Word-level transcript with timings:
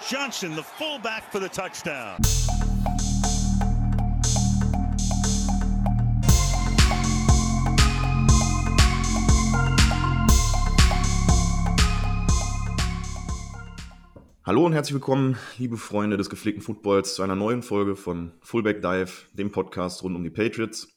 Johnson, 0.00 0.54
the 0.54 0.62
fullback 0.62 1.30
for 1.30 1.40
the 1.40 1.48
touchdown. 1.48 2.18
Hallo 14.44 14.66
und 14.66 14.72
herzlich 14.72 14.94
willkommen, 14.94 15.38
liebe 15.58 15.76
Freunde 15.76 16.16
des 16.16 16.28
gepflegten 16.28 16.62
Footballs, 16.62 17.14
zu 17.14 17.22
einer 17.22 17.34
neuen 17.34 17.62
Folge 17.62 17.96
von 17.96 18.32
Fullback 18.42 18.82
Dive, 18.82 19.10
dem 19.32 19.50
Podcast 19.50 20.02
rund 20.02 20.16
um 20.16 20.22
die 20.22 20.30
Patriots. 20.30 20.88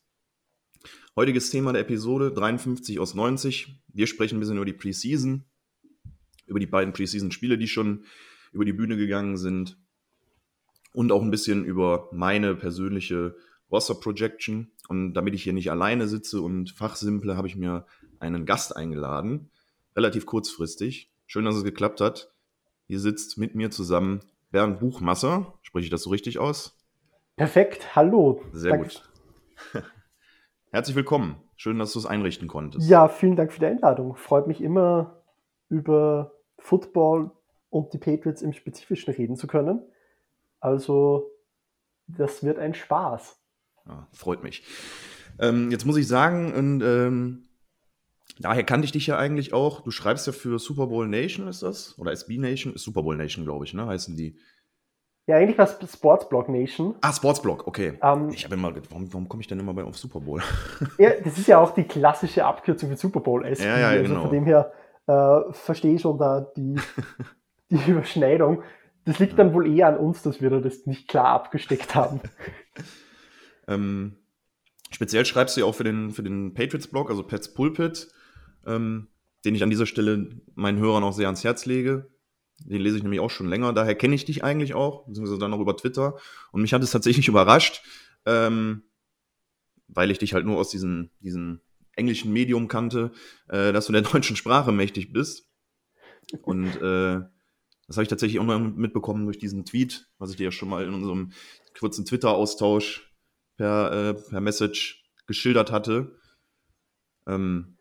Heutiges 1.16 1.50
Thema 1.50 1.71
der 1.71 1.84
Episode 1.84 2.32
53 2.34 3.00
aus 3.00 3.14
90. 3.14 3.82
Wir 3.88 4.07
sprechen 4.07 4.38
ein 4.38 4.39
bisschen 4.39 4.57
über 4.57 4.66
die 4.66 4.73
Preseason, 4.73 5.45
über 6.45 6.59
die 6.59 6.68
beiden 6.68 6.93
Preseason-Spiele, 6.93 7.57
die 7.57 7.68
schon 7.68 8.05
über 8.58 8.66
die 8.66 8.74
Bühne 8.74 8.98
gegangen 8.98 9.38
sind 9.38 9.78
und 10.93 11.11
auch 11.11 11.21
ein 11.21 11.29
bisschen 11.29 11.64
über 11.64 12.10
meine 12.11 12.56
persönliche 12.56 13.36
Roster-Projection. 13.71 14.71
Und 14.89 15.14
damit 15.14 15.36
ich 15.36 15.43
hier 15.43 15.54
nicht 15.54 15.70
alleine 15.70 16.07
sitze 16.07 16.42
und 16.42 16.71
fachsimple, 16.71 17.38
habe 17.38 17.48
ich 17.48 17.56
mir 17.56 17.86
einen 18.20 18.48
Gast 18.48 18.75
eingeladen, 18.75 19.51
relativ 19.96 20.25
kurzfristig. 20.25 21.12
Schön, 21.28 21.46
dass 21.46 21.56
es 21.56 21.64
geklappt 21.64 22.01
hat. 22.01 22.34
Hier 22.88 23.00
sitzt 23.00 23.38
mit 23.38 23.54
mir 23.54 23.70
zusammen 23.70 24.21
Bernd 24.50 24.79
Buchmasser. 24.79 25.54
Spreche 25.62 25.86
ich 25.86 25.92
das 25.92 26.01
so 26.01 26.10
richtig 26.10 26.39
aus? 26.39 26.76
Perfekt, 27.36 27.96
hallo. 27.96 28.42
Sehr 28.54 28.71
Danke. 28.71 28.87
gut. 28.87 29.84
Herzlich 30.71 30.96
willkommen. 30.96 31.36
Schön, 31.57 31.78
dass 31.78 31.93
du 31.93 32.00
es 32.00 32.08
einrichten 32.08 32.48
konntest. 32.48 32.89
Ja, 32.89 33.08
vielen 33.08 33.36
Dank 33.36 33.53
für 33.53 33.59
die 33.59 33.67
Einladung. 33.67 34.16
Freut 34.16 34.48
mich 34.48 34.62
immer, 34.62 35.22
über 35.70 36.31
Football 36.58 37.31
und 37.70 37.94
die 37.94 37.98
Patriots 37.98 38.42
im 38.42 38.53
Spezifischen 38.53 39.14
reden 39.14 39.36
zu 39.36 39.48
können. 39.48 39.81
Also, 40.59 41.31
das 42.08 42.44
wird 42.44 42.59
ein 42.59 42.74
Spaß. 42.74 43.40
Ja, 43.88 44.08
freut 44.12 44.44
mich. 44.44 44.64
Ähm, 45.40 45.72
jetzt 45.72 45.86
muss 45.86 45.98
ich 45.98 46.08
sagen, 46.08 46.54
und 46.54 46.82
ähm, 46.82 47.48
Daher 48.40 48.64
kannte 48.64 48.86
ich 48.86 48.92
dich 48.92 49.08
ja 49.08 49.18
eigentlich 49.18 49.54
auch. 49.54 49.82
Du 49.82 49.92
schreibst 49.92 50.28
ja 50.28 50.34
für 50.34 50.59
Super 50.59 50.88
Bowl 50.88 51.08
Nation, 51.08 51.48
ist 51.48 51.64
das? 51.64 51.98
Oder 51.98 52.12
SB 52.12 52.38
Nation? 52.38 52.74
Ist 52.74 52.84
Super 52.84 53.02
Bowl 53.02 53.16
Nation, 53.16 53.46
glaube 53.46 53.66
ich, 53.66 53.74
ne? 53.74 53.88
Heißen 53.88 54.16
die. 54.16 54.38
Ja, 55.26 55.38
eigentlich 55.38 55.58
war 55.58 55.68
es 55.68 55.92
Sportsblog 55.92 56.48
Nation. 56.48 56.96
Ah, 57.02 57.12
Sportsblog, 57.12 57.68
okay. 57.68 57.98
Ähm, 58.02 58.30
ich 58.30 58.46
habe 58.46 58.54
immer, 58.56 58.74
warum, 58.90 59.12
warum 59.12 59.28
komme 59.28 59.42
ich 59.42 59.48
denn 59.48 59.59
immer 59.59 59.74
bei 59.74 59.84
auf 59.84 59.98
Super 59.98 60.22
Bowl? 60.22 60.42
ja, 61.00 61.12
das 61.22 61.38
ist 61.38 61.48
ja 61.48 61.59
auch 61.59 61.74
die 61.74 61.84
klassische 61.84 62.46
Abkürzung 62.46 62.90
für 62.90 62.98
Super 62.98 63.20
Bowl 63.20 63.44
SB. 63.46 63.66
Ja, 63.66 63.80
ja, 63.80 63.88
also 63.90 64.04
genau. 64.04 64.22
Von 64.22 64.31
dem 64.31 64.46
her 64.46 64.72
äh, 65.08 65.54
verstehe 65.54 65.96
ich 65.96 66.02
schon 66.02 66.18
da 66.18 66.42
die, 66.56 66.76
die 67.86 67.92
Überschneidung. 67.92 68.64
Das 69.06 69.20
liegt 69.20 69.40
dann 69.40 69.54
wohl 69.54 69.73
eher 69.73 69.88
an 69.88 69.98
uns, 69.98 70.22
dass 70.22 70.42
wir 70.42 70.50
das 70.50 70.86
nicht 70.86 71.08
klar 71.08 71.28
abgesteckt 71.28 71.96
haben. 71.96 72.20
ähm, 73.68 74.18
speziell 74.92 75.26
schreibst 75.26 75.56
du 75.56 75.62
ja 75.62 75.66
auch 75.66 75.76
für 75.76 75.86
den, 75.86 76.12
für 76.12 76.24
den 76.24 76.54
Patriots-Blog, 76.54 77.09
also 77.09 77.24
Pets 77.24 77.54
Pulpit 77.54 78.09
ähm, 78.68 79.08
den 79.46 79.56
ich 79.56 79.64
an 79.64 79.70
dieser 79.70 79.86
Stelle 79.86 80.42
meinen 80.56 80.80
Hörern 80.80 81.04
auch 81.04 81.14
sehr 81.14 81.28
ans 81.28 81.44
Herz 81.44 81.66
lege. 81.66 82.12
Den 82.59 82.82
lese 82.82 82.98
ich 82.98 83.04
nämlich 83.04 83.22
auch 83.22 83.30
schon 83.30 83.48
länger, 83.48 83.72
daher 83.72 83.96
kenne 83.96 84.16
ich 84.16 84.26
dich 84.26 84.44
eigentlich 84.44 84.74
auch, 84.74 85.06
beziehungsweise 85.06 85.40
dann 85.40 85.54
auch 85.54 85.59
über 85.59 85.78
Twitter. 85.78 86.18
Und 86.52 86.62
mich 86.62 86.74
hat 86.74 86.84
es 86.84 86.92
tatsächlich 86.92 87.28
überrascht, 87.28 87.84
ähm, 88.26 88.84
weil 89.88 90.12
ich 90.12 90.18
dich 90.18 90.34
halt 90.34 90.46
nur 90.46 90.58
aus 90.58 90.70
diesem, 90.70 91.12
diesem 91.20 91.62
englischen 91.96 92.34
Medium 92.34 92.68
kannte, 92.68 93.12
äh, 93.48 93.72
dass 93.72 93.88
du 93.88 93.94
der 93.94 94.02
deutschen 94.02 94.36
Sprache 94.36 94.72
mächtig 94.72 95.14
bist. 95.14 95.50
Und 96.42 96.76
äh, 96.81 97.22
das 97.88 97.98
habe 97.98 98.04
ich 98.04 98.10
tatsächlich 98.10 98.40
auch 98.40 98.44
noch 98.44 98.60
mitbekommen 98.60 99.26
durch 99.26 99.38
diesen 99.38 99.66
Tweet, 99.66 100.10
was 100.18 100.32
ich 100.32 100.38
dir 100.38 100.46
ja 100.46 100.52
schon 100.52 100.70
mal 100.70 100.86
in 100.86 100.94
unserem 100.94 101.32
kurzen 101.78 102.06
Twitter-Austausch 102.06 103.14
per, 103.56 103.92
äh, 103.92 104.14
per 104.14 104.42
Message 104.42 105.06
geschildert 105.26 105.72
hatte. 105.72 106.16
Ähm, 107.28 107.78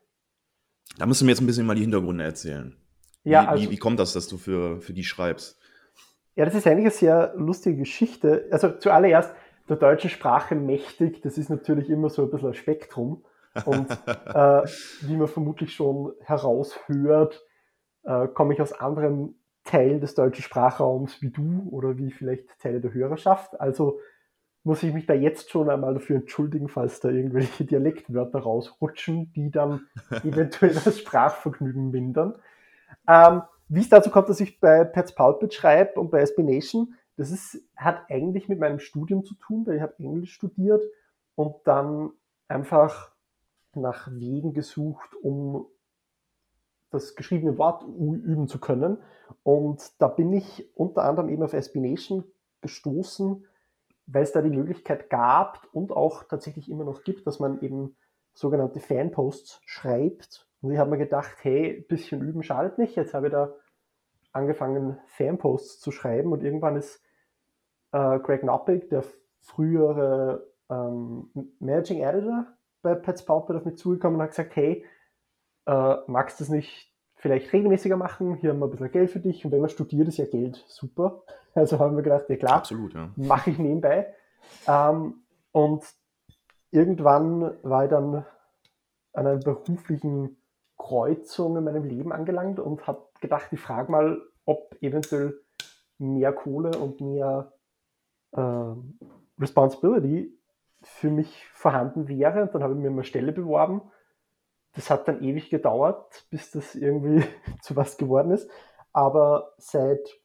da 0.98 1.06
musst 1.06 1.20
du 1.20 1.24
mir 1.24 1.32
jetzt 1.32 1.40
ein 1.40 1.46
bisschen 1.46 1.66
mal 1.66 1.74
die 1.74 1.82
Hintergründe 1.82 2.24
erzählen. 2.24 2.76
Ja, 3.24 3.42
wie, 3.42 3.46
also, 3.46 3.64
wie, 3.64 3.70
wie 3.72 3.76
kommt 3.76 3.98
das, 3.98 4.12
dass 4.12 4.28
du 4.28 4.38
für, 4.38 4.80
für 4.80 4.92
die 4.92 5.04
schreibst? 5.04 5.60
Ja, 6.36 6.44
das 6.44 6.54
ist 6.54 6.66
eigentlich 6.66 6.84
eine 6.84 6.90
sehr 6.90 7.34
lustige 7.36 7.78
Geschichte. 7.78 8.46
Also 8.50 8.70
zuallererst, 8.70 9.34
der 9.68 9.76
deutschen 9.76 10.10
Sprache 10.10 10.54
mächtig, 10.54 11.22
das 11.22 11.38
ist 11.38 11.50
natürlich 11.50 11.90
immer 11.90 12.10
so 12.10 12.22
ein 12.22 12.30
bisschen 12.30 12.48
ein 12.48 12.54
Spektrum. 12.54 13.24
Und 13.64 13.90
äh, 14.06 14.62
wie 15.00 15.16
man 15.16 15.26
vermutlich 15.26 15.74
schon 15.74 16.12
heraushört, 16.20 17.42
äh, 18.04 18.28
komme 18.28 18.54
ich 18.54 18.60
aus 18.60 18.72
anderen 18.72 19.34
Teilen 19.66 20.00
des 20.00 20.14
deutschen 20.14 20.42
Sprachraums 20.42 21.20
wie 21.20 21.30
du 21.30 21.68
oder 21.70 21.98
wie 21.98 22.10
vielleicht 22.10 22.58
Teile 22.58 22.80
der 22.80 22.94
Hörerschaft. 22.94 23.60
Also 23.60 24.00
muss 24.64 24.82
ich 24.82 24.92
mich 24.92 25.06
da 25.06 25.14
jetzt 25.14 25.50
schon 25.50 25.70
einmal 25.70 25.94
dafür 25.94 26.16
entschuldigen, 26.16 26.68
falls 26.68 27.00
da 27.00 27.08
irgendwelche 27.10 27.64
Dialektwörter 27.64 28.40
rausrutschen, 28.40 29.32
die 29.34 29.50
dann 29.50 29.86
eventuell 30.24 30.74
das 30.74 30.98
Sprachvergnügen 30.98 31.90
mindern. 31.90 32.34
Ähm, 33.08 33.42
wie 33.68 33.80
es 33.80 33.88
dazu 33.88 34.10
kommt, 34.10 34.28
dass 34.28 34.40
ich 34.40 34.60
bei 34.60 34.84
Pets 34.84 35.14
Pulpit 35.14 35.54
schreibe 35.54 36.00
und 36.00 36.10
bei 36.10 36.20
SB 36.20 36.42
Nation, 36.42 36.94
das 37.16 37.30
ist, 37.30 37.60
hat 37.76 38.10
eigentlich 38.10 38.48
mit 38.48 38.58
meinem 38.58 38.78
Studium 38.78 39.24
zu 39.24 39.34
tun, 39.34 39.66
weil 39.66 39.76
ich 39.76 39.82
habe 39.82 39.94
Englisch 39.98 40.32
studiert 40.32 40.84
und 41.34 41.54
dann 41.64 42.10
einfach 42.48 43.12
nach 43.74 44.08
Wegen 44.12 44.52
gesucht, 44.52 45.14
um 45.22 45.66
das 46.96 47.14
geschriebene 47.14 47.58
Wort 47.58 47.84
üben 47.84 48.48
zu 48.48 48.58
können. 48.58 48.98
Und 49.42 49.92
da 50.00 50.08
bin 50.08 50.32
ich 50.32 50.70
unter 50.74 51.04
anderem 51.04 51.28
eben 51.28 51.42
auf 51.42 51.52
SB 51.52 51.96
gestoßen, 52.60 53.46
weil 54.06 54.22
es 54.22 54.32
da 54.32 54.42
die 54.42 54.50
Möglichkeit 54.50 55.10
gab 55.10 55.68
und 55.72 55.92
auch 55.92 56.24
tatsächlich 56.24 56.70
immer 56.70 56.84
noch 56.84 57.02
gibt, 57.04 57.26
dass 57.26 57.38
man 57.38 57.60
eben 57.60 57.96
sogenannte 58.34 58.80
Fanposts 58.80 59.60
schreibt. 59.64 60.48
Und 60.60 60.72
ich 60.72 60.78
habe 60.78 60.90
mir 60.90 60.98
gedacht, 60.98 61.36
hey, 61.42 61.78
ein 61.78 61.86
bisschen 61.86 62.22
üben 62.22 62.42
schadet 62.42 62.78
nicht. 62.78 62.96
Jetzt 62.96 63.14
habe 63.14 63.26
ich 63.26 63.32
da 63.32 63.54
angefangen, 64.32 64.98
Fanposts 65.06 65.80
zu 65.80 65.90
schreiben 65.90 66.32
und 66.32 66.42
irgendwann 66.42 66.76
ist 66.76 67.02
äh, 67.92 68.18
Greg 68.18 68.44
Noppig, 68.44 68.88
der 68.90 69.02
frühere 69.40 70.46
ähm, 70.68 71.30
Managing 71.58 72.02
Editor 72.02 72.46
bei 72.82 72.94
Pets 72.94 73.24
Pauper, 73.24 73.56
auf 73.56 73.64
mich 73.64 73.78
zugekommen 73.78 74.16
und 74.16 74.22
hat 74.22 74.30
gesagt, 74.30 74.54
hey, 74.56 74.84
äh, 75.66 75.96
magst 76.06 76.40
du 76.40 76.44
das 76.44 76.50
nicht 76.50 76.92
vielleicht 77.16 77.52
regelmäßiger 77.52 77.96
machen? 77.96 78.36
Hier 78.36 78.50
haben 78.50 78.58
wir 78.58 78.66
ein 78.66 78.70
bisschen 78.70 78.90
Geld 78.90 79.10
für 79.10 79.20
dich 79.20 79.44
und 79.44 79.52
wenn 79.52 79.60
man 79.60 79.70
studiert, 79.70 80.08
ist 80.08 80.18
ja 80.18 80.26
Geld 80.26 80.64
super. 80.68 81.22
Also 81.54 81.78
haben 81.78 81.96
wir 81.96 82.02
gedacht, 82.02 82.28
ja 82.28 82.36
klar, 82.36 82.62
ja. 82.92 83.08
mache 83.16 83.48
ich 83.48 83.58
nebenbei. 83.58 84.12
Ähm, 84.68 85.22
und 85.52 85.84
irgendwann 86.70 87.56
war 87.62 87.84
ich 87.84 87.90
dann 87.90 88.26
an 89.14 89.26
einer 89.26 89.36
beruflichen 89.36 90.36
Kreuzung 90.76 91.56
in 91.56 91.64
meinem 91.64 91.84
Leben 91.84 92.12
angelangt 92.12 92.60
und 92.60 92.86
habe 92.86 93.06
gedacht, 93.22 93.46
ich 93.52 93.60
frage 93.60 93.90
mal, 93.90 94.20
ob 94.44 94.76
eventuell 94.82 95.40
mehr 95.96 96.32
Kohle 96.34 96.76
und 96.78 97.00
mehr 97.00 97.52
äh, 98.32 98.74
Responsibility 99.40 100.38
für 100.82 101.10
mich 101.10 101.46
vorhanden 101.52 102.08
wäre. 102.08 102.42
Und 102.42 102.54
dann 102.54 102.62
habe 102.62 102.74
ich 102.74 102.80
mir 102.80 102.90
eine 102.90 103.04
Stelle 103.04 103.32
beworben. 103.32 103.80
Das 104.76 104.90
hat 104.90 105.08
dann 105.08 105.22
ewig 105.22 105.50
gedauert, 105.50 106.26
bis 106.30 106.50
das 106.50 106.74
irgendwie 106.74 107.24
zu 107.62 107.74
was 107.74 107.96
geworden 107.96 108.30
ist. 108.30 108.48
Aber 108.92 109.54
seit 109.58 110.20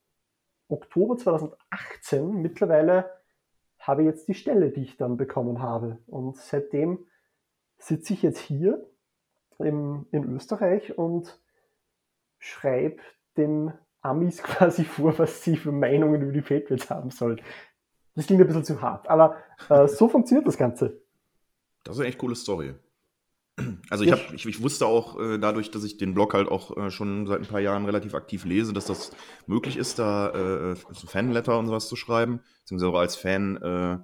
Oktober 0.68 1.18
2018 1.18 2.42
mittlerweile 2.42 3.10
habe 3.80 4.04
ich 4.04 4.08
jetzt 4.08 4.28
die 4.28 4.36
Stelle, 4.36 4.70
die 4.70 4.84
ich 4.84 4.98
dann 4.98 5.18
bekommen 5.18 5.62
habe. 5.62 5.98
Und 6.08 6.38
seitdem 6.38 7.08
sitze 7.78 8.14
ich 8.14 8.22
jetzt 8.22 8.40
hier 8.40 8.86
im, 9.58 10.06
in 10.12 10.24
Österreich 10.36 10.98
und 10.98 11.40
schreibe 12.38 13.02
den 13.38 13.74
Amis 14.02 14.44
quasi 14.44 14.84
vor, 14.84 15.18
was 15.18 15.44
sie 15.44 15.58
für 15.58 15.72
Meinungen 15.72 16.22
über 16.22 16.32
die 16.32 16.42
Patriots 16.42 16.90
haben 16.90 17.10
sollen. 17.10 17.42
Das 18.16 18.28
klingt 18.28 18.42
ein 18.42 18.48
bisschen 18.48 18.66
zu 18.66 18.82
hart, 18.82 19.08
aber 19.10 19.38
äh, 19.70 19.88
so 19.88 20.08
funktioniert 20.10 20.48
das 20.48 20.58
Ganze. 20.58 21.02
Das 21.84 21.96
ist 21.96 22.02
eine 22.02 22.10
echt 22.10 22.20
coole 22.20 22.36
Story. 22.36 22.76
Also 23.90 24.04
ich, 24.04 24.12
hab, 24.12 24.34
ich, 24.34 24.46
ich 24.46 24.62
wusste 24.62 24.86
auch 24.86 25.20
äh, 25.20 25.38
dadurch, 25.38 25.72
dass 25.72 25.84
ich 25.84 25.98
den 25.98 26.14
Blog 26.14 26.34
halt 26.34 26.48
auch 26.50 26.76
äh, 26.78 26.90
schon 26.90 27.28
seit 27.28 27.42
ein 27.42 27.48
paar 27.48 27.60
Jahren 27.60 27.86
relativ 27.86 28.16
aktiv 28.16 28.46
lese, 28.46 28.74
dass 28.74 28.86
das 28.86 29.12
möglich 29.46 29.78
ist, 29.78 30.00
da 30.00 30.72
äh, 30.72 30.76
so 30.92 31.08
Fanletter 31.08 31.60
und 31.60 31.68
sowas 31.68 31.88
zu 31.88 31.96
schreiben, 31.96 32.42
beziehungsweise 32.62 32.92
auch 32.92 33.00
als 33.00 33.16
Fan, 33.16 33.58
äh, 33.58 33.98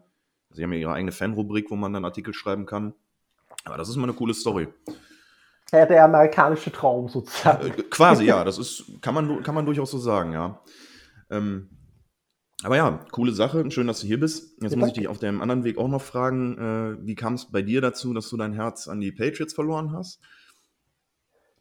sie 0.51 0.63
haben 0.63 0.73
ja 0.73 0.79
ihre 0.79 0.93
eigene 0.93 1.11
Fanrubrik, 1.11 1.71
wo 1.71 1.75
man 1.75 1.93
dann 1.93 2.05
Artikel 2.05 2.33
schreiben 2.33 2.65
kann. 2.65 2.93
Aber 3.63 3.77
das 3.77 3.89
ist 3.89 3.95
mal 3.95 4.03
eine 4.03 4.13
coole 4.13 4.33
Story. 4.33 4.67
Ja, 5.71 5.85
der 5.85 6.05
amerikanische 6.05 6.71
Traum 6.71 7.09
sozusagen. 7.09 7.67
Äh, 7.67 7.83
quasi, 7.83 8.25
ja, 8.25 8.43
das 8.43 8.57
ist, 8.57 9.01
kann 9.01 9.13
man, 9.13 9.43
kann 9.43 9.55
man 9.55 9.65
durchaus 9.65 9.91
so 9.91 9.97
sagen, 9.97 10.33
ja. 10.33 10.61
Ähm, 11.29 11.69
aber 12.63 12.75
ja, 12.75 12.99
coole 13.11 13.31
Sache. 13.31 13.69
Schön, 13.69 13.87
dass 13.87 14.01
du 14.01 14.07
hier 14.07 14.19
bist. 14.19 14.61
Jetzt 14.61 14.71
ja, 14.71 14.77
muss 14.77 14.89
ich 14.89 14.93
dich 14.95 15.07
auf 15.07 15.19
dem 15.19 15.41
anderen 15.41 15.63
Weg 15.63 15.77
auch 15.77 15.87
noch 15.87 16.01
fragen, 16.01 16.57
äh, 16.57 17.05
wie 17.05 17.15
kam 17.15 17.35
es 17.35 17.45
bei 17.45 17.61
dir 17.61 17.81
dazu, 17.81 18.13
dass 18.13 18.29
du 18.29 18.37
dein 18.37 18.53
Herz 18.53 18.87
an 18.87 18.99
die 18.99 19.11
Patriots 19.11 19.53
verloren 19.53 19.91
hast? 19.91 20.19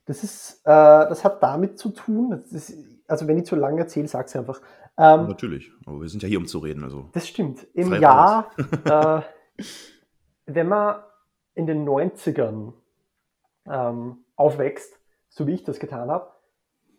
Das 0.07 0.23
ist, 0.23 0.61
äh, 0.65 0.71
das 0.71 1.25
hat 1.25 1.43
damit 1.43 1.79
zu 1.79 1.91
tun, 1.91 2.45
ist, 2.51 2.73
also 3.09 3.27
wenn 3.27 3.39
ich 3.39 3.45
zu 3.45 3.57
lange 3.57 3.81
erzähle, 3.81 4.09
sag's 4.09 4.35
einfach. 4.37 4.61
Ähm, 4.97 5.27
Natürlich, 5.27 5.71
aber 5.85 6.01
wir 6.01 6.09
sind 6.09 6.23
ja 6.23 6.29
hier, 6.29 6.39
um 6.39 6.47
zu 6.47 6.59
reden. 6.61 6.83
Also. 6.83 7.11
Das 7.13 7.29
stimmt. 7.29 7.67
Im 7.75 7.89
Frei 7.89 7.99
Jahr, 7.99 8.51
äh, 8.85 9.21
wenn 10.47 10.69
man 10.69 11.03
in 11.55 11.67
den 11.67 11.87
90ern 11.87 12.73
ähm, 13.67 14.19
aufwächst, 14.37 14.99
so 15.29 15.47
wie 15.47 15.55
ich 15.55 15.65
das 15.65 15.79
getan 15.79 16.11
habe, 16.11 16.31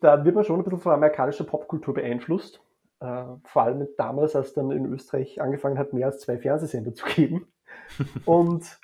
da 0.01 0.23
wird 0.23 0.35
man 0.35 0.43
schon 0.43 0.59
ein 0.59 0.63
bisschen 0.63 0.79
von 0.79 0.93
amerikanischer 0.93 1.45
Popkultur 1.45 1.95
beeinflusst. 1.95 2.61
Äh, 2.99 3.25
vor 3.43 3.63
allem 3.63 3.87
damals, 3.97 4.35
als 4.35 4.53
dann 4.53 4.71
in 4.71 4.85
Österreich 4.85 5.39
angefangen 5.39 5.77
hat, 5.77 5.93
mehr 5.93 6.07
als 6.07 6.19
zwei 6.19 6.37
Fernsehsender 6.37 6.93
zu 6.93 7.05
geben. 7.05 7.47
Und 8.25 8.79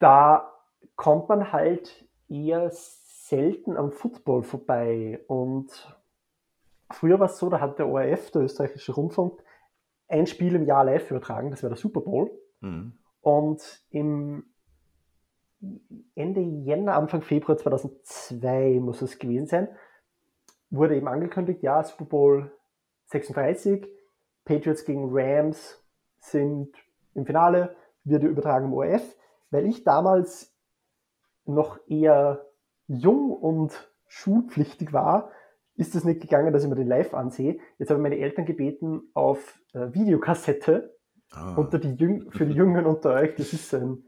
da 0.00 0.52
kommt 0.96 1.28
man 1.28 1.52
halt 1.52 2.06
eher 2.28 2.70
selten 2.72 3.76
am 3.76 3.92
Football 3.92 4.42
vorbei. 4.42 5.20
Und 5.28 5.96
früher 6.90 7.20
war 7.20 7.26
es 7.26 7.38
so, 7.38 7.48
da 7.48 7.60
hat 7.60 7.78
der 7.78 7.88
ORF, 7.88 8.32
der 8.32 8.42
österreichische 8.42 8.92
Rundfunk, 8.92 9.40
ein 10.08 10.26
Spiel 10.26 10.54
im 10.54 10.64
Jahr 10.64 10.84
live 10.84 11.10
übertragen, 11.10 11.50
das 11.50 11.62
wäre 11.62 11.74
der 11.74 11.80
Super 11.80 12.00
Bowl. 12.00 12.30
Mhm. 12.60 12.94
Und 13.20 13.84
im 13.90 14.44
Ende 16.14 16.40
Jänner, 16.40 16.94
Anfang 16.94 17.22
Februar 17.22 17.58
2002 17.58 18.80
muss 18.80 19.02
es 19.02 19.18
gewesen 19.18 19.46
sein, 19.46 19.68
wurde 20.70 20.96
eben 20.96 21.08
angekündigt, 21.08 21.62
ja, 21.62 21.82
Super 21.82 22.04
Bowl 22.04 22.52
36, 23.06 23.86
Patriots 24.44 24.84
gegen 24.84 25.08
Rams 25.10 25.82
sind 26.20 26.74
im 27.14 27.26
Finale, 27.26 27.76
wird 28.04 28.22
übertragen 28.22 28.66
im 28.66 28.74
ORF, 28.74 29.16
weil 29.50 29.66
ich 29.66 29.84
damals 29.84 30.54
noch 31.44 31.78
eher 31.88 32.46
jung 32.86 33.32
und 33.32 33.90
schulpflichtig 34.06 34.92
war, 34.92 35.30
ist 35.76 35.94
es 35.94 36.04
nicht 36.04 36.20
gegangen, 36.20 36.52
dass 36.52 36.64
ich 36.64 36.68
mir 36.68 36.76
den 36.76 36.88
live 36.88 37.14
ansehe. 37.14 37.58
Jetzt 37.78 37.90
habe 37.90 38.00
ich 38.00 38.02
meine 38.02 38.18
Eltern 38.18 38.46
gebeten, 38.46 39.02
auf 39.14 39.58
äh, 39.74 39.92
Videokassette 39.92 40.98
Ah. 41.30 41.54
unter 41.56 41.78
die 41.78 41.92
Jüng 41.94 42.30
für 42.30 42.46
die 42.46 42.54
Jüngeren 42.54 42.86
unter 42.86 43.10
euch, 43.12 43.34
das 43.34 43.52
ist 43.52 43.74
ein 43.74 44.02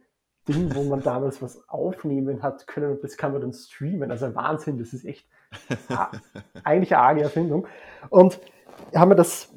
Ding, 0.49 0.75
wo 0.75 0.83
man 0.85 1.03
damals 1.03 1.43
was 1.43 1.69
aufnehmen 1.69 2.43
hat 2.43 2.67
können 2.67 2.93
und 2.93 3.05
das 3.05 3.17
kann 3.17 3.33
man 3.33 3.41
dann 3.41 3.53
streamen. 3.53 4.11
Also 4.11 4.27
ein 4.27 4.35
Wahnsinn, 4.35 4.79
das 4.79 4.93
ist 4.93 5.05
echt 5.05 5.29
eigentlich 6.65 6.95
eine 6.95 7.03
arge 7.03 7.23
Erfindung. 7.23 7.67
Und 8.09 8.41
haben 8.95 9.11
wir 9.11 9.17
das, 9.17 9.53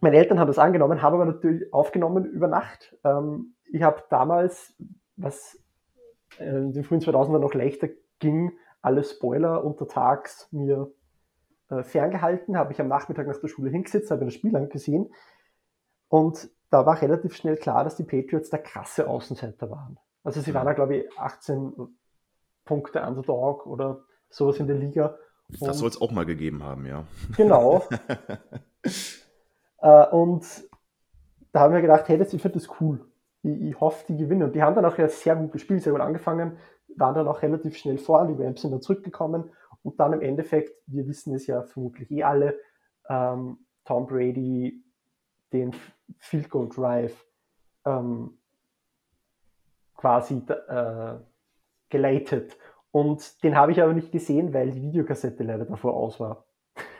meine 0.00 0.16
Eltern 0.16 0.38
haben 0.38 0.48
das 0.48 0.58
angenommen, 0.58 1.02
haben 1.02 1.14
aber 1.14 1.24
natürlich 1.24 1.72
aufgenommen 1.72 2.24
über 2.24 2.48
Nacht. 2.48 2.96
Ähm, 3.04 3.54
ich 3.70 3.82
habe 3.82 4.02
damals, 4.10 4.74
was 5.16 5.58
äh, 6.38 6.48
in 6.48 6.72
den 6.72 6.84
frühen 6.84 7.00
2000er 7.00 7.38
noch 7.38 7.54
leichter 7.54 7.88
ging, 8.18 8.52
alle 8.82 9.04
Spoiler 9.04 9.64
untertags 9.64 10.48
mir 10.52 10.90
äh, 11.68 11.82
ferngehalten, 11.82 12.56
habe 12.56 12.72
ich 12.72 12.80
am 12.80 12.88
Nachmittag 12.88 13.26
nach 13.26 13.40
der 13.40 13.48
Schule 13.48 13.70
hingesetzt, 13.70 14.10
habe 14.10 14.20
mir 14.20 14.26
das 14.26 14.34
Spiel 14.34 14.56
angesehen 14.56 15.12
und 16.08 16.50
da 16.70 16.84
war 16.84 17.00
relativ 17.00 17.34
schnell 17.34 17.56
klar, 17.56 17.84
dass 17.84 17.96
die 17.96 18.04
Patriots 18.04 18.50
der 18.50 18.62
krasse 18.62 19.08
Außenseiter 19.08 19.70
waren. 19.70 19.98
Also 20.28 20.42
sie 20.42 20.52
waren 20.52 20.66
ja, 20.66 20.74
glaube 20.74 20.94
ich, 20.94 21.18
18 21.18 21.72
Punkte 22.66 23.00
Underdog 23.00 23.66
oder 23.66 24.04
sowas 24.28 24.58
in 24.58 24.66
der 24.66 24.76
Liga. 24.76 25.16
Das 25.48 25.62
Und- 25.62 25.72
soll 25.72 25.88
es 25.88 25.98
auch 26.02 26.10
mal 26.10 26.26
gegeben 26.26 26.62
haben, 26.62 26.84
ja. 26.84 27.04
Genau. 27.34 27.82
äh, 29.78 30.06
und 30.08 30.44
da 31.52 31.60
haben 31.60 31.72
wir 31.72 31.80
gedacht, 31.80 32.06
hey, 32.08 32.18
das, 32.18 32.34
ich 32.34 32.42
finde 32.42 32.58
das 32.58 32.68
cool. 32.78 33.06
Ich, 33.42 33.58
ich 33.58 33.80
hoffe, 33.80 34.04
die 34.06 34.18
gewinnen. 34.18 34.42
Und 34.42 34.54
die 34.54 34.62
haben 34.62 34.74
dann 34.74 34.84
auch 34.84 34.98
ja 34.98 35.08
sehr 35.08 35.34
gut 35.34 35.52
gespielt, 35.52 35.82
sehr 35.82 35.94
gut 35.94 36.02
angefangen, 36.02 36.58
waren 36.94 37.14
dann 37.14 37.26
auch 37.26 37.40
relativ 37.40 37.78
schnell 37.78 37.96
voran, 37.96 38.28
die 38.28 38.42
Rams 38.42 38.60
sind 38.60 38.72
dann 38.72 38.82
zurückgekommen 38.82 39.50
und 39.82 39.98
dann 39.98 40.12
im 40.12 40.20
Endeffekt, 40.20 40.76
wir 40.88 41.08
wissen 41.08 41.34
es 41.34 41.46
ja 41.46 41.62
vermutlich 41.62 42.10
eh 42.10 42.22
alle, 42.22 42.58
ähm, 43.08 43.60
Tom 43.86 44.06
Brady 44.06 44.84
den 45.54 45.74
Field 46.18 46.50
Goal 46.50 46.68
Drive 46.68 47.24
ähm, 47.86 48.37
quasi 49.98 50.42
äh, 50.68 51.14
geleitet. 51.90 52.56
Und 52.90 53.42
den 53.42 53.56
habe 53.56 53.72
ich 53.72 53.82
aber 53.82 53.92
nicht 53.92 54.12
gesehen, 54.12 54.54
weil 54.54 54.70
die 54.70 54.80
Videokassette 54.80 55.42
leider 55.42 55.66
davor 55.66 55.94
aus 55.94 56.18
war. 56.18 56.46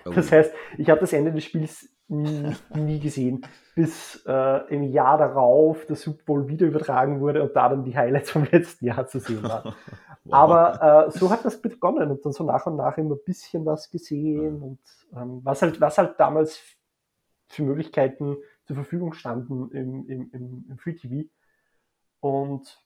Oh. 0.05 0.11
Das 0.11 0.31
heißt, 0.31 0.53
ich 0.77 0.91
habe 0.91 1.01
das 1.01 1.13
Ende 1.13 1.33
des 1.33 1.45
Spiels 1.45 1.89
nie, 2.09 2.55
nie 2.75 3.01
gesehen, 3.01 3.47
bis 3.75 4.23
äh, 4.27 4.75
im 4.75 4.83
Jahr 4.83 5.19
darauf 5.19 5.87
der 5.87 5.97
Super 5.97 6.23
Bowl 6.27 6.49
wieder 6.49 6.67
übertragen 6.67 7.21
wurde 7.21 7.43
und 7.43 7.55
da 7.55 7.69
dann 7.69 7.85
die 7.85 7.97
Highlights 7.97 8.31
vom 8.31 8.47
letzten 8.51 8.87
Jahr 8.87 9.07
zu 9.07 9.21
sehen 9.21 9.43
waren. 9.43 9.75
Wow. 10.25 10.35
Aber 10.35 11.07
äh, 11.07 11.11
so 11.11 11.31
hat 11.31 11.43
das 11.47 11.59
begonnen 11.59 12.11
und 12.11 12.23
dann 12.23 12.33
so 12.33 12.45
nach 12.45 12.67
und 12.67 12.77
nach 12.77 12.99
immer 12.99 13.15
ein 13.15 13.25
bisschen 13.25 13.65
was 13.65 13.89
gesehen 13.89 14.61
und 14.63 14.79
ähm, 15.17 15.41
was, 15.43 15.63
halt, 15.63 15.81
was 15.81 15.97
halt 15.97 16.21
damals 16.21 16.61
für 17.47 17.63
Möglichkeiten 17.63 18.37
zur 18.67 18.77
Verfügung 18.77 19.15
standen 19.15 19.71
im, 19.71 20.07
im, 20.07 20.31
im, 20.33 20.67
im 20.69 20.79
Free 20.79 20.93
TV. 20.93 21.31
Und 22.21 22.79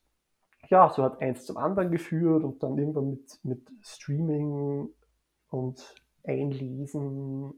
ja, 0.68 0.88
so 0.90 1.02
hat 1.02 1.20
eins 1.20 1.44
zum 1.44 1.56
anderen 1.56 1.90
geführt 1.90 2.44
und 2.44 2.62
dann 2.62 2.78
irgendwann 2.78 3.10
mit, 3.10 3.38
mit 3.42 3.70
Streaming 3.82 4.88
und 5.48 5.94
Einlesen 6.24 7.54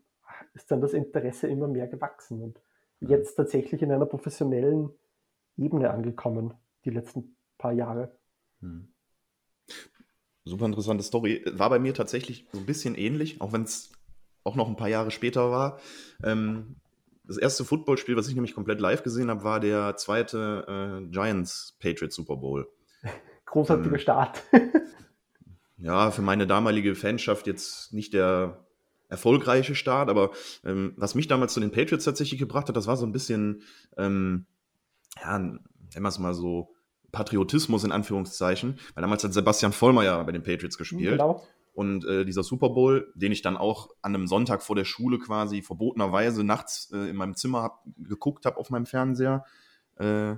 ist 0.54 0.70
dann 0.70 0.80
das 0.80 0.92
Interesse 0.92 1.46
immer 1.48 1.68
mehr 1.68 1.86
gewachsen 1.86 2.42
und 2.42 2.60
jetzt 3.00 3.34
tatsächlich 3.34 3.82
in 3.82 3.92
einer 3.92 4.06
professionellen 4.06 4.90
Ebene 5.56 5.90
angekommen, 5.90 6.54
die 6.84 6.90
letzten 6.90 7.36
paar 7.58 7.72
Jahre. 7.72 8.16
Hm. 8.60 8.88
Super 10.44 10.66
interessante 10.66 11.04
Story. 11.04 11.44
War 11.52 11.70
bei 11.70 11.78
mir 11.78 11.94
tatsächlich 11.94 12.46
so 12.52 12.58
ein 12.58 12.66
bisschen 12.66 12.94
ähnlich, 12.96 13.40
auch 13.40 13.52
wenn 13.52 13.62
es 13.62 13.92
auch 14.42 14.56
noch 14.56 14.68
ein 14.68 14.76
paar 14.76 14.88
Jahre 14.88 15.10
später 15.10 15.50
war. 15.50 15.80
Ähm, 16.22 16.76
das 17.24 17.38
erste 17.38 17.64
Footballspiel, 17.64 18.16
was 18.16 18.28
ich 18.28 18.34
nämlich 18.34 18.54
komplett 18.54 18.80
live 18.80 19.02
gesehen 19.02 19.30
habe, 19.30 19.44
war 19.44 19.58
der 19.58 19.96
zweite 19.96 21.00
äh, 21.02 21.06
Giants 21.10 21.76
Patriots 21.80 22.16
Super 22.16 22.36
Bowl. 22.36 22.68
Großartiger 23.46 23.94
Ähm, 23.94 24.00
Start. 24.00 24.42
Ja, 25.76 26.10
für 26.10 26.22
meine 26.22 26.46
damalige 26.46 26.94
Fanschaft 26.94 27.46
jetzt 27.46 27.92
nicht 27.92 28.14
der 28.14 28.64
erfolgreiche 29.08 29.74
Start, 29.74 30.08
aber 30.08 30.30
ähm, 30.64 30.94
was 30.96 31.14
mich 31.14 31.26
damals 31.26 31.52
zu 31.52 31.60
den 31.60 31.72
Patriots 31.72 32.04
tatsächlich 32.04 32.40
gebracht 32.40 32.68
hat, 32.68 32.76
das 32.76 32.86
war 32.86 32.96
so 32.96 33.04
ein 33.04 33.12
bisschen, 33.12 33.62
ähm, 33.98 34.46
ja, 35.22 35.38
nennen 35.38 35.60
wir 35.92 36.08
es 36.08 36.18
mal 36.18 36.32
so, 36.32 36.74
Patriotismus 37.12 37.84
in 37.84 37.92
Anführungszeichen, 37.92 38.78
weil 38.94 39.02
damals 39.02 39.22
hat 39.24 39.32
Sebastian 39.32 39.72
Vollmer 39.72 40.04
ja 40.04 40.22
bei 40.22 40.32
den 40.32 40.42
Patriots 40.42 40.78
gespielt. 40.78 41.12
Genau. 41.12 41.46
Und 41.72 42.04
äh, 42.06 42.24
dieser 42.24 42.42
Super 42.42 42.70
Bowl, 42.70 43.12
den 43.14 43.32
ich 43.32 43.42
dann 43.42 43.56
auch 43.56 43.90
an 44.00 44.14
einem 44.14 44.26
Sonntag 44.26 44.62
vor 44.62 44.76
der 44.76 44.84
Schule 44.84 45.18
quasi 45.18 45.62
verbotenerweise 45.62 46.44
nachts 46.44 46.90
äh, 46.92 47.08
in 47.10 47.16
meinem 47.16 47.34
Zimmer 47.34 47.62
hab, 47.62 47.84
geguckt 47.98 48.46
habe 48.46 48.56
auf 48.56 48.70
meinem 48.70 48.86
Fernseher, 48.86 49.44
äh, 49.96 50.34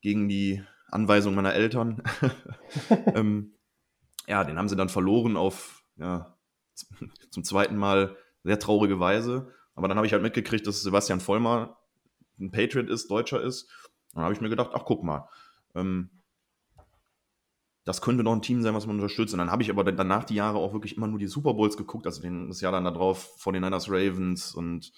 gegen 0.00 0.28
die 0.28 0.62
Anweisung 0.90 1.34
meiner 1.34 1.54
Eltern. 1.54 2.02
ähm, 3.14 3.54
ja, 4.26 4.44
den 4.44 4.58
haben 4.58 4.68
sie 4.68 4.76
dann 4.76 4.88
verloren 4.88 5.36
auf, 5.36 5.84
ja, 5.96 6.36
zum 7.30 7.44
zweiten 7.44 7.76
Mal 7.76 8.16
sehr 8.42 8.58
traurige 8.58 9.00
Weise. 9.00 9.52
Aber 9.74 9.88
dann 9.88 9.96
habe 9.96 10.06
ich 10.06 10.12
halt 10.12 10.22
mitgekriegt, 10.22 10.66
dass 10.66 10.82
Sebastian 10.82 11.20
Vollmer 11.20 11.78
ein 12.38 12.50
Patriot 12.50 12.88
ist, 12.88 13.10
Deutscher 13.10 13.40
ist. 13.40 13.64
Und 14.12 14.16
dann 14.16 14.24
habe 14.24 14.34
ich 14.34 14.40
mir 14.40 14.48
gedacht, 14.48 14.70
ach 14.72 14.84
guck 14.84 15.02
mal, 15.02 15.28
ähm, 15.74 16.10
das 17.84 18.00
könnte 18.00 18.22
noch 18.22 18.32
ein 18.32 18.42
Team 18.42 18.62
sein, 18.62 18.74
was 18.74 18.86
man 18.86 18.96
unterstützt. 18.96 19.34
Und 19.34 19.38
dann 19.38 19.50
habe 19.50 19.62
ich 19.62 19.70
aber 19.70 19.84
danach 19.84 20.24
die 20.24 20.36
Jahre 20.36 20.58
auch 20.58 20.72
wirklich 20.72 20.96
immer 20.96 21.06
nur 21.06 21.18
die 21.18 21.26
Super 21.26 21.54
Bowls 21.54 21.76
geguckt, 21.76 22.06
also 22.06 22.22
den, 22.22 22.48
das 22.48 22.60
Jahr 22.60 22.72
dann 22.72 22.84
da 22.84 22.90
drauf 22.90 23.34
von 23.36 23.52
den 23.52 23.62
Niners 23.62 23.90
Ravens 23.90 24.54
und 24.54 24.92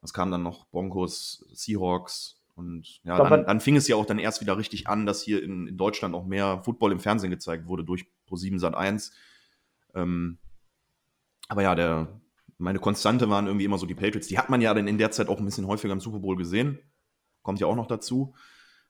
was 0.00 0.12
kam 0.12 0.30
dann 0.30 0.42
noch? 0.42 0.68
Broncos, 0.70 1.44
Seahawks. 1.52 2.37
Und 2.58 3.00
ja, 3.04 3.16
dann, 3.16 3.46
dann 3.46 3.60
fing 3.60 3.76
es 3.76 3.86
ja 3.86 3.94
auch 3.94 4.04
dann 4.04 4.18
erst 4.18 4.40
wieder 4.40 4.58
richtig 4.58 4.88
an, 4.88 5.06
dass 5.06 5.22
hier 5.22 5.40
in, 5.44 5.68
in 5.68 5.76
Deutschland 5.76 6.12
auch 6.16 6.26
mehr 6.26 6.60
Football 6.64 6.90
im 6.90 6.98
Fernsehen 6.98 7.30
gezeigt 7.30 7.66
wurde 7.66 7.84
durch 7.84 8.06
Pro7 8.28 8.58
Sat 8.58 8.74
1. 8.74 9.12
Ähm, 9.94 10.38
aber 11.48 11.62
ja, 11.62 11.76
der, 11.76 12.20
meine 12.58 12.80
Konstante 12.80 13.30
waren 13.30 13.46
irgendwie 13.46 13.64
immer 13.64 13.78
so 13.78 13.86
die 13.86 13.94
Patriots. 13.94 14.26
Die 14.26 14.38
hat 14.38 14.50
man 14.50 14.60
ja 14.60 14.74
dann 14.74 14.88
in 14.88 14.98
der 14.98 15.12
Zeit 15.12 15.28
auch 15.28 15.38
ein 15.38 15.44
bisschen 15.44 15.68
häufiger 15.68 15.92
im 15.92 16.00
Super 16.00 16.18
Bowl 16.18 16.34
gesehen. 16.34 16.80
Kommt 17.42 17.60
ja 17.60 17.68
auch 17.68 17.76
noch 17.76 17.86
dazu. 17.86 18.34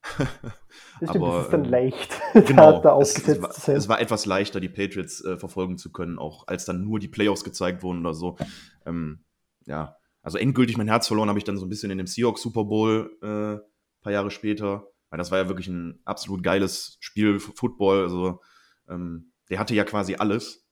Das 0.02 0.16
stimmt, 1.10 1.24
Aber, 1.24 1.36
das 1.36 1.44
ist 1.44 1.52
dann 1.52 1.64
ähm, 1.66 1.70
leicht, 1.70 2.20
Genau, 2.46 2.80
da, 2.80 2.98
es, 2.98 3.18
es, 3.28 3.42
war, 3.42 3.50
zu 3.50 3.60
sein. 3.60 3.76
es 3.76 3.88
war 3.90 4.00
etwas 4.00 4.24
leichter, 4.24 4.60
die 4.60 4.70
Patriots 4.70 5.22
äh, 5.22 5.36
verfolgen 5.36 5.76
zu 5.76 5.92
können, 5.92 6.18
auch 6.18 6.46
als 6.48 6.64
dann 6.64 6.84
nur 6.84 6.98
die 7.00 7.08
Playoffs 7.08 7.44
gezeigt 7.44 7.82
wurden 7.82 8.00
oder 8.00 8.14
so. 8.14 8.38
Ähm, 8.86 9.24
ja, 9.66 9.97
also 10.28 10.36
endgültig 10.36 10.76
mein 10.76 10.88
Herz 10.88 11.06
verloren 11.06 11.30
habe 11.30 11.38
ich 11.38 11.44
dann 11.46 11.56
so 11.56 11.64
ein 11.64 11.70
bisschen 11.70 11.90
in 11.90 11.96
dem 11.96 12.06
Seahawks 12.06 12.42
Super 12.42 12.64
Bowl 12.64 13.16
äh, 13.22 13.64
paar 14.02 14.12
Jahre 14.12 14.30
später, 14.30 14.86
weil 15.08 15.16
das 15.16 15.30
war 15.30 15.38
ja 15.38 15.48
wirklich 15.48 15.68
ein 15.68 16.00
absolut 16.04 16.42
geiles 16.42 16.98
Spiel, 17.00 17.40
Football. 17.40 18.02
Also 18.02 18.42
ähm, 18.90 19.32
der 19.48 19.58
hatte 19.58 19.74
ja 19.74 19.84
quasi 19.84 20.16
alles 20.16 20.68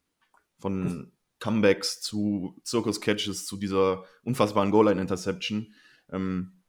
von 0.59 1.11
Comebacks 1.41 2.03
zu 2.03 2.61
Circus 2.67 3.01
Catches 3.01 3.47
zu 3.47 3.57
dieser 3.57 4.05
unfassbaren 4.25 4.71
Goal 4.71 4.89
Line 4.89 5.01
Interception. 5.01 5.73
Ähm, 6.13 6.63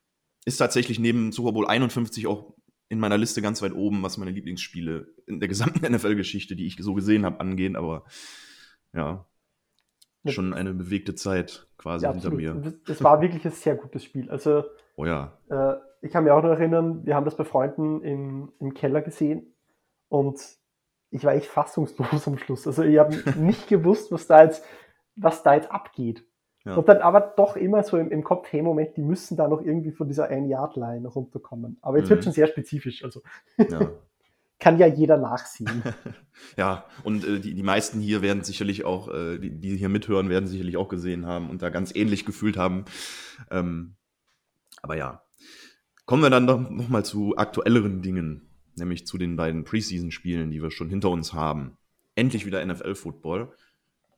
ist 0.45 0.55
tatsächlich 0.55 0.97
neben 0.97 1.33
Super 1.33 1.51
Bowl 1.51 1.67
51 1.67 2.25
auch 2.25 2.53
in 2.87 2.99
meiner 2.99 3.17
Liste 3.17 3.41
ganz 3.41 3.61
weit 3.61 3.73
oben, 3.73 4.01
was 4.01 4.17
meine 4.17 4.31
Lieblingsspiele 4.31 5.13
in 5.25 5.41
der 5.41 5.49
gesamten 5.49 5.85
NFL-Geschichte, 5.93 6.55
die 6.55 6.67
ich 6.67 6.77
so 6.79 6.93
gesehen 6.93 7.25
habe, 7.25 7.41
angehen. 7.41 7.75
Aber 7.75 8.05
ja, 8.93 9.27
schon 10.31 10.53
eine 10.53 10.73
bewegte 10.73 11.15
Zeit 11.15 11.67
quasi 11.77 12.05
ja, 12.05 12.11
hinter 12.11 12.31
mir. 12.31 12.73
Es 12.87 13.03
war 13.03 13.21
wirklich 13.21 13.45
ein 13.45 13.51
sehr 13.51 13.75
gutes 13.75 14.03
Spiel. 14.03 14.29
Also, 14.29 14.63
oh 14.95 15.05
ja. 15.05 15.37
Äh, 15.49 15.75
ich 16.01 16.11
kann 16.11 16.23
mich 16.23 16.31
auch 16.31 16.43
noch 16.43 16.51
erinnern, 16.51 17.05
wir 17.05 17.15
haben 17.15 17.25
das 17.25 17.35
bei 17.35 17.43
Freunden 17.43 18.01
im, 18.03 18.51
im 18.59 18.73
Keller 18.73 19.01
gesehen 19.01 19.55
und 20.09 20.39
ich 21.09 21.23
war 21.23 21.33
echt 21.33 21.47
fassungslos 21.47 22.27
am 22.27 22.37
Schluss. 22.37 22.67
Also 22.67 22.83
ich 22.83 22.97
habe 22.97 23.15
nicht 23.39 23.67
gewusst, 23.67 24.11
was 24.11 24.27
da 24.27 24.43
jetzt, 24.43 24.63
was 25.15 25.43
da 25.43 25.55
jetzt 25.55 25.71
abgeht. 25.71 26.25
Ja. 26.65 26.75
Und 26.75 26.89
dann 26.89 26.97
aber 26.97 27.21
doch 27.21 27.55
immer 27.55 27.81
so 27.83 27.97
im, 27.97 28.11
im 28.11 28.23
Kopf, 28.23 28.51
hey 28.51 28.61
Moment, 28.61 28.97
die 28.97 29.01
müssen 29.01 29.37
da 29.37 29.47
noch 29.47 29.61
irgendwie 29.61 29.91
von 29.91 30.07
dieser 30.07 30.27
Ein-Yard-Line 30.27 31.07
runterkommen. 31.07 31.77
Aber 31.81 31.97
jetzt 31.97 32.07
mhm. 32.07 32.15
wird 32.15 32.23
schon 32.25 32.33
sehr 32.33 32.47
spezifisch. 32.47 33.03
Also 33.03 33.21
ja. 33.57 33.89
kann 34.59 34.79
ja 34.79 34.87
jeder 34.87 35.17
nachsehen. 35.17 35.83
ja, 36.57 36.85
und 37.03 37.23
äh, 37.23 37.39
die, 37.39 37.53
die 37.53 37.63
meisten 37.63 37.99
hier 37.99 38.21
werden 38.21 38.43
sicherlich 38.43 38.85
auch, 38.85 39.13
äh, 39.13 39.37
die, 39.37 39.59
die 39.59 39.77
hier 39.77 39.89
mithören, 39.89 40.29
werden 40.29 40.47
sicherlich 40.47 40.77
auch 40.77 40.89
gesehen 40.89 41.25
haben 41.25 41.49
und 41.49 41.61
da 41.61 41.69
ganz 41.69 41.93
ähnlich 41.95 42.25
gefühlt 42.25 42.57
haben. 42.57 42.85
Ähm, 43.51 43.95
aber 44.81 44.97
ja. 44.97 45.21
Kommen 46.05 46.23
wir 46.23 46.29
dann 46.29 46.45
noch, 46.45 46.69
noch 46.69 46.87
mal 46.87 47.03
zu 47.03 47.35
aktuelleren 47.35 48.01
Dingen, 48.01 48.49
nämlich 48.75 49.05
zu 49.05 49.17
den 49.17 49.35
beiden 49.35 49.65
Preseason-Spielen, 49.65 50.51
die 50.51 50.61
wir 50.61 50.71
schon 50.71 50.89
hinter 50.89 51.09
uns 51.09 51.33
haben. 51.33 51.77
Endlich 52.15 52.45
wieder 52.45 52.65
NFL-Football. 52.65 53.51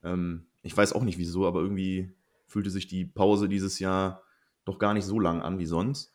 Ähm, 0.04 0.46
ich 0.62 0.78
weiß 0.78 0.94
auch 0.94 1.04
nicht 1.04 1.18
wieso, 1.18 1.48
aber 1.48 1.62
irgendwie 1.62 2.14
fühlte 2.46 2.70
sich 2.70 2.88
die 2.88 3.06
Pause 3.06 3.50
dieses 3.50 3.80
Jahr 3.80 4.22
doch 4.66 4.78
gar 4.78 4.94
nicht 4.94 5.06
so 5.06 5.20
lang 5.20 5.42
an 5.42 5.58
wie 5.58 5.66
sonst. 5.66 6.14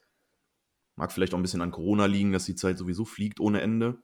Mag 0.97 1.11
vielleicht 1.11 1.35
auch 1.35 1.39
ein 1.39 1.43
bisschen 1.43 1.61
an 1.61 1.73
Corona 1.73 2.07
liegen, 2.07 2.33
dass 2.33 2.45
die 2.45 2.55
Zeit 2.55 2.79
sowieso 2.79 3.05
fliegt 3.05 3.41
ohne 3.41 3.61
Ende. 3.61 3.99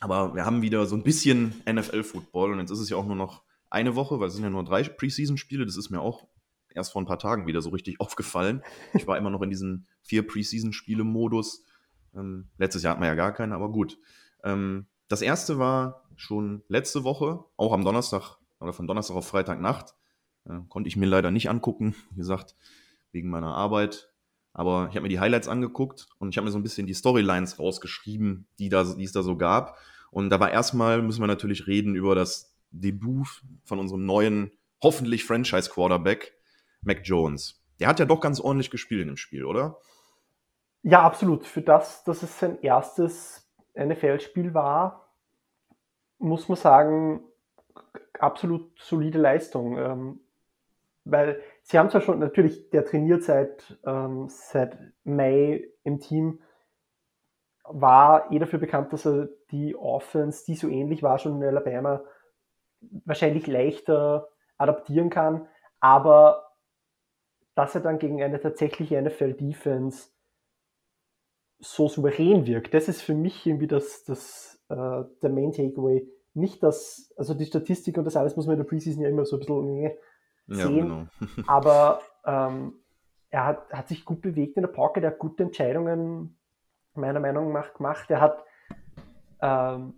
Aber 0.00 0.34
wir 0.34 0.44
haben 0.44 0.62
wieder 0.62 0.86
so 0.86 0.96
ein 0.96 1.02
bisschen 1.02 1.54
NFL-Football 1.68 2.52
und 2.52 2.60
jetzt 2.60 2.70
ist 2.70 2.78
es 2.78 2.88
ja 2.88 2.96
auch 2.96 3.06
nur 3.06 3.16
noch 3.16 3.42
eine 3.70 3.96
Woche, 3.96 4.20
weil 4.20 4.28
es 4.28 4.34
sind 4.34 4.44
ja 4.44 4.50
nur 4.50 4.64
drei 4.64 4.82
Preseason-Spiele. 4.82 5.66
Das 5.66 5.76
ist 5.76 5.90
mir 5.90 6.00
auch 6.00 6.26
erst 6.74 6.92
vor 6.92 7.02
ein 7.02 7.06
paar 7.06 7.18
Tagen 7.18 7.46
wieder 7.46 7.60
so 7.60 7.70
richtig 7.70 8.00
aufgefallen. 8.00 8.62
Ich 8.94 9.06
war 9.06 9.18
immer 9.18 9.30
noch 9.30 9.42
in 9.42 9.50
diesem 9.50 9.86
vier 10.02 10.26
Preseason-Spiele-Modus. 10.26 11.64
Ähm, 12.14 12.48
letztes 12.58 12.82
Jahr 12.82 12.92
hatten 12.92 13.02
wir 13.02 13.08
ja 13.08 13.14
gar 13.14 13.32
keine, 13.32 13.54
aber 13.54 13.70
gut. 13.70 13.98
Ähm, 14.44 14.86
das 15.08 15.22
erste 15.22 15.58
war 15.58 16.04
schon 16.16 16.62
letzte 16.68 17.04
Woche, 17.04 17.44
auch 17.56 17.72
am 17.72 17.84
Donnerstag 17.84 18.38
oder 18.60 18.72
von 18.72 18.86
Donnerstag 18.86 19.16
auf 19.16 19.26
Freitagnacht. 19.26 19.94
Äh, 20.44 20.60
konnte 20.68 20.88
ich 20.88 20.96
mir 20.96 21.06
leider 21.06 21.30
nicht 21.30 21.50
angucken, 21.50 21.94
wie 22.10 22.18
gesagt, 22.18 22.54
wegen 23.12 23.30
meiner 23.30 23.54
Arbeit. 23.54 24.10
Aber 24.52 24.88
ich 24.90 24.96
habe 24.96 25.02
mir 25.02 25.08
die 25.08 25.20
Highlights 25.20 25.48
angeguckt 25.48 26.08
und 26.18 26.30
ich 26.30 26.36
habe 26.36 26.46
mir 26.46 26.50
so 26.50 26.58
ein 26.58 26.62
bisschen 26.62 26.86
die 26.86 26.94
Storylines 26.94 27.58
rausgeschrieben, 27.58 28.46
die, 28.58 28.68
da, 28.68 28.84
die 28.84 29.04
es 29.04 29.12
da 29.12 29.22
so 29.22 29.36
gab. 29.36 29.78
Und 30.10 30.30
da 30.30 30.40
war 30.40 30.50
erstmal, 30.50 31.02
müssen 31.02 31.22
wir 31.22 31.26
natürlich 31.26 31.66
reden 31.66 31.94
über 31.94 32.14
das 32.14 32.56
Debüt 32.70 33.28
von 33.64 33.78
unserem 33.78 34.04
neuen, 34.04 34.50
hoffentlich 34.82 35.24
Franchise-Quarterback, 35.24 36.34
Mac 36.82 37.00
Jones. 37.04 37.62
Der 37.78 37.88
hat 37.88 38.00
ja 38.00 38.06
doch 38.06 38.20
ganz 38.20 38.40
ordentlich 38.40 38.70
gespielt 38.70 39.02
in 39.02 39.08
dem 39.08 39.16
Spiel, 39.16 39.44
oder? 39.44 39.78
Ja, 40.82 41.02
absolut. 41.02 41.46
Für 41.46 41.62
das, 41.62 42.04
dass 42.04 42.22
es 42.22 42.38
sein 42.38 42.60
erstes 42.62 43.48
NFL-Spiel 43.76 44.54
war, 44.54 45.12
muss 46.18 46.48
man 46.48 46.56
sagen, 46.56 47.22
absolut 48.18 48.72
solide 48.80 49.18
Leistung. 49.18 49.78
Ähm, 49.78 50.20
weil 51.04 51.42
sie 51.68 51.78
haben 51.78 51.90
zwar 51.90 52.00
schon, 52.00 52.18
natürlich, 52.18 52.70
der 52.70 52.84
trainiert 52.84 53.22
seit, 53.22 53.78
ähm, 53.84 54.26
seit 54.28 54.78
Mai 55.04 55.68
im 55.84 56.00
Team, 56.00 56.40
war 57.64 58.32
eh 58.32 58.38
dafür 58.38 58.58
bekannt, 58.58 58.92
dass 58.94 59.04
er 59.04 59.28
die 59.50 59.76
Offense, 59.76 60.44
die 60.46 60.54
so 60.54 60.68
ähnlich 60.68 61.02
war 61.02 61.18
schon 61.18 61.36
in 61.36 61.46
Alabama, 61.46 62.02
wahrscheinlich 63.04 63.46
leichter 63.46 64.28
adaptieren 64.56 65.10
kann, 65.10 65.46
aber 65.80 66.52
dass 67.54 67.74
er 67.74 67.82
dann 67.82 67.98
gegen 67.98 68.22
eine 68.22 68.40
tatsächliche 68.40 69.00
NFL-Defense 69.02 70.10
so 71.58 71.88
souverän 71.88 72.46
wirkt, 72.46 72.72
das 72.72 72.88
ist 72.88 73.02
für 73.02 73.14
mich 73.14 73.44
irgendwie 73.44 73.66
das, 73.66 74.04
das, 74.04 74.62
äh, 74.68 75.04
der 75.22 75.30
Main 75.30 75.52
Takeaway. 75.52 76.08
Nicht 76.34 76.62
das, 76.62 77.12
also 77.16 77.34
die 77.34 77.46
Statistik 77.46 77.98
und 77.98 78.04
das 78.04 78.16
alles 78.16 78.36
muss 78.36 78.46
man 78.46 78.54
in 78.54 78.62
der 78.62 78.68
Preseason 78.68 79.02
ja 79.02 79.08
immer 79.08 79.24
so 79.24 79.36
ein 79.36 79.40
bisschen 79.40 79.66
nee, 79.66 79.98
sehen. 80.48 80.76
Ja, 80.76 80.82
genau. 80.82 81.06
aber 81.46 82.00
ähm, 82.24 82.74
er 83.30 83.44
hat, 83.44 83.72
hat 83.72 83.88
sich 83.88 84.04
gut 84.04 84.20
bewegt 84.22 84.56
in 84.56 84.62
der 84.62 84.68
Pocket, 84.68 85.04
er 85.04 85.10
hat 85.10 85.18
gute 85.18 85.42
Entscheidungen 85.44 86.38
meiner 86.94 87.20
Meinung 87.20 87.52
nach 87.52 87.74
gemacht. 87.74 88.10
Er 88.10 88.20
hat, 88.20 88.44
ähm, 89.40 89.94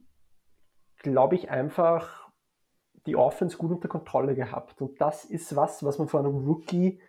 glaube 0.99 1.35
ich, 1.35 1.50
einfach 1.50 2.28
die 3.07 3.16
Offense 3.16 3.57
gut 3.57 3.71
unter 3.71 3.88
Kontrolle 3.88 4.35
gehabt. 4.35 4.80
Und 4.83 5.00
das 5.00 5.25
ist 5.25 5.57
was, 5.57 5.85
was 5.85 5.99
man 5.99 6.09
von 6.09 6.26
einem 6.26 6.47
Rookie 6.47 7.00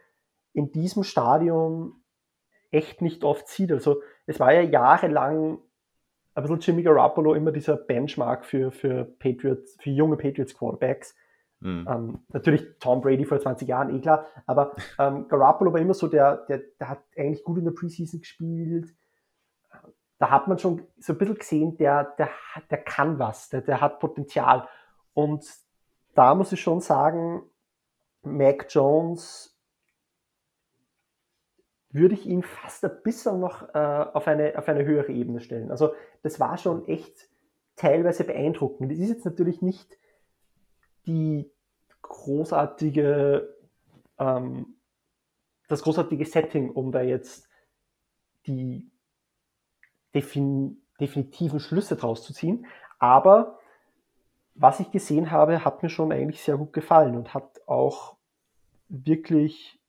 in 0.54 0.72
diesem 0.72 1.04
Stadion 1.04 1.94
echt 2.72 3.02
nicht 3.02 3.24
oft 3.24 3.48
sieht. 3.48 3.72
Also 3.72 4.02
es 4.26 4.40
war 4.40 4.54
ja 4.54 4.62
jahrelang 4.62 5.60
ein 6.34 6.44
bisschen 6.44 6.60
Jimmy 6.60 6.84
Garoppolo 6.84 7.34
immer 7.34 7.52
dieser 7.52 7.76
Benchmark 7.76 8.46
für, 8.46 8.72
für 8.72 9.04
Patriots, 9.04 9.78
für 9.82 9.90
junge 9.90 10.16
Patriots 10.16 10.56
Quarterbacks. 10.56 11.16
Mhm. 11.62 11.88
Ähm, 11.88 12.20
natürlich 12.30 12.65
Tom 12.80 13.01
Brady 13.01 13.24
vor 13.24 13.39
20 13.39 13.68
Jahren, 13.68 13.96
eh 13.96 14.01
klar, 14.01 14.25
aber 14.48 14.75
ähm, 15.00 15.27
Garoppolo 15.27 15.72
war 15.72 15.80
immer 15.80 15.94
so, 15.94 16.08
der, 16.08 16.38
der, 16.48 16.62
der 16.80 16.89
hat 16.89 17.03
eigentlich 17.15 17.44
gut 17.44 17.60
in 17.60 17.65
der 17.65 17.72
Preseason 17.72 18.20
gespielt. 18.20 18.94
Da 20.18 20.30
hat 20.30 20.48
man 20.48 20.60
schon 20.60 20.84
so 21.00 21.13
ein 21.13 21.20
bisschen 21.20 21.38
gesehen, 21.38 21.77
der, 21.77 22.03
der, 22.18 22.30
der 22.70 22.77
kann 22.80 23.18
was, 23.20 23.50
der, 23.50 23.62
der 23.62 23.80
hat 23.80 24.00
Potenzial. 24.00 24.68
Und 25.13 25.46
da 26.13 26.36
muss 26.36 26.51
ich 26.51 26.62
schon 26.62 26.82
sagen, 26.82 27.44
Mac 28.24 28.68
Jones 28.70 29.58
würde 31.91 32.15
ich 32.15 32.25
ihn 32.25 32.44
fast 32.44 32.84
ein 32.86 33.01
bisschen 33.03 33.39
noch 33.39 33.74
äh, 33.74 34.06
auf, 34.13 34.27
eine, 34.27 34.58
auf 34.58 34.68
eine 34.68 34.86
höhere 34.86 35.12
Ebene 35.12 35.41
stellen. 35.41 35.72
Also 35.72 35.94
das 36.24 36.39
war 36.39 36.58
schon 36.58 36.88
echt 36.88 37.30
teilweise 37.75 38.24
beeindruckend. 38.24 38.91
Das 38.91 39.00
ist 39.00 39.10
jetzt 39.10 39.25
natürlich 39.25 39.62
nicht 39.62 39.98
die 41.12 41.51
großartige, 42.01 43.56
ähm, 44.18 44.77
das 45.68 45.82
großartige 45.84 46.25
Setting, 46.25 46.70
um 46.72 46.91
da 46.91 47.01
jetzt 47.01 47.50
die 48.48 48.89
defin 50.13 50.77
definitiven 51.00 51.60
Schlüsse 51.60 51.96
draus 51.96 52.24
zu 52.24 52.32
ziehen. 52.32 52.68
Aber 53.00 53.60
was 54.53 54.80
ich 54.80 54.91
gesehen 54.91 55.32
habe, 55.32 55.65
hat 55.65 55.82
mir 55.82 55.89
schon 55.89 56.12
eigentlich 56.12 56.44
sehr 56.44 56.58
gut 56.58 56.74
gefallen 56.74 57.18
und 57.18 57.34
hat 57.34 57.68
auch 57.68 58.18
wirklich 58.88 59.82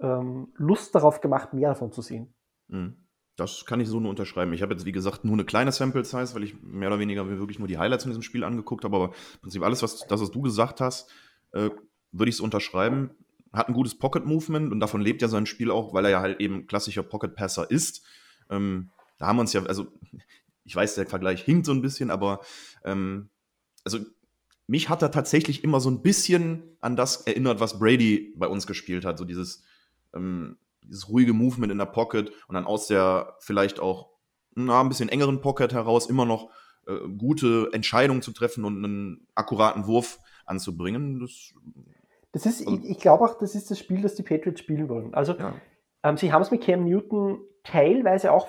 ähm, 0.00 0.52
Lust 0.56 0.94
darauf 0.94 1.22
gemacht, 1.22 1.54
mehr 1.54 1.70
davon 1.70 1.90
zu 1.90 2.02
sehen. 2.02 2.34
Mhm. 2.68 3.07
Das 3.38 3.64
kann 3.66 3.78
ich 3.78 3.86
so 3.86 4.00
nur 4.00 4.10
unterschreiben. 4.10 4.52
Ich 4.52 4.62
habe 4.62 4.74
jetzt, 4.74 4.84
wie 4.84 4.90
gesagt, 4.90 5.24
nur 5.24 5.34
eine 5.34 5.44
kleine 5.44 5.70
Sample 5.70 6.04
Size, 6.04 6.34
weil 6.34 6.42
ich 6.42 6.60
mehr 6.60 6.88
oder 6.88 6.98
weniger 6.98 7.28
wirklich 7.28 7.60
nur 7.60 7.68
die 7.68 7.78
Highlights 7.78 8.04
in 8.04 8.10
diesem 8.10 8.24
Spiel 8.24 8.42
angeguckt 8.42 8.82
habe. 8.82 8.96
Aber 8.96 9.06
im 9.06 9.40
Prinzip 9.42 9.62
alles, 9.62 9.80
was, 9.80 10.04
das, 10.08 10.20
was 10.20 10.32
du 10.32 10.40
gesagt 10.42 10.80
hast, 10.80 11.08
äh, 11.52 11.70
würde 12.10 12.28
ich 12.28 12.34
es 12.34 12.40
unterschreiben. 12.40 13.10
Hat 13.52 13.68
ein 13.68 13.74
gutes 13.74 13.96
Pocket 13.96 14.26
Movement 14.26 14.72
und 14.72 14.80
davon 14.80 15.00
lebt 15.00 15.22
ja 15.22 15.28
sein 15.28 15.46
Spiel 15.46 15.70
auch, 15.70 15.94
weil 15.94 16.04
er 16.04 16.10
ja 16.10 16.20
halt 16.20 16.40
eben 16.40 16.66
klassischer 16.66 17.04
Pocket 17.04 17.36
Passer 17.36 17.70
ist. 17.70 18.04
Ähm, 18.50 18.90
da 19.18 19.28
haben 19.28 19.36
wir 19.36 19.42
uns 19.42 19.52
ja, 19.52 19.62
also 19.62 19.86
ich 20.64 20.74
weiß, 20.74 20.96
der 20.96 21.06
Vergleich 21.06 21.40
hinkt 21.44 21.64
so 21.64 21.72
ein 21.72 21.80
bisschen, 21.80 22.10
aber 22.10 22.40
ähm, 22.84 23.28
also 23.84 24.00
mich 24.66 24.88
hat 24.88 25.00
er 25.00 25.12
tatsächlich 25.12 25.62
immer 25.62 25.78
so 25.78 25.90
ein 25.90 26.02
bisschen 26.02 26.76
an 26.80 26.96
das 26.96 27.20
erinnert, 27.20 27.60
was 27.60 27.78
Brady 27.78 28.34
bei 28.36 28.48
uns 28.48 28.66
gespielt 28.66 29.04
hat. 29.04 29.16
So 29.16 29.24
dieses 29.24 29.62
ähm, 30.12 30.56
dieses 30.88 31.08
ruhige 31.08 31.32
Movement 31.32 31.70
in 31.70 31.78
der 31.78 31.86
Pocket 31.86 32.32
und 32.48 32.54
dann 32.54 32.66
aus 32.66 32.86
der 32.86 33.36
vielleicht 33.40 33.80
auch 33.80 34.10
na, 34.54 34.80
ein 34.80 34.88
bisschen 34.88 35.08
engeren 35.08 35.40
Pocket 35.40 35.72
heraus 35.72 36.08
immer 36.08 36.24
noch 36.24 36.50
äh, 36.86 37.08
gute 37.16 37.68
Entscheidungen 37.72 38.22
zu 38.22 38.32
treffen 38.32 38.64
und 38.64 38.84
einen 38.84 39.26
akkuraten 39.34 39.86
Wurf 39.86 40.18
anzubringen. 40.46 41.20
Das, 41.20 41.54
das 42.32 42.46
ist, 42.46 42.66
also, 42.66 42.80
ich, 42.82 42.90
ich 42.90 42.98
glaube 42.98 43.24
auch, 43.24 43.38
das 43.38 43.54
ist 43.54 43.70
das 43.70 43.78
Spiel, 43.78 44.02
das 44.02 44.14
die 44.14 44.22
Patriots 44.22 44.60
spielen 44.60 44.88
wollen. 44.88 45.14
Also 45.14 45.34
ja. 45.34 45.54
ähm, 46.02 46.16
sie 46.16 46.32
haben 46.32 46.42
es 46.42 46.50
mit 46.50 46.62
Cam 46.62 46.84
Newton 46.84 47.40
teilweise 47.62 48.32
auch 48.32 48.48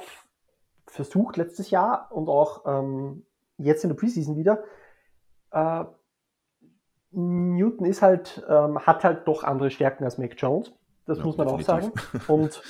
versucht 0.88 1.38
letztes 1.38 1.70
Jahr 1.70 2.12
und 2.12 2.30
auch 2.30 2.64
ähm, 2.66 3.26
jetzt 3.58 3.84
in 3.84 3.90
der 3.90 3.98
Preseason 3.98 4.38
wieder. 4.38 4.64
Äh, 5.52 5.86
Newton 7.12 7.86
ist 7.86 8.02
halt, 8.02 8.44
ähm, 8.48 8.80
hat 8.80 9.04
halt 9.04 9.28
doch 9.28 9.44
andere 9.44 9.72
Stärken 9.72 10.04
als 10.04 10.18
Mac 10.18 10.36
Jones. 10.38 10.74
Das 11.10 11.18
ja, 11.18 11.26
muss 11.26 11.38
man 11.38 11.48
definitiv. 11.48 11.70
auch 11.70 11.82
sagen. 11.82 12.24
Und 12.28 12.62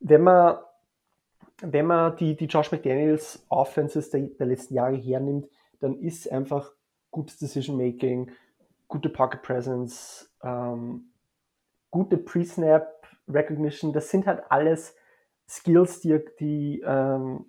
wenn 0.00 0.22
man, 0.22 0.58
wenn 1.60 1.86
man 1.86 2.16
die, 2.16 2.36
die 2.36 2.46
Josh 2.46 2.72
McDaniels 2.72 3.44
Offenses 3.48 4.10
der, 4.10 4.22
der 4.22 4.46
letzten 4.46 4.74
Jahre 4.74 4.96
hernimmt, 4.96 5.48
dann 5.80 5.98
ist 5.98 6.30
einfach 6.30 6.72
gutes 7.10 7.38
Decision 7.38 7.76
Making, 7.76 8.30
gute 8.88 9.08
Pocket 9.08 9.42
Presence, 9.42 10.32
ähm, 10.42 11.10
gute 11.90 12.16
Pre-Snap 12.16 13.06
Recognition, 13.28 13.92
das 13.92 14.10
sind 14.10 14.26
halt 14.26 14.42
alles 14.50 14.94
Skills, 15.48 16.00
die, 16.00 16.18
die, 16.40 16.82
ähm, 16.84 17.46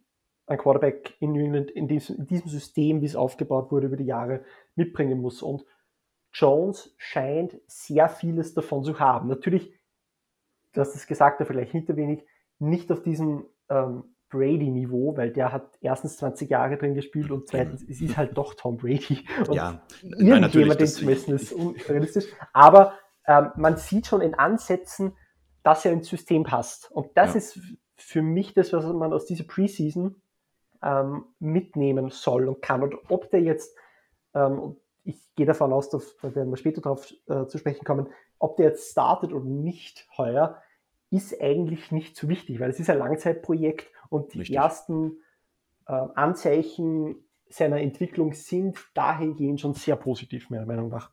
ein 0.47 0.57
Quarterback 0.57 1.15
in 1.19 1.31
New 1.31 1.43
England 1.43 1.71
in 1.71 1.87
diesem, 1.87 2.17
in 2.17 2.27
diesem 2.27 2.49
System, 2.49 3.01
wie 3.01 3.05
es 3.05 3.15
aufgebaut 3.15 3.71
wurde 3.71 3.87
über 3.87 3.97
die 3.97 4.05
Jahre, 4.05 4.43
mitbringen 4.75 5.19
muss. 5.21 5.41
Und 5.41 5.65
Jones 6.31 6.93
scheint 6.97 7.59
sehr 7.67 8.09
vieles 8.09 8.53
davon 8.53 8.83
zu 8.83 8.99
haben. 8.99 9.27
Natürlich, 9.29 9.73
du 10.75 10.81
hast 10.81 10.95
es 10.95 11.07
gesagt, 11.07 11.39
der 11.39 11.47
Vergleich 11.47 11.71
hinter 11.71 11.95
wenig, 11.95 12.23
nicht 12.59 12.91
auf 12.91 13.01
diesem 13.01 13.45
ähm, 13.69 14.03
Brady-Niveau, 14.29 15.15
weil 15.17 15.31
der 15.31 15.51
hat 15.51 15.77
erstens 15.81 16.17
20 16.17 16.49
Jahre 16.49 16.77
drin 16.77 16.93
gespielt 16.93 17.31
und 17.31 17.47
zweitens, 17.47 17.83
es 17.83 18.01
ist 18.01 18.17
halt 18.17 18.37
doch 18.37 18.53
Tom 18.53 18.77
Brady. 18.77 19.25
Und 19.47 19.55
ja, 19.55 19.81
irgendjemand 20.01 20.81
den 20.81 20.87
zu 20.87 21.05
messen 21.05 21.35
ist 21.35 21.53
unrealistisch. 21.53 22.25
Aber 22.51 22.93
ähm, 23.27 23.51
man 23.55 23.77
sieht 23.77 24.07
schon 24.07 24.21
in 24.21 24.33
Ansätzen, 24.33 25.13
dass 25.63 25.85
er 25.85 25.93
ins 25.93 26.07
System 26.07 26.43
passt. 26.43 26.91
Und 26.91 27.15
das 27.15 27.31
ja. 27.31 27.37
ist 27.37 27.59
für 27.95 28.21
mich 28.21 28.53
das, 28.53 28.73
was 28.73 28.85
man 28.85 29.13
aus 29.13 29.25
dieser 29.25 29.45
Preseason 29.45 30.21
ähm, 30.83 31.25
mitnehmen 31.39 32.09
soll 32.09 32.47
und 32.47 32.61
kann. 32.61 32.83
Und 32.83 32.95
ob 33.09 33.29
der 33.31 33.41
jetzt, 33.41 33.75
ähm, 34.33 34.75
ich 35.03 35.17
gehe 35.35 35.45
davon 35.45 35.71
aus, 35.71 35.89
dass, 35.89 36.17
da 36.17 36.35
werden 36.35 36.51
wir 36.51 36.57
später 36.57 36.81
darauf 36.81 37.11
äh, 37.27 37.45
zu 37.47 37.57
sprechen 37.57 37.85
kommen, 37.85 38.09
ob 38.39 38.57
der 38.57 38.67
jetzt 38.67 38.91
startet 38.91 39.33
oder 39.33 39.45
nicht 39.45 40.07
heuer, 40.17 40.61
ist 41.15 41.39
eigentlich 41.41 41.91
nicht 41.91 42.15
so 42.15 42.27
wichtig, 42.29 42.59
weil 42.59 42.69
es 42.69 42.79
ist 42.79 42.89
ein 42.89 42.99
Langzeitprojekt 42.99 43.87
und 44.09 44.33
die 44.33 44.39
Richtig. 44.39 44.57
ersten 44.57 45.17
äh, 45.87 45.93
Anzeichen 46.15 47.15
seiner 47.49 47.79
Entwicklung 47.79 48.33
sind 48.33 48.77
dahingehend 48.93 49.61
schon 49.61 49.73
sehr 49.73 49.95
positiv, 49.95 50.49
meiner 50.49 50.65
Meinung 50.65 50.89
nach. 50.89 51.11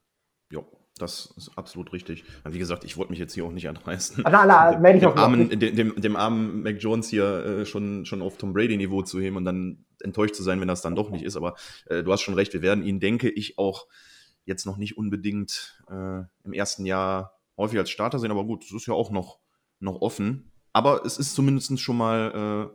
Ja, 0.50 0.62
das 0.98 1.32
ist 1.36 1.56
absolut 1.56 1.92
richtig. 1.92 2.24
Wie 2.48 2.58
gesagt, 2.58 2.84
ich 2.84 2.96
wollte 2.96 3.10
mich 3.10 3.18
jetzt 3.18 3.34
hier 3.34 3.44
auch 3.44 3.52
nicht 3.52 3.68
anreißen. 3.68 4.24
Ah, 4.26 4.30
na, 4.30 4.46
na, 4.46 4.78
meine 4.78 4.96
ich 4.96 5.00
dem, 5.00 5.10
auch 5.10 5.16
armen, 5.16 5.48
dem, 5.48 5.74
dem, 5.76 6.00
dem, 6.00 6.16
armen 6.16 6.62
Mac 6.62 6.76
Jones 6.80 7.08
hier 7.08 7.44
äh, 7.44 7.66
schon, 7.66 8.04
schon 8.04 8.22
auf 8.22 8.36
Tom 8.36 8.52
Brady-Niveau 8.52 9.02
zu 9.02 9.20
heben 9.20 9.36
und 9.36 9.44
dann 9.44 9.84
enttäuscht 10.02 10.34
zu 10.34 10.42
sein, 10.42 10.60
wenn 10.60 10.68
das 10.68 10.82
dann 10.82 10.94
doch 10.94 11.10
nicht 11.10 11.24
ist. 11.24 11.36
Aber 11.36 11.54
äh, 11.86 12.02
du 12.02 12.12
hast 12.12 12.22
schon 12.22 12.34
recht, 12.34 12.52
wir 12.52 12.62
werden 12.62 12.84
ihn, 12.84 13.00
denke 13.00 13.30
ich, 13.30 13.58
auch 13.58 13.86
jetzt 14.44 14.66
noch 14.66 14.76
nicht 14.76 14.96
unbedingt 14.96 15.82
äh, 15.88 16.22
im 16.44 16.52
ersten 16.52 16.84
Jahr 16.84 17.38
häufig 17.56 17.78
als 17.78 17.90
Starter 17.90 18.18
sehen. 18.18 18.30
Aber 18.30 18.44
gut, 18.44 18.64
es 18.64 18.72
ist 18.72 18.86
ja 18.86 18.94
auch 18.94 19.10
noch, 19.10 19.38
noch 19.82 20.00
offen. 20.00 20.50
Aber 20.72 21.04
es 21.04 21.18
ist 21.18 21.34
zumindest 21.34 21.78
schon 21.80 21.96
mal, 21.96 22.72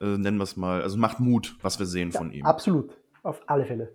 äh, 0.00 0.04
äh, 0.04 0.18
nennen 0.18 0.38
wir 0.38 0.44
es 0.44 0.56
mal, 0.56 0.82
also 0.82 0.96
macht 0.96 1.20
Mut, 1.20 1.56
was 1.60 1.78
wir 1.78 1.86
sehen 1.86 2.10
ja, 2.10 2.18
von 2.18 2.32
ihm. 2.32 2.46
Absolut, 2.46 2.96
auf 3.22 3.42
alle 3.46 3.66
Fälle. 3.66 3.94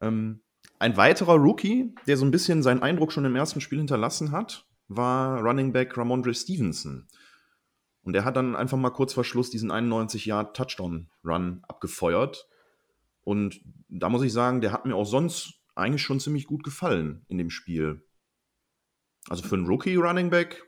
Ähm, 0.00 0.42
ein 0.78 0.96
weiterer 0.96 1.34
Rookie, 1.34 1.94
der 2.06 2.16
so 2.16 2.24
ein 2.24 2.30
bisschen 2.30 2.62
seinen 2.62 2.82
Eindruck 2.82 3.12
schon 3.12 3.24
im 3.24 3.36
ersten 3.36 3.60
Spiel 3.60 3.78
hinterlassen 3.78 4.32
hat, 4.32 4.66
war 4.88 5.40
Running 5.40 5.72
Back 5.72 5.96
Ramondre 5.96 6.34
Stevenson. 6.34 7.06
Und 8.02 8.16
er 8.16 8.24
hat 8.24 8.36
dann 8.36 8.56
einfach 8.56 8.78
mal 8.78 8.90
kurz 8.90 9.12
vor 9.12 9.24
Schluss 9.24 9.50
diesen 9.50 9.70
91 9.70 10.24
Yard 10.26 10.56
Touchdown 10.56 11.10
Run 11.22 11.62
abgefeuert. 11.68 12.48
Und 13.22 13.60
da 13.88 14.08
muss 14.08 14.22
ich 14.22 14.32
sagen, 14.32 14.62
der 14.62 14.72
hat 14.72 14.86
mir 14.86 14.96
auch 14.96 15.04
sonst 15.04 15.60
eigentlich 15.74 16.02
schon 16.02 16.18
ziemlich 16.18 16.46
gut 16.46 16.64
gefallen 16.64 17.24
in 17.28 17.38
dem 17.38 17.50
Spiel. 17.50 18.02
Also 19.28 19.42
für 19.42 19.54
einen 19.54 19.66
Rookie 19.66 19.96
Running 19.96 20.30
Back 20.30 20.64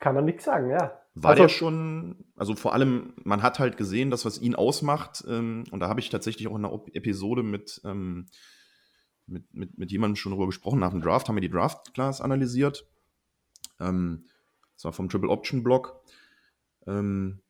kann 0.00 0.14
man 0.14 0.24
nichts 0.24 0.44
sagen, 0.44 0.70
ja. 0.70 1.00
War 1.14 1.30
also, 1.30 1.44
der 1.44 1.48
schon, 1.48 2.24
also 2.36 2.56
vor 2.56 2.72
allem, 2.74 3.14
man 3.22 3.42
hat 3.42 3.58
halt 3.58 3.76
gesehen, 3.76 4.10
dass 4.10 4.24
was 4.24 4.40
ihn 4.40 4.54
ausmacht, 4.54 5.24
ähm, 5.28 5.64
und 5.70 5.80
da 5.80 5.88
habe 5.88 6.00
ich 6.00 6.10
tatsächlich 6.10 6.48
auch 6.48 6.56
in 6.56 6.64
einer 6.64 6.80
Episode 6.92 7.42
mit 7.42 7.80
ähm, 7.84 8.26
mit, 9.26 9.54
mit, 9.54 9.78
mit 9.78 9.90
jemandem 9.90 10.16
schon 10.16 10.32
darüber 10.32 10.46
gesprochen. 10.46 10.80
Nach 10.80 10.90
dem 10.90 11.00
Draft 11.00 11.28
haben 11.28 11.36
wir 11.36 11.40
die 11.40 11.50
Draft-Class 11.50 12.20
analysiert. 12.20 12.86
Ähm, 13.80 14.26
das 14.76 14.84
war 14.84 14.92
vom 14.92 15.08
Triple 15.08 15.30
Option 15.30 15.62
Blog. 15.62 16.00
Ähm, 16.86 17.40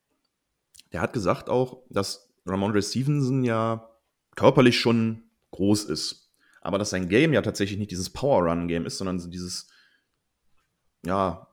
der 0.93 1.01
hat 1.01 1.13
gesagt 1.13 1.49
auch, 1.49 1.83
dass 1.91 2.33
Ramondre 2.47 2.83
Stevenson 2.83 3.45
ja 3.45 3.91
körperlich 4.37 4.79
schon 4.79 5.25
groß 5.51 5.85
ist. 5.85 6.33
Aber 6.61 6.79
dass 6.79 6.91
sein 6.91 7.09
Game 7.09 7.33
ja 7.33 7.43
tatsächlich 7.43 7.79
nicht 7.79 7.91
dieses 7.91 8.11
Power-Run-Game 8.11 8.87
ist, 8.87 8.99
sondern 8.99 9.19
so 9.19 9.29
dieses, 9.29 9.69
ja, 11.05 11.49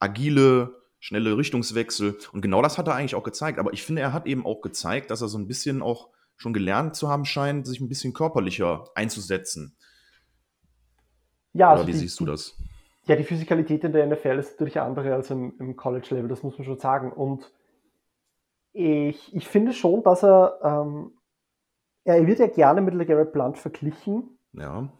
agile, 0.00 0.80
schnelle 0.98 1.36
Richtungswechsel. 1.36 2.18
Und 2.32 2.42
genau 2.42 2.62
das 2.62 2.78
hat 2.78 2.88
er 2.88 2.94
eigentlich 2.94 3.14
auch 3.14 3.22
gezeigt. 3.22 3.58
Aber 3.58 3.72
ich 3.72 3.84
finde, 3.84 4.02
er 4.02 4.12
hat 4.12 4.26
eben 4.26 4.44
auch 4.44 4.60
gezeigt, 4.60 5.10
dass 5.10 5.22
er 5.22 5.28
so 5.28 5.38
ein 5.38 5.46
bisschen 5.46 5.82
auch 5.82 6.08
schon 6.36 6.52
gelernt 6.52 6.96
zu 6.96 7.08
haben 7.08 7.24
scheint, 7.24 7.66
sich 7.66 7.80
ein 7.80 7.88
bisschen 7.88 8.14
körperlicher 8.14 8.84
einzusetzen. 8.94 9.76
Ja, 11.52 11.70
also 11.70 11.82
Oder 11.82 11.88
wie 11.88 11.92
die, 11.92 11.98
siehst 11.98 12.18
du 12.20 12.26
das? 12.26 12.56
Ja, 13.06 13.16
die 13.16 13.24
Physikalität 13.24 13.84
in 13.84 13.92
der 13.92 14.06
NFL 14.06 14.38
ist 14.38 14.52
natürlich 14.52 14.80
andere 14.80 15.14
als 15.14 15.30
im, 15.30 15.54
im 15.58 15.76
College-Level, 15.76 16.28
das 16.28 16.42
muss 16.42 16.56
man 16.56 16.64
schon 16.64 16.78
sagen. 16.78 17.12
Und 17.12 17.50
ich, 18.72 19.34
ich 19.34 19.48
finde 19.48 19.72
schon, 19.72 20.02
dass 20.02 20.22
er, 20.22 20.58
ähm, 20.62 21.12
er 22.04 22.26
wird 22.26 22.38
ja 22.38 22.46
gerne 22.46 22.80
mit 22.80 22.94
LeGarrette 22.94 23.32
Blunt 23.32 23.58
verglichen. 23.58 24.38
Ja. 24.52 24.92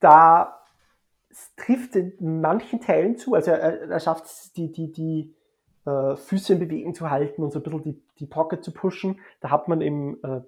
da 0.00 0.63
trifft 1.56 1.96
in 1.96 2.40
manchen 2.40 2.80
Teilen 2.80 3.16
zu, 3.16 3.34
also 3.34 3.50
er, 3.50 3.88
er 3.88 4.00
schafft 4.00 4.26
es, 4.26 4.52
die, 4.52 4.72
die, 4.72 4.92
die 4.92 5.34
äh, 5.86 6.16
Füße 6.16 6.54
in 6.54 6.58
Bewegung 6.58 6.94
zu 6.94 7.10
halten 7.10 7.42
und 7.42 7.52
so 7.52 7.58
ein 7.58 7.62
bisschen 7.62 7.82
die, 7.82 8.02
die 8.18 8.26
Pocket 8.26 8.64
zu 8.64 8.72
pushen. 8.72 9.20
Da 9.40 9.50
hat 9.50 9.68
man 9.68 9.80
im 9.80 10.18
äh, 10.22 10.40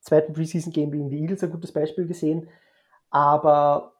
zweiten 0.00 0.32
Preseason-Game 0.32 0.90
gegen 0.90 1.10
die 1.10 1.20
Eagles 1.20 1.42
ein 1.42 1.50
gutes 1.50 1.72
Beispiel 1.72 2.06
gesehen. 2.06 2.48
Aber 3.10 3.94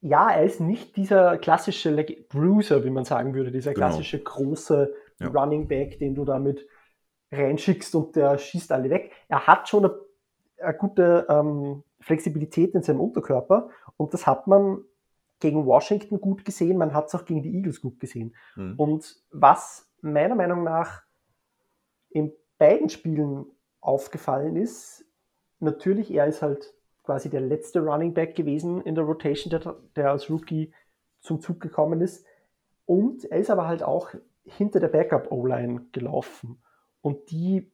ja, 0.00 0.30
er 0.30 0.44
ist 0.44 0.60
nicht 0.60 0.96
dieser 0.96 1.38
klassische 1.38 1.92
Bruiser, 2.28 2.84
wie 2.84 2.90
man 2.90 3.04
sagen 3.04 3.34
würde, 3.34 3.50
dieser 3.50 3.74
genau. 3.74 3.88
klassische 3.88 4.20
große 4.22 4.94
ja. 5.20 5.28
Running 5.28 5.68
Back, 5.68 5.98
den 5.98 6.14
du 6.14 6.24
damit 6.24 6.66
reinschickst 7.32 7.94
und 7.94 8.16
der 8.16 8.38
schießt 8.38 8.72
alle 8.72 8.90
weg. 8.90 9.12
Er 9.28 9.46
hat 9.46 9.68
schon 9.68 9.84
eine, 9.84 9.94
eine 10.58 10.74
gute 10.76 11.26
ähm, 11.28 11.82
Flexibilität 12.00 12.74
in 12.74 12.82
seinem 12.82 13.00
Unterkörper 13.00 13.70
und 13.96 14.14
das 14.14 14.26
hat 14.26 14.46
man 14.46 14.84
gegen 15.40 15.66
Washington 15.66 16.20
gut 16.20 16.44
gesehen, 16.44 16.78
man 16.78 16.94
hat 16.94 17.06
es 17.06 17.14
auch 17.14 17.24
gegen 17.24 17.42
die 17.42 17.54
Eagles 17.54 17.80
gut 17.80 18.00
gesehen. 18.00 18.34
Mhm. 18.56 18.74
Und 18.76 19.16
was 19.30 19.90
meiner 20.00 20.34
Meinung 20.34 20.64
nach 20.64 21.02
in 22.10 22.32
beiden 22.58 22.88
Spielen 22.88 23.46
aufgefallen 23.80 24.56
ist, 24.56 25.04
natürlich, 25.60 26.12
er 26.12 26.26
ist 26.26 26.42
halt 26.42 26.74
quasi 27.04 27.30
der 27.30 27.40
letzte 27.40 27.80
Running 27.80 28.14
Back 28.14 28.34
gewesen 28.34 28.82
in 28.82 28.94
der 28.94 29.04
Rotation, 29.04 29.50
der, 29.50 29.76
der 29.96 30.10
als 30.10 30.28
Rookie 30.28 30.72
zum 31.20 31.40
Zug 31.40 31.60
gekommen 31.60 32.00
ist. 32.00 32.26
Und 32.84 33.24
er 33.24 33.38
ist 33.38 33.50
aber 33.50 33.66
halt 33.66 33.82
auch 33.82 34.10
hinter 34.44 34.80
der 34.80 34.88
Backup-O-Line 34.88 35.86
gelaufen. 35.92 36.62
Und 37.00 37.30
die, 37.30 37.70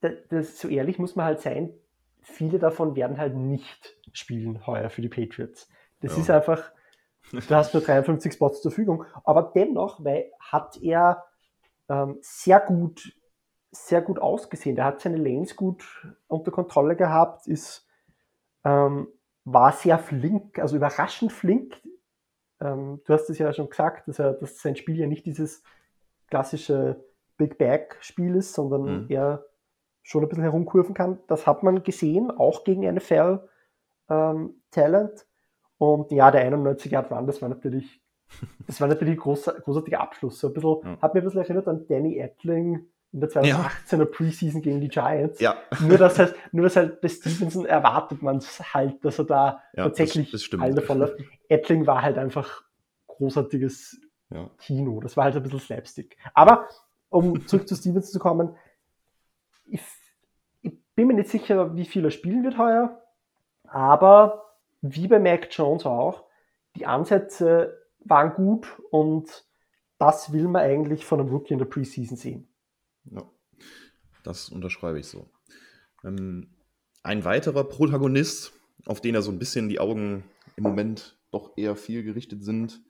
das, 0.00 0.12
das, 0.28 0.58
so 0.60 0.68
ehrlich 0.68 0.98
muss 0.98 1.16
man 1.16 1.26
halt 1.26 1.40
sein, 1.40 1.72
viele 2.20 2.58
davon 2.58 2.96
werden 2.96 3.18
halt 3.18 3.36
nicht 3.36 3.96
spielen 4.12 4.66
heuer 4.66 4.90
für 4.90 5.02
die 5.02 5.08
Patriots. 5.08 5.68
Das 6.00 6.14
ja. 6.14 6.22
ist 6.22 6.30
einfach, 6.30 6.72
du 7.32 7.54
hast 7.54 7.74
nur 7.74 7.82
53 7.82 8.32
Spots 8.32 8.62
zur 8.62 8.70
Verfügung. 8.70 9.04
Aber 9.24 9.52
dennoch 9.54 10.04
weil, 10.04 10.30
hat 10.40 10.76
er 10.82 11.24
ähm, 11.88 12.18
sehr 12.20 12.60
gut 12.60 13.12
sehr 13.84 14.02
gut 14.02 14.18
ausgesehen. 14.18 14.76
Der 14.76 14.84
hat 14.84 15.00
seine 15.00 15.16
Lanes 15.16 15.56
gut 15.56 15.84
unter 16.28 16.50
Kontrolle 16.50 16.96
gehabt, 16.96 17.46
ist, 17.46 17.86
ähm, 18.64 19.08
war 19.44 19.72
sehr 19.72 19.98
flink, 19.98 20.58
also 20.58 20.76
überraschend 20.76 21.32
flink. 21.32 21.80
Ähm, 22.60 23.00
du 23.04 23.12
hast 23.12 23.28
es 23.30 23.38
ja 23.38 23.52
schon 23.52 23.68
gesagt, 23.68 24.08
dass, 24.08 24.18
er, 24.18 24.32
dass 24.32 24.60
sein 24.60 24.76
Spiel 24.76 24.98
ja 24.98 25.06
nicht 25.06 25.26
dieses 25.26 25.62
klassische 26.28 27.04
Big 27.36 27.58
Bag-Spiel 27.58 28.34
ist, 28.34 28.54
sondern 28.54 29.04
mhm. 29.04 29.06
er 29.10 29.44
schon 30.02 30.22
ein 30.22 30.28
bisschen 30.28 30.44
herumkurven 30.44 30.94
kann. 30.94 31.18
Das 31.26 31.46
hat 31.46 31.62
man 31.62 31.82
gesehen, 31.82 32.30
auch 32.30 32.64
gegen 32.64 32.82
NFL 32.82 33.48
ähm, 34.08 34.62
Talent. 34.70 35.26
Und 35.78 36.10
ja, 36.10 36.30
der 36.30 36.42
91 36.42 36.92
Yard 36.92 37.10
Run, 37.10 37.26
das 37.26 37.42
war 37.42 37.48
natürlich, 37.48 38.00
das 38.66 38.80
war 38.80 38.88
natürlich 38.88 39.14
ein 39.14 39.20
großer, 39.20 39.54
großartiger 39.60 40.00
Abschluss. 40.00 40.40
So 40.40 40.48
ein 40.48 40.54
bisschen, 40.54 40.78
ja. 40.84 40.98
hat 41.00 41.14
mir 41.14 41.20
ein 41.20 41.24
bisschen 41.24 41.42
erinnert 41.42 41.68
an 41.68 41.86
Danny 41.88 42.18
Etling 42.18 42.86
in 43.12 43.20
der 43.20 43.30
2018er 43.30 43.98
ja. 43.98 44.04
Preseason 44.04 44.62
gegen 44.62 44.80
die 44.80 44.88
Giants. 44.88 45.40
Ja. 45.40 45.56
Nur 45.80 45.96
dass 45.96 46.18
halt, 46.18 46.34
nur 46.52 46.64
dass 46.64 46.76
halt 46.76 47.00
bei 47.00 47.08
Stevenson 47.08 47.64
erwartet 47.64 48.22
man 48.22 48.38
es 48.38 48.74
halt, 48.74 49.04
dass 49.04 49.18
er 49.18 49.24
da 49.24 49.62
ja, 49.74 49.84
tatsächlich 49.84 50.30
das, 50.30 50.48
das 50.48 50.74
davon 50.74 50.98
läuft. 50.98 51.16
Etling 51.48 51.86
war 51.86 52.02
halt 52.02 52.18
einfach 52.18 52.62
großartiges 53.06 54.00
ja. 54.30 54.50
Kino. 54.58 55.00
Das 55.00 55.16
war 55.16 55.24
halt 55.24 55.36
ein 55.36 55.42
bisschen 55.42 55.60
Slapstick. 55.60 56.16
Aber 56.34 56.68
um 57.08 57.46
zurück 57.46 57.68
zu 57.68 57.74
Stevenson 57.74 58.12
zu 58.12 58.18
kommen, 58.18 58.56
ich, 59.66 59.82
ich 60.62 60.72
bin 60.94 61.08
mir 61.08 61.14
nicht 61.14 61.30
sicher, 61.30 61.74
wie 61.74 61.84
viel 61.84 62.04
er 62.04 62.10
spielen 62.10 62.44
wird 62.44 62.58
heuer, 62.58 63.02
aber 63.64 64.45
wie 64.80 65.08
bei 65.08 65.18
Mac 65.18 65.48
Jones 65.50 65.86
auch, 65.86 66.24
die 66.76 66.86
Ansätze 66.86 67.82
waren 68.00 68.34
gut 68.34 68.68
und 68.90 69.46
das 69.98 70.32
will 70.32 70.48
man 70.48 70.62
eigentlich 70.62 71.04
von 71.04 71.20
einem 71.20 71.30
Rookie 71.30 71.54
in 71.54 71.58
der 71.58 71.66
Preseason 71.66 72.16
sehen. 72.16 72.48
Ja, 73.04 73.22
das 74.22 74.48
unterschreibe 74.48 74.98
ich 74.98 75.06
so. 75.06 75.28
Ähm, 76.04 76.48
ein 77.02 77.24
weiterer 77.24 77.64
Protagonist, 77.64 78.52
auf 78.84 79.00
den 79.00 79.14
er 79.14 79.22
so 79.22 79.30
ein 79.30 79.38
bisschen 79.38 79.68
die 79.68 79.80
Augen 79.80 80.24
im 80.56 80.64
Moment 80.64 81.18
doch 81.30 81.56
eher 81.56 81.76
viel 81.76 82.02
gerichtet 82.02 82.44
sind, 82.44 82.82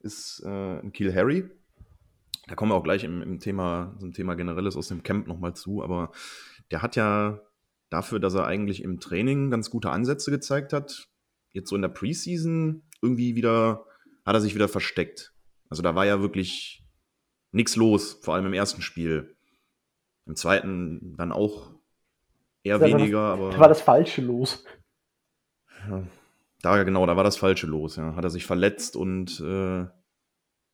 ist 0.00 0.42
äh, 0.44 0.80
Kill 0.90 1.14
Harry. 1.14 1.48
da 2.48 2.54
kommen 2.54 2.72
wir 2.72 2.76
auch 2.76 2.84
gleich 2.84 3.04
im, 3.04 3.22
im 3.22 3.38
Thema, 3.38 3.96
ein 4.02 4.12
Thema 4.12 4.34
generelles 4.34 4.76
aus 4.76 4.88
dem 4.88 5.02
Camp 5.02 5.26
nochmal 5.26 5.54
zu, 5.54 5.82
aber 5.82 6.12
der 6.70 6.82
hat 6.82 6.96
ja 6.96 7.40
dafür, 7.90 8.18
dass 8.18 8.34
er 8.34 8.46
eigentlich 8.46 8.82
im 8.82 9.00
Training 9.00 9.50
ganz 9.50 9.70
gute 9.70 9.90
Ansätze 9.90 10.30
gezeigt 10.30 10.72
hat, 10.72 11.08
jetzt 11.52 11.68
so 11.68 11.76
in 11.76 11.82
der 11.82 11.88
Preseason 11.88 12.82
irgendwie 13.00 13.34
wieder, 13.34 13.84
hat 14.24 14.34
er 14.34 14.40
sich 14.40 14.54
wieder 14.54 14.68
versteckt. 14.68 15.32
Also 15.68 15.82
da 15.82 15.94
war 15.94 16.06
ja 16.06 16.20
wirklich 16.20 16.84
nichts 17.50 17.76
los, 17.76 18.14
vor 18.22 18.34
allem 18.34 18.46
im 18.46 18.54
ersten 18.54 18.82
Spiel. 18.82 19.36
Im 20.26 20.36
zweiten 20.36 21.16
dann 21.16 21.32
auch 21.32 21.72
eher 22.62 22.78
Da 22.78 22.90
war 22.90 22.98
weniger, 22.98 23.30
das, 23.30 23.38
aber. 23.38 23.50
Da 23.50 23.58
war 23.58 23.68
das 23.68 23.80
Falsche 23.80 24.22
los. 24.22 24.64
Ja, 25.88 26.06
da 26.62 26.82
genau, 26.84 27.04
da 27.06 27.16
war 27.16 27.24
das 27.24 27.36
Falsche 27.36 27.66
los. 27.66 27.96
Ja. 27.96 28.14
Hat 28.14 28.24
er 28.24 28.30
sich 28.30 28.46
verletzt 28.46 28.96
und 28.96 29.40
äh, 29.40 29.86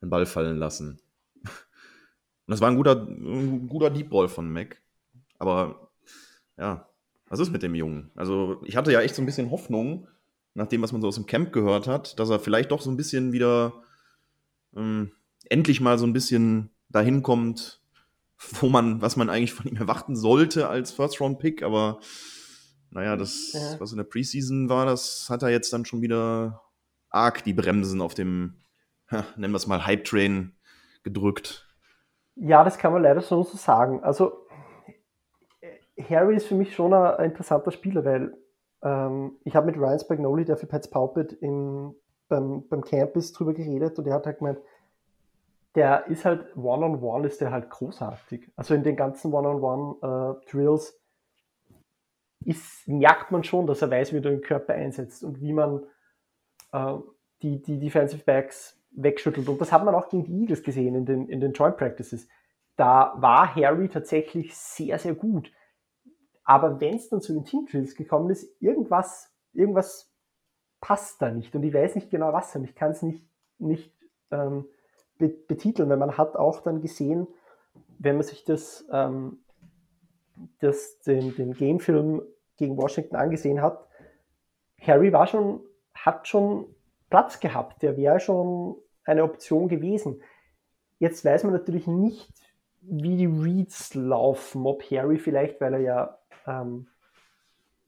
den 0.00 0.10
Ball 0.10 0.26
fallen 0.26 0.58
lassen. 0.58 1.00
Und 1.44 2.52
das 2.52 2.60
war 2.60 2.70
ein 2.70 2.76
guter, 2.76 3.06
ein 3.06 3.68
guter 3.68 3.90
Deep 3.90 4.10
Ball 4.10 4.28
von 4.28 4.50
Mac. 4.50 4.80
Aber 5.38 5.90
ja, 6.56 6.88
was 7.28 7.40
ist 7.40 7.50
mit 7.50 7.62
dem 7.62 7.74
Jungen? 7.74 8.10
Also 8.16 8.60
ich 8.64 8.76
hatte 8.76 8.92
ja 8.92 9.00
echt 9.00 9.14
so 9.14 9.22
ein 9.22 9.26
bisschen 9.26 9.50
Hoffnung, 9.50 10.08
nach 10.58 10.66
dem, 10.66 10.82
was 10.82 10.92
man 10.92 11.00
so 11.00 11.08
aus 11.08 11.14
dem 11.14 11.26
Camp 11.26 11.52
gehört 11.52 11.86
hat, 11.86 12.18
dass 12.18 12.28
er 12.30 12.40
vielleicht 12.40 12.70
doch 12.70 12.82
so 12.82 12.90
ein 12.90 12.96
bisschen 12.96 13.32
wieder 13.32 13.72
ähm, 14.76 15.12
endlich 15.48 15.80
mal 15.80 15.98
so 15.98 16.06
ein 16.06 16.12
bisschen 16.12 16.70
dahin 16.88 17.22
kommt, 17.22 17.80
wo 18.60 18.68
man, 18.68 19.00
was 19.00 19.16
man 19.16 19.30
eigentlich 19.30 19.54
von 19.54 19.66
ihm 19.66 19.76
erwarten 19.76 20.16
sollte 20.16 20.68
als 20.68 20.92
First-Round-Pick, 20.92 21.62
aber 21.62 22.00
naja, 22.90 23.16
das, 23.16 23.52
Ja. 23.52 23.80
was 23.80 23.92
in 23.92 23.98
der 23.98 24.04
Preseason 24.04 24.68
war, 24.68 24.86
das 24.86 25.28
hat 25.30 25.42
er 25.42 25.50
jetzt 25.50 25.72
dann 25.72 25.84
schon 25.84 26.00
wieder 26.02 26.62
arg 27.10 27.44
die 27.44 27.52
Bremsen 27.54 28.00
auf 28.00 28.14
dem, 28.14 28.56
ha, 29.10 29.24
nennen 29.36 29.52
wir 29.52 29.58
es 29.58 29.66
mal, 29.66 29.86
Hype-Train 29.86 30.52
gedrückt. 31.02 31.66
Ja, 32.34 32.64
das 32.64 32.78
kann 32.78 32.92
man 32.92 33.02
leider 33.02 33.20
schon 33.20 33.44
so 33.44 33.56
sagen. 33.56 34.02
Also, 34.02 34.46
Harry 36.08 36.36
ist 36.36 36.46
für 36.46 36.54
mich 36.54 36.74
schon 36.74 36.92
ein, 36.94 37.14
ein 37.16 37.30
interessanter 37.30 37.72
Spieler, 37.72 38.04
weil 38.04 38.36
ähm, 38.82 39.38
ich 39.44 39.56
habe 39.56 39.66
mit 39.66 39.76
Ryan 39.76 39.98
Spagnoli, 39.98 40.44
der 40.44 40.56
für 40.56 40.66
Pets 40.66 40.88
Paupit 40.88 41.32
im, 41.32 41.94
beim, 42.28 42.66
beim 42.68 42.82
Camp 42.82 43.14
drüber 43.14 43.54
geredet 43.54 43.98
und 43.98 44.04
der 44.04 44.14
hat 44.14 44.26
halt 44.26 44.38
gemeint, 44.38 44.58
der 45.74 46.06
ist 46.08 46.24
halt 46.24 46.56
One-on-One, 46.56 47.26
ist 47.26 47.40
der 47.40 47.50
halt 47.50 47.70
großartig. 47.70 48.50
Also 48.56 48.74
in 48.74 48.82
den 48.82 48.96
ganzen 48.96 49.32
One-on-One-Drills 49.32 51.00
ist, 52.44 52.88
merkt 52.88 53.30
man 53.30 53.44
schon, 53.44 53.66
dass 53.66 53.82
er 53.82 53.90
weiß, 53.90 54.12
wie 54.12 54.18
er 54.18 54.22
den 54.22 54.40
Körper 54.40 54.74
einsetzt 54.74 55.22
und 55.22 55.40
wie 55.40 55.52
man 55.52 55.84
äh, 56.72 56.94
die, 57.42 57.62
die 57.62 57.78
Defensive 57.78 58.24
Backs 58.24 58.80
wegschüttelt. 58.92 59.48
Und 59.48 59.60
das 59.60 59.70
hat 59.72 59.84
man 59.84 59.94
auch 59.94 60.08
gegen 60.08 60.24
die 60.24 60.40
Eagles 60.40 60.62
gesehen 60.62 60.94
in 60.94 61.06
den, 61.06 61.28
in 61.28 61.40
den 61.40 61.52
Joint 61.52 61.76
Practices. 61.76 62.28
Da 62.76 63.14
war 63.16 63.54
Harry 63.54 63.88
tatsächlich 63.88 64.56
sehr, 64.56 64.98
sehr 64.98 65.14
gut. 65.14 65.52
Aber 66.48 66.80
wenn 66.80 66.96
es 66.96 67.10
dann 67.10 67.20
zu 67.20 67.34
den 67.34 67.44
Team 67.44 67.66
Drills 67.66 67.94
gekommen 67.94 68.30
ist, 68.30 68.50
irgendwas, 68.58 69.30
irgendwas 69.52 70.10
passt 70.80 71.20
da 71.20 71.30
nicht. 71.30 71.54
Und 71.54 71.62
ich 71.62 71.74
weiß 71.74 71.94
nicht 71.94 72.08
genau 72.08 72.32
was. 72.32 72.56
Und 72.56 72.64
ich 72.64 72.74
kann 72.74 72.92
es 72.92 73.02
nicht, 73.02 73.22
nicht 73.58 73.94
ähm, 74.30 74.64
be 75.18 75.28
betiteln, 75.28 75.90
weil 75.90 75.98
man 75.98 76.16
hat 76.16 76.36
auch 76.36 76.62
dann 76.62 76.80
gesehen, 76.80 77.26
wenn 77.98 78.14
man 78.16 78.22
sich 78.22 78.44
das, 78.44 78.88
ähm, 78.90 79.44
das 80.60 81.00
den, 81.00 81.34
den 81.36 81.52
Gamefilm 81.52 82.22
gegen 82.56 82.78
Washington 82.78 83.16
angesehen 83.16 83.60
hat, 83.60 83.86
Harry 84.80 85.12
war 85.12 85.26
schon, 85.26 85.60
hat 85.92 86.28
schon 86.28 86.74
Platz 87.10 87.40
gehabt. 87.40 87.82
Der 87.82 87.98
wäre 87.98 88.20
schon 88.20 88.76
eine 89.04 89.22
Option 89.22 89.68
gewesen. 89.68 90.22
Jetzt 90.98 91.26
weiß 91.26 91.44
man 91.44 91.52
natürlich 91.52 91.86
nicht, 91.86 92.32
wie 92.80 93.18
die 93.18 93.26
Reads 93.26 93.92
laufen, 93.92 94.64
ob 94.64 94.82
Harry 94.90 95.18
vielleicht, 95.18 95.60
weil 95.60 95.74
er 95.74 95.80
ja 95.80 96.17
ähm, 96.48 96.88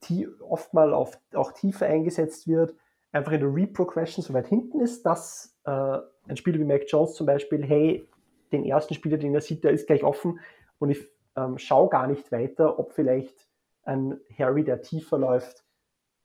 tie- 0.01 0.29
oft 0.41 0.73
mal 0.73 0.93
auf, 0.93 1.19
auch 1.33 1.51
tiefer 1.51 1.87
eingesetzt 1.87 2.47
wird, 2.47 2.75
einfach 3.11 3.31
in 3.31 3.41
der 3.41 3.53
Read-Progression 3.53 4.23
so 4.23 4.33
weit 4.33 4.47
hinten 4.47 4.79
ist, 4.79 5.05
dass 5.05 5.57
äh, 5.65 5.97
ein 6.27 6.37
Spieler 6.37 6.59
wie 6.59 6.65
Mac 6.65 6.83
Jones 6.87 7.13
zum 7.13 7.25
Beispiel, 7.25 7.63
hey, 7.63 8.07
den 8.51 8.65
ersten 8.65 8.93
Spieler, 8.93 9.17
den 9.17 9.33
er 9.33 9.41
sieht, 9.41 9.63
der 9.63 9.71
ist 9.71 9.87
gleich 9.87 10.03
offen 10.03 10.39
und 10.79 10.89
ich 10.89 11.07
ähm, 11.35 11.57
schaue 11.57 11.89
gar 11.89 12.07
nicht 12.07 12.31
weiter, 12.31 12.79
ob 12.79 12.93
vielleicht 12.93 13.47
ein 13.83 14.19
Harry, 14.37 14.63
der 14.63 14.81
tiefer 14.81 15.17
läuft, 15.17 15.63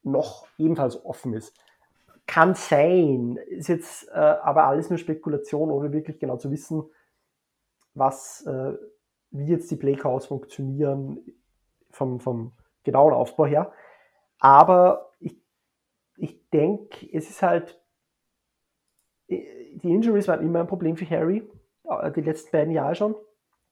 noch 0.02 0.46
ebenfalls 0.58 1.04
offen 1.04 1.32
ist. 1.32 1.54
Kann 2.26 2.54
sein, 2.54 3.38
ist 3.48 3.68
jetzt 3.68 4.08
äh, 4.08 4.14
aber 4.14 4.64
alles 4.64 4.90
nur 4.90 4.98
Spekulation, 4.98 5.70
ohne 5.70 5.92
wirklich 5.92 6.18
genau 6.18 6.36
zu 6.36 6.50
wissen, 6.50 6.84
was, 7.94 8.44
äh, 8.46 8.74
wie 9.30 9.46
jetzt 9.46 9.70
die 9.70 9.76
Playcalls 9.76 10.26
funktionieren 10.26 11.18
vom, 11.96 12.20
vom 12.20 12.52
genauen 12.84 13.14
Aufbau 13.14 13.46
her. 13.46 13.72
Aber 14.38 15.12
ich, 15.18 15.36
ich 16.16 16.48
denke, 16.50 17.08
es 17.12 17.28
ist 17.30 17.42
halt, 17.42 17.80
äh, 19.28 19.76
die 19.76 19.90
Injuries 19.90 20.28
waren 20.28 20.42
immer 20.42 20.60
ein 20.60 20.66
Problem 20.66 20.96
für 20.96 21.08
Harry, 21.08 21.48
äh, 21.84 22.12
die 22.12 22.20
letzten 22.20 22.52
beiden 22.52 22.72
Jahre 22.72 22.94
schon. 22.94 23.16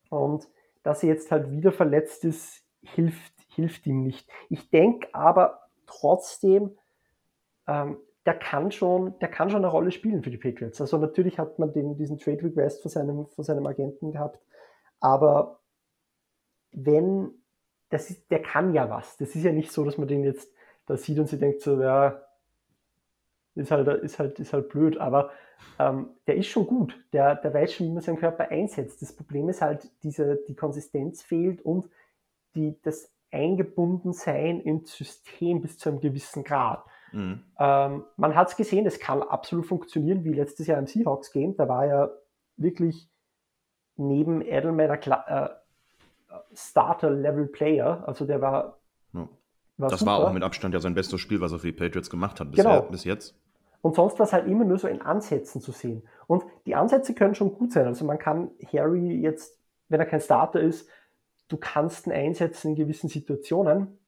Und 0.09 0.49
dass 0.83 1.03
er 1.03 1.11
jetzt 1.11 1.31
halt 1.31 1.51
wieder 1.51 1.73
verletzt 1.73 2.25
ist, 2.25 2.65
hilft, 2.83 3.35
hilft 3.49 3.87
ihm 3.87 4.03
nicht. 4.03 4.29
Ich 4.49 4.71
denke 4.71 5.09
aber 5.13 5.61
trotzdem, 5.87 6.77
ähm, 7.67 7.99
der 8.27 8.35
kann 8.39 8.73
schon, 8.73 9.19
der 9.19 9.29
kann 9.29 9.51
schon 9.51 9.59
eine 9.59 9.71
Rolle 9.71 9.91
spielen 9.91 10.23
für 10.23 10.31
die 10.31 10.39
Patriots. 10.39 10.81
Also 10.81 10.97
natürlich 10.97 11.39
hat 11.39 11.59
man 11.59 11.75
den, 11.75 11.97
diesen 11.97 12.17
Trade 12.17 12.43
Request 12.43 12.81
von 12.81 12.91
seinem, 12.91 13.27
von 13.27 13.45
seinem 13.45 13.67
Agenten 13.67 14.13
gehabt, 14.13 14.41
aber 15.01 15.61
wenn, 16.73 17.44
das 17.95 18.11
ist, 18.11 18.29
der 18.31 18.43
kann 18.43 18.75
ja 18.75 18.91
was. 18.91 19.17
Das 19.19 19.37
ist 19.37 19.45
ja 19.45 19.53
nicht 19.53 19.71
so, 19.71 19.85
dass 19.85 19.99
man 19.99 20.09
den 20.09 20.25
jetzt 20.25 20.53
da 20.87 20.97
sieht 20.97 21.19
und 21.19 21.29
sie 21.29 21.39
denkt 21.39 21.61
so, 21.61 21.81
ja, 21.81 22.21
ist 23.55 23.71
halt, 23.71 23.87
ist 24.03 24.19
halt, 24.19 24.41
ist 24.41 24.53
halt 24.53 24.69
blöd, 24.69 24.99
aber 24.99 25.31
ähm, 25.79 26.11
der 26.27 26.35
ist 26.35 26.49
schon 26.49 26.67
gut. 26.67 26.99
Der, 27.13 27.37
der 27.37 27.55
weiß 27.55 27.73
schon, 27.73 27.87
wie 27.87 27.93
man 27.93 28.03
seinen 28.03 28.19
Körper 28.19 28.51
einsetzt. 28.51 29.01
Das 29.01 29.15
Problem 29.15 29.49
ist 29.49 29.63
halt, 29.63 29.89
diese, 30.03 30.41
die 30.49 30.57
Konsistenz 30.57 31.23
fehlt 31.23 31.63
und 31.63 31.89
die, 32.57 32.77
das 32.83 33.15
Eingebundensein 33.31 34.61
ins 34.61 34.93
System 34.93 35.61
bis 35.61 35.79
zu 35.79 35.89
einem 35.89 36.01
gewissen 36.01 36.43
Grad. 36.43 36.85
Mhm. 37.13 37.45
Ähm, 37.61 38.05
man 38.17 38.35
hat 38.35 38.49
es 38.49 38.57
gesehen, 38.57 38.87
es 38.87 38.99
kann 38.99 39.23
absolut 39.23 39.67
funktionieren, 39.67 40.25
wie 40.25 40.33
letztes 40.33 40.67
Jahr 40.67 40.81
im 40.81 40.89
Seahawks-Game. 40.89 41.57
Da 41.57 41.69
war 41.69 41.87
er 41.87 42.19
wirklich 42.57 43.09
neben 43.97 44.43
Edelman 44.43 44.91
Kla- 44.99 45.27
äh, 45.29 45.64
Starter-Level-Player. 46.55 48.05
Also 48.07 48.25
der 48.27 48.41
war. 48.41 48.79
Ja. 49.13 49.29
war 49.77 49.89
Das 49.91 50.01
super. 50.01 50.13
war 50.13 50.19
auch 50.29 50.33
mit 50.33 50.43
Abstand 50.43 50.75
ja 50.75 50.81
sein 50.81 50.95
bestes 50.95 51.21
Spiel, 51.21 51.41
was 51.41 51.53
er 51.53 51.59
für 51.59 51.69
die 51.69 51.73
Patriots 51.73 52.11
gemacht 52.11 52.41
hat 52.41 52.51
bisher, 52.51 52.65
Genau. 52.65 52.83
bis 52.91 53.05
jetzt. 53.05 53.35
Und 53.83 53.95
sonst 53.97 54.19
war 54.19 54.25
es 54.27 54.33
halt 54.33 54.47
immer 54.47 54.65
nur 54.65 54.79
so 54.79 54.89
in 54.89 55.03
Ansätzen 55.03 55.61
zu 55.61 55.71
sehen. 55.73 56.03
Und 56.27 56.45
die 56.67 56.75
Ansätze 56.75 57.15
können 57.15 57.35
schon 57.35 57.53
gut 57.53 57.73
sein. 57.73 57.87
Also 57.87 58.05
man 58.05 58.19
kann 58.19 58.51
Harry 58.73 59.21
jetzt, 59.21 59.59
wenn 59.89 60.01
er 60.01 60.07
kein 60.07 60.21
Starter 60.23 60.61
ist, 60.61 60.89
du 61.49 61.59
kannst 61.59 62.07
ihn 62.07 62.13
einsetzen 62.13 62.69
in 62.71 62.77
gewissen 62.77 63.09
Situationen, 63.11 63.99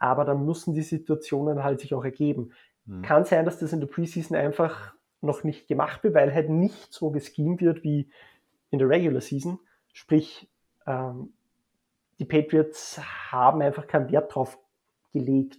aber 0.00 0.24
dann 0.24 0.44
müssen 0.44 0.74
die 0.74 0.82
Situationen 0.82 1.62
halt 1.62 1.78
sich 1.80 1.94
auch 1.94 2.04
ergeben. 2.04 2.50
Mhm. 2.86 3.02
Kann 3.02 3.24
sein, 3.24 3.44
dass 3.44 3.58
das 3.60 3.72
in 3.72 3.78
der 3.80 3.86
Preseason 3.86 4.36
einfach 4.36 4.94
noch 5.20 5.44
nicht 5.44 5.68
gemacht 5.68 6.02
wird, 6.02 6.14
weil 6.14 6.34
halt 6.34 6.50
nicht 6.50 6.92
so 6.92 7.10
geschemt 7.10 7.60
wird 7.60 7.84
wie 7.84 8.10
in 8.70 8.80
der 8.80 8.88
Regular 8.88 9.20
Season. 9.20 9.60
Sprich, 9.92 10.50
ähm, 10.86 11.32
die 12.18 12.24
Patriots 12.24 13.00
haben 13.32 13.62
einfach 13.62 13.86
keinen 13.86 14.10
Wert 14.10 14.34
drauf 14.34 14.58
gelegt, 15.12 15.58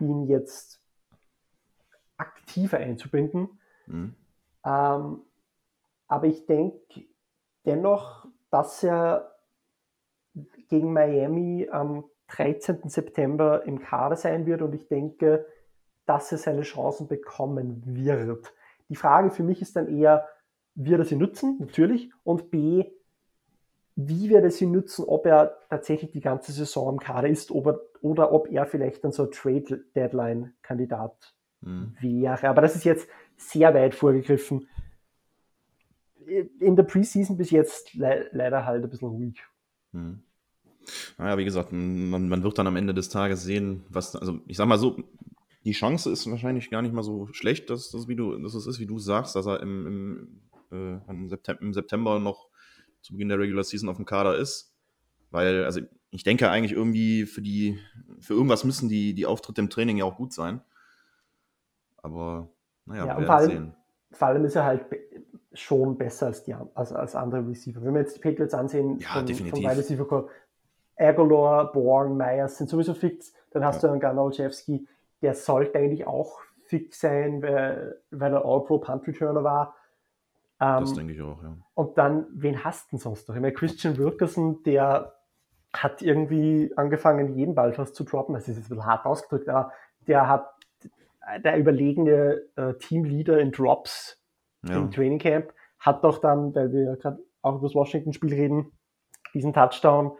ihn 0.00 0.26
jetzt 0.26 0.80
aktiver 2.16 2.78
einzubinden. 2.78 3.60
Mhm. 3.86 4.14
Ähm, 4.64 5.22
aber 6.08 6.26
ich 6.26 6.46
denke 6.46 7.04
dennoch, 7.64 8.26
dass 8.50 8.82
er 8.82 9.36
gegen 10.68 10.92
Miami 10.92 11.68
am 11.70 12.04
13. 12.28 12.88
September 12.88 13.64
im 13.64 13.78
Kader 13.78 14.16
sein 14.16 14.46
wird 14.46 14.62
und 14.62 14.74
ich 14.74 14.88
denke, 14.88 15.46
dass 16.06 16.30
er 16.32 16.38
seine 16.38 16.62
Chancen 16.62 17.08
bekommen 17.08 17.82
wird. 17.86 18.52
Die 18.88 18.96
Frage 18.96 19.30
für 19.30 19.42
mich 19.42 19.62
ist 19.62 19.76
dann 19.76 19.88
eher, 19.88 20.28
wird 20.74 21.00
er 21.00 21.04
sie 21.04 21.16
nutzen? 21.16 21.56
Natürlich. 21.58 22.10
Und 22.22 22.50
B, 22.50 22.84
wie 23.96 24.30
wird 24.30 24.44
er 24.44 24.50
sie 24.50 24.66
nutzen, 24.66 25.04
ob 25.06 25.26
er 25.26 25.56
tatsächlich 25.70 26.12
die 26.12 26.20
ganze 26.20 26.52
Saison 26.52 26.94
im 26.94 27.00
Kader 27.00 27.28
ist 27.28 27.50
oder, 27.50 27.80
oder 28.02 28.32
ob 28.32 28.50
er 28.50 28.66
vielleicht 28.66 29.02
dann 29.02 29.12
so 29.12 29.24
ein 29.24 29.30
Trade-Deadline-Kandidat 29.30 31.34
Mhm. 31.66 31.96
wäre. 32.00 32.48
Aber 32.48 32.62
das 32.62 32.76
ist 32.76 32.84
jetzt 32.84 33.08
sehr 33.36 33.74
weit 33.74 33.94
vorgegriffen. 33.94 34.68
In 36.58 36.76
der 36.76 36.82
Preseason 36.82 37.36
bis 37.36 37.50
jetzt 37.50 37.94
le 37.94 38.28
leider 38.32 38.64
halt 38.64 38.82
ein 38.82 38.90
bisschen 38.90 39.08
ruhig. 39.08 39.42
Mhm. 39.92 40.22
Naja, 41.18 41.38
wie 41.38 41.44
gesagt, 41.44 41.72
man, 41.72 42.28
man 42.28 42.42
wird 42.42 42.58
dann 42.58 42.66
am 42.66 42.76
Ende 42.76 42.94
des 42.94 43.08
Tages 43.08 43.42
sehen, 43.42 43.84
was, 43.88 44.14
also 44.14 44.40
ich 44.46 44.56
sag 44.56 44.66
mal 44.66 44.78
so, 44.78 44.96
die 45.64 45.72
Chance 45.72 46.10
ist 46.10 46.30
wahrscheinlich 46.30 46.70
gar 46.70 46.82
nicht 46.82 46.94
mal 46.94 47.02
so 47.02 47.26
schlecht, 47.32 47.70
dass 47.70 47.90
das, 47.90 48.06
wie 48.06 48.14
du, 48.14 48.38
dass 48.38 48.54
es 48.54 48.66
ist, 48.66 48.78
wie 48.78 48.86
du 48.86 49.00
sagst, 49.00 49.34
dass 49.34 49.46
er 49.46 49.60
im, 49.60 50.28
im, 50.70 51.00
äh, 51.08 51.52
im 51.60 51.72
September 51.72 52.20
noch 52.20 52.48
zu 53.06 53.12
Beginn 53.12 53.28
der 53.28 53.38
Regular 53.38 53.64
Season 53.64 53.88
auf 53.88 53.96
dem 53.96 54.04
Kader 54.04 54.36
ist. 54.36 54.74
Weil, 55.30 55.64
also 55.64 55.80
ich 56.10 56.22
denke 56.24 56.50
eigentlich 56.50 56.72
irgendwie 56.72 57.26
für 57.26 57.42
die, 57.42 57.78
für 58.20 58.34
irgendwas 58.34 58.64
müssen 58.64 58.88
die, 58.88 59.14
die 59.14 59.26
Auftritte 59.26 59.60
im 59.60 59.70
Training 59.70 59.96
ja 59.98 60.04
auch 60.04 60.16
gut 60.16 60.32
sein. 60.32 60.60
Aber 61.98 62.48
naja, 62.84 63.06
Ja, 63.06 63.14
wir 63.18 63.22
werden 63.22 63.30
allem, 63.30 63.50
sehen. 63.50 63.74
vor 64.12 64.28
allem 64.28 64.44
ist 64.44 64.56
er 64.56 64.64
halt 64.64 64.86
schon 65.52 65.96
besser 65.96 66.26
als, 66.26 66.44
die, 66.44 66.54
als, 66.54 66.92
als 66.92 67.14
andere 67.14 67.46
Receiver. 67.48 67.82
Wenn 67.82 67.94
wir 67.94 68.00
jetzt 68.00 68.16
die 68.16 68.20
Patriots 68.20 68.54
ansehen, 68.54 68.98
Ja, 68.98 69.08
vom, 69.14 69.26
definitiv. 69.26 69.64
Wide 69.64 69.76
Receiver 69.78 70.06
Core, 70.06 70.28
Aguilar, 70.96 71.72
Bourne, 71.72 72.14
Myers 72.14 72.58
sind 72.58 72.68
sowieso 72.70 72.94
fix. 72.94 73.32
Dann 73.50 73.64
hast 73.64 73.82
Ja. 73.82 73.88
du 73.88 73.92
einen 73.92 74.00
Ganolczewski, 74.00 74.86
der 75.22 75.34
sollte 75.34 75.78
eigentlich 75.78 76.06
auch 76.06 76.38
fix 76.66 77.00
sein, 77.00 77.42
weil, 77.42 78.00
weil 78.10 78.32
er 78.32 78.44
All-Pro 78.44 78.78
Punt 78.78 79.02
War. 80.58 80.80
Das 80.80 80.90
Ähm, 80.90 80.96
denke 80.96 81.12
ich 81.14 81.22
auch, 81.22 81.42
ja. 81.42 81.56
und 81.74 81.98
dann, 81.98 82.26
wen 82.32 82.64
hast 82.64 82.86
du 82.86 82.96
denn 82.96 82.98
sonst 83.00 83.28
noch? 83.28 83.34
Ich 83.34 83.40
meine, 83.40 83.54
Christian 83.54 83.96
Wilkerson, 83.98 84.62
der 84.64 85.14
hat 85.72 86.00
irgendwie 86.02 86.72
angefangen, 86.76 87.36
jeden 87.36 87.54
Ball 87.54 87.72
fast 87.72 87.94
zu 87.94 88.04
droppen. 88.04 88.34
Das 88.34 88.48
ist 88.48 88.56
jetzt 88.56 88.66
ein 88.66 88.76
bisschen 88.76 88.86
hart 88.86 89.04
ausgedrückt, 89.04 89.48
aber 89.48 89.72
der 90.06 90.28
hat 90.28 90.48
der 91.44 91.58
überlegene 91.58 92.42
äh, 92.56 92.74
Teamleader 92.74 93.40
in 93.40 93.52
Drops 93.52 94.22
ja. 94.62 94.76
im 94.76 94.90
Training 94.90 95.18
Camp, 95.18 95.52
hat 95.78 96.04
doch 96.04 96.18
dann, 96.18 96.54
weil 96.54 96.72
wir 96.72 96.82
ja 96.84 96.94
gerade 96.94 97.18
auch 97.42 97.56
über 97.56 97.66
das 97.66 97.74
Washington-Spiel 97.74 98.32
reden, 98.32 98.72
diesen 99.34 99.52
Touchdown, 99.52 100.12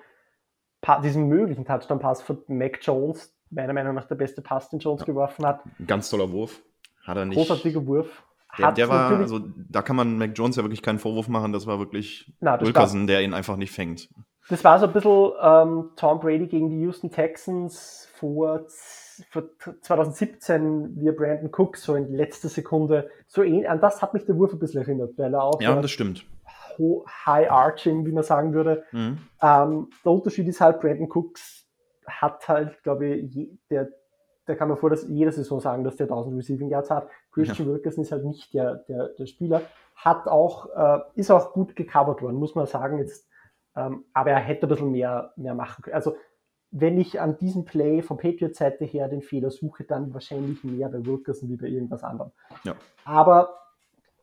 diesen 1.02 1.28
möglichen 1.28 1.64
Touchdown-Pass 1.64 2.22
von 2.22 2.42
Mac 2.48 2.78
Jones, 2.82 3.34
meiner 3.50 3.72
Meinung 3.72 3.94
nach 3.94 4.06
der 4.06 4.16
beste 4.16 4.42
Pass, 4.42 4.68
den 4.68 4.80
Jones 4.80 5.04
geworfen 5.04 5.46
hat. 5.46 5.64
Ein 5.78 5.86
ganz 5.86 6.10
toller 6.10 6.30
Wurf. 6.30 6.62
Hat 7.04 7.16
er 7.16 7.24
nicht. 7.24 7.36
Großartiger 7.36 7.86
Wurf. 7.86 8.24
Der, 8.58 8.72
der 8.72 8.88
war, 8.88 9.10
also 9.18 9.40
da 9.70 9.82
kann 9.82 9.96
man 9.96 10.18
Mac 10.18 10.32
Jones 10.34 10.56
ja 10.56 10.62
wirklich 10.64 10.82
keinen 10.82 10.98
Vorwurf 10.98 11.28
machen. 11.28 11.52
Das 11.52 11.66
war 11.66 11.78
wirklich 11.78 12.32
Na, 12.40 12.56
das 12.56 12.66
Wilkerson, 12.66 13.06
der 13.06 13.22
ihn 13.22 13.34
einfach 13.34 13.56
nicht 13.56 13.72
fängt. 13.72 14.08
Das 14.48 14.62
war 14.62 14.78
so 14.78 14.86
ein 14.86 14.92
bisschen 14.92 15.32
ähm, 15.42 15.90
Tom 15.96 16.20
Brady 16.20 16.46
gegen 16.46 16.70
die 16.70 16.80
Houston 16.80 17.10
Texans 17.10 18.08
vor, 18.14 18.66
vor 19.30 19.42
2017, 19.82 20.96
wie 21.00 21.10
Brandon 21.10 21.50
Cook 21.52 21.76
so 21.76 21.94
in 21.94 22.12
letzter 22.14 22.48
Sekunde, 22.48 23.10
so 23.26 23.42
ähn- 23.42 23.66
an 23.66 23.80
das 23.80 24.02
hat 24.02 24.14
mich 24.14 24.24
der 24.24 24.36
Wurf 24.36 24.52
ein 24.52 24.58
bisschen 24.58 24.82
erinnert, 24.82 25.12
weil 25.16 25.34
er 25.34 25.42
auch 25.42 25.60
Ja, 25.60 25.80
das 25.80 25.90
stimmt. 25.90 26.24
High 27.26 27.50
Arching, 27.50 28.04
wie 28.06 28.12
man 28.12 28.22
sagen 28.22 28.52
würde. 28.52 28.84
Mhm. 28.92 29.18
Ähm, 29.40 29.88
der 30.04 30.12
Unterschied 30.12 30.46
ist 30.46 30.60
halt, 30.60 30.80
Brandon 30.80 31.08
Cooks 31.10 31.66
hat 32.06 32.46
halt, 32.48 32.82
glaube 32.82 33.06
ich, 33.06 33.34
je, 33.34 33.48
der, 33.70 33.88
der 34.46 34.56
kann 34.56 34.68
man 34.68 34.76
vor 34.76 34.90
dass 34.90 35.06
jede 35.08 35.32
Saison 35.32 35.58
sagen, 35.60 35.84
dass 35.84 35.96
der 35.96 36.04
1000 36.06 36.36
Receiving 36.36 36.68
Yards 36.68 36.90
hat. 36.90 37.08
Christian 37.36 37.68
Wilkerson 37.68 38.02
ist 38.02 38.12
halt 38.12 38.24
nicht 38.24 38.54
der, 38.54 38.76
der, 38.88 39.08
der 39.08 39.26
Spieler, 39.26 39.62
hat 39.94 40.26
auch, 40.26 40.68
äh, 40.74 41.00
ist 41.14 41.30
auch 41.30 41.52
gut 41.52 41.76
gecovert 41.76 42.22
worden, 42.22 42.36
muss 42.36 42.54
man 42.54 42.66
sagen 42.66 42.98
jetzt. 42.98 43.28
Ähm, 43.74 44.04
aber 44.14 44.30
er 44.30 44.38
hätte 44.38 44.66
ein 44.66 44.68
bisschen 44.70 44.90
mehr, 44.90 45.32
mehr 45.36 45.54
machen 45.54 45.82
können. 45.82 45.94
Also, 45.94 46.16
wenn 46.70 46.98
ich 46.98 47.20
an 47.20 47.36
diesem 47.38 47.64
Play 47.64 48.02
von 48.02 48.16
Patriots 48.16 48.58
Seite 48.58 48.84
her 48.84 49.08
den 49.08 49.22
Fehler 49.22 49.50
suche, 49.50 49.84
dann 49.84 50.12
wahrscheinlich 50.14 50.64
mehr 50.64 50.88
bei 50.88 51.04
Wilkerson 51.04 51.48
wie 51.48 51.56
bei 51.56 51.66
irgendwas 51.66 52.02
anderem. 52.02 52.32
Ja. 52.64 52.74
Aber 53.04 53.54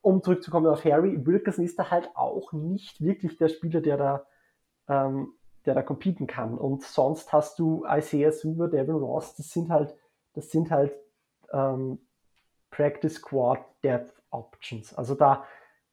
um 0.02 0.22
zurückzukommen 0.22 0.68
auf 0.68 0.84
Harry, 0.84 1.26
Wilkerson 1.26 1.64
ist 1.64 1.80
da 1.80 1.90
halt 1.90 2.10
auch 2.16 2.52
nicht 2.52 3.00
wirklich 3.00 3.38
der 3.38 3.48
Spieler, 3.48 3.80
der 3.80 3.98
da, 3.98 4.26
ähm, 4.88 5.34
der 5.66 5.76
da 5.76 5.84
competen 5.84 6.28
kann. 6.28 6.58
Und 6.58 6.84
sonst 6.84 7.32
hast 7.32 7.60
du 7.60 7.86
Isaiah 7.88 8.32
Suver, 8.32 8.68
Devin 8.68 8.96
Ross, 8.96 9.36
das 9.36 9.52
sind 9.52 9.70
halt, 9.70 9.96
das 10.34 10.50
sind 10.50 10.72
halt 10.72 10.94
ähm, 11.52 12.00
Practice 12.76 13.16
Squad 13.16 13.60
Depth 13.84 14.14
Options. 14.32 14.94
Also 14.94 15.14
da 15.16 15.46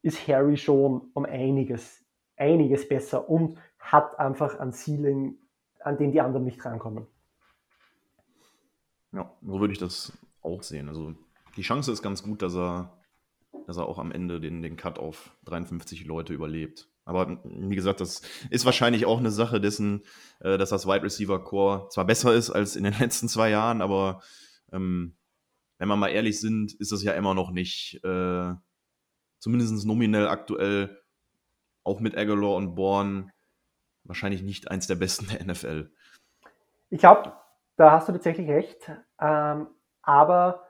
ist 0.03 0.27
Harry 0.29 0.57
schon 0.57 1.11
um 1.13 1.27
einiges, 1.27 2.03
einiges 2.37 2.89
besser 2.89 3.29
und 3.29 3.59
hat 3.79 4.19
einfach 4.19 4.59
ein 4.59 4.73
Ceiling, 4.73 5.37
an 5.81 5.99
den 5.99 6.13
die 6.13 6.21
anderen 6.21 6.45
nicht 6.45 6.65
rankommen. 6.65 7.07
Ja, 9.13 9.31
so 9.43 9.61
würde 9.61 9.73
ich 9.73 9.79
das 9.79 10.13
auch 10.43 10.63
sehen. 10.63 10.89
Also 10.89 11.15
die 11.57 11.63
Chance 11.63 11.93
ist 11.93 12.03
ganz 12.03 12.23
gut, 12.23 12.41
dass 12.41 12.55
er, 12.55 12.99
dass 13.67 13.77
er 13.77 13.87
auch 13.87 13.99
am 13.99 14.13
Ende 14.13 14.41
den, 14.41 14.63
den 14.63 14.77
Cut 14.77 14.99
auf 14.99 15.37
53 15.45 16.07
Leute 16.07 16.33
überlebt. 16.33 16.89
Aber 17.05 17.41
wie 17.45 17.75
gesagt, 17.75 18.01
das 18.01 18.23
ist 18.51 18.65
wahrscheinlich 18.65 19.05
auch 19.05 19.19
eine 19.19 19.33
Sache 19.33 19.61
dessen, 19.61 20.03
äh, 20.39 20.57
dass 20.57 20.71
das 20.71 20.87
Wide 20.87 21.03
Receiver 21.03 21.43
Core 21.43 21.89
zwar 21.91 22.07
besser 22.07 22.33
ist 22.33 22.51
als 22.51 22.77
in 22.77 22.85
den 22.85 22.95
letzten 22.99 23.29
zwei 23.29 23.51
Jahren, 23.51 23.83
aber 23.83 24.23
ähm, 24.73 25.17
wenn 25.81 25.89
wir 25.89 25.97
mal 25.97 26.09
ehrlich 26.09 26.39
sind, 26.39 26.75
ist 26.75 26.93
das 26.93 27.03
ja 27.03 27.13
immer 27.13 27.33
noch 27.35 27.51
nicht, 27.51 28.05
äh, 28.05 28.53
zumindest 29.39 29.87
nominell 29.87 30.29
aktuell, 30.29 31.01
auch 31.85 32.01
mit 32.01 32.19
Aguilar 32.19 32.57
und 32.57 32.75
Bourne, 32.75 33.31
wahrscheinlich 34.05 34.43
nicht 34.43 34.71
eins 34.71 34.87
der 34.87 34.97
besten 34.97 35.27
der 35.29 35.43
NFL. 35.43 35.91
Ich 36.91 37.01
glaube, 37.01 37.33
da 37.77 37.93
hast 37.93 38.09
du 38.09 38.13
tatsächlich 38.13 38.51
recht. 38.51 38.93
Ähm, 39.19 39.69
aber 40.03 40.67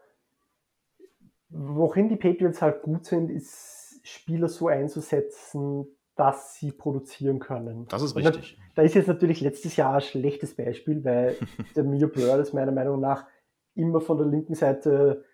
worin 1.49 2.09
die 2.09 2.17
Patriots 2.17 2.63
halt 2.63 2.83
gut 2.83 3.05
sind, 3.05 3.31
ist 3.31 4.01
Spieler 4.05 4.49
so 4.49 4.69
einzusetzen, 4.69 5.89
dass 6.15 6.55
sie 6.55 6.71
produzieren 6.71 7.41
können. 7.41 7.89
Das 7.89 8.03
ist 8.03 8.15
da- 8.15 8.21
richtig. 8.21 8.61
Da 8.77 8.83
ist 8.83 8.95
jetzt 8.95 9.09
natürlich 9.09 9.41
letztes 9.41 9.75
Jahr 9.75 9.95
ein 9.97 10.03
schlechtes 10.03 10.55
Beispiel, 10.55 11.05
weil 11.05 11.37
der 11.75 11.83
Mio 11.83 12.07
Bird 12.07 12.39
ist 12.41 12.55
meiner 12.55 12.71
Meinung 12.71 13.01
nach 13.01 13.27
immer 13.75 14.01
von 14.01 14.19
der 14.19 14.27
linken 14.27 14.55
Seite 14.55 15.25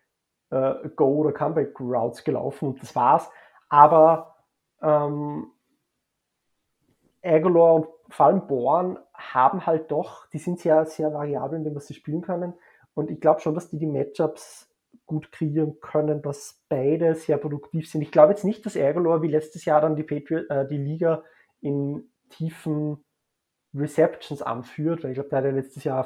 äh, 0.50 0.88
Go- 0.94 1.16
oder 1.16 1.32
Comeback-Routes 1.32 2.24
gelaufen 2.24 2.68
und 2.68 2.82
das 2.82 2.94
war's. 2.94 3.30
Aber 3.68 4.36
ähm, 4.82 5.52
Aguilar 7.22 7.74
und 7.74 7.86
vor 8.08 8.26
allem 8.26 8.46
Born 8.46 8.98
haben 9.14 9.66
halt 9.66 9.90
doch, 9.90 10.28
die 10.30 10.38
sind 10.38 10.60
sehr, 10.60 10.86
sehr 10.86 11.12
variabel 11.12 11.58
in 11.58 11.64
dem, 11.64 11.74
was 11.74 11.86
sie 11.86 11.94
spielen 11.94 12.22
können. 12.22 12.54
Und 12.94 13.10
ich 13.10 13.20
glaube 13.20 13.40
schon, 13.40 13.54
dass 13.54 13.68
die 13.68 13.78
die 13.78 13.86
Matchups 13.86 14.70
gut 15.06 15.30
kreieren 15.32 15.80
können, 15.80 16.22
dass 16.22 16.62
beide 16.68 17.14
sehr 17.14 17.38
produktiv 17.38 17.90
sind. 17.90 18.02
Ich 18.02 18.12
glaube 18.12 18.32
jetzt 18.32 18.44
nicht, 18.44 18.64
dass 18.64 18.76
Aguilar 18.76 19.22
wie 19.22 19.28
letztes 19.28 19.64
Jahr 19.64 19.80
dann 19.80 19.96
die, 19.96 20.02
Patriot, 20.02 20.48
äh, 20.50 20.66
die 20.66 20.78
Liga 20.78 21.22
in 21.60 22.10
tiefen 22.30 23.04
Receptions 23.74 24.42
anführt, 24.42 25.02
weil 25.02 25.10
ich 25.10 25.16
glaube, 25.16 25.28
der 25.28 25.38
hat 25.38 25.44
ja 25.44 25.50
letztes 25.50 25.84
Jahr 25.84 26.04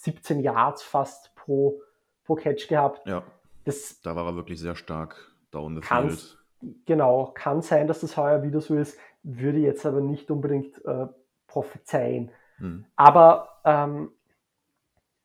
17 0.00 0.40
Yards 0.40 0.82
fast 0.82 1.34
pro, 1.34 1.80
pro 2.24 2.34
Catch 2.34 2.68
gehabt. 2.68 3.06
Ja, 3.06 3.22
Das 3.64 4.00
da 4.00 4.16
war 4.16 4.26
er 4.26 4.36
wirklich 4.36 4.60
sehr 4.60 4.74
stark 4.74 5.32
down 5.50 5.76
the 5.76 5.82
field. 5.82 6.38
genau, 6.86 7.32
kann 7.34 7.62
sein, 7.62 7.86
dass 7.86 8.00
das 8.00 8.16
heuer 8.16 8.42
wieder 8.42 8.60
so 8.60 8.74
ist, 8.74 8.98
würde 9.22 9.58
jetzt 9.58 9.86
aber 9.86 10.00
nicht 10.00 10.30
unbedingt 10.30 10.84
äh, 10.84 11.06
prophezeien. 11.46 12.32
Hm. 12.56 12.84
Aber 12.96 13.60
ähm, 13.64 14.12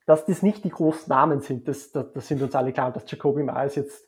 dass 0.06 0.25
das 0.25 0.43
nicht 0.43 0.63
die 0.63 0.69
großen 0.69 1.10
Namen 1.10 1.41
sind, 1.41 1.67
das, 1.67 1.91
das, 1.91 2.12
das 2.13 2.27
sind 2.27 2.41
uns 2.41 2.56
alle 2.56 2.71
klar. 2.73 2.91
Dass 2.91 3.10
Jacoby 3.10 3.43
Myers 3.43 3.75
jetzt 3.75 4.08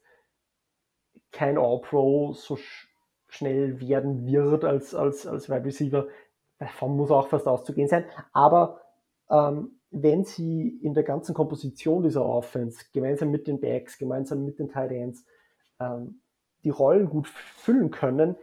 kein 1.31 1.57
All-Pro 1.57 2.33
so 2.33 2.55
sch 2.55 2.87
schnell 3.31 3.79
werden 3.79 4.25
wird 4.25 4.65
als, 4.65 4.95
als, 4.95 5.27
als 5.27 5.49
Wide 5.49 5.63
Receiver, 5.63 6.07
davon 6.57 6.97
muss 6.97 7.11
auch 7.11 7.27
fast 7.27 7.47
auszugehen 7.47 7.87
sein. 7.87 8.05
Aber 8.33 8.81
ähm, 9.29 9.78
wenn 9.91 10.23
sie 10.23 10.79
in 10.83 10.93
der 10.93 11.03
ganzen 11.03 11.33
Komposition 11.33 12.03
dieser 12.03 12.25
Offense, 12.25 12.85
gemeinsam 12.93 13.31
mit 13.31 13.47
den 13.47 13.59
Backs, 13.59 13.97
gemeinsam 13.97 14.45
mit 14.45 14.59
den 14.59 14.69
Tight 14.69 14.91
Ends, 14.91 15.25
ähm, 15.79 16.21
die 16.63 16.69
Rollen 16.69 17.09
gut 17.09 17.27
füllen 17.27 17.89
können, 17.89 18.35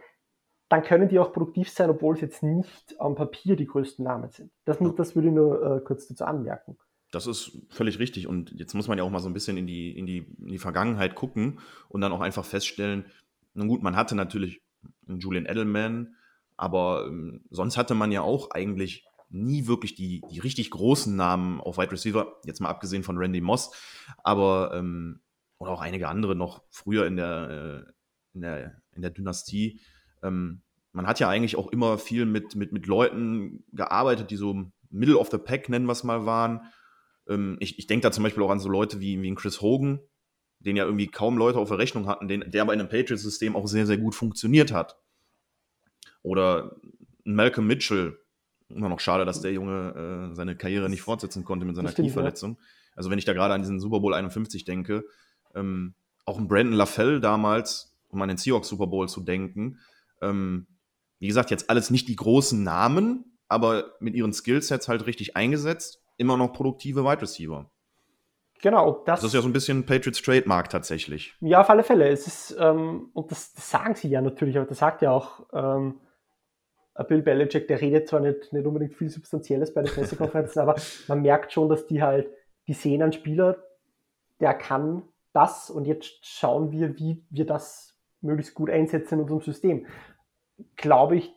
dann 0.69 0.83
können 0.83 1.07
die 1.07 1.19
auch 1.19 1.31
produktiv 1.31 1.69
sein, 1.69 1.89
obwohl 1.89 2.15
es 2.15 2.21
jetzt 2.21 2.43
nicht 2.43 2.99
am 2.99 3.15
Papier 3.15 3.55
die 3.55 3.67
größten 3.67 4.03
Namen 4.03 4.29
sind. 4.29 4.51
Das, 4.65 4.77
das 4.97 5.15
würde 5.15 5.29
ich 5.29 5.33
nur 5.33 5.77
äh, 5.77 5.79
kurz 5.81 6.07
dazu 6.07 6.25
anmerken. 6.25 6.77
Das 7.11 7.25
ist 7.25 7.57
völlig 7.69 7.99
richtig. 7.99 8.27
Und 8.27 8.51
jetzt 8.51 8.73
muss 8.73 8.89
man 8.89 8.97
ja 8.97 9.05
auch 9.05 9.09
mal 9.09 9.19
so 9.19 9.29
ein 9.29 9.33
bisschen 9.33 9.55
in 9.55 9.65
die, 9.65 9.97
in 9.97 10.05
die, 10.05 10.27
in 10.39 10.47
die 10.47 10.57
Vergangenheit 10.57 11.15
gucken 11.15 11.59
und 11.87 12.01
dann 12.01 12.11
auch 12.11 12.19
einfach 12.19 12.43
feststellen, 12.43 13.05
nun 13.53 13.69
gut, 13.69 13.81
man 13.81 13.95
hatte 13.95 14.15
natürlich 14.15 14.61
einen 15.07 15.19
Julian 15.19 15.45
Edelman, 15.45 16.15
aber 16.57 17.05
ähm, 17.07 17.45
sonst 17.49 17.77
hatte 17.77 17.95
man 17.95 18.11
ja 18.11 18.21
auch 18.21 18.51
eigentlich 18.51 19.06
nie 19.29 19.67
wirklich 19.67 19.95
die, 19.95 20.21
die 20.31 20.39
richtig 20.39 20.71
großen 20.71 21.15
Namen 21.15 21.59
auf 21.61 21.77
Wide 21.77 21.91
Receiver, 21.91 22.37
jetzt 22.45 22.61
mal 22.61 22.69
abgesehen 22.69 23.03
von 23.03 23.17
Randy 23.17 23.41
Moss, 23.41 23.71
aber 24.23 24.71
ähm, 24.73 25.21
oder 25.57 25.71
auch 25.71 25.81
einige 25.81 26.07
andere 26.07 26.35
noch 26.35 26.63
früher 26.69 27.07
in 27.07 27.15
der, 27.17 27.85
äh, 27.87 27.91
in 28.33 28.41
der, 28.41 28.81
in 28.93 29.01
der 29.01 29.11
Dynastie. 29.11 29.81
Ähm, 30.23 30.61
man 30.91 31.07
hat 31.07 31.19
ja 31.19 31.29
eigentlich 31.29 31.55
auch 31.55 31.67
immer 31.67 31.97
viel 31.97 32.25
mit, 32.25 32.55
mit, 32.55 32.71
mit 32.71 32.87
Leuten 32.87 33.63
gearbeitet, 33.73 34.31
die 34.31 34.35
so 34.35 34.71
Middle 34.89 35.17
of 35.17 35.29
the 35.29 35.37
Pack, 35.37 35.69
nennen 35.69 35.85
wir 35.85 35.91
es 35.91 36.03
mal, 36.03 36.25
waren. 36.25 36.61
Ähm, 37.27 37.57
ich 37.59 37.77
ich 37.77 37.87
denke 37.87 38.03
da 38.03 38.11
zum 38.11 38.23
Beispiel 38.23 38.43
auch 38.43 38.49
an 38.49 38.59
so 38.59 38.69
Leute 38.69 38.99
wie, 38.99 39.21
wie 39.21 39.35
Chris 39.35 39.61
Hogan, 39.61 39.99
den 40.59 40.75
ja 40.75 40.85
irgendwie 40.85 41.07
kaum 41.07 41.37
Leute 41.37 41.59
auf 41.59 41.69
der 41.69 41.77
Rechnung 41.77 42.07
hatten, 42.07 42.27
den, 42.27 42.49
der 42.49 42.61
aber 42.61 42.73
in 42.73 42.79
einem 42.79 42.89
Patriots-System 42.89 43.55
auch 43.55 43.67
sehr, 43.67 43.85
sehr 43.85 43.97
gut 43.97 44.15
funktioniert 44.15 44.71
hat. 44.71 44.97
Oder 46.23 46.75
Malcolm 47.23 47.67
Mitchell, 47.67 48.17
immer 48.69 48.89
noch 48.89 48.99
schade, 48.99 49.25
dass 49.25 49.41
der 49.41 49.53
Junge 49.53 50.29
äh, 50.31 50.35
seine 50.35 50.55
Karriere 50.55 50.89
nicht 50.89 51.01
fortsetzen 51.01 51.43
konnte 51.43 51.65
mit 51.65 51.75
seiner 51.75 51.87
Das 51.87 51.93
stimmt, 51.93 52.07
ja. 52.07 52.13
Knieverletzung. 52.13 52.57
Also 52.95 53.09
wenn 53.09 53.19
ich 53.19 53.25
da 53.25 53.33
gerade 53.33 53.53
an 53.53 53.61
diesen 53.61 53.79
Super 53.79 53.99
Bowl 53.99 54.13
51 54.13 54.65
denke, 54.65 55.05
ähm, 55.55 55.93
auch 56.25 56.37
ein 56.37 56.47
Brandon 56.47 56.73
LaFell 56.73 57.21
damals, 57.21 57.95
um 58.09 58.21
an 58.21 58.27
den 58.27 58.37
Seahawks 58.37 58.67
Super 58.67 58.87
Bowl 58.87 59.07
zu 59.07 59.21
denken, 59.21 59.79
ähm, 60.21 60.67
wie 61.19 61.27
gesagt, 61.27 61.51
jetzt 61.51 61.69
alles 61.69 61.89
nicht 61.89 62.07
die 62.07 62.15
großen 62.15 62.61
Namen, 62.61 63.37
aber 63.47 63.93
mit 63.99 64.15
ihren 64.15 64.33
Skillsets 64.33 64.87
halt 64.87 65.05
richtig 65.05 65.35
eingesetzt, 65.35 66.01
immer 66.17 66.37
noch 66.37 66.53
produktive 66.53 67.03
Wide 67.03 67.21
Receiver. 67.21 67.69
Genau, 68.61 69.03
das, 69.05 69.21
das 69.21 69.29
ist 69.29 69.33
ja 69.35 69.41
so 69.41 69.47
ein 69.47 69.53
bisschen 69.53 69.85
Patriots 69.85 70.21
Trademark 70.21 70.69
tatsächlich. 70.69 71.35
Ja, 71.41 71.61
auf 71.61 71.69
alle 71.69 71.83
Fälle. 71.83 72.09
Es 72.09 72.25
ist, 72.25 72.57
ähm, 72.59 73.09
und 73.13 73.29
das, 73.31 73.53
das, 73.53 73.69
sagen 73.69 73.93
sie 73.95 74.09
ja 74.09 74.21
natürlich, 74.21 74.57
aber 74.57 74.65
das 74.65 74.79
sagt 74.79 75.03
ja 75.03 75.11
auch 75.11 75.45
ähm, 75.53 75.99
Bill 77.03 77.21
Belichick, 77.21 77.67
der 77.67 77.81
redet 77.81 78.07
zwar 78.07 78.19
nicht, 78.19 78.51
nicht 78.53 78.65
unbedingt 78.65 78.95
viel 78.95 79.09
Substanzielles 79.09 79.73
bei 79.73 79.83
den 79.83 79.93
Pressekonferenzen, 79.93 80.61
aber 80.61 80.75
man 81.07 81.21
merkt 81.21 81.53
schon, 81.53 81.69
dass 81.69 81.87
die 81.87 82.01
halt, 82.01 82.29
die 82.67 82.73
sehen 82.73 83.01
einen 83.01 83.13
Spieler, 83.13 83.57
der 84.39 84.53
kann 84.53 85.03
das 85.33 85.69
und 85.69 85.85
jetzt 85.85 86.25
schauen 86.25 86.71
wir, 86.71 86.97
wie 86.97 87.23
wir 87.29 87.45
das 87.45 87.95
möglichst 88.21 88.55
gut 88.55 88.69
einsetzen 88.69 89.15
in 89.15 89.21
unserem 89.21 89.41
System. 89.41 89.85
Glaube 90.75 91.17
ich, 91.17 91.31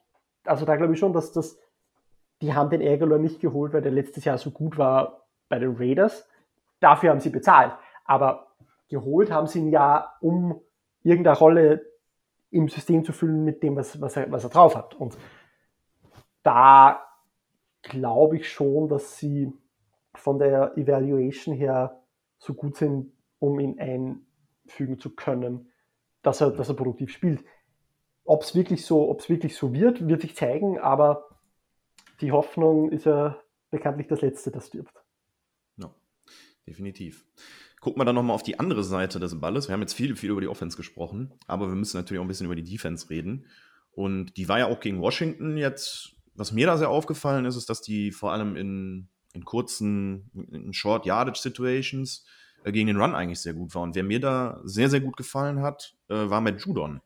also 0.44 0.64
da 0.64 0.76
glaube 0.76 0.94
ich 0.94 0.98
schon, 0.98 1.12
dass 1.12 1.32
das, 1.32 1.58
die 2.40 2.54
haben 2.54 2.70
den 2.70 2.80
Ärgerler 2.80 3.18
nicht 3.18 3.40
geholt, 3.40 3.72
weil 3.72 3.82
der 3.82 3.92
letztes 3.92 4.24
Jahr 4.24 4.38
so 4.38 4.50
gut 4.50 4.78
war 4.78 5.26
bei 5.48 5.58
den 5.58 5.76
Raiders. 5.76 6.26
Dafür 6.80 7.10
haben 7.10 7.20
sie 7.20 7.30
bezahlt. 7.30 7.72
Aber 8.04 8.54
geholt 8.88 9.30
haben 9.30 9.46
sie 9.46 9.58
ihn 9.58 9.68
ja, 9.68 10.14
um 10.20 10.60
irgendeine 11.02 11.36
Rolle 11.36 11.86
im 12.50 12.68
System 12.68 13.04
zu 13.04 13.12
füllen 13.12 13.44
mit 13.44 13.62
dem, 13.62 13.76
was, 13.76 14.00
was, 14.00 14.16
er, 14.16 14.30
was 14.32 14.44
er 14.44 14.50
drauf 14.50 14.74
hat. 14.74 14.94
Und 14.94 15.16
da 16.42 17.05
glaube 17.83 18.38
ich 18.38 18.50
schon, 18.50 18.88
dass 18.88 19.18
sie 19.18 19.53
von 20.14 20.38
der 20.38 20.76
Evaluation 20.76 21.55
her 21.55 22.03
so 22.38 22.55
gut 22.55 22.76
sind, 22.76 23.12
um 23.38 23.59
ihn 23.61 23.79
einfügen 23.79 24.98
zu 24.98 25.14
können, 25.14 25.70
dass 26.22 26.40
er, 26.40 26.50
dass 26.50 26.68
er 26.68 26.74
produktiv 26.74 27.11
spielt. 27.11 27.44
Ob 28.24 28.42
es 28.42 28.55
wirklich 28.55 28.85
so, 28.85 29.09
ob 29.09 29.20
es 29.20 29.29
wirklich 29.29 29.57
so 29.57 29.72
wird, 29.72 30.07
wird 30.07 30.22
sich 30.22 30.37
zeigen, 30.37 30.79
aber 30.79 31.29
die 32.20 32.33
Hoffnung 32.33 32.92
ist 32.92 33.07
ja 33.07 33.40
bekanntlich 33.70 34.09
das 34.09 34.20
Letzte, 34.20 34.50
das 34.50 34.66
stirbt. 34.66 34.94
Ja, 35.76 35.94
definitiv. 36.66 37.24
Gucken 37.81 37.98
wir 37.98 38.05
dann 38.05 38.14
nochmal 38.14 38.35
auf 38.35 38.42
die 38.42 38.59
andere 38.59 38.85
Seite 38.85 39.18
des 39.20 39.40
Balles. 39.40 39.68
Wir 39.68 39.72
haben 39.72 39.81
jetzt 39.81 39.94
viel, 39.94 40.14
viel 40.14 40.31
über 40.31 40.42
die 40.42 40.48
Offense 40.48 40.76
gesprochen, 40.76 41.33
aber 41.46 41.68
wir 41.68 41.74
müssen 41.74 41.96
natürlich 41.96 42.20
auch 42.20 42.24
ein 42.24 42.29
bisschen 42.29 42.44
über 42.44 42.57
die 42.57 42.64
Defense 42.64 43.09
reden. 43.09 43.46
Und 43.92 44.37
die 44.37 44.48
war 44.48 44.59
ja 44.59 44.66
auch 44.66 44.81
gegen 44.81 45.00
Washington 45.00 45.57
jetzt 45.57 46.19
was 46.34 46.52
mir 46.52 46.66
da 46.66 46.78
sehr 46.78 46.90
aufgefallen 46.90 47.44
ist, 47.44 47.56
ist, 47.56 47.68
dass 47.68 47.82
die 47.82 48.12
vor 48.12 48.32
allem 48.32 48.56
in, 48.56 49.08
in 49.32 49.44
kurzen, 49.44 50.30
in 50.50 50.72
Short 50.72 51.06
Yardage 51.06 51.40
Situations 51.40 52.24
äh, 52.64 52.72
gegen 52.72 52.86
den 52.86 53.00
Run 53.00 53.14
eigentlich 53.14 53.40
sehr 53.40 53.54
gut 53.54 53.74
war. 53.74 53.82
Und 53.82 53.94
wer 53.94 54.02
mir 54.04 54.20
da 54.20 54.60
sehr, 54.64 54.90
sehr 54.90 55.00
gut 55.00 55.16
gefallen 55.16 55.62
hat, 55.62 55.96
äh, 56.08 56.14
war 56.14 56.40
Matt 56.40 56.60
Judon. 56.62 57.00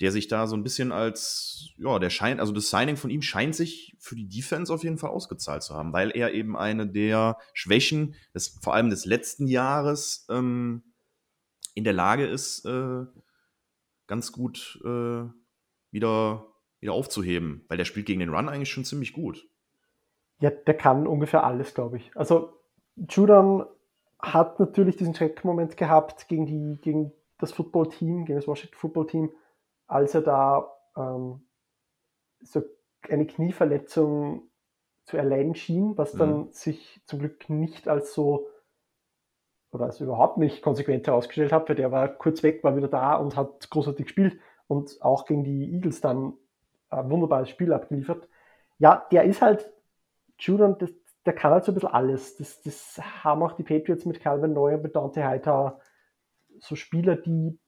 Der 0.00 0.12
sich 0.12 0.28
da 0.28 0.46
so 0.46 0.56
ein 0.56 0.62
bisschen 0.62 0.92
als, 0.92 1.70
ja, 1.76 1.98
der 1.98 2.10
scheint, 2.10 2.38
also 2.38 2.52
das 2.52 2.70
Signing 2.70 2.96
von 2.96 3.10
ihm 3.10 3.22
scheint 3.22 3.56
sich 3.56 3.96
für 3.98 4.14
die 4.14 4.28
Defense 4.28 4.72
auf 4.72 4.84
jeden 4.84 4.98
Fall 4.98 5.10
ausgezahlt 5.10 5.64
zu 5.64 5.74
haben, 5.74 5.92
weil 5.92 6.10
er 6.10 6.32
eben 6.32 6.56
eine 6.56 6.86
der 6.86 7.36
Schwächen, 7.52 8.14
des, 8.32 8.60
vor 8.62 8.74
allem 8.74 8.90
des 8.90 9.06
letzten 9.06 9.48
Jahres, 9.48 10.24
ähm, 10.30 10.84
in 11.74 11.84
der 11.84 11.92
Lage 11.92 12.26
ist, 12.26 12.64
äh, 12.64 13.06
ganz 14.06 14.32
gut 14.32 14.80
äh, 14.84 15.24
wieder 15.90 16.46
wieder 16.80 16.92
aufzuheben, 16.92 17.64
weil 17.68 17.76
der 17.76 17.84
spielt 17.84 18.06
gegen 18.06 18.20
den 18.20 18.34
Run 18.34 18.48
eigentlich 18.48 18.70
schon 18.70 18.84
ziemlich 18.84 19.12
gut. 19.12 19.48
Ja, 20.40 20.50
der 20.50 20.76
kann 20.76 21.06
ungefähr 21.06 21.44
alles, 21.44 21.74
glaube 21.74 21.96
ich. 21.96 22.10
Also 22.16 22.52
Judon 22.96 23.66
hat 24.20 24.60
natürlich 24.60 24.96
diesen 24.96 25.14
Schreckmoment 25.14 25.76
gehabt 25.76 26.28
gegen, 26.28 26.46
die, 26.46 26.80
gegen 26.80 27.12
das 27.38 27.52
Football-Team, 27.52 28.24
gegen 28.24 28.38
das 28.38 28.48
Washington 28.48 28.76
Football-Team, 28.76 29.30
als 29.86 30.14
er 30.14 30.22
da 30.22 30.72
ähm, 30.96 31.46
so 32.40 32.62
eine 33.08 33.26
Knieverletzung 33.26 34.50
zu 35.04 35.16
erleiden 35.16 35.54
schien, 35.54 35.96
was 35.96 36.12
dann 36.12 36.38
mhm. 36.38 36.52
sich 36.52 37.00
zum 37.06 37.20
Glück 37.20 37.48
nicht 37.48 37.88
als 37.88 38.12
so 38.12 38.48
oder 39.70 39.84
als 39.84 40.00
überhaupt 40.00 40.38
nicht 40.38 40.62
konsequent 40.62 41.06
herausgestellt 41.06 41.52
hat, 41.52 41.68
weil 41.68 41.76
der 41.76 41.92
war 41.92 42.08
kurz 42.08 42.42
weg, 42.42 42.64
war 42.64 42.76
wieder 42.76 42.88
da 42.88 43.16
und 43.16 43.36
hat 43.36 43.70
großartig 43.70 44.06
gespielt 44.06 44.38
und 44.66 45.00
auch 45.00 45.26
gegen 45.26 45.44
die 45.44 45.72
Eagles 45.74 46.00
dann 46.00 46.34
ein 46.90 47.10
wunderbares 47.10 47.50
Spiel 47.50 47.72
abgeliefert. 47.72 48.28
Ja, 48.78 49.06
der 49.10 49.24
ist 49.24 49.42
halt, 49.42 49.70
Judon, 50.38 50.76
das, 50.78 50.90
der 51.26 51.34
kann 51.34 51.52
halt 51.52 51.64
so 51.64 51.72
ein 51.72 51.74
bisschen 51.74 51.90
alles. 51.90 52.36
Das, 52.36 52.62
das 52.62 53.00
haben 53.22 53.42
auch 53.42 53.52
die 53.52 53.62
Patriots 53.62 54.04
mit 54.04 54.20
Calvin 54.20 54.52
Neu 54.52 54.74
und 54.74 54.82
mit 54.82 54.96
Dante 54.96 55.24
Hightower. 55.24 55.80
So 56.60 56.74
Spieler, 56.76 57.16
die 57.16 57.58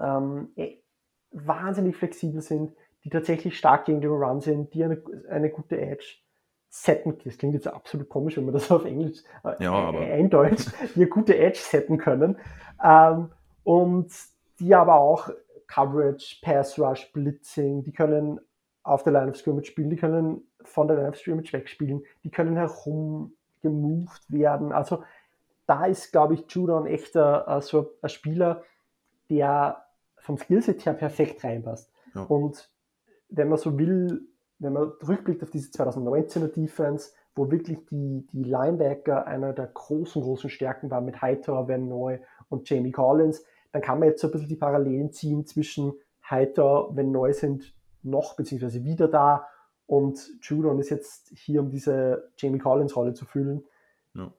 ähm, 0.00 0.52
eh, 0.56 0.78
wahnsinnig 1.30 1.96
flexibel 1.96 2.40
sind, 2.40 2.74
die 3.04 3.10
tatsächlich 3.10 3.56
stark 3.58 3.86
gegen 3.86 4.00
den 4.00 4.10
Run 4.10 4.40
sind, 4.40 4.74
die 4.74 4.84
eine, 4.84 5.02
eine 5.28 5.50
gute 5.50 5.80
Edge 5.80 6.18
setten. 6.68 7.18
Das 7.24 7.38
klingt 7.38 7.54
jetzt 7.54 7.68
absolut 7.68 8.08
komisch, 8.08 8.36
wenn 8.36 8.44
man 8.44 8.54
das 8.54 8.70
auf 8.70 8.84
Englisch 8.84 9.22
äh, 9.44 9.62
ja, 9.62 9.72
aber. 9.72 10.00
eindeutet, 10.00 10.72
die 10.94 11.00
eine 11.00 11.08
gute 11.08 11.36
Edge 11.36 11.60
setten 11.60 11.98
können. 11.98 12.38
Ähm, 12.82 13.30
und 13.64 14.12
die 14.58 14.74
aber 14.74 14.96
auch 14.96 15.30
Coverage, 15.72 16.38
Pass 16.42 16.78
Rush, 16.78 17.10
Blitzing, 17.12 17.82
die 17.82 17.92
können 17.92 18.40
auf 18.82 19.04
der 19.04 19.12
Line 19.12 19.30
of 19.30 19.36
Scrimmage 19.36 19.66
spielen, 19.66 19.90
die 19.90 19.96
können 19.96 20.42
von 20.64 20.86
der 20.86 20.96
Line 20.96 21.08
of 21.08 21.16
Scrimmage 21.16 21.52
wegspielen, 21.52 22.02
die 22.24 22.30
können 22.30 22.56
herum 22.56 23.32
gemoved 23.62 24.22
werden. 24.28 24.72
Also 24.72 25.02
da 25.66 25.86
ist, 25.86 26.12
glaube 26.12 26.34
ich, 26.34 26.44
Judon 26.48 26.86
echt 26.86 27.16
ein, 27.16 27.60
so 27.62 27.92
ein 28.02 28.08
Spieler, 28.08 28.62
der 29.30 29.84
vom 30.18 30.36
Skillset 30.36 30.84
her 30.84 30.94
perfekt 30.94 31.42
reinpasst. 31.42 31.90
Ja. 32.14 32.22
Und 32.24 32.70
wenn 33.30 33.48
man 33.48 33.58
so 33.58 33.78
will, 33.78 34.28
wenn 34.58 34.74
man 34.74 34.92
rückblickt 35.06 35.42
auf 35.42 35.50
diese 35.50 35.70
2019er 35.70 36.48
Defense, 36.48 37.12
wo 37.34 37.50
wirklich 37.50 37.86
die, 37.86 38.26
die 38.32 38.44
Linebacker 38.44 39.26
einer 39.26 39.54
der 39.54 39.68
großen, 39.68 40.20
großen 40.20 40.50
Stärken 40.50 40.90
waren 40.90 41.06
mit 41.06 41.22
Hightower, 41.22 41.66
Van 41.66 41.88
Noy 41.88 42.20
und 42.50 42.68
Jamie 42.68 42.92
Collins, 42.92 43.42
dann 43.72 43.82
kann 43.82 43.98
man 43.98 44.08
jetzt 44.08 44.20
so 44.20 44.28
ein 44.28 44.32
bisschen 44.32 44.48
die 44.48 44.56
Parallelen 44.56 45.12
ziehen 45.12 45.46
zwischen 45.46 45.94
Heiter, 46.28 46.88
wenn 46.92 47.10
neu 47.10 47.32
sind, 47.32 47.74
noch 48.02 48.36
beziehungsweise 48.36 48.84
wieder 48.84 49.08
da 49.08 49.46
und 49.86 50.30
Judon 50.40 50.78
ist 50.78 50.90
jetzt 50.90 51.30
hier, 51.34 51.60
um 51.60 51.70
diese 51.70 52.30
Jamie 52.38 52.58
Collins 52.58 52.96
Rolle 52.96 53.14
zu 53.14 53.24
füllen. 53.24 53.64
Ja. 54.14 54.32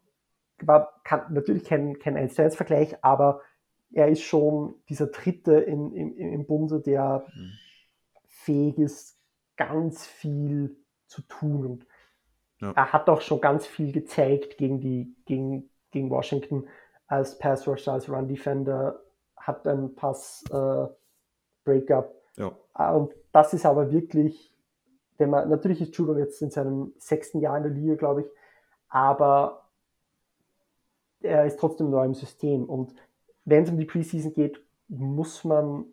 War 0.61 0.99
kann, 1.03 1.31
natürlich 1.33 1.65
kein, 1.65 1.99
kein 1.99 2.17
1 2.17 2.39
1 2.39 2.55
Vergleich, 2.55 2.95
aber 3.03 3.41
er 3.91 4.07
ist 4.07 4.21
schon 4.21 4.75
dieser 4.89 5.07
Dritte 5.07 5.53
in, 5.53 5.91
im, 5.93 6.17
im 6.17 6.45
Bunde, 6.45 6.79
der 6.79 7.25
mhm. 7.35 7.51
fähig 8.25 8.79
ist, 8.79 9.19
ganz 9.55 10.07
viel 10.07 10.75
zu 11.05 11.21
tun. 11.21 11.65
Und 11.65 11.87
ja. 12.59 12.71
er 12.71 12.91
hat 12.91 13.07
auch 13.07 13.21
schon 13.21 13.39
ganz 13.39 13.67
viel 13.67 13.91
gezeigt 13.91 14.57
gegen, 14.57 14.79
die, 14.79 15.15
gegen, 15.25 15.69
gegen 15.91 16.09
Washington 16.09 16.67
als 17.05 17.37
Pass 17.37 17.67
Rusher, 17.67 17.93
als 17.93 18.09
Run 18.09 18.27
Defender, 18.27 19.03
hat 19.43 19.67
ein 19.67 19.93
Pass 19.95 20.43
äh, 20.51 20.87
Breakup. 21.63 22.13
Ja. 22.37 22.51
Ah, 22.73 22.93
und 22.95 23.13
das 23.31 23.53
ist 23.53 23.65
aber 23.65 23.91
wirklich, 23.91 24.53
wenn 25.17 25.29
man, 25.29 25.49
natürlich 25.49 25.81
ist 25.81 25.95
Judon 25.95 26.17
jetzt 26.17 26.41
in 26.41 26.49
seinem 26.49 26.93
sechsten 26.97 27.39
Jahr 27.39 27.57
in 27.57 27.63
der 27.63 27.71
Liga, 27.71 27.95
glaube 27.95 28.21
ich, 28.21 28.27
aber 28.89 29.69
er 31.21 31.45
ist 31.45 31.59
trotzdem 31.59 31.89
neu 31.89 32.05
im 32.05 32.13
System. 32.13 32.65
Und 32.65 32.93
wenn 33.45 33.63
es 33.63 33.69
um 33.69 33.77
die 33.77 33.85
Preseason 33.85 34.33
geht, 34.33 34.61
muss 34.87 35.43
man 35.43 35.85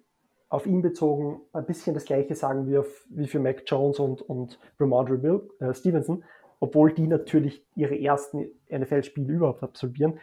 auf 0.48 0.66
ihn 0.66 0.82
bezogen 0.82 1.40
ein 1.52 1.64
bisschen 1.64 1.94
das 1.94 2.04
gleiche 2.04 2.34
sagen 2.34 2.66
wie, 2.66 2.78
auf, 2.78 3.06
wie 3.08 3.28
für 3.28 3.38
Mac 3.38 3.62
Jones 3.66 3.98
und, 4.00 4.20
und 4.22 4.58
Ramondre 4.78 5.48
äh, 5.60 5.72
Stevenson, 5.72 6.24
obwohl 6.58 6.92
die 6.92 7.06
natürlich 7.06 7.64
ihre 7.76 7.98
ersten 7.98 8.50
NFL-Spiele 8.68 9.32
überhaupt 9.32 9.62
absolvieren. 9.62 10.18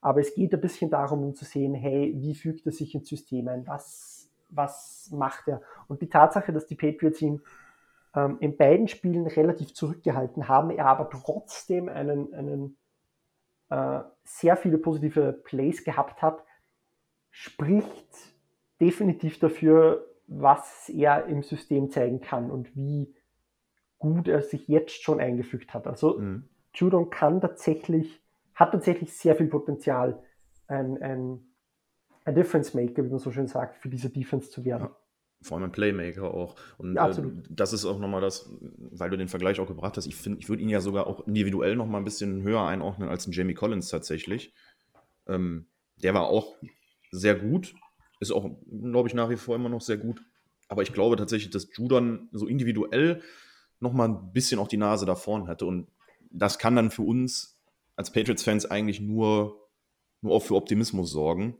Aber 0.00 0.20
es 0.20 0.34
geht 0.34 0.54
ein 0.54 0.60
bisschen 0.60 0.90
darum, 0.90 1.24
um 1.24 1.34
zu 1.34 1.44
sehen, 1.44 1.74
hey, 1.74 2.14
wie 2.16 2.34
fügt 2.34 2.66
er 2.66 2.72
sich 2.72 2.94
ins 2.94 3.08
System 3.08 3.48
ein? 3.48 3.66
Was, 3.66 4.30
was 4.48 5.10
macht 5.12 5.48
er? 5.48 5.60
Und 5.88 6.02
die 6.02 6.08
Tatsache, 6.08 6.52
dass 6.52 6.66
die 6.66 6.76
Patriots 6.76 7.20
ihn 7.20 7.40
ähm, 8.14 8.36
in 8.40 8.56
beiden 8.56 8.88
Spielen 8.88 9.26
relativ 9.26 9.74
zurückgehalten 9.74 10.48
haben, 10.48 10.70
er 10.70 10.86
aber 10.86 11.10
trotzdem 11.10 11.88
einen, 11.88 12.32
einen 12.32 12.76
äh, 13.70 14.00
sehr 14.24 14.56
viele 14.56 14.78
positive 14.78 15.32
Plays 15.32 15.84
gehabt 15.84 16.22
hat, 16.22 16.44
spricht 17.30 18.34
definitiv 18.80 19.38
dafür, 19.38 20.06
was 20.26 20.88
er 20.88 21.26
im 21.26 21.42
System 21.42 21.90
zeigen 21.90 22.20
kann 22.20 22.50
und 22.50 22.76
wie 22.76 23.14
gut 23.98 24.28
er 24.28 24.42
sich 24.42 24.68
jetzt 24.68 25.02
schon 25.02 25.20
eingefügt 25.20 25.74
hat. 25.74 25.86
Also 25.86 26.18
mhm. 26.18 26.48
Judon 26.74 27.10
kann 27.10 27.40
tatsächlich 27.40 28.22
hat 28.58 28.72
tatsächlich 28.72 29.12
sehr 29.12 29.36
viel 29.36 29.46
Potenzial, 29.46 30.20
ein, 30.66 31.00
ein, 31.00 31.40
ein 32.24 32.34
Difference 32.34 32.74
Maker, 32.74 33.04
wie 33.04 33.08
man 33.08 33.20
so 33.20 33.30
schön 33.30 33.46
sagt, 33.46 33.76
für 33.76 33.88
diese 33.88 34.10
Defense 34.10 34.50
zu 34.50 34.64
werden. 34.64 34.88
Ja, 34.88 34.96
vor 35.42 35.56
allem 35.56 35.66
ein 35.66 35.72
Playmaker 35.72 36.34
auch. 36.34 36.56
Und 36.76 36.96
ja, 36.96 37.08
äh, 37.08 37.22
das 37.48 37.72
ist 37.72 37.84
auch 37.84 38.00
nochmal 38.00 38.20
das, 38.20 38.50
weil 38.60 39.10
du 39.10 39.16
den 39.16 39.28
Vergleich 39.28 39.60
auch 39.60 39.68
gebracht 39.68 39.96
hast. 39.96 40.06
Ich 40.06 40.16
finde, 40.16 40.40
ich 40.40 40.48
würde 40.48 40.62
ihn 40.64 40.68
ja 40.68 40.80
sogar 40.80 41.06
auch 41.06 41.24
individuell 41.28 41.76
nochmal 41.76 42.00
ein 42.00 42.04
bisschen 42.04 42.42
höher 42.42 42.66
einordnen 42.66 43.08
als 43.08 43.28
ein 43.28 43.32
Jamie 43.32 43.54
Collins 43.54 43.90
tatsächlich. 43.90 44.52
Ähm, 45.28 45.68
der 46.02 46.14
war 46.14 46.26
auch 46.26 46.56
sehr 47.12 47.36
gut, 47.36 47.76
ist 48.18 48.32
auch, 48.32 48.50
glaube 48.66 49.08
ich, 49.08 49.14
nach 49.14 49.30
wie 49.30 49.36
vor 49.36 49.54
immer 49.54 49.68
noch 49.68 49.82
sehr 49.82 49.98
gut. 49.98 50.20
aber 50.68 50.82
ich 50.82 50.92
glaube 50.92 51.16
tatsächlich, 51.16 51.50
dass 51.50 51.68
Judon 51.76 52.28
so 52.32 52.46
individuell 52.46 53.22
nochmal 53.78 54.08
ein 54.08 54.32
bisschen 54.32 54.58
auch 54.58 54.68
die 54.68 54.76
Nase 54.76 55.06
da 55.06 55.14
vorn 55.14 55.46
hatte. 55.46 55.64
Und 55.64 55.86
das 56.30 56.58
kann 56.58 56.74
dann 56.74 56.90
für 56.90 57.02
uns 57.02 57.57
als 57.98 58.12
Patriots-Fans 58.12 58.66
eigentlich 58.66 59.00
nur, 59.00 59.68
nur 60.20 60.32
auch 60.32 60.42
für 60.44 60.54
Optimismus 60.54 61.10
sorgen. 61.10 61.56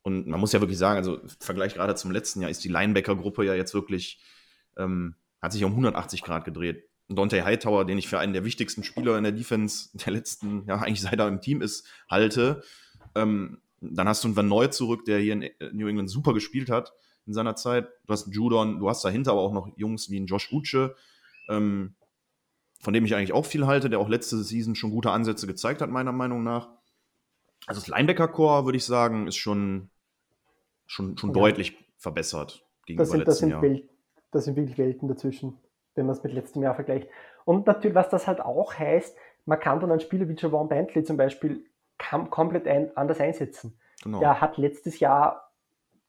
Und 0.00 0.26
man 0.26 0.40
muss 0.40 0.52
ja 0.52 0.60
wirklich 0.60 0.78
sagen, 0.78 0.96
also 0.96 1.18
im 1.18 1.28
Vergleich 1.38 1.74
gerade 1.74 1.94
zum 1.94 2.10
letzten 2.10 2.40
Jahr 2.40 2.50
ist 2.50 2.64
die 2.64 2.70
Linebacker-Gruppe 2.70 3.44
ja 3.44 3.54
jetzt 3.54 3.74
wirklich, 3.74 4.18
ähm, 4.78 5.16
hat 5.42 5.52
sich 5.52 5.62
um 5.64 5.72
180 5.72 6.22
Grad 6.22 6.46
gedreht. 6.46 6.88
Dante 7.10 7.44
Hightower, 7.44 7.84
den 7.84 7.98
ich 7.98 8.08
für 8.08 8.18
einen 8.18 8.32
der 8.32 8.44
wichtigsten 8.44 8.84
Spieler 8.84 9.18
in 9.18 9.24
der 9.24 9.34
Defense 9.34 9.90
der 9.92 10.14
letzten, 10.14 10.64
ja, 10.66 10.76
eigentlich 10.78 11.02
seit 11.02 11.18
er 11.18 11.28
im 11.28 11.42
Team 11.42 11.60
ist, 11.60 11.86
halte. 12.08 12.62
Ähm, 13.14 13.60
dann 13.82 14.08
hast 14.08 14.24
du 14.24 14.28
einen 14.28 14.36
Van 14.36 14.48
Neu 14.48 14.68
zurück, 14.68 15.04
der 15.04 15.18
hier 15.18 15.34
in 15.34 15.50
New 15.72 15.88
England 15.88 16.08
super 16.08 16.32
gespielt 16.32 16.70
hat 16.70 16.94
in 17.26 17.34
seiner 17.34 17.54
Zeit. 17.54 17.86
Du 18.06 18.14
hast 18.14 18.24
einen 18.24 18.32
Judon, 18.32 18.78
du 18.78 18.88
hast 18.88 19.04
dahinter 19.04 19.32
aber 19.32 19.42
auch 19.42 19.52
noch 19.52 19.68
Jungs 19.76 20.08
wie 20.08 20.16
einen 20.16 20.26
Josh 20.26 20.50
Uche, 20.52 20.96
ähm, 21.50 21.96
von 22.82 22.92
dem 22.92 23.04
ich 23.04 23.14
eigentlich 23.14 23.32
auch 23.32 23.46
viel 23.46 23.66
halte, 23.66 23.88
der 23.88 24.00
auch 24.00 24.08
letzte 24.08 24.36
Season 24.38 24.74
schon 24.74 24.90
gute 24.90 25.10
Ansätze 25.10 25.46
gezeigt 25.46 25.80
hat, 25.80 25.88
meiner 25.88 26.12
Meinung 26.12 26.42
nach. 26.42 26.68
Also 27.66 27.80
das 27.80 27.86
Linebacker-Core, 27.86 28.64
würde 28.64 28.76
ich 28.76 28.84
sagen, 28.84 29.28
ist 29.28 29.36
schon, 29.36 29.88
schon, 30.86 31.16
schon 31.16 31.30
ja. 31.30 31.34
deutlich 31.34 31.76
verbessert 31.96 32.66
gegenüber 32.84 33.04
das 33.04 33.10
sind, 33.12 33.28
das 33.28 33.38
sind 33.38 33.50
Jahr. 33.50 33.62
das 34.32 34.44
sind 34.44 34.56
wirklich 34.56 34.78
Welten 34.78 35.06
dazwischen, 35.06 35.58
wenn 35.94 36.06
man 36.06 36.16
es 36.16 36.24
mit 36.24 36.32
letztem 36.32 36.62
Jahr 36.62 36.74
vergleicht. 36.74 37.08
Und 37.44 37.68
natürlich, 37.68 37.94
was 37.94 38.08
das 38.08 38.26
halt 38.26 38.40
auch 38.40 38.74
heißt, 38.74 39.16
man 39.44 39.60
kann 39.60 39.78
dann 39.78 39.92
einen 39.92 40.00
Spieler 40.00 40.28
wie 40.28 40.34
Javon 40.36 40.68
Bentley 40.68 41.04
zum 41.04 41.16
Beispiel 41.16 41.64
komplett 42.30 42.66
ein, 42.66 42.96
anders 42.96 43.20
einsetzen. 43.20 43.78
Genau. 44.02 44.18
Der 44.18 44.40
hat 44.40 44.58
letztes 44.58 44.98
Jahr, 44.98 45.52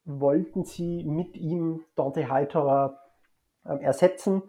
wollten 0.05 0.65
sie 0.65 1.03
mit 1.03 1.38
ihm 1.38 1.84
Dante 1.95 2.30
Hightower 2.30 2.99
ähm, 3.65 3.80
ersetzen. 3.80 4.41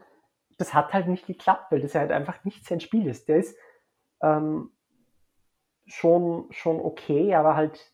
Das 0.58 0.74
hat 0.74 0.92
halt 0.92 1.08
nicht 1.08 1.26
geklappt, 1.26 1.70
weil 1.70 1.80
das 1.80 1.94
halt 1.94 2.10
einfach 2.10 2.44
nicht 2.44 2.66
sein 2.66 2.80
Spiel 2.80 3.06
ist. 3.06 3.28
Der 3.28 3.38
ist 3.38 3.56
ähm, 4.22 4.70
schon, 5.86 6.46
schon 6.50 6.80
okay, 6.80 7.34
aber 7.34 7.56
halt 7.56 7.92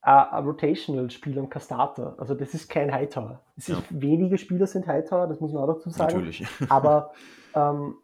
ein 0.00 0.44
Rotational-Spieler 0.44 1.40
und 1.42 1.48
kein 1.48 1.62
Starter. 1.62 2.14
Also 2.18 2.34
das 2.34 2.52
ist 2.52 2.68
kein 2.68 2.92
Hightower. 2.92 3.42
Ja. 3.56 3.82
wenige 3.88 4.36
Spieler 4.36 4.66
sind 4.66 4.86
Hightower, 4.86 5.26
das 5.28 5.40
muss 5.40 5.52
man 5.52 5.62
auch 5.62 5.74
dazu 5.74 5.88
sagen. 5.88 6.16
Natürlich. 6.16 6.46
aber 6.68 7.12
ähm, 7.54 7.96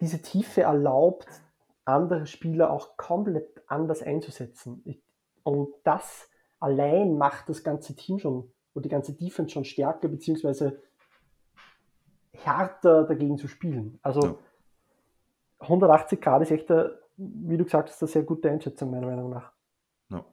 diese 0.00 0.20
Tiefe 0.22 0.62
erlaubt, 0.62 1.28
andere 1.84 2.26
Spieler 2.26 2.70
auch 2.70 2.96
komplett 2.96 3.62
anders 3.68 4.02
einzusetzen. 4.02 4.82
Und 5.44 5.68
das 5.84 6.28
allein 6.58 7.16
macht 7.16 7.48
das 7.48 7.62
ganze 7.62 7.94
Team 7.94 8.18
schon 8.18 8.52
und 8.72 8.84
die 8.84 8.88
ganze 8.88 9.14
Defense 9.14 9.50
schon 9.52 9.64
stärker, 9.64 10.08
beziehungsweise 10.08 10.82
härter 12.44 13.04
dagegen 13.04 13.38
zu 13.38 13.48
spielen. 13.48 13.98
Also 14.02 14.20
ja. 14.20 14.34
180 15.60 16.20
Grad 16.20 16.42
ist 16.42 16.50
echt, 16.50 16.70
eine, 16.70 16.98
wie 17.16 17.56
du 17.56 17.64
gesagt 17.64 17.88
hast, 17.88 18.02
eine 18.02 18.08
sehr 18.08 18.22
gute 18.22 18.50
Einschätzung, 18.50 18.90
meiner 18.90 19.06
Meinung 19.06 19.30
nach. 19.30 19.52
Ja. 20.10 20.24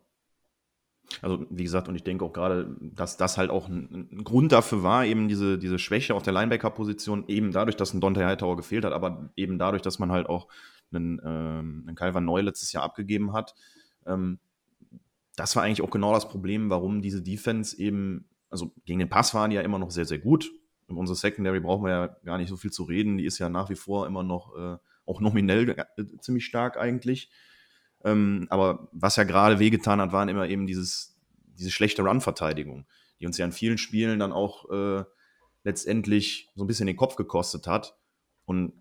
Also, 1.22 1.46
wie 1.50 1.64
gesagt, 1.64 1.88
und 1.88 1.96
ich 1.96 2.04
denke 2.04 2.26
auch 2.26 2.34
gerade, 2.34 2.76
dass 2.82 3.18
das 3.18 3.38
halt 3.38 3.50
auch 3.50 3.68
ein, 3.68 4.10
ein, 4.12 4.24
Grund 4.24 4.52
dafür 4.52 4.84
war, 4.84 5.06
eben 5.06 5.28
diese, 5.28 5.58
diese 5.58 5.80
Schwäche 5.80 6.16
auf 6.16 6.24
der 6.24 6.34
Linebacker-Position, 6.34 7.26
eben 7.28 7.52
dadurch, 7.52 7.78
dass 7.78 7.94
ein 7.94 8.02
Dante 8.02 8.26
Hightower 8.26 8.58
gefehlt 8.58 8.86
hat, 8.86 8.94
aber 8.94 9.30
eben 9.36 9.58
dadurch, 9.58 9.82
dass 9.82 10.00
man 10.00 10.12
halt 10.12 10.28
auch 10.28 10.48
einen, 10.92 11.22
ähm, 11.24 11.86
einen 11.88 11.96
Calvin 11.96 12.26
Neu 12.26 12.42
letztes 12.42 12.72
Jahr 12.74 12.84
abgegeben 12.84 13.34
hat. 13.34 13.56
Ähm, 14.06 14.40
das 15.36 15.56
war 15.56 15.64
eigentlich 15.64 15.82
auch 15.82 15.90
genau 15.90 16.14
das 16.14 16.28
Problem, 16.28 16.70
warum 16.70 17.02
diese 17.02 17.22
Defense 17.22 17.78
eben, 17.80 18.28
also 18.50 18.72
gegen 18.86 19.00
den 19.00 19.10
Pass 19.10 19.34
waren 19.34 19.50
die 19.50 19.56
ja 19.56 19.62
immer 19.62 19.80
noch 19.80 19.90
sehr, 19.90 20.06
sehr 20.06 20.20
gut. 20.20 20.52
In 20.88 20.98
unserer 20.98 21.16
Secondary 21.16 21.60
brauchen 21.60 21.86
wir 21.86 21.92
ja 21.92 22.08
gar 22.26 22.38
nicht 22.38 22.50
so 22.50 22.58
viel 22.58 22.72
zu 22.72 22.84
reden. 22.84 23.18
Die 23.18 23.26
ist 23.26 23.40
ja 23.40 23.50
nach 23.50 23.70
wie 23.70 23.76
vor 23.76 24.08
immer 24.08 24.24
noch 24.24 24.56
äh, 24.56 24.78
auch 25.06 25.22
nominell 25.22 25.70
äh, 25.70 26.04
ziemlich 26.20 26.46
stark 26.46 26.78
eigentlich. 26.78 27.30
Ähm, 28.04 28.48
aber 28.50 28.90
was 28.92 29.16
ja 29.16 29.24
gerade 29.24 29.60
wehgetan 29.60 30.02
hat, 30.02 30.12
waren 30.12 30.30
immer 30.30 30.48
eben 30.48 30.68
dieses, 30.68 31.18
diese 31.58 31.72
schlechte 31.72 32.04
Run-Verteidigung, 32.04 32.86
die 33.20 33.26
uns 33.26 33.38
ja 33.38 33.46
in 33.46 33.52
vielen 33.52 33.78
Spielen 33.78 34.20
dann 34.20 34.34
auch 34.34 34.70
äh, 34.70 35.04
letztendlich 35.64 36.50
so 36.56 36.64
ein 36.64 36.68
bisschen 36.68 36.88
den 36.88 36.98
Kopf 36.98 37.16
gekostet 37.16 37.68
hat. 37.68 37.98
Und 38.46 38.74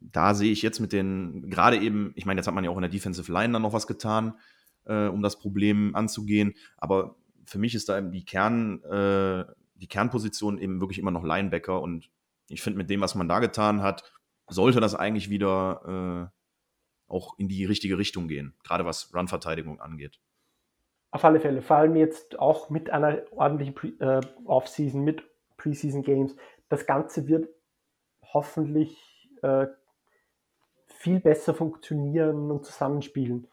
da 0.00 0.34
sehe 0.34 0.50
ich 0.50 0.62
jetzt 0.62 0.80
mit 0.80 0.92
den, 0.92 1.50
gerade 1.50 1.78
eben, 1.78 2.12
ich 2.16 2.24
meine, 2.24 2.38
jetzt 2.38 2.46
hat 2.46 2.54
man 2.54 2.64
ja 2.64 2.70
auch 2.70 2.76
in 2.76 2.82
der 2.82 2.90
Defensive 2.90 3.30
Line 3.30 3.52
dann 3.52 3.62
noch 3.62 3.74
was 3.74 3.86
getan, 3.86 4.38
äh, 4.86 5.06
um 5.06 5.22
das 5.22 5.38
Problem 5.38 5.94
anzugehen. 5.94 6.54
Aber 6.78 7.16
für 7.44 7.58
mich 7.58 7.74
ist 7.74 7.88
da 7.88 7.98
eben 7.98 8.12
die 8.12 8.24
Kern, 8.24 8.82
äh, 8.84 9.44
die 9.80 9.88
Kernposition 9.88 10.58
eben 10.58 10.80
wirklich 10.80 10.98
immer 10.98 11.10
noch 11.10 11.24
Linebacker 11.24 11.80
und 11.80 12.10
ich 12.48 12.62
finde, 12.62 12.78
mit 12.78 12.90
dem, 12.90 13.00
was 13.00 13.14
man 13.14 13.28
da 13.28 13.38
getan 13.38 13.82
hat, 13.82 14.12
sollte 14.48 14.80
das 14.80 14.94
eigentlich 14.94 15.30
wieder 15.30 16.30
äh, 16.30 17.12
auch 17.12 17.38
in 17.38 17.48
die 17.48 17.64
richtige 17.64 17.96
Richtung 17.96 18.28
gehen, 18.28 18.54
gerade 18.64 18.84
was 18.84 19.14
Run-Verteidigung 19.14 19.80
angeht. 19.80 20.20
Auf 21.12 21.24
alle 21.24 21.40
Fälle, 21.40 21.62
vor 21.62 21.76
allem 21.76 21.96
jetzt 21.96 22.38
auch 22.38 22.70
mit 22.70 22.90
einer 22.90 23.22
ordentlichen 23.32 23.74
Pre 23.74 23.88
äh, 23.98 24.20
Off-Season, 24.44 25.02
mit 25.02 25.22
Preseason 25.56 26.02
Games. 26.02 26.36
Das 26.68 26.86
Ganze 26.86 27.26
wird 27.26 27.48
hoffentlich 28.22 29.28
äh, 29.42 29.66
viel 30.86 31.20
besser 31.20 31.54
funktionieren 31.54 32.50
und 32.50 32.64
zusammenspielen. 32.64 33.48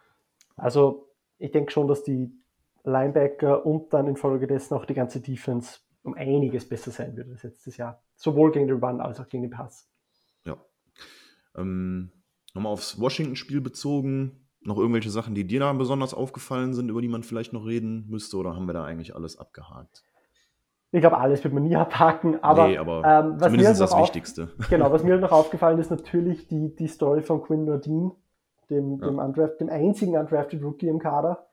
Also 0.56 1.10
ich 1.40 1.52
denke 1.52 1.72
schon, 1.72 1.88
dass 1.88 2.04
die 2.04 2.32
Linebacker 2.84 3.66
und 3.66 3.94
dann 3.94 4.08
infolgedessen 4.08 4.78
auch 4.78 4.86
die 4.86 4.94
ganze 4.94 5.22
Defense 5.22 5.80
um 6.08 6.14
einiges 6.16 6.68
besser 6.68 6.92
sein 6.92 7.16
wird 7.16 7.30
als 7.30 7.44
letztes 7.44 7.78
Jahr. 7.78 8.02
Sowohl 8.16 8.52
gegen 8.52 8.68
den 8.68 8.84
Run 8.84 9.02
als 9.02 9.20
auch 9.20 9.30
gegen 9.30 9.44
den 9.44 9.52
Pass. 9.52 9.90
Ja. 10.46 10.58
Ähm, 11.56 12.12
Nochmal 12.58 12.74
aufs 12.74 13.00
Washington-Spiel 13.00 13.62
bezogen. 13.62 14.48
Noch 14.62 14.78
irgendwelche 14.78 15.12
Sachen, 15.12 15.36
die 15.36 15.46
dir 15.46 15.60
da 15.60 15.72
besonders 15.74 16.16
aufgefallen 16.16 16.74
sind, 16.74 16.90
über 16.90 17.02
die 17.02 17.08
man 17.08 17.22
vielleicht 17.22 17.54
noch 17.54 17.68
reden 17.68 18.08
müsste, 18.10 18.38
oder 18.38 18.56
haben 18.56 18.66
wir 18.66 18.74
da 18.74 18.84
eigentlich 18.84 19.16
alles 19.16 19.38
abgehakt? 19.38 20.04
Ich 20.92 21.02
glaube, 21.02 21.20
alles 21.20 21.44
wird 21.44 21.54
man 21.54 21.64
nie 21.64 21.76
abhaken, 21.76 22.42
aber, 22.44 22.68
nee, 22.68 22.78
aber 22.78 23.04
ähm, 23.06 23.36
was 23.40 23.52
mir 23.52 23.70
ist 23.70 23.80
das 23.80 23.92
auf, 23.92 24.02
Wichtigste. 24.02 24.50
Genau, 24.70 24.92
was 24.92 25.04
mir 25.04 25.18
noch 25.18 25.32
aufgefallen 25.32 25.78
ist, 25.78 25.92
natürlich 25.92 26.48
die, 26.48 26.76
die 26.76 26.88
Story 26.88 27.22
von 27.22 27.44
Quinn 27.44 27.66
Nordin, 27.66 28.12
dem, 28.72 29.00
ja. 29.00 29.08
dem, 29.08 29.20
Undraft, 29.20 29.62
dem 29.62 29.70
einzigen 29.70 30.18
Undrafted 30.18 30.64
Rookie 30.64 30.88
im 30.88 30.98
Kader. 30.98 31.48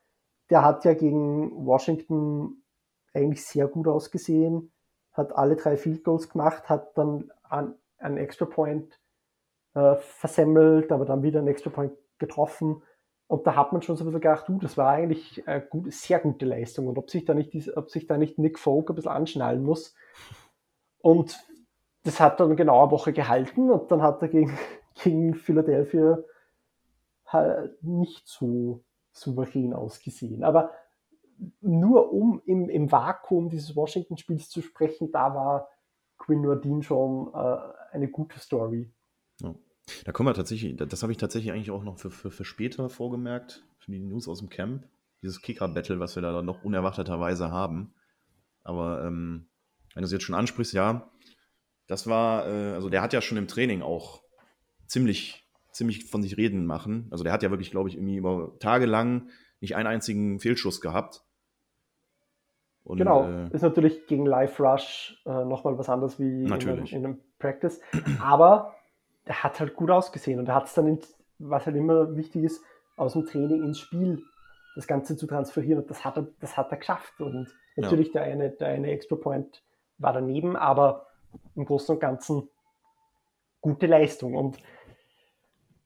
Der 0.48 0.64
hat 0.64 0.86
ja 0.86 0.94
gegen 0.94 1.66
Washington 1.66 2.62
eigentlich 3.14 3.44
sehr 3.44 3.68
gut 3.68 3.88
ausgesehen, 3.88 4.72
hat 5.12 5.34
alle 5.34 5.56
drei 5.56 5.76
Field 5.76 6.04
Goals 6.04 6.28
gemacht, 6.28 6.68
hat 6.68 6.96
dann 6.98 7.30
einen 7.42 8.16
Extra 8.16 8.44
Point 8.44 9.00
äh, 9.74 9.96
versemmelt, 9.96 10.92
aber 10.92 11.04
dann 11.04 11.22
wieder 11.22 11.38
einen 11.38 11.48
Extra 11.48 11.70
Point 11.70 11.92
getroffen 12.18 12.82
und 13.26 13.46
da 13.46 13.56
hat 13.56 13.72
man 13.72 13.82
schon 13.82 13.96
so 13.96 14.04
ein 14.04 14.06
bisschen 14.06 14.20
gedacht, 14.20 14.48
du, 14.48 14.58
das 14.58 14.76
war 14.76 14.90
eigentlich 14.90 15.46
eine 15.48 15.62
gute, 15.62 15.90
sehr 15.90 16.18
gute 16.18 16.44
Leistung 16.44 16.88
und 16.88 16.98
ob 16.98 17.10
sich 17.10 17.24
da 17.24 17.34
nicht, 17.34 17.76
ob 17.76 17.90
sich 17.90 18.06
da 18.06 18.18
nicht 18.18 18.38
Nick 18.38 18.58
Folk 18.58 18.90
ein 18.90 18.96
bisschen 18.96 19.12
anschnallen 19.12 19.62
muss. 19.62 19.94
Und 20.98 21.38
das 22.02 22.20
hat 22.20 22.38
dann 22.38 22.56
genau 22.56 22.82
eine 22.82 22.90
Woche 22.90 23.12
gehalten 23.12 23.70
und 23.70 23.90
dann 23.90 24.02
hat 24.02 24.20
er 24.20 24.28
gegen, 24.28 24.58
gegen 25.02 25.34
Philadelphia 25.34 26.18
halt 27.26 27.82
nicht 27.82 28.28
so 28.28 28.84
souverän 29.10 29.72
ausgesehen. 29.72 30.44
Aber 30.44 30.70
nur 31.60 32.12
um 32.12 32.40
im, 32.46 32.68
im 32.68 32.90
Vakuum 32.90 33.48
dieses 33.48 33.74
Washington-Spiels 33.74 34.48
zu 34.48 34.62
sprechen, 34.62 35.10
da 35.12 35.34
war 35.34 35.68
Quinn 36.18 36.42
Nordin 36.42 36.82
schon 36.82 37.32
äh, 37.34 37.58
eine 37.92 38.08
gute 38.08 38.38
Story. 38.38 38.90
Ja. 39.40 39.54
Da 40.04 40.12
kommen 40.12 40.28
wir 40.28 40.34
tatsächlich, 40.34 40.76
das 40.76 41.02
habe 41.02 41.12
ich 41.12 41.18
tatsächlich 41.18 41.52
eigentlich 41.52 41.70
auch 41.70 41.84
noch 41.84 41.98
für, 41.98 42.10
für, 42.10 42.30
für 42.30 42.44
später 42.44 42.88
vorgemerkt, 42.88 43.66
für 43.78 43.92
die 43.92 44.00
News 44.00 44.28
aus 44.28 44.38
dem 44.38 44.48
Camp. 44.48 44.88
Dieses 45.22 45.42
Kicker-Battle, 45.42 46.00
was 46.00 46.16
wir 46.16 46.22
da 46.22 46.42
noch 46.42 46.64
unerwarteterweise 46.64 47.50
haben. 47.50 47.94
Aber 48.62 49.04
ähm, 49.04 49.46
wenn 49.94 50.02
du 50.02 50.06
es 50.06 50.12
jetzt 50.12 50.24
schon 50.24 50.34
ansprichst, 50.34 50.72
ja, 50.72 51.10
das 51.86 52.06
war, 52.06 52.46
äh, 52.46 52.72
also 52.72 52.88
der 52.88 53.02
hat 53.02 53.12
ja 53.12 53.20
schon 53.20 53.38
im 53.38 53.48
Training 53.48 53.82
auch 53.82 54.22
ziemlich, 54.86 55.46
ziemlich 55.70 56.04
von 56.04 56.22
sich 56.22 56.36
reden 56.36 56.66
machen. 56.66 57.08
Also 57.10 57.24
der 57.24 57.32
hat 57.32 57.42
ja 57.42 57.50
wirklich, 57.50 57.70
glaube 57.70 57.88
ich, 57.88 57.96
irgendwie 57.96 58.16
über 58.16 58.56
Tage 58.58 58.86
lang 58.86 59.28
nicht 59.64 59.76
einen 59.76 59.88
einzigen 59.88 60.38
Fehlschuss 60.38 60.80
gehabt. 60.80 61.24
Und, 62.84 62.98
genau, 62.98 63.26
äh, 63.26 63.48
ist 63.50 63.62
natürlich 63.62 64.06
gegen 64.06 64.26
Live 64.26 64.60
Rush 64.60 65.20
äh, 65.24 65.44
nochmal 65.44 65.78
was 65.78 65.88
anderes 65.88 66.20
wie 66.20 66.44
natürlich. 66.44 66.92
in, 66.92 66.98
in 66.98 67.04
einem 67.06 67.20
Practice. 67.38 67.80
Aber 68.20 68.74
der 69.26 69.42
hat 69.42 69.58
halt 69.58 69.74
gut 69.74 69.90
ausgesehen 69.90 70.38
und 70.38 70.48
er 70.48 70.54
hat 70.54 70.66
es 70.66 70.74
dann, 70.74 70.86
in, 70.86 70.98
was 71.38 71.66
halt 71.66 71.76
immer 71.76 72.14
wichtig 72.14 72.44
ist, 72.44 72.62
aus 72.96 73.14
dem 73.14 73.24
Training 73.26 73.64
ins 73.64 73.80
Spiel 73.80 74.22
das 74.76 74.86
Ganze 74.86 75.16
zu 75.16 75.26
transferieren 75.26 75.80
und 75.80 75.90
das 75.90 76.04
hat 76.04 76.16
er, 76.16 76.28
das 76.40 76.56
hat 76.56 76.70
er 76.70 76.78
geschafft 76.78 77.20
und 77.20 77.48
natürlich 77.76 78.08
ja. 78.08 78.22
der, 78.22 78.22
eine, 78.24 78.50
der 78.50 78.68
eine 78.68 78.90
Extra 78.90 79.16
Point 79.16 79.62
war 79.98 80.12
daneben, 80.12 80.56
aber 80.56 81.06
im 81.54 81.64
Großen 81.64 81.94
und 81.94 82.00
Ganzen 82.00 82.48
gute 83.60 83.86
Leistung 83.86 84.34
und 84.34 84.58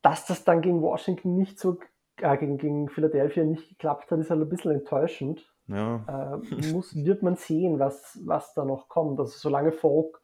dass 0.03 0.27
das 0.27 0.45
dann 0.45 0.63
gegen 0.63 0.83
Washington 0.83 1.37
nicht 1.37 1.59
so, 1.59 1.79
äh, 2.23 2.37
gegen, 2.37 2.59
gegen 2.59 2.89
Philadelphia 2.89 3.45
nicht 3.45 3.69
geklappt 3.69 4.11
hat, 4.11 4.19
ist 4.19 4.31
halt 4.31 4.41
ein 4.41 4.49
bisschen 4.49 4.73
enttäuschend, 4.73 5.53
Ja. 5.67 6.41
äh, 6.41 6.73
muss, 6.73 6.95
wird 6.95 7.23
man 7.23 7.37
sehen, 7.37 7.79
was, 7.79 8.19
was 8.25 8.55
da 8.55 8.65
noch 8.65 8.89
kommt. 8.89 9.19
Also 9.21 9.33
solange 9.37 9.73
Folk 9.73 10.21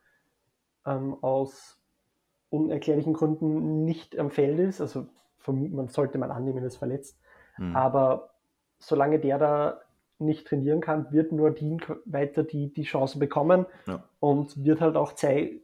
ähm, 0.86 1.16
aus 1.22 1.80
unerklärlichen 2.50 3.14
Gründen 3.14 3.84
nicht 3.84 4.18
am 4.18 4.30
Feld 4.30 4.58
ist, 4.58 4.80
also 4.80 5.06
man 5.46 5.88
sollte 5.88 6.18
man 6.18 6.30
annehmen, 6.30 6.58
er 6.58 6.66
ist 6.66 6.76
verletzt, 6.76 7.20
mhm. 7.58 7.76
aber 7.76 8.30
solange 8.78 9.18
der 9.18 9.38
da 9.38 9.80
nicht 10.18 10.46
trainieren 10.46 10.80
kann, 10.80 11.12
wird 11.12 11.32
nur 11.32 11.50
Dean 11.50 11.80
weiter 12.04 12.44
die, 12.44 12.72
die 12.72 12.84
Chance 12.84 13.18
bekommen 13.18 13.66
ja. 13.86 14.04
und 14.20 14.64
wird 14.64 14.80
halt 14.80 14.96
auch 14.96 15.12
zei 15.12 15.60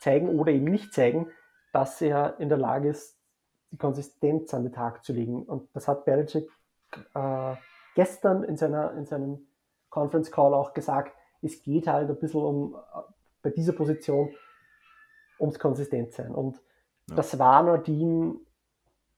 zeigen 0.00 0.28
oder 0.38 0.52
eben 0.52 0.66
nicht 0.66 0.94
zeigen, 0.94 1.28
dass 1.72 2.00
er 2.00 2.38
in 2.38 2.48
der 2.48 2.58
Lage 2.58 2.88
ist, 2.88 3.17
die 3.70 3.78
Konsistenz 3.78 4.52
an 4.54 4.64
den 4.64 4.72
Tag 4.72 5.04
zu 5.04 5.12
legen. 5.12 5.42
Und 5.44 5.68
das 5.74 5.88
hat 5.88 6.04
Belichick 6.04 6.48
äh, 7.14 7.54
gestern 7.94 8.44
in, 8.44 8.56
seiner, 8.56 8.92
in 8.94 9.06
seinem 9.06 9.46
Conference 9.90 10.30
Call 10.30 10.54
auch 10.54 10.74
gesagt. 10.74 11.12
Es 11.42 11.62
geht 11.62 11.86
halt 11.86 12.10
ein 12.10 12.18
bisschen 12.18 12.42
um 12.42 12.74
äh, 12.74 13.00
bei 13.42 13.50
dieser 13.50 13.72
Position 13.72 14.30
ums 15.38 15.58
Konsistentsein. 15.58 16.34
Und 16.34 16.60
ja. 17.08 17.16
das 17.16 17.38
war 17.38 17.62
Nordin 17.62 18.40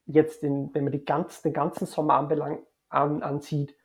jetzt, 0.05 0.43
in, 0.43 0.73
wenn 0.73 0.83
man 0.83 0.91
die 0.91 1.05
ganz, 1.05 1.41
den 1.41 1.53
ganzen 1.53 1.87
Sommer 1.87 2.15
anbelang, 2.15 2.59
an, 2.89 3.23
ansieht, 3.23 3.75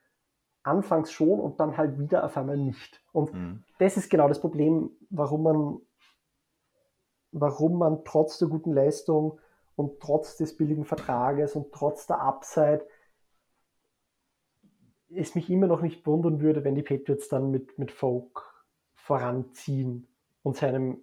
anfangs 0.63 1.13
schon 1.13 1.39
und 1.41 1.61
dann 1.61 1.77
halt 1.77 1.99
wieder 1.99 2.25
auf 2.25 2.37
einmal 2.37 2.57
nicht. 2.57 3.01
Und 3.13 3.33
mhm. 3.33 3.63
das 3.79 3.97
ist 3.97 4.11
genau 4.11 4.29
das 4.29 4.41
Problem, 4.41 4.91
warum 5.11 5.43
man, 5.45 5.81
warum 7.31 7.79
man 7.79 8.05
trotz 8.05 8.39
der 8.39 8.49
guten 8.49 8.73
Leistung 8.73 9.39
und 9.77 10.01
trotz 10.01 10.37
des 10.37 10.57
billigen 10.57 10.85
Vertrages 10.85 11.55
und 11.55 11.73
trotz 11.73 12.07
der 12.07 12.21
Upside 12.21 12.87
es 15.15 15.35
mich 15.35 15.49
immer 15.51 15.67
noch 15.67 15.83
nicht 15.83 16.05
wundern 16.07 16.41
würde, 16.41 16.65
wenn 16.65 16.75
die 16.75 16.83
Patriots 16.83 17.29
dann 17.29 17.51
mit, 17.51 17.79
mit 17.79 17.93
Folk 17.93 18.43
voranziehen 18.95 20.09
und 20.43 20.57
seinem 20.57 20.99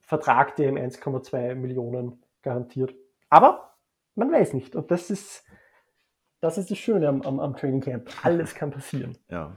Vertrag, 0.00 0.56
der 0.56 0.68
ihm 0.70 0.76
1,2 0.76 1.54
Millionen 1.54 2.22
garantiert. 2.42 2.94
Aber 3.28 3.76
man 4.16 4.32
weiß 4.32 4.54
nicht. 4.54 4.74
Und 4.74 4.90
das 4.90 5.10
ist, 5.10 5.44
das 6.40 6.58
ist 6.58 6.70
das 6.70 6.78
Schöne 6.78 7.08
am, 7.08 7.22
am, 7.22 7.38
am 7.38 7.56
Training 7.56 7.80
Camp. 7.80 8.10
Alles 8.24 8.54
kann 8.54 8.70
passieren. 8.70 9.16
Ja. 9.30 9.56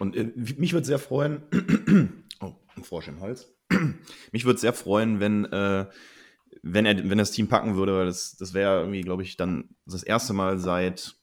Und 0.00 0.16
äh, 0.16 0.32
mich 0.34 0.72
würde 0.72 0.86
sehr 0.86 0.98
freuen, 0.98 1.44
oh, 2.40 2.50
ein 2.76 2.82
Frosch 2.82 3.06
im 3.06 3.20
Hals. 3.20 3.54
mich 4.32 4.44
würde 4.44 4.58
sehr 4.58 4.72
freuen, 4.72 5.20
wenn, 5.20 5.44
äh, 5.44 5.86
wenn, 6.66 6.86
er, 6.86 7.08
wenn 7.08 7.18
das 7.18 7.30
Team 7.30 7.48
packen 7.48 7.76
würde, 7.76 7.96
weil 7.96 8.06
das, 8.06 8.36
das 8.36 8.54
wäre 8.54 8.80
irgendwie, 8.80 9.02
glaube 9.02 9.22
ich, 9.22 9.36
dann 9.36 9.68
das 9.86 10.02
erste 10.02 10.32
Mal 10.32 10.58
seit 10.58 11.16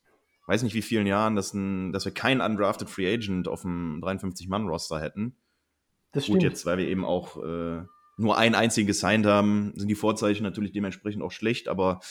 weiß 0.48 0.64
nicht 0.64 0.74
wie 0.74 0.82
vielen 0.82 1.08
Jahren, 1.08 1.36
dass, 1.36 1.54
ein, 1.54 1.94
dass 1.94 2.06
wir 2.06 2.14
keinen 2.14 2.42
undrafted 2.42 2.90
Free 2.90 3.12
Agent 3.12 3.48
auf 3.48 3.62
dem 3.62 4.02
53-Mann-Roster 4.04 5.00
hätten. 5.00 5.38
Das 6.12 6.26
stimmt. 6.26 6.40
Gut, 6.40 6.44
jetzt, 6.44 6.66
weil 6.66 6.78
wir 6.78 6.88
eben 6.88 7.06
auch 7.06 7.38
äh, 7.38 7.84
nur 8.18 8.38
einen 8.38 8.56
einzigen 8.56 8.86
gesigned 8.86 9.26
haben, 9.26 9.72
sind 9.76 9.88
die 9.88 9.96
Vorzeichen 9.96 10.44
natürlich 10.44 10.74
dementsprechend 10.74 11.24
auch 11.24 11.32
schlecht, 11.32 11.70
aber 11.70 12.02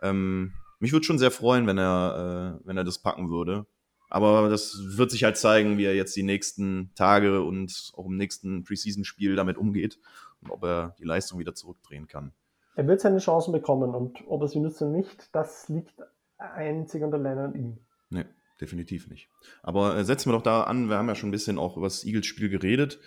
ähm, 0.00 0.52
mich 0.78 0.92
würde 0.92 1.04
schon 1.04 1.18
sehr 1.18 1.32
freuen, 1.32 1.66
wenn 1.66 1.78
er, 1.78 2.60
äh, 2.62 2.66
wenn 2.66 2.76
er 2.76 2.84
das 2.84 3.00
packen 3.00 3.30
würde. 3.30 3.66
Aber 4.10 4.48
das 4.48 4.78
wird 4.96 5.10
sich 5.10 5.24
halt 5.24 5.36
zeigen, 5.36 5.76
wie 5.76 5.84
er 5.84 5.94
jetzt 5.94 6.16
die 6.16 6.22
nächsten 6.22 6.92
Tage 6.94 7.42
und 7.42 7.90
auch 7.96 8.06
im 8.06 8.16
nächsten 8.16 8.62
Preseason-Spiel 8.62 9.36
damit 9.36 9.58
umgeht 9.58 9.98
und 10.40 10.50
ob 10.50 10.62
er 10.62 10.94
die 10.98 11.04
Leistung 11.04 11.38
wieder 11.38 11.54
zurückdrehen 11.54 12.06
kann. 12.06 12.32
Er 12.78 12.86
wird 12.86 13.00
seine 13.00 13.18
Chancen 13.18 13.50
bekommen 13.50 13.92
und 13.92 14.22
ob 14.28 14.40
er 14.40 14.46
sie 14.46 14.60
nutzt 14.60 14.80
oder 14.80 14.92
nicht, 14.92 15.34
das 15.34 15.68
liegt 15.68 16.00
einzig 16.38 17.02
und 17.02 17.12
allein 17.12 17.36
an 17.36 17.54
ihm. 17.56 17.78
Nee, 18.08 18.24
definitiv 18.60 19.08
nicht. 19.08 19.28
Aber 19.64 19.96
äh, 19.96 20.04
setzen 20.04 20.30
wir 20.30 20.34
doch 20.34 20.44
da 20.44 20.62
an, 20.62 20.88
wir 20.88 20.96
haben 20.96 21.08
ja 21.08 21.16
schon 21.16 21.30
ein 21.30 21.32
bisschen 21.32 21.58
auch 21.58 21.76
über 21.76 21.86
das 21.86 22.04
Eagles-Spiel 22.04 22.48
geredet. 22.48 23.00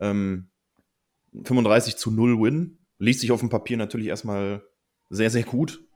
Ähm, 0.00 0.48
35 1.34 1.98
zu 1.98 2.10
0 2.10 2.40
Win. 2.40 2.78
Liest 2.96 3.20
sich 3.20 3.30
auf 3.30 3.40
dem 3.40 3.50
Papier 3.50 3.76
natürlich 3.76 4.06
erstmal 4.06 4.62
sehr, 5.10 5.28
sehr 5.28 5.42
gut. 5.42 5.86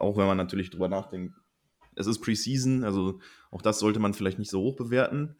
Auch 0.00 0.16
wenn 0.16 0.26
man 0.26 0.36
natürlich 0.36 0.70
drüber 0.70 0.88
nachdenkt, 0.88 1.36
es 1.94 2.08
ist 2.08 2.20
Preseason, 2.20 2.82
also 2.82 3.20
auch 3.52 3.62
das 3.62 3.78
sollte 3.78 4.00
man 4.00 4.12
vielleicht 4.12 4.40
nicht 4.40 4.50
so 4.50 4.60
hoch 4.60 4.74
bewerten. 4.74 5.36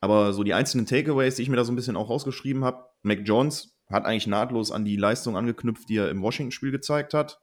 Aber 0.00 0.32
so 0.32 0.42
die 0.42 0.54
einzelnen 0.54 0.86
Takeaways, 0.86 1.36
die 1.36 1.42
ich 1.42 1.48
mir 1.48 1.56
da 1.56 1.64
so 1.64 1.70
ein 1.70 1.76
bisschen 1.76 1.96
auch 1.96 2.10
rausgeschrieben 2.10 2.64
habe, 2.64 2.86
Mac 3.02 3.20
Jones 3.22 3.79
hat 3.90 4.04
eigentlich 4.04 4.26
nahtlos 4.26 4.70
an 4.70 4.84
die 4.84 4.96
Leistung 4.96 5.36
angeknüpft, 5.36 5.88
die 5.88 5.96
er 5.96 6.10
im 6.10 6.22
Washington-Spiel 6.22 6.70
gezeigt 6.70 7.14
hat. 7.14 7.40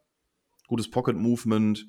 Gutes 0.67 0.89
Pocket-Movement, 0.89 1.87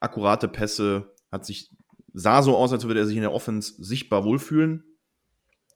akkurate 0.00 0.48
Pässe, 0.48 1.12
hat 1.30 1.44
sich, 1.44 1.70
sah 2.12 2.42
so 2.42 2.56
aus, 2.56 2.72
als 2.72 2.84
würde 2.84 3.00
er 3.00 3.06
sich 3.06 3.16
in 3.16 3.22
der 3.22 3.32
Offense 3.32 3.74
sichtbar 3.82 4.24
wohlfühlen. 4.24 4.84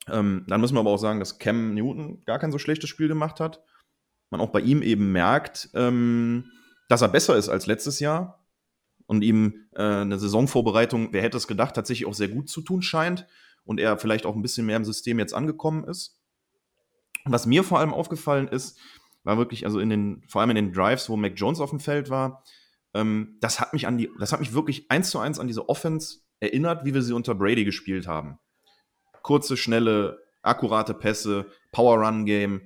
Ähm, 0.07 0.45
dann 0.47 0.61
müssen 0.61 0.75
wir 0.75 0.79
aber 0.79 0.91
auch 0.91 0.99
sagen, 0.99 1.19
dass 1.19 1.39
Cam 1.39 1.73
Newton 1.73 2.23
gar 2.25 2.39
kein 2.39 2.51
so 2.51 2.57
schlechtes 2.57 2.89
Spiel 2.89 3.07
gemacht 3.07 3.39
hat. 3.39 3.61
Man 4.29 4.41
auch 4.41 4.49
bei 4.49 4.61
ihm 4.61 4.81
eben 4.81 5.11
merkt, 5.11 5.69
ähm, 5.73 6.51
dass 6.89 7.01
er 7.01 7.09
besser 7.09 7.35
ist 7.35 7.49
als 7.49 7.65
letztes 7.65 7.99
Jahr 7.99 8.45
und 9.05 9.21
ihm 9.21 9.67
äh, 9.73 9.81
eine 9.81 10.19
Saisonvorbereitung, 10.19 11.11
wer 11.11 11.21
hätte 11.21 11.37
es 11.37 11.47
gedacht, 11.47 11.75
tatsächlich 11.75 12.07
auch 12.07 12.13
sehr 12.13 12.27
gut 12.27 12.49
zu 12.49 12.61
tun 12.61 12.81
scheint 12.81 13.27
und 13.63 13.79
er 13.79 13.97
vielleicht 13.97 14.25
auch 14.25 14.35
ein 14.35 14.41
bisschen 14.41 14.65
mehr 14.65 14.77
im 14.77 14.85
System 14.85 15.19
jetzt 15.19 15.33
angekommen 15.33 15.83
ist. 15.85 16.16
Was 17.27 17.45
mir 17.45 17.63
vor 17.63 17.79
allem 17.79 17.93
aufgefallen 17.93 18.47
ist, 18.47 18.79
war 19.23 19.37
wirklich, 19.37 19.65
also 19.65 19.79
in 19.79 19.89
den, 19.89 20.23
vor 20.27 20.41
allem 20.41 20.51
in 20.51 20.55
den 20.55 20.73
Drives, 20.73 21.09
wo 21.09 21.17
Mac 21.17 21.33
Jones 21.35 21.59
auf 21.59 21.69
dem 21.69 21.79
Feld 21.79 22.09
war, 22.09 22.43
ähm, 22.93 23.37
das 23.41 23.59
hat 23.59 23.73
mich 23.73 23.87
an 23.87 23.97
die, 23.97 24.09
das 24.19 24.31
hat 24.31 24.39
mich 24.39 24.53
wirklich 24.53 24.89
eins 24.89 25.09
zu 25.09 25.19
eins 25.19 25.39
an 25.39 25.47
diese 25.47 25.67
Offense 25.69 26.19
erinnert, 26.39 26.85
wie 26.85 26.93
wir 26.93 27.01
sie 27.01 27.13
unter 27.13 27.35
Brady 27.35 27.65
gespielt 27.65 28.07
haben. 28.07 28.39
Kurze, 29.21 29.57
schnelle, 29.57 30.19
akkurate 30.41 30.93
Pässe, 30.93 31.47
Power-Run-Game, 31.71 32.61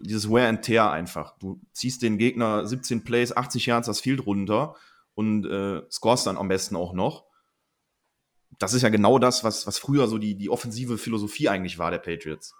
dieses 0.00 0.28
Wear 0.28 0.48
and 0.48 0.62
Tear 0.62 0.90
einfach. 0.90 1.38
Du 1.38 1.60
ziehst 1.72 2.02
den 2.02 2.18
Gegner 2.18 2.66
17 2.66 3.04
Plays, 3.04 3.36
80 3.36 3.66
Yards 3.66 3.86
das 3.86 4.00
Field 4.00 4.26
runter 4.26 4.74
und 5.14 5.46
äh, 5.46 5.82
scorest 5.90 6.26
dann 6.26 6.36
am 6.36 6.48
besten 6.48 6.76
auch 6.76 6.92
noch. 6.92 7.24
Das 8.58 8.74
ist 8.74 8.82
ja 8.82 8.88
genau 8.88 9.18
das, 9.18 9.44
was, 9.44 9.66
was 9.66 9.78
früher 9.78 10.08
so 10.08 10.18
die, 10.18 10.34
die 10.34 10.50
offensive 10.50 10.98
Philosophie 10.98 11.48
eigentlich 11.48 11.78
war 11.78 11.90
der 11.90 11.98
Patriots. 11.98 12.54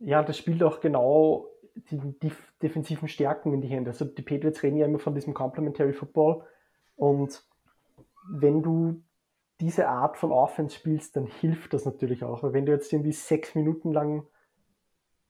Ja, 0.00 0.22
das 0.22 0.36
spielt 0.36 0.62
auch 0.62 0.80
genau 0.80 1.46
die, 1.90 1.98
die 1.98 2.32
defensiven 2.62 3.08
Stärken 3.08 3.52
in 3.52 3.60
die 3.60 3.68
Hände. 3.68 3.90
Also 3.90 4.04
die 4.04 4.22
Patriots 4.22 4.62
reden 4.62 4.78
ja 4.78 4.86
immer 4.86 4.98
von 4.98 5.14
diesem 5.14 5.34
Complementary 5.34 5.92
Football 5.92 6.44
und 6.96 7.44
wenn 8.30 8.62
du 8.62 9.02
diese 9.60 9.88
Art 9.88 10.16
von 10.16 10.32
Offense 10.32 10.74
spielst, 10.74 11.16
dann 11.16 11.26
hilft 11.26 11.74
das 11.74 11.84
natürlich 11.84 12.24
auch. 12.24 12.42
Weil 12.42 12.52
wenn 12.54 12.66
du 12.66 12.72
jetzt 12.72 12.92
irgendwie 12.92 13.12
sechs 13.12 13.54
Minuten 13.54 13.92
lang 13.92 14.26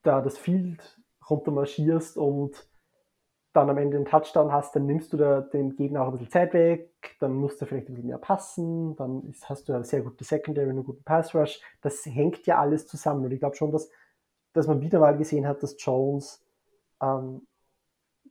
da 0.02 0.20
das 0.20 0.38
Field 0.38 1.00
runtermarschierst 1.28 2.16
und 2.16 2.68
dann 3.52 3.68
am 3.68 3.78
Ende 3.78 3.96
einen 3.96 4.06
Touchdown 4.06 4.52
hast, 4.52 4.76
dann 4.76 4.86
nimmst 4.86 5.12
du 5.12 5.16
da 5.16 5.40
den 5.40 5.74
Gegner 5.74 6.02
auch 6.02 6.06
ein 6.06 6.12
bisschen 6.12 6.30
Zeit 6.30 6.54
weg, 6.54 7.16
dann 7.18 7.34
musst 7.34 7.60
du 7.60 7.66
vielleicht 7.66 7.88
ein 7.88 7.94
bisschen 7.94 8.08
mehr 8.08 8.18
passen, 8.18 8.94
dann 8.94 9.34
hast 9.44 9.68
du 9.68 9.72
eine 9.72 9.84
sehr 9.84 10.02
gute 10.02 10.22
Secondary, 10.22 10.70
einen 10.70 10.84
guten 10.84 11.02
Pass 11.02 11.34
Rush. 11.34 11.60
Das 11.80 12.06
hängt 12.06 12.46
ja 12.46 12.58
alles 12.58 12.86
zusammen. 12.86 13.24
Und 13.24 13.32
ich 13.32 13.40
glaube 13.40 13.56
schon, 13.56 13.72
dass 13.72 13.90
dass 14.52 14.66
man 14.66 14.80
wieder 14.80 14.98
mal 14.98 15.16
gesehen 15.16 15.46
hat, 15.46 15.62
dass 15.62 15.76
Jones 15.78 16.44
ähm, 17.00 17.46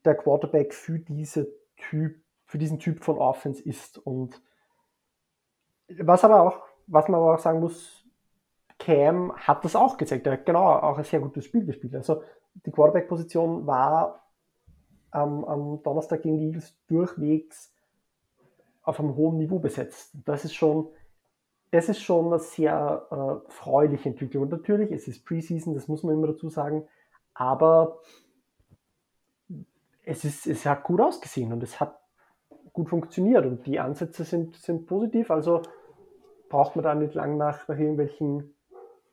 der 0.05 0.15
Quarterback 0.15 0.73
für, 0.73 0.99
diese 0.99 1.47
typ, 1.77 2.21
für 2.45 2.57
diesen 2.57 2.79
Typ 2.79 3.03
von 3.03 3.17
Offense 3.17 3.61
ist. 3.63 3.97
Und 3.97 4.41
was 5.97 6.23
aber 6.23 6.41
auch, 6.41 6.61
was 6.87 7.07
man 7.07 7.19
aber 7.19 7.35
auch 7.35 7.39
sagen 7.39 7.59
muss, 7.59 8.05
Cam 8.77 9.35
hat 9.35 9.65
das 9.65 9.75
auch 9.75 9.97
gezeigt. 9.97 10.25
Er 10.25 10.33
hat 10.33 10.45
genau 10.45 10.65
auch 10.65 10.97
ein 10.97 11.03
sehr 11.03 11.19
gutes 11.19 11.45
Spiel 11.45 11.65
gespielt. 11.65 11.95
Also 11.95 12.23
die 12.53 12.71
Quarterback-Position 12.71 13.67
war 13.67 14.25
ähm, 15.13 15.43
am 15.45 15.83
Donnerstag 15.83 16.21
gegen 16.21 16.39
Eagles 16.39 16.77
durchwegs 16.87 17.73
auf 18.81 18.99
einem 18.99 19.15
hohen 19.15 19.37
Niveau 19.37 19.59
besetzt. 19.59 20.15
Das 20.25 20.45
ist 20.45 20.55
schon 20.55 20.89
das 21.71 21.89
ist 21.89 22.01
schon 22.01 22.27
eine 22.27 22.39
sehr 22.39 23.07
äh, 23.11 23.51
freuliche 23.51 24.09
Entwicklung. 24.09 24.43
Und 24.43 24.51
natürlich, 24.51 24.91
es 24.91 25.07
ist 25.07 25.25
Preseason, 25.25 25.73
das 25.73 25.87
muss 25.87 26.03
man 26.03 26.15
immer 26.15 26.27
dazu 26.27 26.49
sagen, 26.49 26.87
aber 27.33 27.99
es, 30.03 30.25
ist, 30.25 30.47
es 30.47 30.65
hat 30.65 30.83
gut 30.83 30.99
ausgesehen 30.99 31.53
und 31.53 31.61
es 31.61 31.79
hat 31.79 31.99
gut 32.73 32.89
funktioniert 32.89 33.45
und 33.45 33.65
die 33.65 33.79
Ansätze 33.79 34.23
sind, 34.23 34.55
sind 34.55 34.87
positiv, 34.87 35.29
also 35.31 35.61
braucht 36.49 36.75
man 36.75 36.83
da 36.83 36.95
nicht 36.95 37.13
lang 37.13 37.37
nach, 37.37 37.67
nach 37.67 37.77
irgendwelchen 37.77 38.55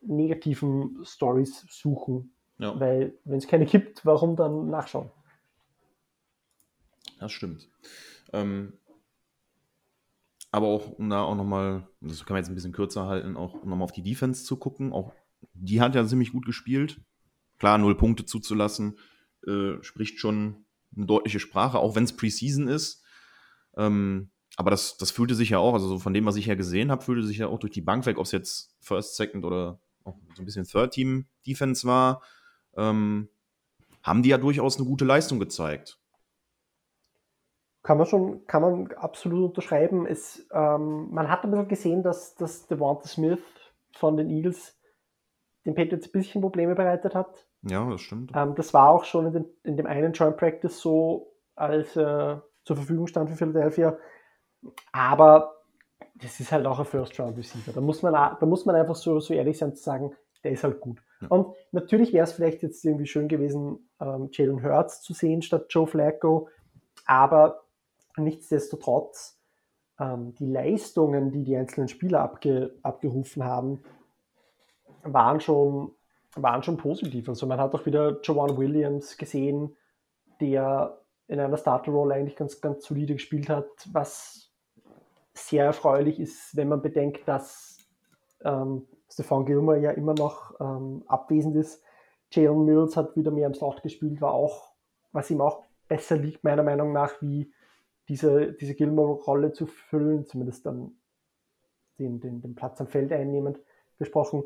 negativen 0.01 0.99
Stories 1.03 1.65
suchen. 1.69 2.33
Ja. 2.57 2.79
Weil, 2.79 3.13
wenn 3.23 3.37
es 3.37 3.47
keine 3.47 3.65
gibt, 3.65 4.05
warum 4.05 4.35
dann 4.35 4.69
nachschauen? 4.69 5.11
Das 7.19 7.31
stimmt. 7.31 7.69
Ähm, 8.33 8.73
aber 10.57 10.67
auch, 10.67 10.91
um 10.91 11.09
da 11.09 11.21
auch 11.23 11.35
nochmal, 11.35 11.87
das 12.01 12.25
kann 12.25 12.33
man 12.33 12.41
jetzt 12.41 12.49
ein 12.49 12.55
bisschen 12.55 12.73
kürzer 12.73 13.07
halten, 13.07 13.37
auch 13.37 13.53
um 13.53 13.69
nochmal 13.69 13.85
auf 13.85 13.91
die 13.91 14.03
Defense 14.03 14.43
zu 14.43 14.57
gucken. 14.57 14.91
Auch 14.91 15.13
die 15.53 15.81
hat 15.81 15.95
ja 15.95 16.05
ziemlich 16.05 16.31
gut 16.31 16.45
gespielt. 16.45 16.99
Klar, 17.59 17.77
null 17.77 17.95
Punkte 17.95 18.25
zuzulassen, 18.25 18.99
äh, 19.47 19.81
spricht 19.81 20.19
schon 20.19 20.65
eine 20.95 21.05
deutliche 21.05 21.39
Sprache, 21.39 21.79
auch 21.79 21.95
wenn 21.95 22.03
es 22.03 22.15
Preseason 22.15 22.67
ist. 22.67 23.03
Ähm, 23.75 24.29
aber 24.57 24.71
das, 24.71 24.97
das 24.97 25.11
fühlte 25.11 25.35
sich 25.35 25.49
ja 25.49 25.59
auch, 25.59 25.73
also 25.73 25.87
so 25.87 25.99
von 25.99 26.13
dem, 26.13 26.25
was 26.25 26.35
ich 26.35 26.47
ja 26.47 26.55
gesehen 26.55 26.91
habe, 26.91 27.03
fühlte 27.03 27.25
sich 27.25 27.37
ja 27.37 27.47
auch 27.47 27.59
durch 27.59 27.73
die 27.73 27.81
Bank 27.81 28.05
weg, 28.05 28.17
ob 28.17 28.25
es 28.25 28.31
jetzt 28.31 28.75
First, 28.79 29.15
Second 29.15 29.45
oder 29.45 29.79
auch 30.03 30.17
so 30.35 30.41
ein 30.41 30.45
bisschen 30.45 30.65
Third 30.65 30.91
Team 30.91 31.27
Defense 31.45 31.85
war, 31.87 32.21
ähm, 32.75 33.29
haben 34.01 34.23
die 34.23 34.29
ja 34.29 34.37
durchaus 34.37 34.77
eine 34.77 34.85
gute 34.85 35.05
Leistung 35.05 35.39
gezeigt. 35.39 35.99
Kann 37.87 37.99
man 37.99 38.05
schon, 38.05 38.45
kann 38.47 38.61
man 38.61 38.91
absolut 38.97 39.51
unterschreiben. 39.51 40.05
Es, 40.05 40.45
ähm, 40.51 41.07
man 41.09 41.29
hat 41.29 41.45
ein 41.45 41.51
bisschen 41.51 41.67
gesehen, 41.69 42.03
dass, 42.03 42.35
dass 42.35 42.67
Devonta 42.67 43.07
Smith 43.07 43.39
von 43.93 44.17
den 44.17 44.29
Eagles 44.29 44.77
den 45.65 45.73
Patriots 45.73 46.07
ein 46.07 46.11
bisschen 46.11 46.41
Probleme 46.41 46.75
bereitet 46.75 47.15
hat. 47.15 47.47
Ja, 47.61 47.89
das 47.89 48.01
stimmt. 48.01 48.33
Ähm, 48.35 48.55
das 48.55 48.73
war 48.73 48.89
auch 48.89 49.05
schon 49.05 49.27
in, 49.27 49.31
den, 49.31 49.45
in 49.63 49.77
dem 49.77 49.85
einen 49.85 50.11
Joint 50.11 50.35
Practice 50.35 50.77
so, 50.77 51.31
als 51.55 51.95
äh, 51.95 52.35
zur 52.65 52.75
Verfügung 52.75 53.07
stand 53.07 53.29
für 53.29 53.37
Philadelphia. 53.37 53.97
Aber 54.91 55.55
das 56.15 56.41
ist 56.41 56.51
halt 56.51 56.65
auch 56.65 56.79
ein 56.79 56.85
First-Round-Receiver. 56.85 57.71
Da 57.71 57.79
muss 57.79 58.01
man, 58.01 58.11
da 58.11 58.45
muss 58.45 58.65
man 58.65 58.75
einfach 58.75 58.95
so, 58.95 59.21
so 59.21 59.33
ehrlich 59.33 59.59
sein 59.59 59.77
zu 59.77 59.81
sagen, 59.81 60.13
der 60.43 60.51
ist 60.51 60.65
halt 60.65 60.81
gut. 60.81 61.01
Ja. 61.21 61.29
Und 61.29 61.55
natürlich 61.71 62.11
wäre 62.11 62.25
es 62.25 62.33
vielleicht 62.33 62.63
jetzt 62.63 62.83
irgendwie 62.83 63.07
schön 63.07 63.29
gewesen, 63.29 63.89
ähm, 64.01 64.27
Jalen 64.33 64.61
Hurts 64.61 65.03
zu 65.03 65.13
sehen 65.13 65.41
statt 65.41 65.67
Joe 65.69 65.87
Flacco, 65.87 66.49
aber 67.05 67.63
nichtsdestotrotz, 68.17 69.39
ähm, 69.99 70.33
die 70.35 70.45
Leistungen, 70.45 71.31
die 71.31 71.43
die 71.43 71.55
einzelnen 71.55 71.87
Spieler 71.87 72.21
abge, 72.21 72.75
abgerufen 72.83 73.43
haben, 73.43 73.83
waren 75.03 75.39
schon, 75.39 75.91
waren 76.35 76.63
schon 76.63 76.77
positiv. 76.77 77.29
Also 77.29 77.47
man 77.47 77.59
hat 77.59 77.73
auch 77.73 77.85
wieder 77.85 78.19
Joanne 78.21 78.57
Williams 78.57 79.17
gesehen, 79.17 79.75
der 80.39 81.01
in 81.27 81.39
einer 81.39 81.57
Starter-Rolle 81.57 82.15
eigentlich 82.15 82.35
ganz, 82.35 82.61
ganz 82.61 82.85
solide 82.85 83.13
gespielt 83.13 83.49
hat, 83.49 83.67
was 83.91 84.51
sehr 85.33 85.65
erfreulich 85.65 86.19
ist, 86.19 86.55
wenn 86.55 86.69
man 86.69 86.81
bedenkt, 86.81 87.27
dass 87.27 87.77
ähm, 88.43 88.87
Stefan 89.09 89.45
Gilmer 89.45 89.77
ja 89.77 89.91
immer 89.91 90.13
noch 90.13 90.59
ähm, 90.59 91.03
abwesend 91.07 91.55
ist. 91.55 91.83
Jalen 92.31 92.65
Mills 92.65 92.97
hat 92.97 93.15
wieder 93.15 93.31
mehr 93.31 93.47
im 93.47 93.53
Slot 93.53 93.81
gespielt, 93.81 94.21
war 94.21 94.33
auch, 94.33 94.73
was 95.11 95.29
ihm 95.29 95.41
auch 95.41 95.63
besser 95.87 96.17
liegt, 96.17 96.43
meiner 96.43 96.63
Meinung 96.63 96.91
nach, 96.91 97.21
wie 97.21 97.51
diese, 98.09 98.53
diese 98.53 98.75
Gilmore-Rolle 98.75 99.51
zu 99.51 99.65
füllen, 99.65 100.25
zumindest 100.25 100.65
dann 100.65 100.97
den, 101.99 102.19
den, 102.19 102.41
den 102.41 102.55
Platz 102.55 102.79
am 102.79 102.87
Feld 102.87 103.11
einnehmend 103.11 103.59
gesprochen. 103.97 104.43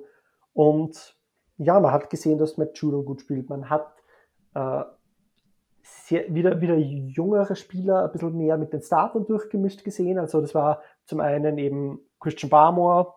Und 0.54 1.18
ja, 1.58 1.80
man 1.80 1.92
hat 1.92 2.10
gesehen, 2.10 2.38
dass 2.38 2.58
Matt 2.58 2.78
Judon 2.78 3.06
gut 3.06 3.22
spielt. 3.22 3.50
Man 3.50 3.70
hat 3.70 3.94
äh, 4.56 4.84
sehr, 5.84 6.34
wieder, 6.34 6.60
wieder 6.62 6.76
jüngere 6.76 7.56
Spieler 7.56 8.06
ein 8.06 8.12
bisschen 8.12 8.38
mehr 8.38 8.58
mit 8.58 8.74
den 8.74 8.82
Startern 8.82 9.26
durchgemischt 9.26 9.84
gesehen. 9.84 10.18
Also 10.18 10.42
das 10.42 10.56
war 10.56 10.82
zum 11.06 11.20
einen 11.20 11.58
eben 11.58 12.00
Christian 12.20 12.50
Barmore, 12.50 13.14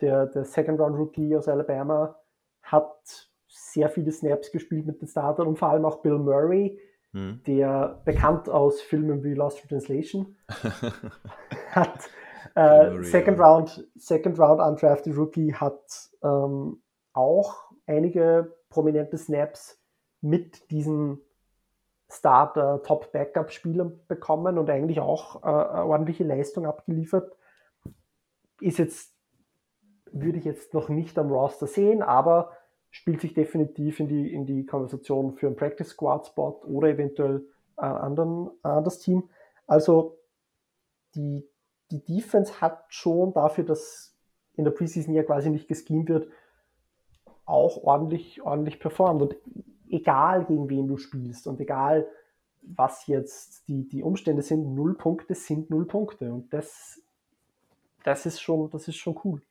der, 0.00 0.26
der 0.26 0.44
Second-Round-Rookie 0.44 1.36
aus 1.36 1.48
Alabama, 1.48 2.16
hat 2.62 3.30
sehr 3.46 3.88
viele 3.88 4.12
Snaps 4.12 4.50
gespielt 4.50 4.86
mit 4.86 5.00
den 5.00 5.08
Startern 5.08 5.46
und 5.46 5.58
vor 5.58 5.68
allem 5.68 5.84
auch 5.84 6.02
Bill 6.02 6.18
Murray, 6.18 6.78
hm. 7.14 7.40
der 7.46 8.02
bekannt 8.04 8.48
aus 8.48 8.80
Filmen 8.80 9.24
wie 9.24 9.34
Lost 9.34 9.62
in 9.62 9.68
Translation 9.68 10.36
hat 11.70 12.10
äh, 12.54 13.02
Second 13.02 13.40
Round 13.40 13.88
Second 13.94 14.38
Round 14.38 14.60
undrafted 14.60 15.16
Rookie 15.16 15.54
hat 15.54 16.10
ähm, 16.22 16.82
auch 17.12 17.70
einige 17.86 18.54
prominente 18.68 19.16
Snaps 19.16 19.80
mit 20.20 20.70
diesen 20.70 21.20
Starter, 22.10 22.82
Top 22.82 23.12
Backup 23.12 23.50
Spielern 23.50 24.00
bekommen 24.08 24.58
und 24.58 24.70
eigentlich 24.70 25.00
auch 25.00 25.42
äh, 25.42 25.46
ordentliche 25.46 26.24
Leistung 26.24 26.66
abgeliefert. 26.66 27.36
Ist 28.60 28.78
jetzt, 28.78 29.14
würde 30.12 30.38
ich 30.38 30.44
jetzt 30.44 30.74
noch 30.74 30.88
nicht 30.88 31.18
am 31.18 31.30
Roster 31.32 31.66
sehen, 31.66 32.02
aber 32.02 32.52
spielt 32.94 33.20
sich 33.20 33.34
definitiv 33.34 33.98
in 33.98 34.06
die, 34.06 34.32
in 34.32 34.46
die 34.46 34.64
Konversation 34.66 35.34
für 35.34 35.48
einen 35.48 35.56
Practice 35.56 35.88
Squad 35.88 36.28
Spot 36.28 36.62
oder 36.64 36.90
eventuell 36.90 37.44
ein 37.76 37.90
anderen, 37.90 38.50
ein 38.62 38.70
anderes 38.70 39.00
Team. 39.00 39.28
Also 39.66 40.16
die, 41.16 41.44
die 41.90 42.04
Defense 42.04 42.60
hat 42.60 42.84
schon 42.90 43.34
dafür, 43.34 43.64
dass 43.64 44.16
in 44.54 44.62
der 44.62 44.70
Preseason 44.70 45.12
ja 45.12 45.24
quasi 45.24 45.50
nicht 45.50 45.66
geschemt 45.66 46.08
wird, 46.08 46.30
auch 47.46 47.82
ordentlich, 47.82 48.42
ordentlich 48.42 48.78
performt. 48.78 49.22
Und 49.22 49.36
egal 49.88 50.44
gegen 50.44 50.70
wen 50.70 50.86
du 50.86 50.96
spielst 50.96 51.48
und 51.48 51.58
egal 51.58 52.06
was 52.62 53.08
jetzt 53.08 53.66
die, 53.66 53.88
die 53.88 54.04
Umstände 54.04 54.42
sind, 54.42 54.72
null 54.72 54.94
Punkte 54.94 55.34
sind 55.34 55.68
null 55.68 55.84
Punkte. 55.84 56.32
Und 56.32 56.52
das, 56.52 57.02
das, 58.04 58.24
ist, 58.24 58.40
schon, 58.40 58.70
das 58.70 58.86
ist 58.86 58.98
schon 58.98 59.18
cool. 59.24 59.42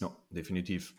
Ja, 0.00 0.10
definitiv. 0.30 0.96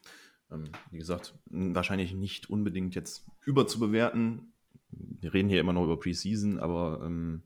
Ähm, 0.51 0.69
wie 0.91 0.97
gesagt, 0.97 1.37
wahrscheinlich 1.45 2.13
nicht 2.13 2.49
unbedingt 2.49 2.95
jetzt 2.95 3.25
überzubewerten. 3.45 4.53
Wir 4.89 5.33
reden 5.33 5.49
hier 5.49 5.59
immer 5.59 5.73
noch 5.73 5.83
über 5.83 5.99
Preseason, 5.99 6.59
aber 6.59 7.01
ähm, 7.03 7.43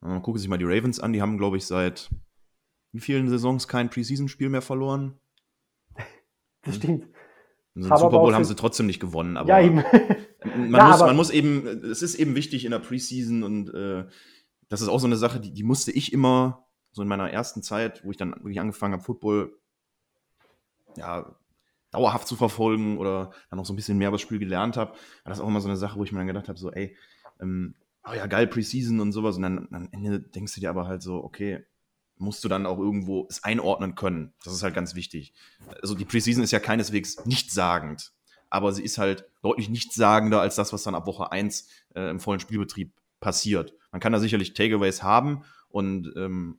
man 0.00 0.22
gucke 0.22 0.38
sich 0.38 0.48
mal 0.48 0.58
die 0.58 0.64
Ravens 0.64 1.00
an. 1.00 1.12
Die 1.12 1.22
haben, 1.22 1.38
glaube 1.38 1.56
ich, 1.56 1.66
seit 1.66 2.10
wie 2.92 3.00
vielen 3.00 3.28
Saisons 3.28 3.68
kein 3.68 3.90
Preseason-Spiel 3.90 4.48
mehr 4.48 4.62
verloren? 4.62 5.18
Das 6.62 6.76
stimmt. 6.76 7.06
Den 7.76 7.84
Super 7.84 8.08
Bowl 8.08 8.34
haben 8.34 8.44
sie 8.44 8.56
trotzdem 8.56 8.86
nicht 8.86 8.98
gewonnen, 8.98 9.36
aber 9.36 9.50
ja, 9.50 9.60
eben. 9.60 9.76
man, 10.44 10.72
ja, 10.72 10.88
muss, 10.88 11.00
man 11.00 11.14
muss 11.14 11.30
eben, 11.30 11.64
es 11.84 12.02
ist 12.02 12.16
eben 12.16 12.34
wichtig 12.34 12.64
in 12.64 12.72
der 12.72 12.80
Preseason 12.80 13.44
und 13.44 13.72
äh, 13.72 14.04
das 14.68 14.80
ist 14.80 14.88
auch 14.88 14.98
so 14.98 15.06
eine 15.06 15.16
Sache, 15.16 15.38
die, 15.38 15.52
die 15.52 15.62
musste 15.62 15.92
ich 15.92 16.12
immer, 16.12 16.66
so 16.90 17.02
in 17.02 17.08
meiner 17.08 17.30
ersten 17.30 17.62
Zeit, 17.62 18.04
wo 18.04 18.10
ich 18.10 18.16
dann 18.16 18.32
wirklich 18.32 18.58
angefangen 18.58 18.94
habe, 18.94 19.04
Football 19.04 19.56
ja, 20.96 21.36
dauerhaft 21.90 22.28
zu 22.28 22.36
verfolgen 22.36 22.98
oder 22.98 23.32
dann 23.50 23.58
auch 23.58 23.66
so 23.66 23.72
ein 23.72 23.76
bisschen 23.76 23.98
mehr 23.98 24.08
über 24.08 24.16
das 24.16 24.22
Spiel 24.22 24.38
gelernt 24.38 24.76
habe, 24.76 24.92
war 24.92 25.30
das 25.30 25.40
auch 25.40 25.48
immer 25.48 25.60
so 25.60 25.68
eine 25.68 25.76
Sache, 25.76 25.98
wo 25.98 26.04
ich 26.04 26.12
mir 26.12 26.18
dann 26.18 26.26
gedacht 26.26 26.48
habe, 26.48 26.58
so, 26.58 26.70
ey, 26.70 26.96
ähm, 27.40 27.74
oh 28.08 28.12
ja, 28.12 28.26
geil, 28.26 28.46
Preseason 28.46 29.00
und 29.00 29.12
sowas. 29.12 29.36
Und 29.36 29.42
dann 29.42 29.68
am 29.72 29.88
Ende 29.92 30.20
denkst 30.20 30.54
du 30.54 30.60
dir 30.60 30.70
aber 30.70 30.86
halt 30.86 31.02
so, 31.02 31.22
okay, 31.22 31.64
musst 32.18 32.44
du 32.44 32.48
dann 32.48 32.66
auch 32.66 32.78
irgendwo 32.78 33.26
es 33.28 33.44
einordnen 33.44 33.94
können. 33.94 34.32
Das 34.44 34.52
ist 34.52 34.62
halt 34.62 34.74
ganz 34.74 34.94
wichtig. 34.94 35.34
Also 35.82 35.94
die 35.94 36.04
Preseason 36.04 36.42
ist 36.42 36.50
ja 36.50 36.60
keineswegs 36.60 37.24
nichtssagend, 37.26 38.12
aber 38.48 38.72
sie 38.72 38.82
ist 38.82 38.98
halt 38.98 39.26
deutlich 39.42 39.68
nichtssagender 39.68 40.40
als 40.40 40.56
das, 40.56 40.72
was 40.72 40.82
dann 40.82 40.94
ab 40.94 41.06
Woche 41.06 41.30
1 41.30 41.68
äh, 41.94 42.10
im 42.10 42.20
vollen 42.20 42.40
Spielbetrieb 42.40 42.92
passiert. 43.20 43.74
Man 43.92 44.00
kann 44.00 44.12
da 44.12 44.18
sicherlich 44.18 44.54
Takeaways 44.54 45.02
haben 45.02 45.44
und 45.68 46.12
ähm, 46.16 46.58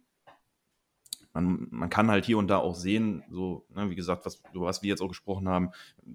man, 1.41 1.67
man 1.69 1.89
kann 1.89 2.09
halt 2.09 2.25
hier 2.25 2.37
und 2.37 2.47
da 2.47 2.57
auch 2.57 2.75
sehen, 2.75 3.23
so, 3.29 3.65
ne, 3.73 3.89
wie 3.89 3.95
gesagt, 3.95 4.25
was, 4.25 4.41
was 4.53 4.81
wir 4.81 4.89
jetzt 4.89 5.01
auch 5.01 5.09
gesprochen 5.09 5.47
haben, 5.47 5.69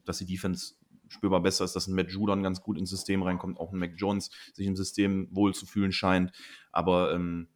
dass 0.04 0.18
die 0.18 0.26
Defense 0.26 0.74
spürbar 1.08 1.42
besser 1.42 1.64
ist, 1.64 1.76
dass 1.76 1.86
ein 1.86 1.94
Matt 1.94 2.10
Judon 2.10 2.42
ganz 2.42 2.62
gut 2.62 2.78
ins 2.78 2.90
System 2.90 3.22
reinkommt, 3.22 3.60
auch 3.60 3.72
ein 3.72 3.78
Mac 3.78 3.92
Jones 3.96 4.30
sich 4.52 4.66
im 4.66 4.76
System 4.76 5.28
wohl 5.30 5.54
zu 5.54 5.66
fühlen 5.66 5.92
scheint. 5.92 6.32
Aber 6.72 7.12
ähm, 7.12 7.48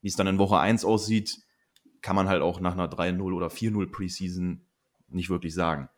wie 0.00 0.08
es 0.08 0.16
dann 0.16 0.28
in 0.28 0.38
Woche 0.38 0.58
1 0.58 0.84
aussieht, 0.84 1.38
kann 2.02 2.16
man 2.16 2.28
halt 2.28 2.40
auch 2.40 2.60
nach 2.60 2.72
einer 2.72 2.88
3-0 2.88 3.20
oder 3.34 3.48
4-0 3.48 3.90
Preseason 3.90 4.64
nicht 5.08 5.28
wirklich 5.28 5.54
sagen. 5.54 5.88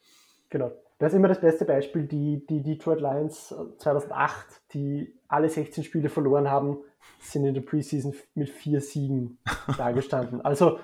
Genau. 0.49 0.73
Das 0.99 1.13
ist 1.13 1.17
immer 1.17 1.29
das 1.29 1.41
beste 1.41 1.65
Beispiel, 1.65 2.07
die, 2.07 2.47
die 2.47 2.63
Detroit 2.63 3.01
Lions 3.01 3.55
2008, 3.79 4.63
die 4.73 5.15
alle 5.29 5.49
16 5.49 5.85
Spiele 5.85 6.09
verloren 6.09 6.49
haben, 6.49 6.79
sind 7.21 7.45
in 7.45 7.55
der 7.55 7.63
Preseason 7.63 8.15
mit 8.35 8.51
vier 8.51 8.81
Siegen 8.81 9.39
dargestanden. 9.77 10.41
Also, 10.41 10.79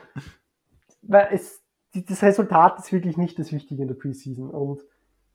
weil 1.02 1.28
es, 1.32 1.62
das 1.92 2.22
Resultat 2.22 2.78
ist 2.78 2.92
wirklich 2.92 3.16
nicht 3.16 3.38
das 3.38 3.52
Wichtige 3.52 3.82
in 3.82 3.88
der 3.88 3.94
Preseason. 3.94 4.50
Und 4.50 4.82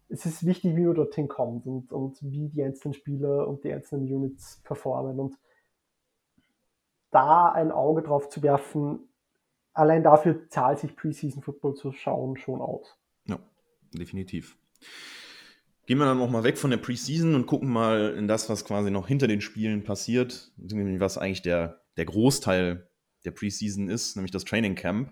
es 0.10 0.26
ist 0.26 0.46
wichtig, 0.46 0.76
wie 0.76 0.82
man 0.82 0.96
dorthin 0.96 1.28
kommt 1.28 1.66
und, 1.66 1.92
und 1.92 2.22
wie 2.22 2.50
die 2.50 2.64
einzelnen 2.64 2.94
Spieler 2.94 3.48
und 3.48 3.64
die 3.64 3.74
einzelnen 3.74 4.06
Units 4.06 4.62
performen. 4.64 5.20
Und 5.20 5.38
da 7.12 7.52
ein 7.52 7.72
Auge 7.72 8.02
drauf 8.02 8.30
zu 8.30 8.42
werfen, 8.44 9.10
allein 9.74 10.04
dafür 10.04 10.48
zahlt 10.50 10.80
sich 10.80 10.96
Preseason 10.96 11.42
Football 11.42 11.76
zu 11.76 11.92
schauen 11.92 12.38
schon 12.38 12.62
aus. 12.62 12.98
Ja, 13.26 13.40
definitiv. 13.94 14.58
Gehen 15.86 15.98
wir 15.98 16.06
dann 16.06 16.18
noch 16.18 16.30
mal 16.30 16.44
weg 16.44 16.58
von 16.58 16.72
der 16.72 16.78
Preseason 16.78 17.36
und 17.36 17.46
gucken 17.46 17.70
mal 17.70 18.16
in 18.18 18.28
das, 18.28 18.50
was 18.50 18.64
quasi 18.64 18.90
noch 18.90 19.08
hinter 19.08 19.28
den 19.28 19.42
Spielen 19.42 19.84
passiert, 19.84 20.52
was 20.58 21.18
eigentlich 21.18 21.42
der, 21.42 21.82
der 21.98 22.06
Großteil 22.06 22.88
der 23.26 23.32
Preseason 23.32 23.90
ist, 23.90 24.16
nämlich 24.16 24.32
das 24.32 24.46
Training 24.46 24.76
Camp. 24.76 25.12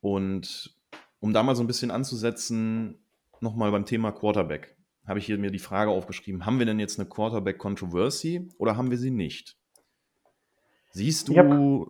Und 0.00 0.74
um 1.20 1.32
da 1.32 1.42
mal 1.42 1.56
so 1.56 1.62
ein 1.62 1.66
bisschen 1.66 1.90
anzusetzen, 1.90 2.98
nochmal 3.40 3.70
beim 3.72 3.84
Thema 3.84 4.12
Quarterback, 4.12 4.76
habe 5.06 5.18
ich 5.18 5.26
hier 5.26 5.38
mir 5.38 5.50
die 5.50 5.58
Frage 5.58 5.90
aufgeschrieben, 5.90 6.46
haben 6.46 6.58
wir 6.58 6.66
denn 6.66 6.80
jetzt 6.80 6.98
eine 6.98 7.08
Quarterback-Controversy 7.08 8.48
oder 8.58 8.76
haben 8.76 8.90
wir 8.90 8.98
sie 8.98 9.10
nicht? 9.10 9.56
Siehst 10.90 11.28
du, 11.28 11.34
ja. 11.34 11.86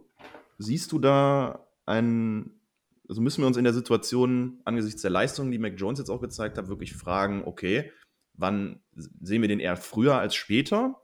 siehst 0.58 0.92
du 0.92 0.98
da 0.98 1.66
einen, 1.86 2.55
also 3.08 3.20
müssen 3.20 3.42
wir 3.42 3.46
uns 3.46 3.56
in 3.56 3.64
der 3.64 3.72
Situation 3.72 4.60
angesichts 4.64 5.02
der 5.02 5.10
Leistung, 5.10 5.50
die 5.50 5.58
Mac 5.58 5.74
Jones 5.76 5.98
jetzt 5.98 6.10
auch 6.10 6.20
gezeigt 6.20 6.58
hat, 6.58 6.68
wirklich 6.68 6.94
fragen, 6.94 7.44
okay, 7.44 7.92
wann 8.34 8.80
sehen 8.94 9.42
wir 9.42 9.48
den 9.48 9.60
eher 9.60 9.76
früher 9.76 10.16
als 10.18 10.34
später? 10.34 11.00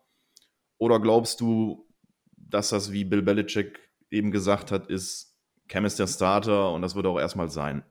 Oder 0.79 1.01
glaubst 1.01 1.41
du, 1.41 1.87
dass 2.37 2.71
das, 2.71 2.93
wie 2.93 3.05
Bill 3.05 3.23
Belichick 3.23 3.79
eben 4.11 4.31
gesagt 4.31 4.73
hat, 4.73 4.89
ist, 4.89 5.39
Cam 5.69 5.85
ist 5.85 5.99
der 5.99 6.07
Starter 6.07 6.73
und 6.73 6.83
das 6.83 6.95
wird 6.95 7.07
auch 7.07 7.19
erstmal 7.19 7.49
sein. 7.49 7.85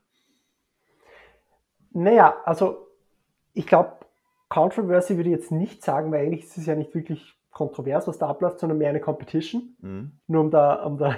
Naja, 1.92 2.38
also 2.46 2.88
ich 3.54 3.66
glaube, 3.66 3.98
Controversy 4.50 5.16
würde 5.16 5.30
ich 5.30 5.36
jetzt 5.36 5.52
nicht 5.52 5.84
sagen, 5.84 6.12
weil 6.12 6.26
eigentlich 6.26 6.44
ist 6.44 6.58
es 6.58 6.66
ja 6.66 6.76
nicht 6.76 6.94
wirklich 6.94 7.34
kontrovers, 7.52 8.08
was 8.08 8.18
da 8.18 8.28
abläuft, 8.28 8.60
sondern 8.60 8.78
mehr 8.78 8.90
eine 8.90 9.00
Competition. 9.00 9.76
Mhm. 9.80 10.20
Nur 10.28 10.42
um 10.42 10.52
da, 10.52 10.84
um 10.84 10.98
da 10.98 11.18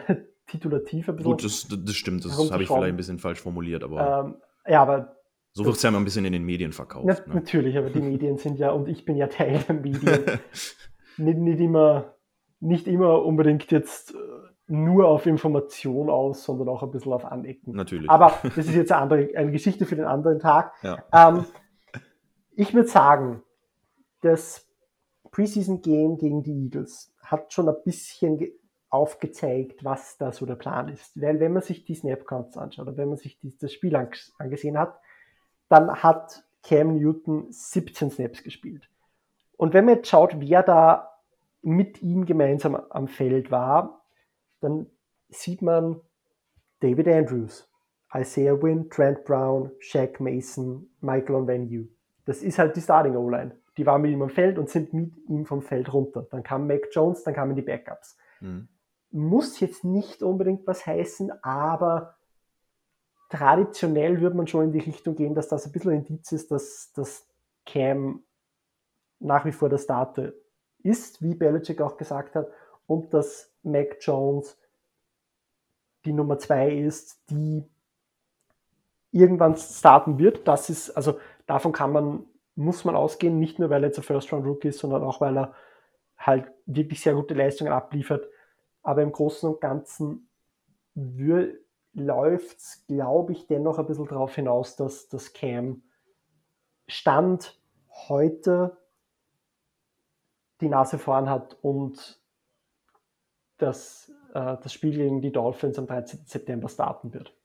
titulativ 0.54 1.10
ein 1.10 1.16
bisschen. 1.16 1.32
Gut, 1.32 1.44
das, 1.44 1.68
das 1.68 1.96
stimmt, 1.96 2.24
das 2.24 2.52
habe 2.52 2.64
ich 2.64 2.70
vielleicht 2.70 2.94
ein 2.94 2.98
bisschen 2.98 3.20
falsch 3.20 3.42
formuliert, 3.42 3.84
aber. 3.84 4.26
Ähm, 4.26 4.36
ja, 4.68 4.82
aber. 4.82 5.18
So 5.56 5.66
wird 5.66 5.76
es 5.76 5.84
ja 5.84 5.90
immer 5.90 6.00
ein 6.00 6.06
bisschen 6.06 6.26
in 6.26 6.34
den 6.34 6.46
Medien 6.46 6.72
verkauft. 6.72 7.06
Na, 7.06 7.14
ne? 7.14 7.36
Natürlich, 7.36 7.78
aber 7.78 7.90
die 7.90 8.02
Medien 8.12 8.38
sind 8.38 8.58
ja, 8.58 8.72
und 8.72 8.88
ich 8.88 9.06
bin 9.06 9.18
ja 9.18 9.28
Teil 9.28 9.60
der 9.68 9.76
Medien, 9.76 10.26
nicht, 11.18 11.38
nicht, 11.38 11.60
immer, 11.60 12.16
nicht 12.60 12.88
immer 12.88 13.24
unbedingt 13.24 13.72
jetzt 13.72 14.16
äh, 14.16 14.18
nur 14.68 15.08
auf 15.08 15.26
Information 15.26 16.10
aus, 16.10 16.44
sondern 16.44 16.70
auch 16.70 16.82
ein 16.82 16.92
bisschen 16.92 17.14
auf 17.14 17.26
Anecken. 17.26 17.76
Natürlich. 17.76 18.10
Aber 18.10 18.34
das 18.44 18.58
ist 18.58 18.74
jetzt 18.74 18.92
eine, 18.92 19.02
andere, 19.02 19.30
eine 19.36 19.52
Geschichte 19.52 19.86
für 19.86 19.96
den 19.96 20.06
anderen 20.06 20.40
Tag. 20.40 20.74
Ja. 20.82 21.04
Ähm, 21.12 21.46
ich 22.56 22.74
würde 22.74 22.88
sagen, 22.88 23.44
das 24.22 24.68
Preseason 25.32 25.82
Game 25.82 26.18
gegen 26.18 26.44
die 26.44 26.66
Eagles 26.66 27.14
hat 27.22 27.54
schon 27.54 27.70
ein 27.70 27.76
bisschen 27.84 28.40
aufgezeigt, 28.94 29.84
was 29.84 30.18
da 30.18 30.32
so 30.32 30.46
der 30.46 30.56
Plan 30.56 30.88
ist. 30.88 31.20
Weil 31.20 31.40
wenn 31.40 31.52
man 31.52 31.64
sich 31.64 31.84
die 31.84 31.96
Snap-Counts 31.96 32.58
anschaut 32.58 32.88
oder 32.88 32.98
wenn 32.98 33.10
man 33.10 33.18
sich 33.18 33.40
die, 33.40 33.58
das 33.58 33.74
Spiel 33.74 33.96
angesehen 34.38 34.78
hat, 34.78 35.00
dann 35.68 36.04
hat 36.04 36.44
Cam 36.62 36.98
Newton 36.98 37.48
17 37.50 38.12
Snaps 38.12 38.44
gespielt. 38.44 38.88
Und 39.58 39.74
wenn 39.74 39.86
man 39.86 39.96
jetzt 39.96 40.10
schaut, 40.10 40.40
wer 40.40 40.62
da 40.62 41.10
mit 41.64 42.04
ihm 42.04 42.26
gemeinsam 42.26 42.76
am 42.76 43.08
Feld 43.08 43.50
war, 43.50 44.06
dann 44.62 44.86
sieht 45.30 45.64
man 45.64 46.00
David 46.80 47.08
Andrews, 47.08 47.68
Isaiah 48.14 48.62
Wynn, 48.62 48.92
Trent 48.92 49.26
Brown, 49.26 49.72
Shaq 49.80 50.20
Mason, 50.20 50.88
Michael 51.02 51.36
Onwenu. 51.36 51.88
Das 52.26 52.44
ist 52.44 52.60
halt 52.60 52.76
die 52.76 52.82
Starting 52.82 53.16
O-Line. 53.16 53.58
Die 53.76 53.86
waren 53.88 54.04
mit 54.04 54.12
ihm 54.12 54.22
am 54.22 54.30
Feld 54.30 54.60
und 54.60 54.70
sind 54.70 54.94
mit 54.94 55.18
ihm 55.28 55.48
vom 55.48 55.64
Feld 55.64 55.92
runter. 55.92 56.28
Dann 56.30 56.44
kam 56.44 56.68
Mac 56.68 56.90
Jones, 56.92 57.24
dann 57.24 57.34
kamen 57.34 57.56
die 57.56 57.64
Backups. 57.64 58.18
Mhm. 58.40 58.68
Muss 59.16 59.60
jetzt 59.60 59.84
nicht 59.84 60.24
unbedingt 60.24 60.66
was 60.66 60.88
heißen, 60.88 61.32
aber 61.44 62.16
traditionell 63.30 64.22
würde 64.22 64.36
man 64.36 64.48
schon 64.48 64.66
in 64.66 64.72
die 64.72 64.80
Richtung 64.80 65.16
gehen, 65.16 65.36
dass 65.36 65.48
das 65.48 65.66
ein 65.66 65.72
bisschen 65.72 65.92
ein 65.92 66.00
Indiz 66.00 66.32
ist, 66.32 66.50
dass 66.52 66.92
das 66.94 67.28
Cam 67.66 68.24
nach 69.20 69.46
wie 69.46 69.52
vor 69.52 69.70
der 69.70 69.78
Starter 69.78 70.34
ist, 70.80 71.22
wie 71.22 71.36
Belichick 71.36 71.80
auch 71.80 71.96
gesagt 71.96 72.34
hat, 72.36 72.48
und 72.88 73.14
dass 73.14 73.52
Mac 73.62 73.98
Jones 74.02 74.58
die 76.06 76.12
Nummer 76.12 76.40
zwei 76.40 76.76
ist, 76.76 77.30
die 77.30 77.64
irgendwann 79.12 79.56
starten 79.56 80.18
wird. 80.18 80.48
Das 80.48 80.72
ist, 80.72 80.90
also 80.90 81.20
davon 81.46 81.72
kann 81.72 81.92
man, 81.92 82.26
muss 82.56 82.84
man 82.84 82.96
ausgehen, 82.96 83.40
nicht 83.40 83.60
nur 83.60 83.70
weil 83.70 83.84
er 83.84 83.90
jetzt 83.90 84.00
ein 84.00 84.04
First-Round-Rookie 84.04 84.70
ist, 84.70 84.80
sondern 84.80 85.04
auch 85.04 85.22
weil 85.22 85.38
er 85.38 85.54
halt 86.18 86.52
wirklich 86.66 87.02
sehr 87.02 87.14
gute 87.14 87.36
Leistungen 87.36 87.72
abliefert. 87.72 88.28
Aber 88.84 89.02
im 89.02 89.12
Großen 89.12 89.50
und 89.50 89.62
Ganzen 89.62 90.30
läuft 91.94 92.58
es, 92.58 92.86
glaube 92.88 93.34
ich, 93.34 93.48
dennoch 93.48 93.80
ein 93.80 93.86
bisschen 93.86 94.08
darauf 94.08 94.36
hinaus, 94.36 94.76
dass 94.76 95.08
das 95.10 95.34
Cam 95.34 95.84
Stand 96.88 97.60
heute 98.08 98.78
die 100.62 100.70
Nase 100.70 101.00
vorn 101.00 101.30
hat 101.30 101.58
und 101.62 102.22
dass 103.58 104.12
äh, 104.34 104.58
das 104.62 104.74
Spiel 104.74 104.92
gegen 104.92 105.22
die 105.22 105.32
Dolphins 105.32 105.80
am 105.80 105.88
13. 105.88 106.26
September 106.26 106.68
starten 106.68 107.14
wird. 107.14 107.36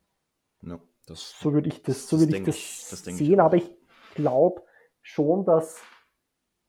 Ja, 0.63 0.81
das, 1.07 1.39
so 1.39 1.53
würde 1.53 1.69
ich 1.69 1.83
das, 1.83 2.09
so 2.09 2.19
würde 2.19 2.37
ich 2.37 2.45
das, 2.45 2.57
ich, 2.57 2.87
das 2.91 3.05
sehen, 3.05 3.33
ich 3.33 3.41
aber 3.41 3.57
ich 3.57 3.71
glaube 4.15 4.63
schon, 5.03 5.45
dass 5.45 5.81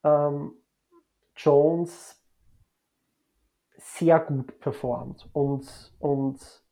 ähm, 0.04 0.54
Jones 1.36 2.19
sehr 3.98 4.20
gut 4.20 4.60
performt 4.60 5.30
und, 5.34 5.94
und 6.00 6.64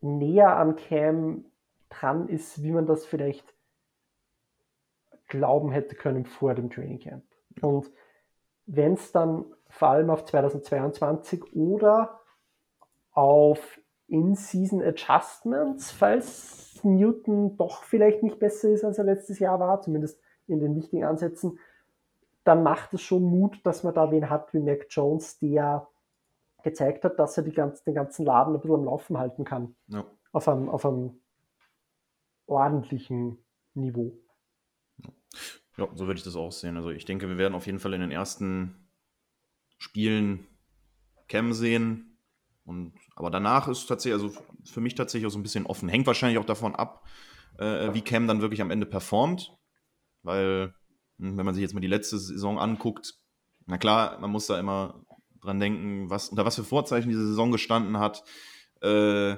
näher 0.00 0.56
am 0.56 0.76
Cam 0.76 1.44
dran 1.88 2.28
ist, 2.28 2.62
wie 2.62 2.72
man 2.72 2.86
das 2.86 3.06
vielleicht 3.06 3.54
glauben 5.28 5.70
hätte 5.70 5.94
können 5.94 6.24
vor 6.24 6.54
dem 6.54 6.70
Training 6.70 7.00
Camp. 7.00 7.24
Und 7.60 7.90
wenn 8.66 8.94
es 8.94 9.12
dann 9.12 9.44
vor 9.68 9.88
allem 9.88 10.10
auf 10.10 10.24
2022 10.24 11.54
oder 11.54 12.20
auf 13.12 13.80
In-Season 14.06 14.82
Adjustments, 14.82 15.90
falls 15.90 16.80
Newton 16.82 17.56
doch 17.56 17.82
vielleicht 17.82 18.22
nicht 18.22 18.38
besser 18.38 18.70
ist, 18.70 18.84
als 18.84 18.98
er 18.98 19.04
letztes 19.04 19.38
Jahr 19.38 19.60
war, 19.60 19.80
zumindest 19.82 20.20
in 20.46 20.60
den 20.60 20.76
wichtigen 20.76 21.04
Ansätzen, 21.04 21.58
dann 22.44 22.62
macht 22.62 22.94
es 22.94 23.02
schon 23.02 23.24
Mut, 23.24 23.60
dass 23.64 23.84
man 23.84 23.92
da 23.92 24.10
wen 24.10 24.30
hat 24.30 24.54
wie 24.54 24.60
Mac 24.60 24.86
Jones, 24.88 25.38
der 25.38 25.86
gezeigt 26.62 27.04
hat, 27.04 27.18
dass 27.18 27.36
er 27.36 27.44
die 27.44 27.52
ganz, 27.52 27.82
den 27.84 27.94
ganzen 27.94 28.24
Laden 28.24 28.54
ein 28.54 28.60
bisschen 28.60 28.76
am 28.76 28.84
Laufen 28.84 29.18
halten 29.18 29.44
kann. 29.44 29.76
Ja. 29.88 30.04
Auf, 30.32 30.48
einem, 30.48 30.68
auf 30.68 30.84
einem 30.84 31.20
ordentlichen 32.46 33.38
Niveau. 33.74 34.18
Ja, 35.76 35.88
so 35.94 36.06
würde 36.06 36.18
ich 36.18 36.24
das 36.24 36.36
auch 36.36 36.50
sehen. 36.50 36.76
Also 36.76 36.90
ich 36.90 37.04
denke, 37.04 37.28
wir 37.28 37.38
werden 37.38 37.54
auf 37.54 37.66
jeden 37.66 37.78
Fall 37.78 37.94
in 37.94 38.00
den 38.00 38.10
ersten 38.10 38.88
Spielen 39.78 40.46
Cam 41.28 41.52
sehen. 41.52 42.18
Und, 42.64 42.92
aber 43.14 43.30
danach 43.30 43.68
ist 43.68 43.86
tatsächlich, 43.86 44.20
also 44.20 44.42
für 44.64 44.80
mich 44.80 44.94
tatsächlich 44.94 45.26
auch 45.26 45.32
so 45.32 45.38
ein 45.38 45.44
bisschen 45.44 45.66
offen. 45.66 45.88
Hängt 45.88 46.06
wahrscheinlich 46.06 46.38
auch 46.38 46.44
davon 46.44 46.74
ab, 46.74 47.06
äh, 47.58 47.94
wie 47.94 48.02
Cam 48.02 48.26
dann 48.26 48.40
wirklich 48.40 48.60
am 48.60 48.70
Ende 48.70 48.86
performt. 48.86 49.56
Weil, 50.22 50.74
hm, 51.18 51.38
wenn 51.38 51.46
man 51.46 51.54
sich 51.54 51.62
jetzt 51.62 51.74
mal 51.74 51.80
die 51.80 51.86
letzte 51.86 52.18
Saison 52.18 52.58
anguckt, 52.58 53.14
na 53.66 53.78
klar, 53.78 54.18
man 54.18 54.30
muss 54.30 54.46
da 54.46 54.58
immer 54.58 55.04
dran 55.40 55.60
denken, 55.60 56.10
was, 56.10 56.28
unter 56.28 56.44
was 56.44 56.56
für 56.56 56.64
Vorzeichen 56.64 57.08
diese 57.08 57.26
Saison 57.26 57.50
gestanden 57.50 57.98
hat. 57.98 58.24
Äh, 58.80 59.36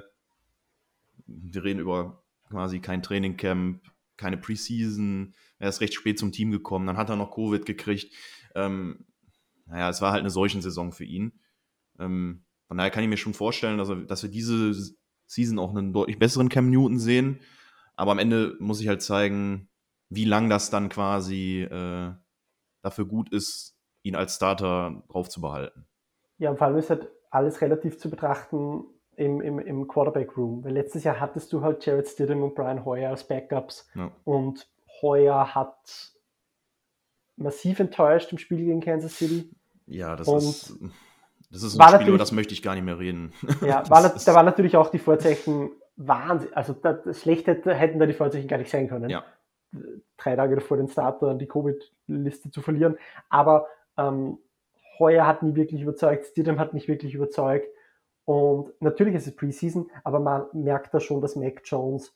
wir 1.27 1.63
reden 1.63 1.79
über 1.79 2.23
quasi 2.49 2.79
kein 2.79 3.03
Trainingcamp, 3.03 3.81
keine 4.17 4.37
Preseason. 4.37 5.33
Er 5.59 5.69
ist 5.69 5.81
recht 5.81 5.93
spät 5.93 6.19
zum 6.19 6.31
Team 6.31 6.51
gekommen, 6.51 6.87
dann 6.87 6.97
hat 6.97 7.09
er 7.09 7.15
noch 7.15 7.31
Covid 7.31 7.65
gekriegt. 7.65 8.13
Ähm, 8.55 9.05
naja, 9.65 9.89
es 9.89 10.01
war 10.01 10.11
halt 10.11 10.21
eine 10.21 10.29
solchen 10.29 10.61
Saison 10.61 10.91
für 10.91 11.05
ihn. 11.05 11.39
Ähm, 11.99 12.43
von 12.67 12.77
daher 12.77 12.91
kann 12.91 13.03
ich 13.03 13.09
mir 13.09 13.17
schon 13.17 13.33
vorstellen, 13.33 13.77
dass, 13.77 13.89
er, 13.89 13.97
dass 13.97 14.23
wir 14.23 14.29
diese 14.29 14.73
Season 15.27 15.59
auch 15.59 15.69
einen 15.69 15.93
deutlich 15.93 16.19
besseren 16.19 16.49
Cam 16.49 16.69
Newton 16.69 16.99
sehen. 16.99 17.39
Aber 17.95 18.11
am 18.11 18.19
Ende 18.19 18.57
muss 18.59 18.81
ich 18.81 18.87
halt 18.87 19.01
zeigen, 19.01 19.69
wie 20.09 20.25
lang 20.25 20.49
das 20.49 20.69
dann 20.69 20.89
quasi 20.89 21.61
äh, 21.61 22.13
dafür 22.81 23.05
gut 23.05 23.31
ist, 23.31 23.77
ihn 24.03 24.15
als 24.15 24.35
Starter 24.35 25.03
drauf 25.09 25.29
zu 25.29 25.41
behalten. 25.41 25.85
Ja, 26.41 26.55
vor 26.55 26.65
allem 26.65 26.77
ist 26.77 26.89
halt 26.89 27.07
alles 27.29 27.61
relativ 27.61 27.99
zu 27.99 28.09
betrachten 28.09 28.83
im, 29.15 29.41
im, 29.41 29.59
im 29.59 29.87
Quarterback-Room. 29.87 30.63
Weil 30.63 30.73
letztes 30.73 31.03
Jahr 31.03 31.19
hattest 31.19 31.53
du 31.53 31.61
halt 31.61 31.85
Jared 31.85 32.07
Stidham 32.07 32.41
und 32.41 32.55
Brian 32.55 32.83
Hoyer 32.83 33.11
als 33.11 33.27
Backups. 33.27 33.87
Ja. 33.93 34.11
Und 34.23 34.67
Hoyer 35.03 35.53
hat 35.53 35.77
massiv 37.35 37.79
enttäuscht 37.79 38.31
im 38.31 38.39
Spiel 38.39 38.57
gegen 38.57 38.81
Kansas 38.81 39.19
City. 39.19 39.51
Ja, 39.85 40.15
das 40.15 40.27
und 40.27 40.39
ist. 40.39 40.79
Das 41.51 41.61
ist 41.61 41.79
ein 41.79 41.93
Spiel, 41.93 42.07
über 42.07 42.17
das 42.17 42.31
möchte 42.31 42.55
ich 42.55 42.63
gar 42.63 42.73
nicht 42.73 42.85
mehr 42.85 42.97
reden. 42.97 43.33
Ja, 43.61 43.87
war, 43.91 44.01
da 44.01 44.33
waren 44.33 44.45
natürlich 44.47 44.75
auch 44.75 44.89
die 44.89 44.97
Vorzeichen 44.97 45.69
Wahnsinn. 45.95 46.51
Also 46.53 46.73
das 46.73 47.21
schlecht 47.21 47.45
hätte, 47.45 47.71
hätten 47.75 47.99
da 47.99 48.07
die 48.07 48.13
Vorzeichen 48.13 48.47
gar 48.47 48.57
nicht 48.57 48.71
sein 48.71 48.87
können. 48.87 49.11
Ja. 49.11 49.23
Drei 50.17 50.35
Tage 50.35 50.59
vor 50.59 50.77
den 50.77 50.87
Starter 50.87 51.35
die 51.35 51.47
Covid-Liste 51.47 52.49
zu 52.49 52.63
verlieren. 52.63 52.97
Aber 53.29 53.67
ähm, 53.95 54.39
Heuer 54.99 55.25
hat 55.25 55.43
nie 55.43 55.55
wirklich 55.55 55.81
überzeugt, 55.81 56.25
Stidham 56.25 56.59
hat 56.59 56.73
nicht 56.73 56.87
wirklich 56.87 57.13
überzeugt. 57.13 57.67
Und 58.25 58.71
natürlich 58.81 59.15
ist 59.15 59.27
es 59.27 59.35
Preseason, 59.35 59.89
aber 60.03 60.19
man 60.19 60.45
merkt 60.53 60.93
da 60.93 60.99
schon, 60.99 61.21
dass 61.21 61.35
Mac 61.35 61.61
Jones 61.65 62.15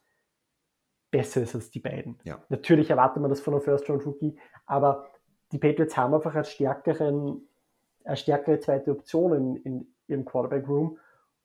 besser 1.12 1.42
ist 1.42 1.56
als 1.56 1.72
die 1.72 1.80
beiden. 1.80 2.20
Ja. 2.24 2.44
Natürlich 2.50 2.90
erwartet 2.90 3.22
man 3.22 3.30
das 3.30 3.40
von 3.40 3.54
einem 3.54 3.64
First-Round-Rookie, 3.64 4.38
aber 4.66 5.10
die 5.52 5.58
Patriots 5.58 5.96
haben 5.98 6.14
einfach 6.14 6.36
einen 6.36 6.44
stärkeren, 6.44 7.48
eine 8.04 8.18
stärkere 8.18 8.60
zweite 8.60 8.92
Option 8.92 9.34
in, 9.34 9.56
in 9.58 9.96
ihrem 10.08 10.26
Quarterback-Room 10.26 11.00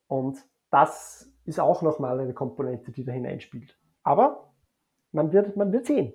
und 0.09 0.39
das 0.71 1.31
ist 1.45 1.61
auch 1.61 1.83
nochmal 1.83 2.21
eine 2.21 2.35
Komponente, 2.35 2.93
die 2.93 3.05
da 3.05 3.13
hineinspielt. 3.13 3.77
Aber 4.03 4.53
man 5.13 5.33
wird, 5.33 5.57
man 5.57 5.73
wird 5.73 5.87
sehen. 5.87 6.15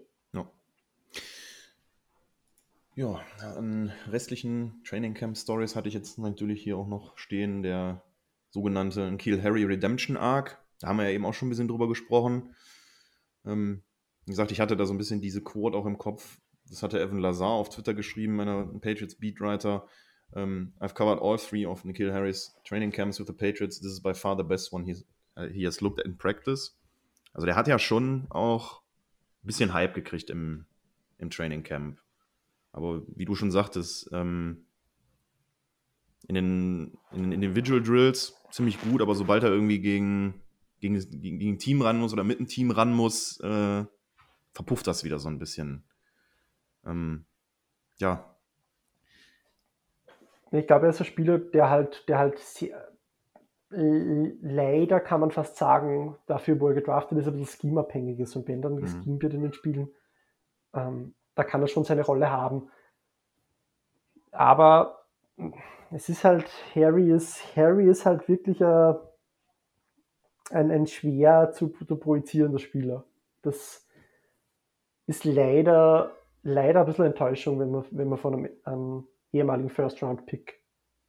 Ja. 2.95 3.21
An 3.39 3.91
restlichen 4.09 4.81
Training 4.85 5.13
Camp 5.13 5.37
Stories 5.37 5.75
hatte 5.75 5.89
ich 5.89 5.93
jetzt 5.93 6.17
natürlich 6.17 6.63
hier 6.63 6.77
auch 6.77 6.87
noch 6.87 7.17
stehen, 7.17 7.61
der 7.61 8.01
sogenannte 8.51 9.17
Kill 9.17 9.43
Harry 9.43 9.65
Redemption 9.65 10.15
Arc. 10.15 10.63
Da 10.79 10.87
haben 10.87 10.97
wir 10.97 11.05
ja 11.05 11.11
eben 11.11 11.25
auch 11.25 11.33
schon 11.33 11.47
ein 11.47 11.49
bisschen 11.49 11.67
drüber 11.67 11.89
gesprochen. 11.89 12.55
Ähm, 13.45 13.83
wie 14.25 14.31
gesagt, 14.31 14.51
ich 14.51 14.61
hatte 14.61 14.77
da 14.77 14.85
so 14.85 14.93
ein 14.93 14.97
bisschen 14.97 15.19
diese 15.19 15.43
Quote 15.43 15.77
auch 15.77 15.85
im 15.85 15.97
Kopf. 15.97 16.39
Das 16.69 16.83
hatte 16.83 16.99
Evan 16.99 17.19
Lazar 17.19 17.49
auf 17.49 17.69
Twitter 17.69 17.93
geschrieben, 17.93 18.37
meiner 18.37 18.65
Patriots 18.65 19.15
Beatwriter. 19.15 19.87
Um, 20.31 20.73
I've 20.79 20.95
covered 20.95 21.21
all 21.21 21.37
three 21.37 21.65
of 21.65 21.85
Nikhil 21.85 22.11
Harris 22.11 22.55
training 22.63 22.91
camps 22.91 23.19
with 23.19 23.27
the 23.27 23.33
Patriots. 23.33 23.79
This 23.79 23.91
is 23.91 24.01
by 24.01 24.13
far 24.13 24.37
the 24.37 24.43
best 24.43 24.73
one 24.73 24.85
he's, 24.85 25.05
uh, 25.37 25.47
he 25.47 25.65
has 25.65 25.81
looked 25.81 25.99
at 25.99 26.05
in 26.05 26.17
practice. 26.17 26.77
Also 27.33 27.45
der 27.45 27.55
hat 27.55 27.67
ja 27.67 27.77
schon 27.77 28.25
auch 28.29 28.81
ein 29.43 29.47
bisschen 29.47 29.73
Hype 29.73 29.93
gekriegt 29.93 30.29
im, 30.29 30.65
im 31.17 31.29
Training 31.29 31.63
Camp. 31.63 31.99
Aber 32.75 33.03
wie 33.07 33.25
du 33.25 33.35
schon 33.35 33.51
sagtest, 33.51 34.09
ähm, 34.11 34.65
in, 36.27 36.35
den, 36.35 36.97
in 37.11 37.23
den 37.23 37.31
Individual 37.31 37.81
Drills 37.81 38.35
ziemlich 38.51 38.81
gut, 38.81 39.01
aber 39.01 39.15
sobald 39.15 39.43
er 39.43 39.51
irgendwie 39.51 39.79
gegen, 39.79 40.41
gegen, 40.81 40.95
gegen, 40.95 41.39
gegen 41.39 41.53
ein 41.53 41.59
Team 41.59 41.81
ran 41.81 41.99
muss 41.99 42.11
oder 42.11 42.23
mit 42.23 42.37
einem 42.37 42.47
Team 42.47 42.71
ran 42.71 42.93
muss, 42.93 43.39
äh, 43.39 43.85
verpufft 44.51 44.87
das 44.87 45.03
wieder 45.03 45.19
so 45.19 45.29
ein 45.29 45.39
bisschen. 45.39 45.83
Ähm, 46.85 47.25
ja, 47.97 48.35
ich 50.51 50.67
glaube, 50.67 50.85
er 50.85 50.89
ist 50.89 50.99
ein 50.99 51.05
Spieler, 51.05 51.37
der 51.37 51.69
halt, 51.69 52.07
der 52.07 52.19
halt 52.19 52.39
sehr, 52.39 52.91
leider 53.69 54.99
kann 54.99 55.19
man 55.19 55.31
fast 55.31 55.57
sagen, 55.57 56.15
dafür, 56.27 56.59
wo 56.59 56.69
er 56.69 56.75
gedraftet 56.75 57.17
ist, 57.17 57.27
ein 57.27 57.37
bisschen 57.37 57.59
scheme-abhängig 57.59 58.19
ist. 58.19 58.35
Und 58.35 58.47
wenn 58.47 58.61
dann 58.61 58.75
mhm. 58.75 58.81
geschemt 58.81 59.23
wird 59.23 59.33
in 59.33 59.41
den 59.41 59.53
Spielen, 59.53 59.89
ähm, 60.73 61.13
da 61.35 61.43
kann 61.43 61.61
er 61.61 61.67
schon 61.67 61.83
seine 61.83 62.03
Rolle 62.03 62.31
haben. 62.31 62.69
Aber 64.31 65.05
es 65.91 66.09
ist 66.09 66.23
halt, 66.23 66.49
Harry 66.73 67.11
ist, 67.11 67.55
Harry 67.55 67.87
ist 67.89 68.05
halt 68.05 68.27
wirklich 68.27 68.63
ein, 68.63 68.95
ein, 70.51 70.71
ein 70.71 70.87
schwer 70.87 71.51
zu, 71.51 71.69
zu 71.69 71.95
projizierender 71.97 72.59
Spieler. 72.59 73.05
Das 73.41 73.85
ist 75.07 75.23
leider, 75.25 76.11
leider 76.41 76.81
ein 76.81 76.85
bisschen 76.85 77.05
Enttäuschung, 77.05 77.59
wenn 77.59 77.71
man, 77.71 77.85
wenn 77.91 78.09
man 78.09 78.17
von 78.17 78.33
einem, 78.33 78.49
einem 78.63 79.07
ehemaligen 79.31 79.69
First-Round-Pick 79.69 80.61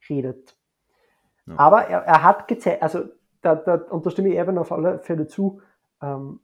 redet. 0.09 0.57
Ja. 1.47 1.59
Aber 1.59 1.87
er, 1.87 2.01
er 2.01 2.23
hat 2.23 2.49
gezeigt, 2.49 2.83
also 2.83 3.05
da, 3.43 3.55
da 3.55 3.75
unterstimme 3.75 4.29
ich 4.29 4.37
Evan 4.37 4.59
auf 4.59 4.73
alle 4.73 4.99
Fälle 4.99 5.27
zu, 5.27 5.63
ähm, 6.03 6.41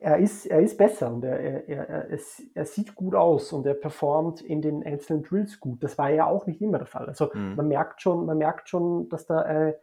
er, 0.00 0.18
ist, 0.18 0.46
er 0.46 0.60
ist 0.60 0.78
besser 0.78 1.12
und 1.12 1.24
er, 1.24 1.38
er, 1.68 1.88
er, 1.88 2.18
er, 2.54 2.64
sieht 2.64 2.94
gut 2.94 3.14
aus 3.14 3.52
und 3.52 3.66
er 3.66 3.74
performt 3.74 4.40
in 4.40 4.62
den 4.62 4.82
einzelnen 4.82 5.22
Drills 5.22 5.60
gut. 5.60 5.82
Das 5.84 5.98
war 5.98 6.10
ja 6.10 6.26
auch 6.26 6.46
nicht 6.46 6.62
immer 6.62 6.78
der 6.78 6.86
Fall. 6.86 7.06
Also 7.06 7.30
mhm. 7.32 7.54
man 7.54 7.68
merkt 7.68 8.00
schon, 8.00 8.24
man 8.24 8.38
merkt 8.38 8.68
schon, 8.68 9.08
dass 9.10 9.26
da 9.26 9.42
ein, 9.42 9.74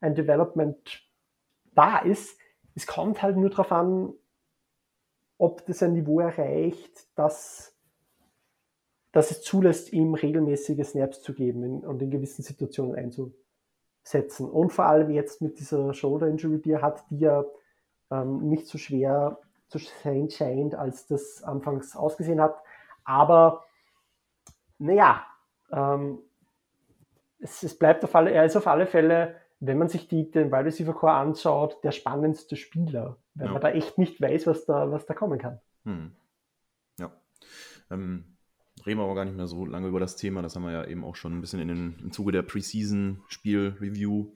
ein 0.00 0.14
Development 0.14 1.02
da 1.74 1.98
ist. 1.98 2.38
Es 2.74 2.86
kommt 2.86 3.22
halt 3.22 3.38
nur 3.38 3.50
darauf 3.50 3.72
an, 3.72 4.12
ob 5.38 5.64
das 5.64 5.82
ein 5.82 5.94
Niveau 5.94 6.20
erreicht, 6.20 7.08
dass 7.16 7.74
dass 9.12 9.30
es 9.30 9.42
zulässt, 9.42 9.92
ihm 9.92 10.14
regelmäßige 10.14 10.84
Snaps 10.84 11.22
zu 11.22 11.34
geben 11.34 11.62
in, 11.62 11.86
und 11.86 12.02
in 12.02 12.10
gewissen 12.10 12.42
Situationen 12.42 12.96
einzusetzen. 12.96 14.50
Und 14.50 14.72
vor 14.72 14.86
allem 14.86 15.08
jetzt 15.10 15.40
mit 15.40 15.60
dieser 15.60 15.94
Shoulder 15.94 16.26
Injury, 16.26 16.60
die 16.60 16.72
er 16.72 16.82
hat, 16.82 17.04
die 17.10 17.20
ja 17.20 17.44
ähm, 18.10 18.48
nicht 18.48 18.66
so 18.66 18.76
schwer 18.76 19.38
zu 19.78 19.92
sein 20.02 20.30
scheint, 20.30 20.74
als 20.74 21.06
das 21.06 21.42
anfangs 21.42 21.96
ausgesehen 21.96 22.40
hat. 22.40 22.56
Aber 23.04 23.64
naja, 24.78 25.24
ähm, 25.72 26.18
es, 27.38 27.62
es, 27.62 27.78
bleibt 27.78 28.04
auf 28.04 28.14
alle, 28.14 28.30
er 28.30 28.44
ist 28.44 28.56
auf 28.56 28.66
alle 28.66 28.86
Fälle, 28.86 29.36
wenn 29.60 29.78
man 29.78 29.88
sich 29.88 30.08
die, 30.08 30.30
den 30.30 30.50
Wide 30.50 30.64
Receiver 30.64 30.94
Core 30.94 31.12
anschaut, 31.12 31.82
der 31.84 31.92
spannendste 31.92 32.56
Spieler, 32.56 33.16
weil 33.34 33.46
ja. 33.46 33.52
man 33.52 33.62
da 33.62 33.70
echt 33.70 33.98
nicht 33.98 34.20
weiß, 34.20 34.46
was 34.46 34.66
da, 34.66 34.90
was 34.90 35.06
da 35.06 35.14
kommen 35.14 35.38
kann. 35.38 35.60
Hm. 35.84 36.12
Ja. 36.98 37.12
Ähm, 37.90 38.36
reden 38.86 38.98
wir 38.98 39.04
aber 39.04 39.14
gar 39.14 39.24
nicht 39.24 39.36
mehr 39.36 39.46
so 39.46 39.64
lange 39.64 39.88
über 39.88 40.00
das 40.00 40.16
Thema. 40.16 40.42
Das 40.42 40.56
haben 40.56 40.64
wir 40.64 40.72
ja 40.72 40.84
eben 40.84 41.04
auch 41.04 41.16
schon 41.16 41.32
ein 41.36 41.40
bisschen 41.40 41.60
in 41.60 41.68
den, 41.68 41.98
im 42.00 42.12
Zuge 42.12 42.32
der 42.32 42.42
Preseason-Spiel-Review 42.42 44.32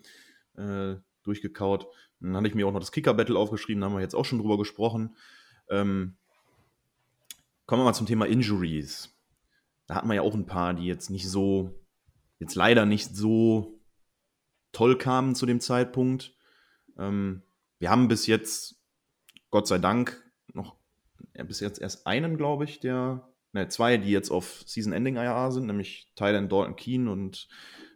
äh, 0.56 0.96
durchgekaut. 1.22 1.86
Dann 2.20 2.36
hatte 2.36 2.48
ich 2.48 2.54
mir 2.54 2.66
auch 2.66 2.72
noch 2.72 2.80
das 2.80 2.92
Kicker-Battle 2.92 3.38
aufgeschrieben, 3.38 3.80
da 3.80 3.86
haben 3.86 3.94
wir 3.94 4.00
jetzt 4.00 4.14
auch 4.14 4.24
schon 4.24 4.38
drüber 4.38 4.58
gesprochen. 4.58 5.16
Ähm, 5.70 6.16
kommen 7.66 7.82
wir 7.82 7.84
mal 7.84 7.94
zum 7.94 8.06
Thema 8.06 8.26
Injuries. 8.26 9.14
Da 9.86 9.94
hatten 9.94 10.08
wir 10.08 10.14
ja 10.14 10.22
auch 10.22 10.34
ein 10.34 10.46
paar, 10.46 10.74
die 10.74 10.86
jetzt 10.86 11.10
nicht 11.10 11.28
so, 11.28 11.78
jetzt 12.38 12.54
leider 12.54 12.86
nicht 12.86 13.14
so 13.14 13.80
toll 14.72 14.98
kamen 14.98 15.34
zu 15.34 15.46
dem 15.46 15.60
Zeitpunkt. 15.60 16.34
Ähm, 16.98 17.42
wir 17.78 17.90
haben 17.90 18.08
bis 18.08 18.26
jetzt, 18.26 18.82
Gott 19.50 19.66
sei 19.66 19.78
Dank, 19.78 20.22
noch 20.52 20.76
ja, 21.34 21.44
bis 21.44 21.60
jetzt 21.60 21.80
erst 21.80 22.06
einen, 22.06 22.36
glaube 22.36 22.64
ich, 22.64 22.80
der 22.80 23.28
ne, 23.52 23.68
zwei, 23.68 23.96
die 23.96 24.10
jetzt 24.10 24.30
auf 24.30 24.62
Season-Ending 24.66 25.16
IAA 25.16 25.50
sind, 25.52 25.66
nämlich 25.66 26.12
Tyler 26.16 26.42
Dalton 26.42 26.76
Keen 26.76 27.08
und 27.08 27.48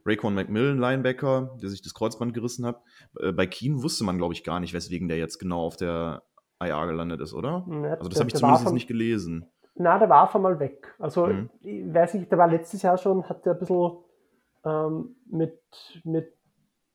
Raekwon 0.04 0.34
McMillan, 0.34 0.78
Linebacker, 0.78 1.56
der 1.60 1.68
sich 1.68 1.82
das 1.82 1.94
Kreuzband 1.94 2.34
gerissen 2.34 2.66
hat. 2.66 2.82
Äh, 3.18 3.32
bei 3.32 3.46
Keen 3.46 3.82
wusste 3.82 4.04
man, 4.04 4.18
glaube 4.18 4.34
ich, 4.34 4.44
gar 4.44 4.60
nicht, 4.60 4.74
weswegen 4.74 5.08
der 5.08 5.18
jetzt 5.18 5.38
genau 5.38 5.60
auf 5.64 5.76
der 5.76 6.22
IA 6.62 6.86
gelandet 6.86 7.20
ist, 7.20 7.34
oder? 7.34 7.66
Ja, 7.68 7.94
also 7.94 8.08
das 8.08 8.20
habe 8.20 8.28
ich 8.28 8.34
zumindest 8.34 8.64
von, 8.64 8.74
nicht 8.74 8.88
gelesen. 8.88 9.46
Na, 9.74 9.98
der 9.98 10.08
war 10.08 10.28
von 10.28 10.42
mal 10.42 10.58
weg. 10.60 10.94
Also 10.98 11.26
mhm. 11.26 11.50
ich 11.60 11.92
weiß 11.92 12.14
nicht, 12.14 12.30
der 12.30 12.38
war 12.38 12.48
letztes 12.48 12.82
Jahr 12.82 12.98
schon, 12.98 13.28
hat 13.28 13.44
der 13.46 13.54
ein 13.54 13.58
bisschen 13.58 13.92
ähm, 14.64 15.16
mit, 15.30 15.60
mit 16.04 16.32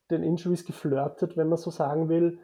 den 0.09 0.23
Injuries 0.23 0.65
geflirtet, 0.65 1.35
wenn 1.37 1.49
man 1.49 1.57
so 1.57 1.71
sagen 1.71 2.09
will. 2.09 2.39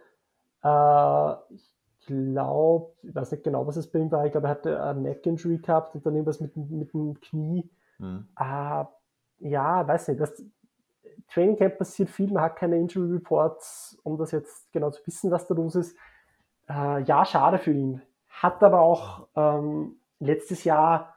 Äh, 0.63 1.33
ich 1.53 1.73
glaube, 2.05 2.93
ich 3.03 3.15
weiß 3.15 3.31
nicht 3.31 3.43
genau, 3.43 3.65
was 3.65 3.77
es 3.77 3.89
bei 3.89 3.99
ihm 3.99 4.11
war, 4.11 4.25
ich 4.25 4.31
glaube, 4.31 4.47
er 4.47 4.51
hatte 4.51 4.83
eine 4.83 5.01
Neck-Injury 5.01 5.59
gehabt 5.59 5.95
und 5.95 6.05
dann 6.05 6.15
irgendwas 6.15 6.41
mit, 6.41 6.55
mit 6.57 6.93
dem 6.93 7.19
Knie. 7.21 7.69
Mhm. 7.99 8.27
Uh, 8.39 8.85
ja, 9.43 9.87
weiß 9.87 10.09
nicht, 10.09 10.21
das 10.21 10.43
Training 11.33 11.57
Camp 11.57 11.77
passiert 11.77 12.09
viel, 12.09 12.31
man 12.31 12.43
hat 12.43 12.55
keine 12.55 12.77
Injury 12.77 13.13
Reports, 13.13 13.97
um 14.03 14.17
das 14.17 14.31
jetzt 14.31 14.71
genau 14.71 14.91
zu 14.91 15.05
wissen, 15.05 15.31
was 15.31 15.47
da 15.47 15.55
los 15.55 15.75
ist. 15.75 15.97
Uh, 16.69 16.99
ja, 17.05 17.25
schade 17.25 17.57
für 17.57 17.71
ihn. 17.71 18.01
Hat 18.29 18.63
aber 18.63 18.79
auch 18.79 19.27
ähm, 19.35 19.97
letztes 20.19 20.63
Jahr 20.63 21.15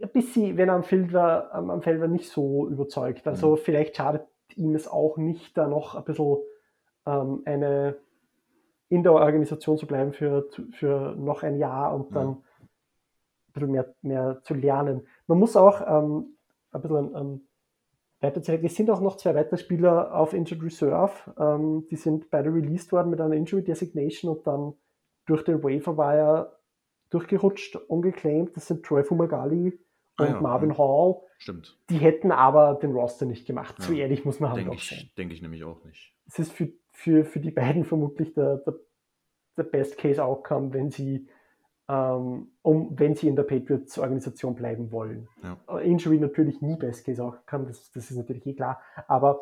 ein 0.00 0.08
bisschen, 0.10 0.56
wenn 0.56 0.68
er 0.68 0.76
am 0.76 0.84
Feld 0.84 1.12
war, 1.12 1.52
am 1.52 1.82
Feld 1.82 2.00
war, 2.00 2.08
nicht 2.08 2.30
so 2.30 2.66
überzeugt. 2.66 3.26
Also 3.26 3.52
mhm. 3.52 3.56
vielleicht 3.58 3.96
schadet 3.96 4.26
ihm 4.56 4.74
es 4.74 4.88
auch 4.88 5.16
nicht, 5.16 5.56
da 5.56 5.68
noch 5.68 5.94
ein 5.94 6.04
bisschen 6.04 6.38
ähm, 7.06 7.42
eine 7.44 7.96
in 8.88 9.04
der 9.04 9.12
Organisation 9.12 9.78
zu 9.78 9.86
bleiben 9.86 10.12
für, 10.12 10.48
für 10.72 11.14
noch 11.16 11.44
ein 11.44 11.58
Jahr 11.58 11.94
und 11.94 12.14
dann 12.14 12.28
ja. 12.28 12.32
ein 12.32 13.52
bisschen 13.52 13.70
mehr, 13.70 13.94
mehr 14.02 14.40
zu 14.42 14.54
lernen. 14.54 15.06
Man 15.28 15.38
muss 15.38 15.56
auch 15.56 15.80
ähm, 15.86 16.36
ein 16.72 16.82
bisschen 16.82 17.14
ähm, 17.14 17.40
weiterzeigen, 18.20 18.66
es 18.66 18.76
sind 18.76 18.90
auch 18.90 19.00
noch 19.00 19.16
zwei 19.16 19.34
weitere 19.34 19.56
Spieler 19.56 20.14
auf 20.14 20.32
Injured 20.32 20.62
Reserve, 20.62 21.12
ähm, 21.38 21.86
die 21.90 21.96
sind 21.96 22.30
beide 22.30 22.52
released 22.52 22.92
worden 22.92 23.10
mit 23.10 23.20
einer 23.20 23.34
Injury 23.34 23.64
Designation 23.64 24.36
und 24.36 24.46
dann 24.46 24.74
durch 25.26 25.42
den 25.44 25.62
Waiver 25.62 25.96
Wire 25.96 26.58
durchgerutscht, 27.10 27.76
ungeclaimed. 27.76 28.56
Das 28.56 28.66
sind 28.66 28.84
Troy 28.84 29.02
Fumagalli 29.02 29.78
ah 30.16 30.24
und 30.24 30.30
ja, 30.30 30.40
Marvin 30.40 30.76
Hall. 30.78 31.22
Stimmt. 31.38 31.78
Die 31.88 31.98
hätten 31.98 32.30
aber 32.30 32.74
den 32.74 32.92
Roster 32.92 33.26
nicht 33.26 33.46
gemacht. 33.46 33.76
Ja. 33.78 33.84
So 33.84 33.92
ehrlich 33.92 34.24
muss 34.24 34.38
man 34.38 34.52
halt 34.52 34.68
auch 34.68 34.78
sein. 34.78 35.10
Denke 35.16 35.34
ich 35.34 35.42
nämlich 35.42 35.64
auch 35.64 35.82
nicht. 35.84 36.14
Es 36.26 36.38
ist 36.38 36.52
für 36.52 36.72
für, 37.00 37.24
für 37.24 37.40
die 37.40 37.50
beiden 37.50 37.84
vermutlich 37.84 38.34
der, 38.34 38.58
der, 38.58 38.74
der 39.56 39.62
Best-Case-Outcome, 39.62 40.74
wenn 40.74 40.90
sie, 40.90 41.26
um, 41.90 42.98
wenn 42.98 43.16
sie 43.16 43.26
in 43.26 43.36
der 43.36 43.42
Patriots-Organisation 43.42 44.54
bleiben 44.54 44.92
wollen. 44.92 45.28
Ja. 45.42 45.56
Äh, 45.78 45.90
Injury 45.90 46.18
natürlich 46.18 46.60
nie 46.60 46.76
Best-Case-Outcome, 46.76 47.66
das, 47.66 47.90
das 47.90 48.10
ist 48.10 48.16
natürlich 48.16 48.46
eh 48.46 48.54
klar, 48.54 48.80
aber 49.08 49.40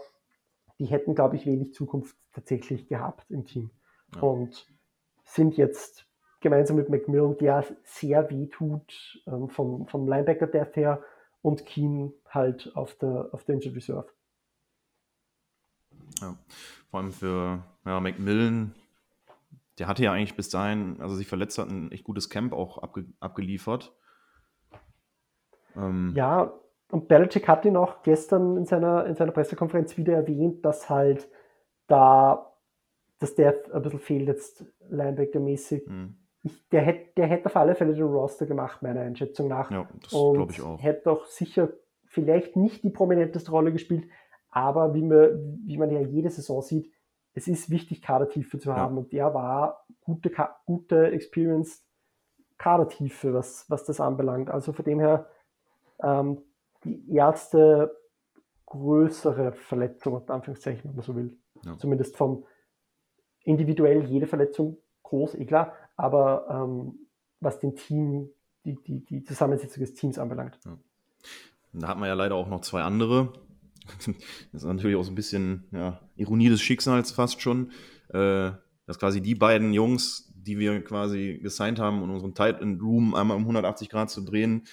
die 0.79 0.87
hätten, 0.87 1.15
glaube 1.15 1.37
ich, 1.37 1.45
wenig 1.45 1.75
Zukunft 1.75 2.17
tatsächlich 2.33 2.89
gehabt 2.89 3.31
im 3.31 3.45
Team. 3.45 3.71
Ja. 4.15 4.23
Und 4.23 4.67
sind 5.25 5.57
jetzt 5.57 6.07
gemeinsam 6.41 6.77
mit 6.77 6.89
McMillan, 6.89 7.37
der 7.37 7.65
sehr 7.85 8.31
weh 8.31 8.47
tut, 8.47 9.23
ähm, 9.27 9.49
vom, 9.49 9.87
vom 9.87 10.09
Linebacker-Death 10.09 10.77
her, 10.77 11.03
und 11.43 11.67
Keen 11.67 12.13
halt 12.29 12.73
auf 12.75 12.95
der, 12.95 13.29
auf 13.33 13.45
der 13.45 13.57
Injured 13.57 13.77
Reserve. 13.77 14.09
Ja, 16.21 16.37
vor 16.91 17.01
allem 17.01 17.13
für 17.13 17.63
ja, 17.85 18.01
Macmillan, 18.01 18.75
der 19.79 19.87
hatte 19.87 20.03
ja 20.03 20.13
eigentlich 20.13 20.37
bis 20.37 20.49
dahin, 20.49 21.01
also 21.01 21.15
sich 21.15 21.29
verletzt 21.29 21.59
hat, 21.59 21.69
ein 21.69 21.93
echt 21.93 22.05
gutes 22.05 22.31
Camp 22.31 22.53
auch 22.53 22.79
abge 22.79 23.07
abgeliefert. 23.21 23.95
Ähm, 25.77 26.13
ja, 26.17 26.53
und 26.91 27.09
Belichick 27.09 27.47
hat 27.49 27.65
ihn 27.65 27.77
auch 27.77 28.03
gestern 28.03 28.57
in 28.57 28.65
seiner, 28.65 29.07
in 29.07 29.15
seiner 29.15 29.33
Pressekonferenz 29.33 29.97
wieder 29.97 30.15
erwähnt, 30.15 30.65
dass 30.65 30.89
halt 30.89 31.29
da, 31.87 32.55
dass 33.19 33.35
der 33.35 33.63
ein 33.73 33.83
bisschen 33.83 34.01
fehlt 34.01 34.29
jetzt 34.29 34.65
Linebacker-mäßig. 34.91 35.87
Mhm. 35.87 36.17
der, 36.73 36.83
hätte, 36.83 37.13
der 37.17 37.27
hätte 37.27 37.47
auf 37.47 37.57
alle 37.57 37.75
Fälle 37.75 37.95
den 37.95 38.05
Roster 38.05 38.47
gemacht, 38.47 38.83
meiner 38.83 39.03
Einschätzung 39.03 39.49
nach. 39.49 39.71
Ja, 39.71 39.89
das 40.03 40.11
glaube 40.11 40.53
ich 40.53 40.63
auch. 40.63 40.83
Hätte 40.83 41.11
auch 41.11 41.27
sicher 41.27 41.71
vielleicht 42.07 42.57
nicht 42.57 42.83
die 42.83 42.91
prominenteste 42.91 43.51
Rolle 43.51 43.73
gespielt, 43.73 44.09
aber 44.51 44.95
wie 44.95 45.03
man, 45.03 45.61
wie 45.67 45.77
man 45.77 45.91
ja 45.91 46.01
jede 46.01 46.31
Saison 46.31 46.63
sieht, 46.63 46.91
es 47.35 47.49
ist 47.49 47.71
wichtig, 47.71 48.03
Kadertiefe 48.03 48.59
zu 48.59 48.75
haben. 48.75 48.95
Ja. 48.95 49.01
Und 49.01 49.13
der 49.13 49.35
war 49.35 49.85
gute, 50.01 50.31
gute 50.67 51.11
Experience 51.11 51.85
Kadertiefe, 52.57 53.33
was, 53.33 53.69
was 53.69 53.85
das 53.85 54.01
anbelangt. 54.01 54.51
Also 54.51 54.73
von 54.73 54.85
dem 54.85 54.99
her, 54.99 55.29
ähm, 56.03 56.43
die 56.85 57.13
erste 57.13 57.97
größere 58.67 59.53
Verletzung, 59.53 60.15
unter 60.15 60.35
Anführungszeichen, 60.35 60.91
wenn 60.91 60.97
man 60.97 61.05
so 61.05 61.17
will. 61.17 61.37
Ja. 61.65 61.79
Zumindest 61.79 62.17
vom 62.17 62.45
individuell 63.45 64.05
jede 64.05 64.27
Verletzung 64.27 64.79
groß, 65.05 65.37
eh 65.37 65.47
klar, 65.47 65.73
aber 65.97 66.47
ähm, 66.51 67.09
was 67.41 67.59
den 67.61 67.77
Team, 67.77 68.31
die, 68.65 68.77
die, 68.83 69.05
die 69.05 69.25
Zusammensetzung 69.25 69.81
des 69.81 69.95
Teams 69.95 70.19
anbelangt. 70.19 70.59
Ja. 70.65 70.77
Da 71.73 71.89
hat 71.89 71.99
man 71.99 72.09
ja 72.09 72.15
leider 72.15 72.35
auch 72.35 72.49
noch 72.49 72.61
zwei 72.61 72.83
andere. 72.83 73.33
Das 74.53 74.63
ist 74.63 74.69
natürlich 74.69 74.97
auch 74.97 75.05
so 75.05 75.13
ein 75.13 75.17
bisschen 75.17 75.65
ja, 75.73 76.01
Ironie 76.17 76.49
des 76.49 76.61
Schicksals 76.61 77.13
fast 77.13 77.41
schon, 77.41 77.73
äh, 78.09 78.51
dass 78.87 78.99
quasi 78.99 79.21
die 79.21 79.35
beiden 79.35 79.73
Jungs, 79.73 80.33
die 80.35 80.59
wir 80.59 80.83
quasi 80.83 81.39
gesigned 81.43 81.79
haben, 81.79 82.03
um 82.03 82.11
unseren 82.11 82.35
Titan 82.35 82.81
Room 82.81 83.15
einmal 83.15 83.37
um 83.37 83.43
180 83.43 83.89
Grad 83.89 84.11
zu 84.11 84.23
drehen, 84.23 84.67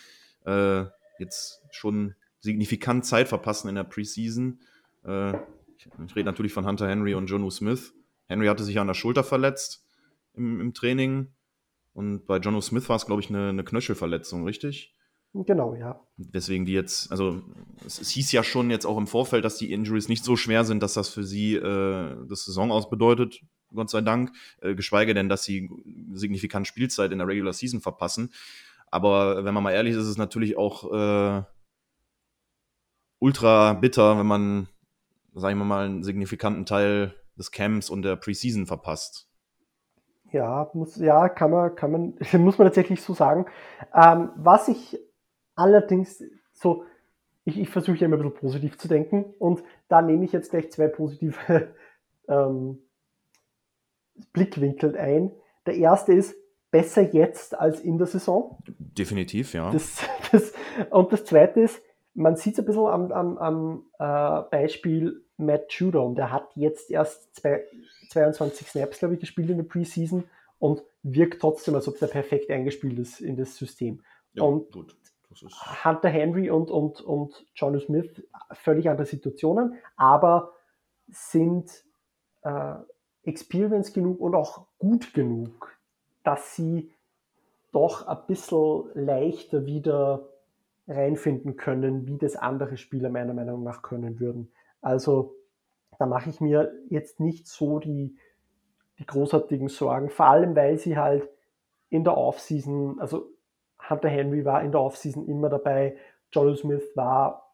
äh, 0.45 0.85
jetzt 1.19 1.61
schon 1.71 2.15
signifikant 2.39 3.05
Zeit 3.05 3.27
verpassen 3.27 3.69
in 3.69 3.75
der 3.75 3.83
Preseason. 3.83 4.59
Äh, 5.03 5.33
ich, 5.77 5.87
ich 6.05 6.15
rede 6.15 6.25
natürlich 6.25 6.53
von 6.53 6.65
Hunter 6.65 6.87
Henry 6.87 7.13
und 7.15 7.27
Jonu 7.27 7.49
Smith. 7.49 7.93
Henry 8.27 8.47
hatte 8.47 8.63
sich 8.63 8.79
an 8.79 8.87
der 8.87 8.93
Schulter 8.93 9.23
verletzt 9.23 9.85
im, 10.33 10.61
im 10.61 10.73
Training. 10.73 11.27
Und 11.93 12.25
bei 12.25 12.37
Jonu 12.37 12.61
Smith 12.61 12.87
war 12.89 12.97
es, 12.97 13.05
glaube 13.05 13.21
ich, 13.21 13.29
eine, 13.29 13.49
eine 13.49 13.63
Knöchelverletzung, 13.63 14.43
richtig? 14.43 14.93
Genau, 15.43 15.75
ja. 15.75 15.99
Deswegen 16.15 16.65
die 16.65 16.71
jetzt, 16.71 17.11
also 17.11 17.41
es, 17.85 17.99
es, 17.99 18.09
hieß 18.11 18.31
ja 18.31 18.41
schon 18.41 18.69
jetzt 18.69 18.85
auch 18.85 18.97
im 18.97 19.07
Vorfeld, 19.07 19.43
dass 19.43 19.57
die 19.57 19.73
Injuries 19.73 20.07
nicht 20.07 20.23
so 20.23 20.37
schwer 20.37 20.63
sind, 20.63 20.81
dass 20.81 20.93
das 20.93 21.09
für 21.09 21.25
sie 21.25 21.55
äh, 21.55 22.15
das 22.29 22.45
Saison 22.45 22.71
aus 22.71 22.89
bedeutet, 22.89 23.41
Gott 23.73 23.89
sei 23.89 23.99
Dank. 23.99 24.31
Äh, 24.61 24.75
geschweige 24.75 25.13
denn, 25.13 25.27
dass 25.27 25.43
sie 25.43 25.69
signifikant 26.13 26.67
Spielzeit 26.67 27.11
in 27.11 27.17
der 27.17 27.27
Regular 27.27 27.51
Season 27.51 27.81
verpassen. 27.81 28.31
Aber 28.89 29.43
wenn 29.43 29.53
man 29.53 29.63
mal 29.63 29.73
ehrlich 29.73 29.93
ist, 29.95 30.03
ist 30.03 30.07
es 30.07 30.17
natürlich 30.17 30.57
auch 30.57 30.93
äh, 30.93 31.43
ultra 33.19 33.73
bitter, 33.73 34.17
wenn 34.17 34.27
man, 34.27 34.69
sagen 35.33 35.57
wir 35.57 35.65
mal, 35.65 35.85
einen 35.85 36.03
signifikanten 36.03 36.65
Teil 36.65 37.13
des 37.37 37.51
Camps 37.51 37.89
und 37.89 38.03
der 38.03 38.15
Preseason 38.15 38.67
verpasst. 38.67 39.27
Ja, 40.31 40.69
muss, 40.73 40.95
ja, 40.95 41.27
kann 41.27 41.51
man, 41.51 41.75
kann 41.75 41.91
man, 41.91 42.13
muss 42.41 42.57
man 42.57 42.67
tatsächlich 42.67 43.01
so 43.01 43.13
sagen. 43.13 43.45
Ähm, 43.93 44.29
was 44.37 44.69
ich 44.69 44.97
allerdings 45.55 46.23
so, 46.53 46.85
ich, 47.43 47.59
ich 47.59 47.69
versuche 47.69 47.97
ja 47.97 48.05
immer 48.05 48.17
ein 48.17 48.21
bisschen 48.21 48.39
positiv 48.39 48.77
zu 48.77 48.87
denken 48.87 49.25
und 49.39 49.63
da 49.87 50.01
nehme 50.01 50.25
ich 50.25 50.31
jetzt 50.31 50.51
gleich 50.51 50.71
zwei 50.71 50.87
positive 50.87 51.73
ähm, 52.27 52.79
Blickwinkel 54.33 54.97
ein. 54.97 55.31
Der 55.65 55.75
erste 55.75 56.13
ist, 56.13 56.35
besser 56.71 57.13
jetzt 57.13 57.57
als 57.57 57.79
in 57.79 57.97
der 57.97 58.07
Saison. 58.07 58.57
Definitiv, 58.67 59.53
ja. 59.53 59.71
Das, 59.71 60.01
das, 60.31 60.53
und 60.89 61.11
das 61.13 61.23
zweite 61.23 61.61
ist, 61.61 61.81
man 62.13 62.35
sieht 62.35 62.53
es 62.53 62.59
ein 62.59 62.65
bisschen 62.65 62.87
am, 62.87 63.11
am, 63.11 63.37
am 63.37 63.85
äh, 63.97 64.49
Beispiel 64.49 65.23
Matt 65.37 65.71
Judon. 65.71 66.15
Der 66.15 66.31
hat 66.31 66.49
jetzt 66.55 66.91
erst 66.91 67.33
zwei, 67.35 67.63
22 68.09 68.67
Snaps, 68.67 68.99
glaube 68.99 69.13
ich, 69.13 69.19
gespielt 69.21 69.49
in 69.49 69.57
der 69.57 69.63
Preseason 69.63 70.25
und 70.59 70.81
wirkt 71.03 71.41
trotzdem, 71.41 71.75
als 71.75 71.87
ob 71.87 71.97
der 71.99 72.07
perfekt 72.07 72.49
eingespielt 72.49 72.99
ist 72.99 73.21
in 73.21 73.37
das 73.37 73.55
System. 73.55 74.01
Ja, 74.33 74.43
und 74.43 74.71
gut. 74.71 74.95
Hunter 75.83 76.09
Henry 76.09 76.49
und, 76.49 76.71
und, 76.71 77.01
und 77.01 77.45
Johnny 77.55 77.79
Smith 77.79 78.23
völlig 78.51 78.89
andere 78.89 79.05
Situationen, 79.05 79.75
aber 79.95 80.53
sind 81.07 81.83
äh, 82.43 82.75
experienced 83.23 83.93
genug 83.93 84.19
und 84.19 84.35
auch 84.35 84.67
gut 84.77 85.13
genug, 85.13 85.77
dass 86.23 86.55
sie 86.55 86.91
doch 87.71 88.07
ein 88.07 88.25
bisschen 88.27 88.89
leichter 88.93 89.65
wieder 89.65 90.29
reinfinden 90.87 91.57
können, 91.57 92.07
wie 92.07 92.17
das 92.17 92.35
andere 92.35 92.77
Spieler 92.77 93.09
meiner 93.09 93.33
Meinung 93.33 93.63
nach 93.63 93.81
können 93.81 94.19
würden. 94.19 94.51
Also 94.81 95.35
da 95.97 96.05
mache 96.05 96.29
ich 96.29 96.39
mir 96.39 96.73
jetzt 96.89 97.19
nicht 97.19 97.47
so 97.47 97.79
die, 97.79 98.17
die 98.99 99.05
großartigen 99.05 99.67
Sorgen, 99.67 100.09
vor 100.09 100.27
allem 100.27 100.55
weil 100.55 100.77
sie 100.77 100.97
halt 100.97 101.27
in 101.89 102.03
der 102.03 102.17
Offseason, 102.17 102.99
also 102.99 103.29
Hunter 103.89 104.09
Henry 104.09 104.45
war 104.45 104.63
in 104.63 104.71
der 104.71 104.81
Offseason 104.81 105.27
immer 105.27 105.49
dabei, 105.49 105.97
Joel 106.31 106.55
Smith 106.57 106.83
war 106.95 107.51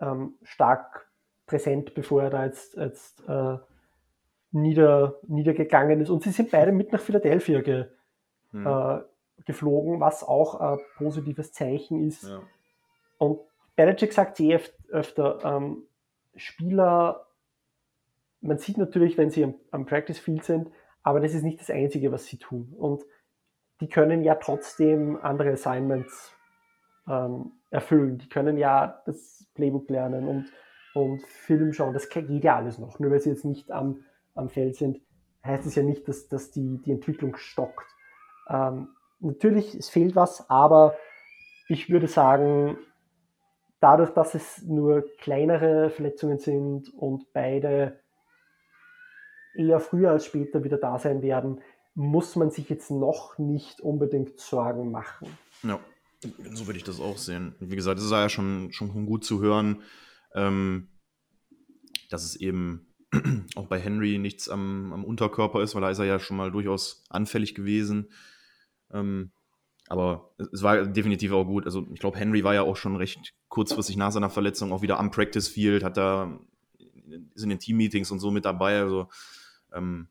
ähm, 0.00 0.34
stark 0.42 1.10
präsent, 1.46 1.94
bevor 1.94 2.22
er 2.22 2.30
da 2.30 2.44
jetzt, 2.44 2.76
jetzt 2.76 3.26
äh, 3.28 3.58
nieder, 4.52 5.18
niedergegangen 5.26 6.00
ist. 6.00 6.10
Und 6.10 6.22
sie 6.22 6.30
sind 6.30 6.50
beide 6.50 6.72
mit 6.72 6.92
nach 6.92 7.00
Philadelphia 7.00 7.60
ge, 7.60 7.86
hm. 8.50 8.66
äh, 8.66 9.00
geflogen, 9.44 10.00
was 10.00 10.22
auch 10.22 10.60
ein 10.60 10.78
positives 10.96 11.52
Zeichen 11.52 12.06
ist. 12.06 12.24
Ja. 12.24 12.42
Und 13.18 13.40
Belichick 13.76 14.12
sagt 14.12 14.40
eh 14.40 14.58
öfter, 14.90 15.38
ähm, 15.44 15.84
Spieler, 16.36 17.26
man 18.40 18.58
sieht 18.58 18.78
natürlich, 18.78 19.18
wenn 19.18 19.30
sie 19.30 19.44
am, 19.44 19.54
am 19.70 19.86
Practice 19.86 20.18
Field 20.18 20.44
sind, 20.44 20.70
aber 21.02 21.20
das 21.20 21.34
ist 21.34 21.42
nicht 21.42 21.60
das 21.60 21.70
Einzige, 21.70 22.12
was 22.12 22.26
sie 22.26 22.38
tun. 22.38 22.74
Und 22.78 23.04
die 23.80 23.88
können 23.88 24.22
ja 24.22 24.34
trotzdem 24.34 25.18
andere 25.22 25.52
Assignments 25.52 26.32
ähm, 27.08 27.52
erfüllen. 27.70 28.18
Die 28.18 28.28
können 28.28 28.56
ja 28.56 29.02
das 29.06 29.46
Playbook 29.54 29.88
lernen 29.90 30.26
und, 30.26 30.52
und 30.94 31.22
Film 31.26 31.72
schauen. 31.72 31.94
Das 31.94 32.08
geht 32.08 32.44
ja 32.44 32.56
alles 32.56 32.78
noch. 32.78 32.98
Nur 32.98 33.10
weil 33.10 33.20
sie 33.20 33.30
jetzt 33.30 33.44
nicht 33.44 33.70
am, 33.70 34.04
am 34.34 34.48
Feld 34.48 34.76
sind, 34.76 35.00
heißt 35.44 35.66
es 35.66 35.74
ja 35.74 35.82
nicht, 35.82 36.08
dass, 36.08 36.28
dass 36.28 36.50
die, 36.50 36.80
die 36.84 36.92
Entwicklung 36.92 37.36
stockt. 37.36 37.86
Ähm, 38.48 38.88
natürlich, 39.20 39.74
es 39.74 39.88
fehlt 39.88 40.16
was, 40.16 40.48
aber 40.50 40.96
ich 41.68 41.90
würde 41.90 42.08
sagen, 42.08 42.78
dadurch, 43.80 44.10
dass 44.10 44.34
es 44.34 44.62
nur 44.62 45.04
kleinere 45.18 45.90
Verletzungen 45.90 46.38
sind 46.38 46.92
und 46.94 47.32
beide 47.32 48.00
eher 49.54 49.80
früher 49.80 50.10
als 50.10 50.24
später 50.24 50.64
wieder 50.64 50.78
da 50.78 50.98
sein 50.98 51.22
werden, 51.22 51.60
muss 51.98 52.36
man 52.36 52.52
sich 52.52 52.68
jetzt 52.68 52.92
noch 52.92 53.38
nicht 53.38 53.80
unbedingt 53.80 54.38
Sorgen 54.38 54.92
machen. 54.92 55.36
Ja, 55.64 55.80
so 56.52 56.68
würde 56.68 56.78
ich 56.78 56.84
das 56.84 57.00
auch 57.00 57.18
sehen. 57.18 57.56
Wie 57.58 57.74
gesagt, 57.74 57.98
es 57.98 58.04
ist 58.04 58.12
ja 58.12 58.28
schon, 58.28 58.72
schon 58.72 59.04
gut 59.04 59.24
zu 59.24 59.40
hören, 59.40 59.82
ähm, 60.32 60.86
dass 62.08 62.24
es 62.24 62.36
eben 62.36 62.86
auch 63.56 63.66
bei 63.66 63.80
Henry 63.80 64.18
nichts 64.18 64.48
am, 64.48 64.92
am 64.92 65.04
Unterkörper 65.04 65.60
ist, 65.60 65.74
weil 65.74 65.82
da 65.82 65.90
ist 65.90 65.98
er 65.98 66.04
ja 66.04 66.20
schon 66.20 66.36
mal 66.36 66.52
durchaus 66.52 67.02
anfällig 67.10 67.56
gewesen. 67.56 68.12
Ähm, 68.92 69.32
aber 69.88 70.36
es 70.52 70.62
war 70.62 70.86
definitiv 70.86 71.32
auch 71.32 71.46
gut. 71.46 71.66
Also 71.66 71.84
ich 71.92 71.98
glaube, 71.98 72.18
Henry 72.18 72.44
war 72.44 72.54
ja 72.54 72.62
auch 72.62 72.76
schon 72.76 72.94
recht 72.94 73.34
kurzfristig 73.48 73.96
nach 73.96 74.12
seiner 74.12 74.30
Verletzung 74.30 74.72
auch 74.72 74.82
wieder 74.82 75.00
am 75.00 75.10
Practice 75.10 75.48
Field, 75.48 75.82
hat 75.82 75.96
da 75.96 76.38
ist 77.34 77.42
in 77.42 77.50
den 77.50 77.58
Team-Meetings 77.58 78.12
und 78.12 78.20
so 78.20 78.30
mit 78.30 78.44
dabei. 78.44 78.78
Also 78.78 79.08
ähm, 79.72 80.06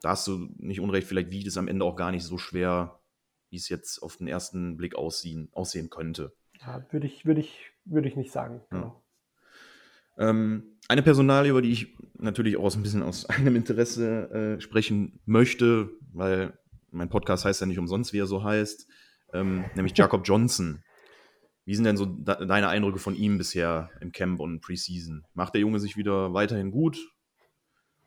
da 0.00 0.10
hast 0.10 0.26
du 0.26 0.48
nicht 0.56 0.80
unrecht, 0.80 1.06
vielleicht 1.06 1.30
wiegt 1.30 1.46
es 1.46 1.56
am 1.56 1.68
Ende 1.68 1.84
auch 1.84 1.96
gar 1.96 2.10
nicht 2.10 2.24
so 2.24 2.38
schwer, 2.38 3.00
wie 3.50 3.56
es 3.56 3.68
jetzt 3.68 4.02
auf 4.02 4.16
den 4.16 4.28
ersten 4.28 4.76
Blick 4.76 4.94
aussehen, 4.94 5.48
aussehen 5.52 5.90
könnte. 5.90 6.32
Ja, 6.60 6.84
würde 6.90 7.06
ich, 7.06 7.26
würde 7.26 7.40
ich, 7.40 7.70
würde 7.84 8.08
ich 8.08 8.16
nicht 8.16 8.32
sagen. 8.32 8.62
Genau. 8.70 9.02
Ja. 10.18 10.28
Ähm, 10.28 10.78
eine 10.88 11.02
Personalie, 11.02 11.50
über 11.50 11.62
die 11.62 11.72
ich 11.72 11.96
natürlich 12.18 12.56
auch 12.56 12.74
ein 12.74 12.82
bisschen 12.82 13.02
aus 13.02 13.24
eigenem 13.30 13.56
Interesse 13.56 14.30
äh, 14.30 14.60
sprechen 14.60 15.20
möchte, 15.24 15.90
weil 16.12 16.58
mein 16.90 17.08
Podcast 17.08 17.44
heißt 17.44 17.60
ja 17.60 17.66
nicht 17.66 17.78
umsonst, 17.78 18.12
wie 18.12 18.18
er 18.18 18.26
so 18.26 18.42
heißt, 18.42 18.86
ähm, 19.32 19.64
nämlich 19.74 19.92
Jacob 19.96 20.22
Johnson. 20.24 20.82
Wie 21.64 21.74
sind 21.74 21.84
denn 21.84 21.96
so 21.96 22.06
deine 22.06 22.68
Eindrücke 22.68 22.98
von 22.98 23.14
ihm 23.14 23.38
bisher 23.38 23.90
im 24.00 24.12
Camp 24.12 24.40
und 24.40 24.60
Preseason? 24.60 25.24
Macht 25.34 25.54
der 25.54 25.60
Junge 25.60 25.78
sich 25.78 25.96
wieder 25.96 26.32
weiterhin 26.32 26.70
gut? 26.70 26.98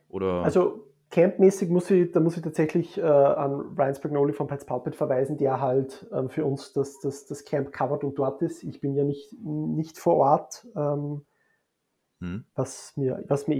Oder? 0.09 0.43
Also 0.43 0.92
campmäßig 1.13 1.69
muss 1.69 1.91
ich, 1.91 2.11
da 2.11 2.19
muss 2.19 2.37
ich 2.37 2.43
tatsächlich 2.43 2.97
äh, 2.97 3.03
an 3.03 3.75
Ryan 3.77 3.93
Spagnoli 3.93 4.33
von 4.33 4.47
Pets 4.47 4.65
Pulpit 4.65 4.95
verweisen, 4.95 5.37
der 5.37 5.61
halt 5.61 6.07
ähm, 6.11 6.29
für 6.29 6.43
uns 6.43 6.73
das, 6.73 6.99
das, 7.01 7.27
das 7.27 7.45
Camp 7.45 7.71
covert 7.71 8.03
und 8.03 8.17
dort 8.17 8.41
ist. 8.41 8.63
Ich 8.63 8.81
bin 8.81 8.95
ja 8.95 9.03
nicht, 9.03 9.31
nicht 9.39 9.99
vor 9.99 10.15
Ort, 10.15 10.65
ähm, 10.75 11.23
hm. 12.19 12.45
was 12.55 12.93
mir, 12.97 13.23
was 13.27 13.47
mir 13.47 13.57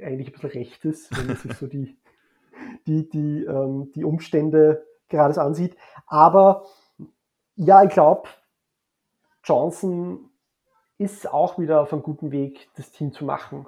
eigentlich 0.00 0.28
ein 0.28 0.32
bisschen 0.32 0.50
recht 0.50 0.84
ist, 0.84 1.18
wenn 1.18 1.26
man 1.26 1.36
sich 1.36 1.52
so 1.54 1.66
die, 1.66 1.98
die, 2.86 3.08
die, 3.08 3.44
ähm, 3.44 3.90
die 3.96 4.04
Umstände 4.04 4.86
gerade 5.08 5.40
ansieht. 5.40 5.76
Aber 6.06 6.64
ja, 7.56 7.82
ich 7.82 7.90
glaube, 7.90 8.28
Johnson 9.42 10.30
ist 10.96 11.28
auch 11.28 11.58
wieder 11.58 11.80
auf 11.80 11.92
einem 11.92 12.02
guten 12.02 12.30
Weg, 12.30 12.68
das 12.76 12.92
Team 12.92 13.12
zu 13.12 13.24
machen. 13.24 13.66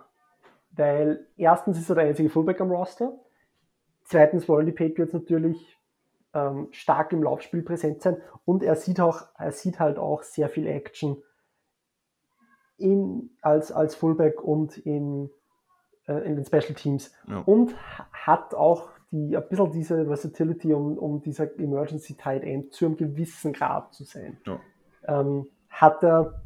Weil 0.73 1.27
erstens 1.37 1.79
ist 1.79 1.89
er 1.89 1.97
der 1.97 2.05
einzige 2.05 2.31
Fullback 2.31 2.61
am 2.61 2.71
Roster. 2.71 3.19
Zweitens 4.05 4.49
wollen 4.49 4.67
die 4.67 4.73
Patriots 4.73 5.13
natürlich 5.13 5.79
ähm, 6.33 6.69
stark 6.71 7.13
im 7.13 7.23
Laufspiel 7.23 7.63
präsent 7.63 8.03
sein. 8.03 8.17
Und 8.45 8.63
er 8.63 8.77
sieht 8.77 9.01
auch, 9.01 9.27
er 9.37 9.53
sieht 9.53 9.81
halt 9.81 9.99
auch 9.99 10.23
sehr 10.23 10.49
viel 10.49 10.67
Action 10.67 11.23
in, 12.77 13.31
als, 13.43 13.73
als 13.73 13.95
Fullback 13.95 14.43
und 14.43 14.79
in 14.79 15.31
äh, 16.07 16.27
in 16.27 16.37
den 16.37 16.45
Special 16.45 16.75
Teams 16.75 17.13
ja. 17.29 17.41
und 17.41 17.75
hat 18.13 18.55
auch 18.55 18.89
die, 19.11 19.37
ein 19.37 19.49
bisschen 19.49 19.73
diese 19.73 20.07
Versatility, 20.07 20.73
um, 20.73 20.97
um 20.97 21.21
dieser 21.21 21.59
Emergency 21.59 22.15
Tight 22.15 22.43
End 22.43 22.73
zu 22.73 22.87
einem 22.87 22.97
gewissen 22.97 23.53
Grad 23.53 23.93
zu 23.93 24.05
sein. 24.05 24.39
Ja. 24.47 24.61
Ähm, 25.07 25.47
hat 25.69 26.03
er 26.03 26.41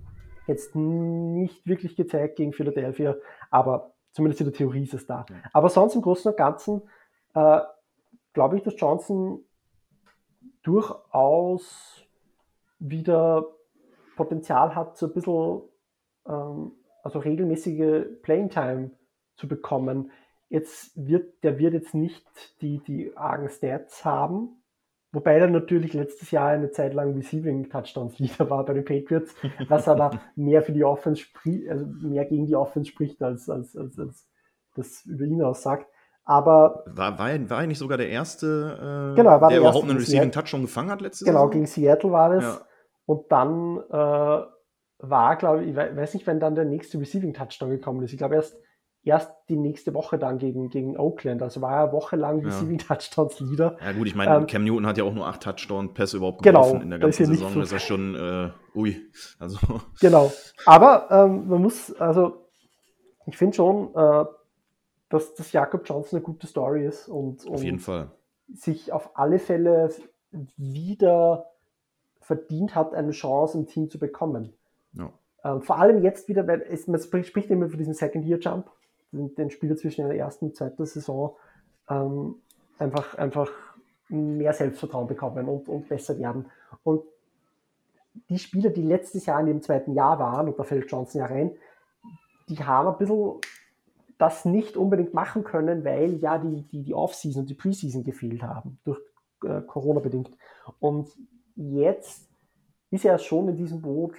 Jetzt 0.47 0.77
nicht 0.77 1.67
wirklich 1.67 1.97
gezeigt 1.97 2.37
gegen 2.37 2.53
Philadelphia, 2.53 3.17
aber 3.51 3.94
zumindest 4.15 4.41
in 4.41 4.47
der 4.47 4.55
Theorie 4.55 4.85
ist 4.85 4.95
es 4.95 5.07
da. 5.07 5.27
Aber 5.53 5.69
sonst 5.69 5.95
im 5.95 6.03
Großen 6.03 6.31
und 6.31 6.39
Ganzen 6.39 6.83
äh, 7.35 7.61
glaube 8.33 8.57
ich, 8.57 8.63
dass 8.63 8.79
Johnson 8.79 9.45
durchaus 10.63 12.03
wieder 12.79 13.47
Potenzial 14.17 14.75
hat, 14.75 14.97
so 14.97 15.07
ein 15.07 15.13
bisschen 15.13 15.63
ähm, 16.27 16.73
also 17.03 17.19
regelmäßige 17.19 18.07
Playing 18.23 18.49
Time 18.49 18.91
zu 19.37 19.49
bekommen. 19.49 20.11
Jetzt 20.49 20.93
wird, 20.95 21.43
der 21.43 21.59
wird 21.59 21.75
jetzt 21.75 21.95
nicht 21.95 22.25
die, 22.61 22.79
die 22.79 23.17
argen 23.17 23.49
Stats 23.51 24.05
haben, 24.05 24.63
wobei 25.15 25.39
er 25.39 25.49
natürlich 25.49 25.95
letztes 25.95 26.31
Jahr 26.31 26.49
eine 26.49 26.71
Zeit 26.71 26.93
lang 26.93 27.15
Receiving 27.15 27.71
Touchdowns 27.71 28.19
Leader 28.19 28.51
war 28.51 28.65
bei 28.65 28.75
den 28.75 28.85
Patriots, 28.85 29.35
was 29.69 29.89
aber 29.89 30.21
mehr 30.37 30.63
für 30.63 30.73
die 30.73 30.85
Offense 30.85 31.23
spricht, 31.23 31.69
also 31.69 31.87
mehr 31.87 32.25
gegen 32.27 32.47
die 32.47 32.57
Offense 32.57 32.91
spricht, 32.91 33.23
als, 33.23 33.49
als, 33.49 33.77
als, 33.77 33.99
als 33.99 34.29
das 34.75 35.05
über 35.07 35.25
ihn 35.25 35.43
aussagt. 35.43 35.87
Aber 36.27 36.85
war, 36.87 37.19
war, 37.19 37.31
er, 37.31 37.51
war 37.51 37.61
er 37.61 37.67
nicht 37.67 37.79
sogar 37.79 37.99
der 37.99 38.09
erste, 38.09 39.13
äh, 39.13 39.17
genau, 39.17 39.39
der, 39.39 39.49
der 39.49 39.59
überhaupt 39.59 39.85
einen 39.85 39.99
Receiving 39.99 40.33
Touchdown 40.33 40.63
gefangen 40.63 40.91
hat 40.91 41.01
letztes 41.01 41.27
Jahr? 41.27 41.35
Genau, 41.35 41.49
gegen 41.49 41.67
Seattle 41.67 42.13
war 42.13 42.31
das. 42.31 42.45
Ja. 42.45 42.61
Und 43.07 43.31
dann 43.31 43.79
äh, 43.91 44.43
war, 44.99 45.37
glaube 45.37 45.65
ich, 45.65 45.71
ich 45.71 45.77
weiß 45.77 46.15
nicht, 46.15 46.27
wenn 46.27 46.41
dann 46.41 46.55
der 46.55 46.65
nächste 46.65 46.99
Receiving 46.99 47.35
Touchdown 47.35 47.71
gekommen 47.71 48.03
ist. 48.03 48.13
Ich 48.13 48.19
glaube 48.19 48.37
erst, 48.37 48.57
erst 49.05 49.31
die 49.49 49.57
nächste 49.57 49.95
Woche 49.95 50.19
dann 50.19 50.39
gegen, 50.39 50.71
gegen 50.71 50.97
Oakland. 50.97 51.43
Also 51.43 51.61
war 51.61 51.77
er 51.77 51.93
wochenlang 51.93 52.45
Receiving 52.45 52.79
ja. 52.79 52.87
Touchdowns 52.87 53.39
Leader. 53.41 53.77
Ja 53.81 53.93
gut, 53.93 54.07
ich 54.07 54.15
meine, 54.15 54.37
ähm, 54.37 54.47
Cam 54.47 54.65
Newton 54.65 54.87
hat 54.87 54.99
ja 54.99 55.05
auch 55.05 55.13
nur 55.13 55.27
acht 55.27 55.43
Touchdown-Pässe 55.43 56.17
überhaupt 56.17 56.43
genau, 56.43 56.63
geworfen 56.63 56.83
in 56.83 56.91
der 56.91 56.99
ganzen 56.99 57.27
Saison. 57.27 57.53
So 57.53 57.61
das 57.61 57.69
ist 57.69 57.73
ja 57.73 57.79
schon, 57.81 58.15
äh, 58.15 58.51
ui. 58.75 58.97
Also. 59.39 59.59
Genau. 60.01 60.33
Aber 60.67 61.09
ähm, 61.11 61.49
man 61.49 61.63
muss, 61.63 61.95
also 61.97 62.49
ich 63.27 63.37
finde 63.37 63.57
schon, 63.57 63.95
äh, 63.95 64.25
dass, 65.11 65.35
dass 65.35 65.53
Jakob 65.53 65.83
Johnson 65.85 66.19
eine 66.19 66.25
gute 66.25 66.47
Story 66.47 66.87
ist 66.87 67.09
und, 67.09 67.45
und 67.45 67.55
auf 67.55 67.63
jeden 67.63 67.79
Fall 67.79 68.11
sich 68.53 68.93
auf 68.93 69.17
alle 69.19 69.39
Fälle 69.39 69.91
wieder 70.57 71.47
verdient 72.21 72.75
hat, 72.75 72.95
eine 72.95 73.13
Chance 73.13 73.59
im 73.59 73.67
Team 73.67 73.91
zu 73.91 73.99
bekommen. 73.99 74.55
Ja. 74.93 75.13
Ähm, 75.45 75.61
vor 75.61 75.79
allem 75.79 76.03
jetzt 76.03 76.29
wieder, 76.29 76.47
weil 76.47 76.63
es, 76.63 76.87
man 76.89 77.01
spricht 77.01 77.51
immer 77.51 77.69
von 77.69 77.79
diesem 77.79 77.95
Second-Year-Jump, 77.95 78.71
den, 79.15 79.51
Spieler 79.51 79.77
zwischen 79.77 80.09
der 80.09 80.19
ersten 80.19 80.47
und 80.47 80.57
zweiten 80.57 80.85
Saison 80.85 81.37
ähm, 81.89 82.37
einfach, 82.79 83.17
einfach 83.17 83.51
mehr 84.09 84.53
Selbstvertrauen 84.53 85.07
bekommen 85.07 85.49
und, 85.49 85.69
und 85.69 85.89
besser 85.89 86.19
werden. 86.19 86.47
Und 86.83 87.03
die 88.29 88.39
Spieler, 88.39 88.71
die 88.71 88.83
letztes 88.83 89.27
Jahr 89.27 89.41
in 89.41 89.47
dem 89.47 89.63
zweiten 89.63 89.95
Jahr 89.95 90.19
waren, 90.19 90.49
und 90.49 90.59
da 90.59 90.65
fällt 90.65 90.91
Johnson 90.91 91.21
ja 91.21 91.27
rein, 91.27 91.53
die 92.49 92.63
haben 92.63 92.89
ein 92.89 92.99
bisschen 92.99 93.41
das 94.19 94.45
nicht 94.45 94.77
unbedingt 94.77 95.15
machen 95.15 95.43
können, 95.45 95.85
weil 95.85 96.15
ja 96.17 96.39
die, 96.39 96.63
die, 96.63 96.83
die 96.83 96.95
Off-Season 96.95 97.43
und 97.43 97.51
die 97.51 97.55
Preseason 97.55 98.05
gefehlt 98.05 98.43
haben, 98.43 98.79
durch 98.85 99.01
äh, 99.45 99.61
Corona 99.63 100.01
bedingt. 100.01 100.31
Und 100.79 101.11
jetzt 101.57 102.29
ist 102.91 103.05
er 103.05 103.19
schon 103.19 103.49
in 103.49 103.57
diesem 103.57 103.83
Boot 103.83 104.15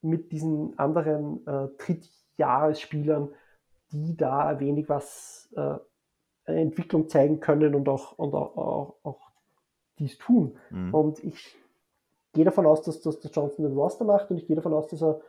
mit 0.00 0.32
diesen 0.32 0.78
anderen 0.78 1.46
äh, 1.46 1.68
Drittjahresspielern, 1.78 3.28
die 3.94 4.16
da 4.16 4.48
ein 4.48 4.60
wenig 4.60 4.88
was 4.88 5.48
äh, 5.56 5.76
Entwicklung 6.44 7.08
zeigen 7.08 7.40
können 7.40 7.74
und 7.74 7.88
auch, 7.88 8.18
und 8.18 8.34
auch, 8.34 8.56
auch, 8.56 8.94
auch 9.04 9.30
dies 9.98 10.18
tun. 10.18 10.58
Mhm. 10.70 10.92
Und 10.92 11.24
ich 11.24 11.56
gehe 12.32 12.44
davon 12.44 12.66
aus, 12.66 12.82
dass, 12.82 13.00
dass, 13.00 13.20
dass 13.20 13.34
Johnson 13.34 13.64
den 13.64 13.76
Roster 13.76 14.04
macht 14.04 14.30
und 14.30 14.36
ich 14.36 14.46
gehe 14.46 14.56
davon 14.56 14.74
aus, 14.74 14.88
dass 14.88 15.02
er 15.02 15.20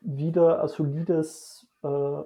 wieder 0.00 0.62
ein 0.62 0.68
solides 0.68 1.66
äh, 1.82 2.22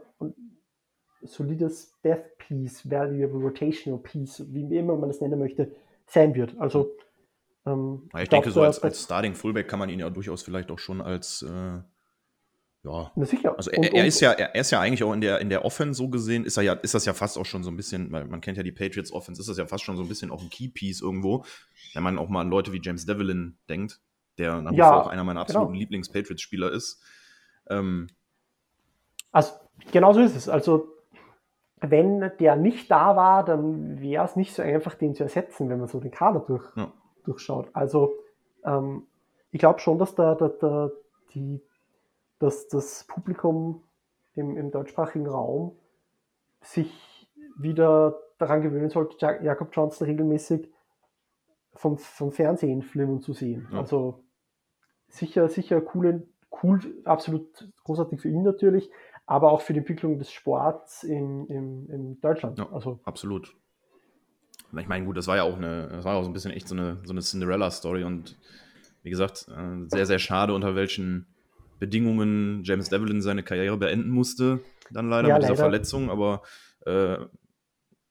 solides 1.24 1.94
Death 2.02 2.36
Piece, 2.38 2.90
Valuable 2.90 3.40
Rotational 3.40 4.00
Piece, 4.00 4.44
wie 4.48 4.76
immer 4.76 4.96
man 4.96 5.08
das 5.08 5.20
nennen 5.20 5.38
möchte, 5.38 5.72
sein 6.06 6.34
wird. 6.34 6.58
Also 6.58 6.90
ähm, 7.64 8.08
ja, 8.12 8.22
ich, 8.22 8.28
denke, 8.28 8.50
so 8.50 8.62
als, 8.62 8.82
als 8.82 9.04
Starting 9.04 9.34
Fullback 9.34 9.68
kann 9.68 9.78
man 9.78 9.88
ihn 9.88 10.00
ja 10.00 10.10
durchaus 10.10 10.42
vielleicht 10.42 10.70
auch 10.70 10.78
schon 10.78 11.00
als 11.00 11.42
äh, 11.42 11.80
ja. 12.84 13.12
Na 13.14 13.24
sicher. 13.24 13.56
Also 13.56 13.70
er, 13.70 13.78
und, 13.78 13.94
er 13.94 14.06
ist 14.06 14.20
ja, 14.20 14.32
er 14.32 14.54
ist 14.54 14.70
ja 14.70 14.80
eigentlich 14.80 15.04
auch 15.04 15.12
in 15.12 15.20
der, 15.20 15.40
in 15.40 15.48
der 15.48 15.64
Offense 15.64 15.98
so 15.98 16.08
gesehen, 16.08 16.44
ist 16.44 16.56
er 16.56 16.64
ja, 16.64 16.72
ist 16.72 16.94
das 16.94 17.04
ja 17.04 17.14
fast 17.14 17.38
auch 17.38 17.46
schon 17.46 17.62
so 17.62 17.70
ein 17.70 17.76
bisschen, 17.76 18.10
weil 18.10 18.24
man 18.24 18.40
kennt 18.40 18.56
ja 18.56 18.62
die 18.62 18.72
Patriots 18.72 19.12
Offense, 19.12 19.40
ist 19.40 19.48
das 19.48 19.56
ja 19.56 19.66
fast 19.66 19.84
schon 19.84 19.96
so 19.96 20.02
ein 20.02 20.08
bisschen 20.08 20.30
auch 20.30 20.42
ein 20.42 20.50
Key-Piece 20.50 21.00
irgendwo, 21.00 21.44
wenn 21.94 22.02
man 22.02 22.18
auch 22.18 22.28
mal 22.28 22.40
an 22.40 22.50
Leute 22.50 22.72
wie 22.72 22.80
James 22.82 23.06
Devlin 23.06 23.56
denkt, 23.68 24.00
der 24.38 24.60
nach 24.60 24.72
wie 24.72 24.76
ja, 24.76 25.00
auch 25.00 25.06
einer 25.06 25.24
meiner 25.24 25.40
absoluten 25.40 25.72
genau. 25.72 25.80
Lieblings-Patriots-Spieler 25.80 26.72
ist. 26.72 27.00
Ähm, 27.70 28.08
also, 29.30 29.52
genau 29.92 30.12
so 30.12 30.20
ist 30.20 30.34
es. 30.34 30.48
Also, 30.48 30.88
wenn 31.80 32.30
der 32.38 32.56
nicht 32.56 32.90
da 32.90 33.16
war, 33.16 33.44
dann 33.44 34.00
wäre 34.00 34.24
es 34.24 34.36
nicht 34.36 34.54
so 34.54 34.62
einfach, 34.62 34.94
den 34.94 35.14
zu 35.14 35.22
ersetzen, 35.22 35.68
wenn 35.68 35.78
man 35.78 35.88
so 35.88 36.00
den 36.00 36.10
Kader 36.10 36.40
durch, 36.40 36.64
ja. 36.76 36.92
durchschaut. 37.24 37.68
Also, 37.72 38.12
ähm, 38.64 39.06
ich 39.50 39.58
glaube 39.58 39.80
schon, 39.80 39.98
dass 39.98 40.14
da, 40.14 40.34
da, 40.34 40.48
da 40.48 40.90
die 41.34 41.60
dass 42.42 42.66
das 42.66 43.04
Publikum 43.04 43.84
im, 44.34 44.56
im 44.56 44.72
deutschsprachigen 44.72 45.28
Raum 45.28 45.76
sich 46.60 47.28
wieder 47.56 48.18
daran 48.38 48.62
gewöhnen 48.62 48.90
sollte, 48.90 49.16
Jakob 49.42 49.68
Johnson 49.72 50.06
regelmäßig 50.06 50.68
vom, 51.74 51.98
vom 51.98 52.32
Fernsehen 52.32 52.82
filmen 52.82 53.22
zu 53.22 53.32
sehen. 53.32 53.68
Ja. 53.70 53.78
Also 53.78 54.24
sicher, 55.08 55.48
sicher 55.48 55.82
cool, 55.94 56.26
cool, 56.62 56.80
absolut 57.04 57.68
großartig 57.84 58.20
für 58.20 58.28
ihn 58.28 58.42
natürlich, 58.42 58.90
aber 59.26 59.52
auch 59.52 59.60
für 59.60 59.72
die 59.72 59.78
Entwicklung 59.78 60.18
des 60.18 60.32
Sports 60.32 61.04
in, 61.04 61.46
in, 61.46 61.88
in 61.88 62.20
Deutschland. 62.20 62.58
Ja, 62.58 62.68
also 62.72 62.98
absolut. 63.04 63.54
Ich 64.76 64.88
meine, 64.88 65.04
gut, 65.04 65.16
das 65.16 65.28
war 65.28 65.36
ja 65.36 65.44
auch 65.44 65.56
eine, 65.56 65.88
das 65.88 66.04
war 66.04 66.16
auch 66.16 66.22
so 66.22 66.30
ein 66.30 66.32
bisschen 66.32 66.50
echt 66.50 66.66
so 66.66 66.74
eine, 66.74 67.00
so 67.04 67.12
eine 67.12 67.20
Cinderella-Story 67.20 68.02
und 68.02 68.36
wie 69.02 69.10
gesagt, 69.10 69.46
äh, 69.48 69.86
sehr, 69.88 70.06
sehr 70.06 70.18
schade, 70.18 70.54
unter 70.54 70.74
welchen 70.74 71.26
Bedingungen 71.82 72.62
James 72.62 72.90
Devlin 72.90 73.20
seine 73.22 73.42
Karriere 73.42 73.76
beenden 73.76 74.10
musste, 74.10 74.60
dann 74.92 75.10
leider 75.10 75.30
ja, 75.30 75.34
mit 75.34 75.42
dieser 75.42 75.56
Verletzung. 75.56 76.10
Aber 76.10 76.42
äh, 76.86 77.16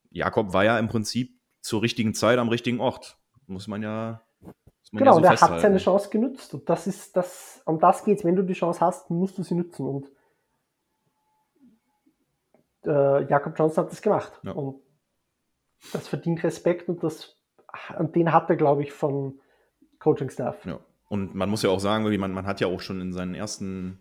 Jakob 0.10 0.52
war 0.52 0.66
ja 0.66 0.78
im 0.78 0.90
Prinzip 0.90 1.40
zur 1.62 1.82
richtigen 1.82 2.14
Zeit 2.14 2.38
am 2.38 2.50
richtigen 2.50 2.82
Ort. 2.82 3.18
Muss 3.48 3.70
man 3.70 3.82
ja. 3.82 4.24
Muss 4.42 4.92
man 4.92 5.00
genau, 5.00 5.12
ja 5.12 5.16
so 5.16 5.22
der 5.22 5.30
festhalten. 5.32 5.54
hat 5.54 5.62
seine 5.62 5.78
Chance 5.78 6.10
genutzt. 6.10 6.54
Und 6.54 6.70
das 6.70 6.86
ist 6.86 7.16
das, 7.16 7.62
um 7.66 7.80
das 7.80 8.04
geht 8.04 8.18
es. 8.18 8.26
Wenn 8.26 8.36
du 8.36 8.44
die 8.44 8.56
Chance 8.56 8.82
hast, 8.82 9.10
musst 9.10 9.38
du 9.38 9.44
sie 9.44 9.56
nutzen. 9.56 9.86
Und 9.86 10.12
äh, 12.84 13.24
Jakob 13.30 13.58
Johnson 13.58 13.86
hat 13.86 13.92
das 13.94 14.02
gemacht. 14.02 14.34
Ja. 14.44 14.52
Und 14.52 14.82
das 15.94 16.10
verdient 16.10 16.44
Respekt 16.44 16.90
und 16.90 17.02
das, 17.04 17.38
und 17.98 18.18
den 18.18 18.34
hat 18.34 18.50
er, 18.50 18.58
glaube 18.58 18.84
ich, 18.84 18.92
von 18.92 19.40
Coaching-Staff. 20.00 20.66
Ja. 20.66 20.82
Und 21.12 21.36
man 21.36 21.50
muss 21.50 21.62
ja 21.62 21.70
auch 21.70 21.82
sagen, 21.82 22.06
man, 22.22 22.32
man 22.32 22.46
hat 22.46 22.62
ja 22.62 22.68
auch 22.68 22.80
schon 22.80 23.02
in 23.02 23.12
seinen 23.12 23.36
ersten, 23.36 24.00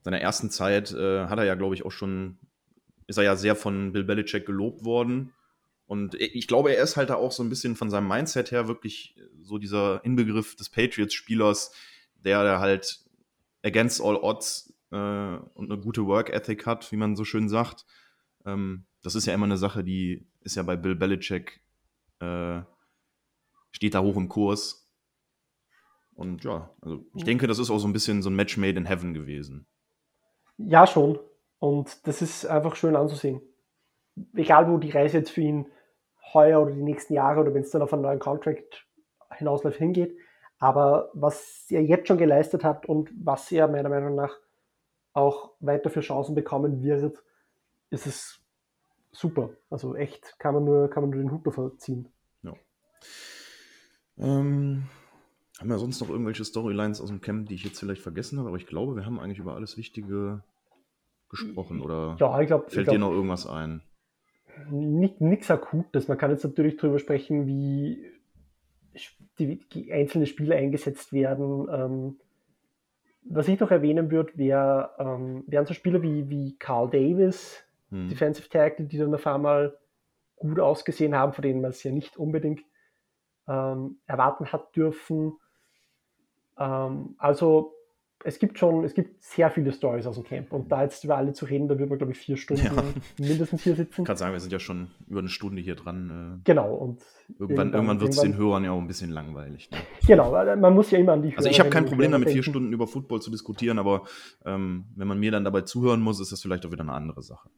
seiner 0.00 0.22
ersten 0.22 0.48
Zeit, 0.48 0.90
äh, 0.90 1.26
hat 1.26 1.38
er 1.38 1.44
ja, 1.44 1.54
glaube 1.54 1.74
ich, 1.74 1.84
auch 1.84 1.92
schon, 1.92 2.38
ist 3.06 3.18
er 3.18 3.24
ja 3.24 3.36
sehr 3.36 3.54
von 3.56 3.92
Bill 3.92 4.04
Belichick 4.04 4.46
gelobt 4.46 4.82
worden. 4.82 5.34
Und 5.84 6.14
ich 6.14 6.48
glaube, 6.48 6.74
er 6.74 6.82
ist 6.82 6.96
halt 6.96 7.10
da 7.10 7.16
auch 7.16 7.30
so 7.30 7.42
ein 7.42 7.50
bisschen 7.50 7.76
von 7.76 7.90
seinem 7.90 8.08
Mindset 8.08 8.52
her 8.52 8.68
wirklich 8.68 9.20
so 9.42 9.58
dieser 9.58 10.02
Inbegriff 10.02 10.56
des 10.56 10.70
Patriots-Spielers, 10.70 11.72
der, 12.24 12.58
halt 12.58 13.00
against 13.62 14.00
all 14.00 14.16
odds 14.16 14.72
äh, 14.92 14.96
und 14.96 15.70
eine 15.70 15.78
gute 15.78 16.06
Work 16.06 16.30
Ethic 16.30 16.64
hat, 16.64 16.90
wie 16.90 16.96
man 16.96 17.16
so 17.16 17.26
schön 17.26 17.50
sagt. 17.50 17.84
Ähm, 18.46 18.86
das 19.02 19.14
ist 19.14 19.26
ja 19.26 19.34
immer 19.34 19.44
eine 19.44 19.58
Sache, 19.58 19.84
die 19.84 20.26
ist 20.40 20.56
ja 20.56 20.62
bei 20.62 20.76
Bill 20.76 20.96
Belichick, 20.96 21.60
äh, 22.20 22.62
steht 23.72 23.92
da 23.92 24.00
hoch 24.00 24.16
im 24.16 24.30
Kurs. 24.30 24.85
Und 26.16 26.44
ja, 26.44 26.70
also 26.80 27.04
ich 27.14 27.24
denke, 27.24 27.46
das 27.46 27.58
ist 27.58 27.70
auch 27.70 27.78
so 27.78 27.86
ein 27.86 27.92
bisschen 27.92 28.22
so 28.22 28.30
ein 28.30 28.36
Match 28.36 28.56
made 28.56 28.78
in 28.78 28.86
heaven 28.86 29.12
gewesen. 29.12 29.66
Ja, 30.56 30.86
schon. 30.86 31.18
Und 31.58 32.06
das 32.06 32.22
ist 32.22 32.46
einfach 32.46 32.74
schön 32.74 32.96
anzusehen. 32.96 33.42
Egal, 34.34 34.70
wo 34.70 34.78
die 34.78 34.90
Reise 34.90 35.18
jetzt 35.18 35.30
für 35.30 35.42
ihn 35.42 35.66
heuer 36.32 36.62
oder 36.62 36.72
die 36.72 36.82
nächsten 36.82 37.12
Jahre 37.12 37.40
oder 37.40 37.54
wenn 37.54 37.62
es 37.62 37.70
dann 37.70 37.82
auf 37.82 37.92
einen 37.92 38.02
neuen 38.02 38.18
Contract 38.18 38.86
hinausläuft, 39.34 39.78
hingeht. 39.78 40.16
Aber 40.58 41.10
was 41.12 41.66
er 41.68 41.82
jetzt 41.82 42.08
schon 42.08 42.16
geleistet 42.16 42.64
hat 42.64 42.86
und 42.86 43.10
was 43.14 43.52
er 43.52 43.68
meiner 43.68 43.90
Meinung 43.90 44.14
nach 44.14 44.34
auch 45.12 45.52
weiter 45.60 45.90
für 45.90 46.00
Chancen 46.00 46.34
bekommen 46.34 46.82
wird, 46.82 47.22
ist 47.90 48.06
es 48.06 48.40
super. 49.12 49.50
Also 49.70 49.94
echt 49.94 50.38
kann 50.38 50.54
man 50.54 50.64
nur, 50.64 50.88
kann 50.88 51.02
man 51.02 51.10
nur 51.10 51.20
den 51.20 51.30
Hut 51.30 51.46
davor 51.46 51.76
ziehen. 51.78 52.08
Ja. 52.42 52.54
Ähm, 54.18 54.84
haben 55.58 55.68
wir 55.68 55.78
sonst 55.78 56.00
noch 56.00 56.10
irgendwelche 56.10 56.44
Storylines 56.44 57.00
aus 57.00 57.08
dem 57.08 57.20
Camp, 57.20 57.48
die 57.48 57.54
ich 57.54 57.64
jetzt 57.64 57.78
vielleicht 57.80 58.02
vergessen 58.02 58.38
habe? 58.38 58.48
Aber 58.48 58.58
ich 58.58 58.66
glaube, 58.66 58.96
wir 58.96 59.06
haben 59.06 59.18
eigentlich 59.18 59.38
über 59.38 59.54
alles 59.54 59.76
Wichtige 59.76 60.42
gesprochen. 61.30 61.80
Oder 61.80 62.16
ja, 62.18 62.40
ich 62.40 62.46
glaub, 62.46 62.70
fällt 62.70 62.82
ich 62.82 62.84
glaub, 62.84 62.94
dir 62.94 62.98
noch 62.98 63.12
irgendwas 63.12 63.46
ein? 63.46 63.82
Nichts 64.70 65.50
Akutes. 65.50 66.08
Man 66.08 66.18
kann 66.18 66.30
jetzt 66.30 66.44
natürlich 66.44 66.76
darüber 66.76 66.98
sprechen, 66.98 67.46
wie 67.46 68.10
die, 69.38 69.60
die 69.72 69.92
einzelne 69.92 70.26
Spiele 70.26 70.56
eingesetzt 70.56 71.12
werden, 71.12 71.68
ähm, 71.70 72.16
was 73.28 73.48
ich 73.48 73.58
noch 73.58 73.70
erwähnen 73.70 74.10
würde, 74.10 74.32
wär, 74.36 74.94
ähm, 74.98 75.44
wären 75.46 75.66
so 75.66 75.74
Spieler 75.74 76.02
wie, 76.02 76.28
wie 76.30 76.56
Carl 76.58 76.88
Davis, 76.88 77.64
hm. 77.90 78.08
Defensive 78.08 78.48
Tackle, 78.48 78.86
die 78.86 78.98
dann 78.98 79.14
auf 79.14 79.26
einmal 79.26 79.76
gut 80.36 80.60
ausgesehen 80.60 81.14
haben, 81.14 81.32
von 81.32 81.42
denen 81.42 81.60
man 81.60 81.70
es 81.70 81.82
ja 81.82 81.90
nicht 81.90 82.16
unbedingt 82.16 82.62
ähm, 83.48 83.98
erwarten 84.06 84.52
hat 84.52 84.74
dürfen. 84.76 85.36
Ähm, 86.58 87.14
also 87.18 87.72
es 88.24 88.38
gibt 88.38 88.58
schon, 88.58 88.82
es 88.84 88.94
gibt 88.94 89.22
sehr 89.22 89.50
viele 89.50 89.72
Stories 89.72 90.06
aus 90.06 90.16
dem 90.16 90.24
Camp 90.24 90.52
und 90.52 90.72
da 90.72 90.82
jetzt 90.82 91.04
über 91.04 91.16
alle 91.16 91.32
zu 91.32 91.44
reden, 91.44 91.68
da 91.68 91.78
wird 91.78 91.88
man 91.88 91.98
glaube 91.98 92.12
ich 92.12 92.18
vier 92.18 92.36
Stunden 92.36 92.64
ja. 92.64 92.72
mindestens 93.18 93.62
hier 93.62 93.76
sitzen. 93.76 94.02
Ich 94.02 94.06
kann 94.06 94.16
sagen, 94.16 94.32
wir 94.32 94.40
sind 94.40 94.52
ja 94.52 94.58
schon 94.58 94.88
über 95.06 95.20
eine 95.20 95.28
Stunde 95.28 95.60
hier 95.60 95.76
dran. 95.76 96.40
Äh, 96.40 96.42
genau 96.44 96.74
und 96.74 97.02
irgendwann, 97.38 97.72
irgendwann 97.72 98.00
wird 98.00 98.12
es 98.12 98.20
den 98.20 98.36
Hörern 98.36 98.64
ja 98.64 98.72
auch 98.72 98.80
ein 98.80 98.86
bisschen 98.86 99.10
langweilig. 99.10 99.70
Ne? 99.70 99.78
Genau, 100.06 100.32
man 100.32 100.74
muss 100.74 100.90
ja 100.90 100.98
immer 100.98 101.12
an 101.12 101.22
die 101.22 101.30
Hörer 101.30 101.38
Also 101.38 101.50
ich 101.50 101.60
habe 101.60 101.70
kein 101.70 101.84
Problem 101.84 102.10
damit, 102.10 102.30
vier 102.30 102.42
Stunden 102.42 102.72
über 102.72 102.86
Football 102.86 103.20
zu 103.20 103.30
diskutieren, 103.30 103.78
aber 103.78 104.02
ähm, 104.44 104.86
wenn 104.96 105.08
man 105.08 105.18
mir 105.18 105.30
dann 105.30 105.44
dabei 105.44 105.60
zuhören 105.62 106.00
muss, 106.00 106.20
ist 106.20 106.32
das 106.32 106.40
vielleicht 106.40 106.66
auch 106.66 106.72
wieder 106.72 106.82
eine 106.82 106.92
andere 106.92 107.22
Sache. 107.22 107.48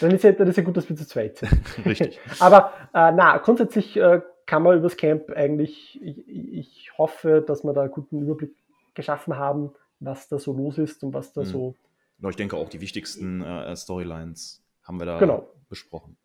dann 0.00 0.10
ist 0.12 0.24
ja, 0.24 0.32
dann 0.32 0.48
ist 0.48 0.56
ja 0.56 0.62
gut, 0.62 0.76
dass 0.76 0.88
wir 0.88 0.96
zu 0.96 1.06
zweit 1.06 1.38
sind. 1.38 1.52
Richtig. 1.84 2.20
aber 2.38 2.72
äh, 2.94 3.12
na, 3.12 3.38
grundsätzlich 3.38 3.96
äh, 3.96 4.20
kann 4.46 4.62
man 4.62 4.78
übers 4.78 4.96
Camp 4.96 5.30
eigentlich, 5.30 6.00
ich, 6.02 6.28
ich 6.28 6.98
hoffe, 6.98 7.44
dass 7.46 7.64
wir 7.64 7.72
da 7.72 7.82
einen 7.82 7.90
guten 7.90 8.22
Überblick 8.22 8.54
geschaffen 8.94 9.36
haben, 9.36 9.72
was 10.00 10.28
da 10.28 10.38
so 10.38 10.52
los 10.52 10.78
ist 10.78 11.02
und 11.02 11.12
was 11.12 11.32
da 11.32 11.42
mhm. 11.42 11.46
so. 11.46 11.74
Ich 12.28 12.36
denke 12.36 12.56
auch 12.56 12.68
die 12.68 12.80
wichtigsten 12.80 13.42
äh, 13.42 13.76
Storylines 13.76 14.64
haben 14.82 14.98
wir 14.98 15.06
da 15.06 15.18
genau. 15.18 15.48
besprochen. 15.68 16.16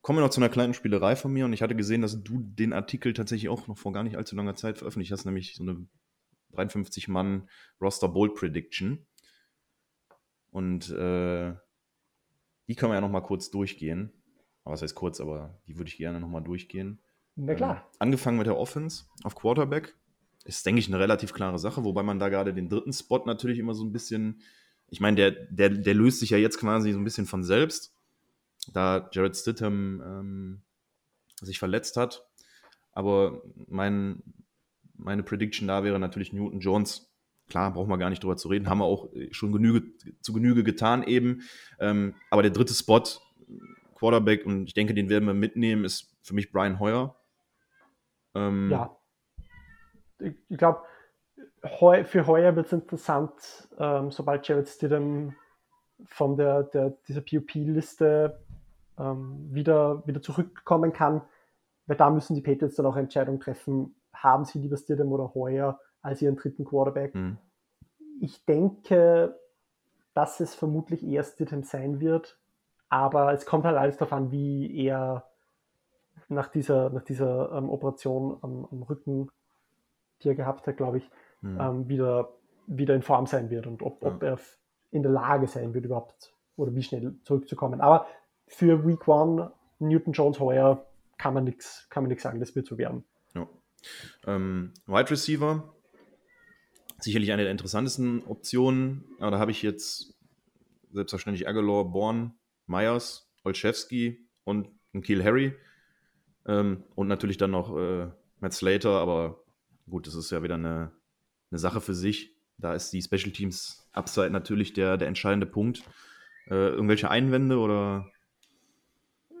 Kommen 0.00 0.18
wir 0.18 0.22
noch 0.22 0.30
zu 0.30 0.40
einer 0.40 0.48
kleinen 0.48 0.74
Spielerei 0.74 1.14
von 1.14 1.32
mir 1.32 1.44
und 1.44 1.52
ich 1.52 1.62
hatte 1.62 1.76
gesehen, 1.76 2.02
dass 2.02 2.20
du 2.20 2.40
den 2.40 2.72
Artikel 2.72 3.12
tatsächlich 3.12 3.48
auch 3.48 3.68
noch 3.68 3.78
vor 3.78 3.92
gar 3.92 4.02
nicht 4.02 4.16
allzu 4.16 4.34
langer 4.34 4.56
Zeit 4.56 4.78
veröffentlicht 4.78 5.12
hast, 5.12 5.26
nämlich 5.26 5.54
so 5.54 5.62
eine 5.62 5.86
53 6.52 7.06
Mann 7.06 7.48
Roster 7.80 8.08
Bold 8.08 8.34
Prediction. 8.34 9.06
Und 10.50 10.90
äh, 10.90 11.54
die 12.68 12.74
können 12.74 12.90
wir 12.90 12.96
ja 12.96 13.00
noch 13.00 13.10
mal 13.10 13.20
kurz 13.20 13.50
durchgehen. 13.50 14.12
Aber 14.64 14.74
was 14.74 14.82
heißt 14.82 14.94
kurz, 14.94 15.20
aber 15.20 15.58
die 15.66 15.76
würde 15.76 15.88
ich 15.88 15.96
gerne 15.96 16.20
noch 16.20 16.28
mal 16.28 16.40
durchgehen. 16.40 17.00
Na 17.36 17.54
klar. 17.54 17.76
Ähm, 17.76 17.96
angefangen 17.98 18.38
mit 18.38 18.46
der 18.46 18.58
Offense 18.58 19.04
auf 19.24 19.34
Quarterback 19.34 19.96
ist, 20.44 20.64
denke 20.66 20.80
ich, 20.80 20.88
eine 20.88 20.98
relativ 20.98 21.32
klare 21.32 21.58
Sache, 21.58 21.84
wobei 21.84 22.02
man 22.02 22.18
da 22.18 22.28
gerade 22.28 22.52
den 22.52 22.68
dritten 22.68 22.92
Spot 22.92 23.22
natürlich 23.24 23.58
immer 23.58 23.74
so 23.74 23.84
ein 23.84 23.92
bisschen, 23.92 24.40
ich 24.88 25.00
meine, 25.00 25.16
der, 25.16 25.30
der, 25.30 25.70
der 25.70 25.94
löst 25.94 26.20
sich 26.20 26.30
ja 26.30 26.38
jetzt 26.38 26.58
quasi 26.58 26.92
so 26.92 26.98
ein 26.98 27.04
bisschen 27.04 27.26
von 27.26 27.44
selbst, 27.44 27.94
da 28.72 29.08
Jared 29.12 29.36
Stidham 29.36 30.02
ähm, 30.04 30.62
sich 31.40 31.58
verletzt 31.58 31.96
hat. 31.96 32.26
Aber 32.92 33.42
mein, 33.68 34.22
meine 34.94 35.22
Prediction 35.22 35.68
da 35.68 35.82
wäre 35.82 35.98
natürlich 35.98 36.32
Newton 36.32 36.60
Jones. 36.60 37.10
Klar, 37.48 37.72
brauchen 37.72 37.88
wir 37.88 37.98
gar 37.98 38.10
nicht 38.10 38.22
drüber 38.22 38.36
zu 38.36 38.48
reden, 38.48 38.68
haben 38.68 38.78
wir 38.78 38.84
auch 38.84 39.10
schon 39.30 39.52
genüge, 39.52 39.82
zu 40.20 40.32
Genüge 40.32 40.62
getan 40.62 41.02
eben. 41.02 41.42
Ähm, 41.80 42.14
aber 42.30 42.42
der 42.42 42.50
dritte 42.50 42.74
Spot, 42.74 43.02
Quarterback, 44.02 44.44
und 44.44 44.66
ich 44.66 44.74
denke, 44.74 44.94
den 44.94 45.08
werden 45.08 45.26
wir 45.26 45.34
mitnehmen, 45.34 45.84
ist 45.84 46.14
für 46.22 46.34
mich 46.34 46.50
Brian 46.50 46.80
Hoyer. 46.80 47.16
Ähm, 48.34 48.70
ja 48.70 48.96
ich, 50.22 50.34
ich 50.48 50.58
glaube, 50.58 50.82
heu, 51.64 52.04
für 52.04 52.26
heuer 52.26 52.56
wird 52.56 52.66
es 52.66 52.72
interessant, 52.72 53.32
ähm, 53.78 54.10
sobald 54.10 54.46
Jared 54.46 54.68
Stidham 54.68 55.34
von 56.04 56.36
der, 56.36 56.64
der 56.64 56.90
dieser 57.08 57.20
POP-Liste 57.20 58.40
ähm, 58.98 59.48
wieder, 59.52 60.06
wieder 60.06 60.22
zurückkommen 60.22 60.92
kann, 60.92 61.22
weil 61.86 61.96
da 61.96 62.10
müssen 62.10 62.34
die 62.34 62.40
Patriots 62.40 62.76
dann 62.76 62.86
auch 62.86 62.96
Entscheidungen 62.96 63.40
treffen, 63.40 63.94
haben 64.12 64.44
sie 64.44 64.58
lieber 64.58 64.76
Stidham 64.76 65.12
oder 65.12 65.34
Heuer 65.34 65.80
als 66.00 66.22
ihren 66.22 66.36
dritten 66.36 66.64
Quarterback. 66.64 67.14
Mhm. 67.14 67.38
Ich 68.20 68.44
denke, 68.44 69.38
dass 70.14 70.40
es 70.40 70.54
vermutlich 70.54 71.04
eher 71.04 71.24
Stidham 71.24 71.62
sein 71.62 72.00
wird, 72.00 72.38
aber 72.92 73.32
es 73.32 73.46
kommt 73.46 73.64
halt 73.64 73.78
alles 73.78 73.96
darauf 73.96 74.12
an, 74.12 74.30
wie 74.30 74.84
er 74.84 75.24
nach 76.28 76.48
dieser, 76.48 76.90
nach 76.90 77.02
dieser 77.02 77.50
ähm, 77.52 77.70
Operation 77.70 78.36
am, 78.42 78.66
am 78.70 78.82
Rücken 78.82 79.30
die 80.22 80.28
er 80.28 80.34
gehabt 80.34 80.66
hat, 80.66 80.76
glaube 80.76 80.98
ich, 80.98 81.10
mhm. 81.40 81.60
ähm, 81.60 81.88
wieder, 81.88 82.36
wieder 82.66 82.94
in 82.94 83.02
Form 83.02 83.26
sein 83.26 83.50
wird 83.50 83.66
und 83.66 83.82
ob, 83.82 84.02
ja. 84.02 84.08
ob 84.08 84.22
er 84.22 84.38
in 84.90 85.02
der 85.02 85.10
Lage 85.10 85.46
sein 85.46 85.74
wird, 85.74 85.84
überhaupt 85.84 86.32
oder 86.56 86.74
wie 86.74 86.82
schnell 86.82 87.16
zurückzukommen. 87.24 87.80
Aber 87.80 88.06
für 88.46 88.86
Week 88.86 89.08
One, 89.08 89.52
Newton 89.78 90.12
Jones 90.12 90.38
heuer, 90.38 90.86
kann 91.18 91.34
man 91.34 91.44
nichts 91.44 91.88
sagen, 92.18 92.40
das 92.40 92.54
wird 92.54 92.66
so 92.66 92.78
werden. 92.78 93.04
Ja. 93.34 93.48
Ähm, 94.26 94.74
Wide 94.86 95.10
Receiver, 95.10 95.74
sicherlich 96.98 97.32
eine 97.32 97.42
der 97.42 97.50
interessantesten 97.50 98.22
Optionen, 98.26 99.04
aber 99.18 99.32
da 99.32 99.38
habe 99.38 99.50
ich 99.50 99.62
jetzt 99.62 100.14
selbstverständlich 100.92 101.48
Aguilar, 101.48 101.84
Born, 101.86 102.34
Myers, 102.72 103.30
Olszewski 103.44 104.26
und 104.44 104.68
ein 104.94 105.02
Kiel 105.02 105.22
Harry 105.22 105.54
ähm, 106.46 106.84
und 106.94 107.08
natürlich 107.08 107.36
dann 107.36 107.52
noch 107.52 107.76
äh, 107.76 108.08
Matt 108.40 108.52
Slater, 108.52 108.98
aber 108.98 109.42
Gut, 109.88 110.06
das 110.06 110.14
ist 110.14 110.30
ja 110.30 110.42
wieder 110.42 110.54
eine, 110.54 110.92
eine 111.50 111.58
Sache 111.58 111.80
für 111.80 111.94
sich. 111.94 112.34
Da 112.58 112.74
ist 112.74 112.92
die 112.92 113.02
Special 113.02 113.32
Teams 113.32 113.88
Upside 113.92 114.30
natürlich 114.30 114.72
der, 114.72 114.96
der 114.96 115.08
entscheidende 115.08 115.46
Punkt. 115.46 115.82
Äh, 116.48 116.54
irgendwelche 116.54 117.10
Einwände 117.10 117.58
oder? 117.58 118.06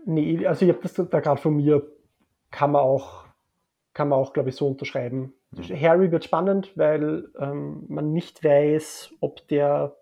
Nee, 0.04 0.46
also 0.46 0.64
ich 0.66 0.72
habe 0.72 0.82
das 0.82 0.94
da 0.94 1.20
gerade 1.20 1.40
von 1.40 1.56
mir, 1.56 1.86
kann 2.50 2.72
man 2.72 2.82
auch, 2.82 3.24
kann 3.94 4.08
man 4.08 4.18
auch, 4.18 4.32
glaube 4.32 4.48
ich, 4.48 4.56
so 4.56 4.68
unterschreiben. 4.68 5.32
Mhm. 5.52 5.80
Harry 5.80 6.10
wird 6.10 6.24
spannend, 6.24 6.72
weil 6.76 7.30
ähm, 7.38 7.84
man 7.88 8.12
nicht 8.12 8.42
weiß, 8.42 9.14
ob 9.20 9.46
der, 9.48 9.96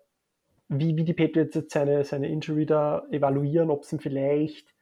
wie, 0.71 0.95
wie 0.95 1.03
die 1.03 1.13
Patriots 1.13 1.55
jetzt 1.55 1.73
seine, 1.73 2.03
seine 2.05 2.29
Injury 2.29 2.65
da 2.65 3.05
evaluieren, 3.11 3.69
ob 3.69 3.83
sie 3.83 3.97
ihn 3.97 3.99
vielleicht 3.99 4.73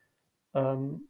ähm, 0.54 1.10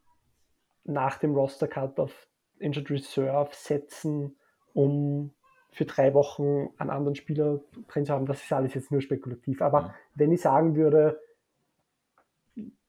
nach 0.85 1.18
dem 1.18 1.35
Roster-Cut 1.35 1.99
auf 1.99 2.27
Injured 2.60 2.89
Reserve 2.89 3.49
setzen 3.51 4.35
um 4.73 5.31
für 5.72 5.85
drei 5.85 6.14
Wochen 6.14 6.69
einen 6.77 6.89
anderen 6.89 7.15
Spieler 7.15 7.60
drin 7.88 8.06
zu 8.06 8.14
haben, 8.14 8.26
das 8.26 8.41
ist 8.41 8.51
alles 8.53 8.73
jetzt 8.73 8.91
nur 8.91 9.01
spekulativ. 9.01 9.61
Aber 9.61 9.81
ja. 9.81 9.95
wenn 10.15 10.31
ich 10.31 10.41
sagen 10.41 10.76
würde, 10.76 11.19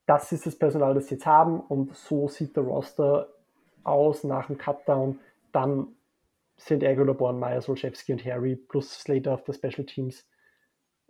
das 0.06 0.32
ist 0.32 0.46
das 0.46 0.56
Personal, 0.56 0.94
das 0.94 1.08
sie 1.08 1.16
jetzt 1.16 1.26
haben 1.26 1.60
und 1.60 1.94
so 1.94 2.28
sieht 2.28 2.56
der 2.56 2.64
Roster 2.64 3.28
aus 3.82 4.24
nach 4.24 4.46
dem 4.46 4.58
Cutdown, 4.58 5.18
dann 5.52 5.88
sind 6.56 6.84
Aguilar, 6.84 7.14
Born, 7.14 7.38
Meyer, 7.38 7.60
Solszewski 7.60 8.12
und 8.12 8.24
Harry 8.24 8.56
plus 8.56 9.00
Slater 9.00 9.34
auf 9.34 9.44
der 9.44 9.52
Special 9.52 9.84
Teams 9.84 10.26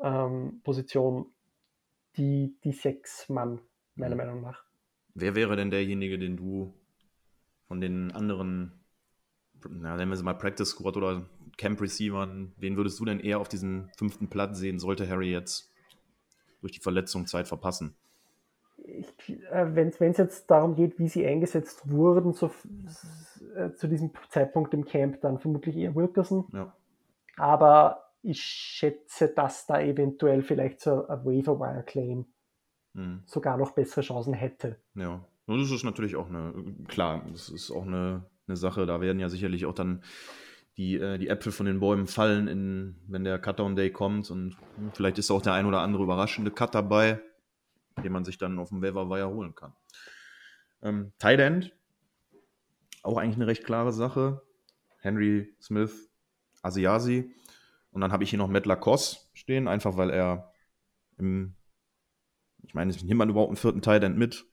ähm, 0.02 0.60
Position 0.64 1.26
die, 2.16 2.56
die 2.64 2.72
sechs 2.72 3.28
Mann, 3.28 3.60
meiner 3.94 4.16
ja. 4.16 4.24
Meinung 4.24 4.42
nach. 4.42 4.64
Wer 5.14 5.34
wäre 5.34 5.56
denn 5.56 5.70
derjenige, 5.70 6.18
den 6.18 6.36
du 6.36 6.74
von 7.66 7.80
den 7.80 8.12
anderen 8.12 8.80
na, 9.68 9.96
nennen 9.96 10.10
wir 10.10 10.16
sie 10.16 10.24
mal 10.24 10.34
Practice 10.34 10.70
Squad 10.70 10.96
oder 10.96 11.26
Camp 11.58 11.80
Receivern, 11.80 12.52
wen 12.56 12.76
würdest 12.76 12.98
du 13.00 13.04
denn 13.04 13.20
eher 13.20 13.40
auf 13.40 13.48
diesen 13.48 13.90
fünften 13.96 14.28
Platz 14.28 14.58
sehen, 14.58 14.78
sollte 14.78 15.08
Harry 15.08 15.30
jetzt 15.30 15.70
durch 16.60 16.72
die 16.72 16.80
Verletzung 16.80 17.26
Zeit 17.26 17.48
verpassen? 17.48 17.94
Äh, 18.86 19.04
Wenn 19.74 19.88
es 19.88 20.16
jetzt 20.16 20.50
darum 20.50 20.74
geht, 20.74 20.98
wie 20.98 21.08
sie 21.08 21.26
eingesetzt 21.26 21.90
wurden, 21.90 22.32
so, 22.32 22.50
äh, 23.54 23.72
zu 23.74 23.88
diesem 23.88 24.10
Zeitpunkt 24.30 24.72
im 24.72 24.84
Camp, 24.84 25.20
dann 25.20 25.38
vermutlich 25.38 25.76
eher 25.76 25.94
Wilkerson. 25.94 26.46
Ja. 26.52 26.74
Aber 27.36 28.09
ich 28.22 28.42
schätze, 28.42 29.28
dass 29.28 29.66
da 29.66 29.80
eventuell 29.80 30.42
vielleicht 30.42 30.80
so 30.80 31.06
ein 31.06 31.24
Waiver 31.24 31.58
Wire 31.58 31.84
Claim 31.84 32.26
mhm. 32.92 33.22
sogar 33.26 33.56
noch 33.56 33.72
bessere 33.72 34.02
Chancen 34.02 34.34
hätte. 34.34 34.80
Ja, 34.94 35.24
und 35.46 35.60
das 35.60 35.70
ist 35.70 35.84
natürlich 35.84 36.16
auch 36.16 36.28
eine, 36.28 36.52
klar, 36.86 37.24
das 37.30 37.48
ist 37.48 37.70
auch 37.70 37.86
eine 37.86 38.24
eine 38.50 38.56
Sache. 38.56 38.84
Da 38.84 39.00
werden 39.00 39.20
ja 39.20 39.28
sicherlich 39.28 39.64
auch 39.64 39.74
dann 39.74 40.02
die, 40.76 40.96
äh, 40.96 41.18
die 41.18 41.28
Äpfel 41.28 41.52
von 41.52 41.66
den 41.66 41.80
Bäumen 41.80 42.06
fallen, 42.06 42.48
in, 42.48 42.96
wenn 43.06 43.24
der 43.24 43.38
Cutdown 43.38 43.76
Day 43.76 43.90
kommt. 43.90 44.30
Und 44.30 44.56
hm, 44.76 44.92
vielleicht 44.92 45.18
ist 45.18 45.30
auch 45.30 45.42
der 45.42 45.54
ein 45.54 45.66
oder 45.66 45.80
andere 45.80 46.02
überraschende 46.02 46.50
Cut 46.50 46.74
dabei, 46.74 47.20
den 48.02 48.12
man 48.12 48.24
sich 48.24 48.38
dann 48.38 48.58
auf 48.58 48.68
dem 48.68 48.82
Waiver 48.82 49.08
Wire 49.08 49.30
holen 49.30 49.54
kann. 49.54 49.72
Ähm, 50.82 51.12
Tight 51.18 51.40
End, 51.40 51.72
auch 53.02 53.16
eigentlich 53.16 53.36
eine 53.36 53.46
recht 53.46 53.64
klare 53.64 53.92
Sache. 53.92 54.42
Henry 54.98 55.54
Smith, 55.60 56.10
Asiasi. 56.62 57.34
Und 57.92 58.00
dann 58.00 58.12
habe 58.12 58.22
ich 58.22 58.30
hier 58.30 58.38
noch 58.38 58.48
Matt 58.48 58.66
Lacoste 58.66 59.20
stehen, 59.32 59.68
einfach 59.68 59.96
weil 59.96 60.10
er 60.10 60.52
im, 61.18 61.56
ich 62.62 62.74
meine, 62.74 62.92
nimmt 62.92 63.18
man 63.18 63.30
überhaupt 63.30 63.50
einen 63.50 63.56
vierten 63.56 63.82
Tight 63.82 64.02
End 64.04 64.16
mit? 64.16 64.46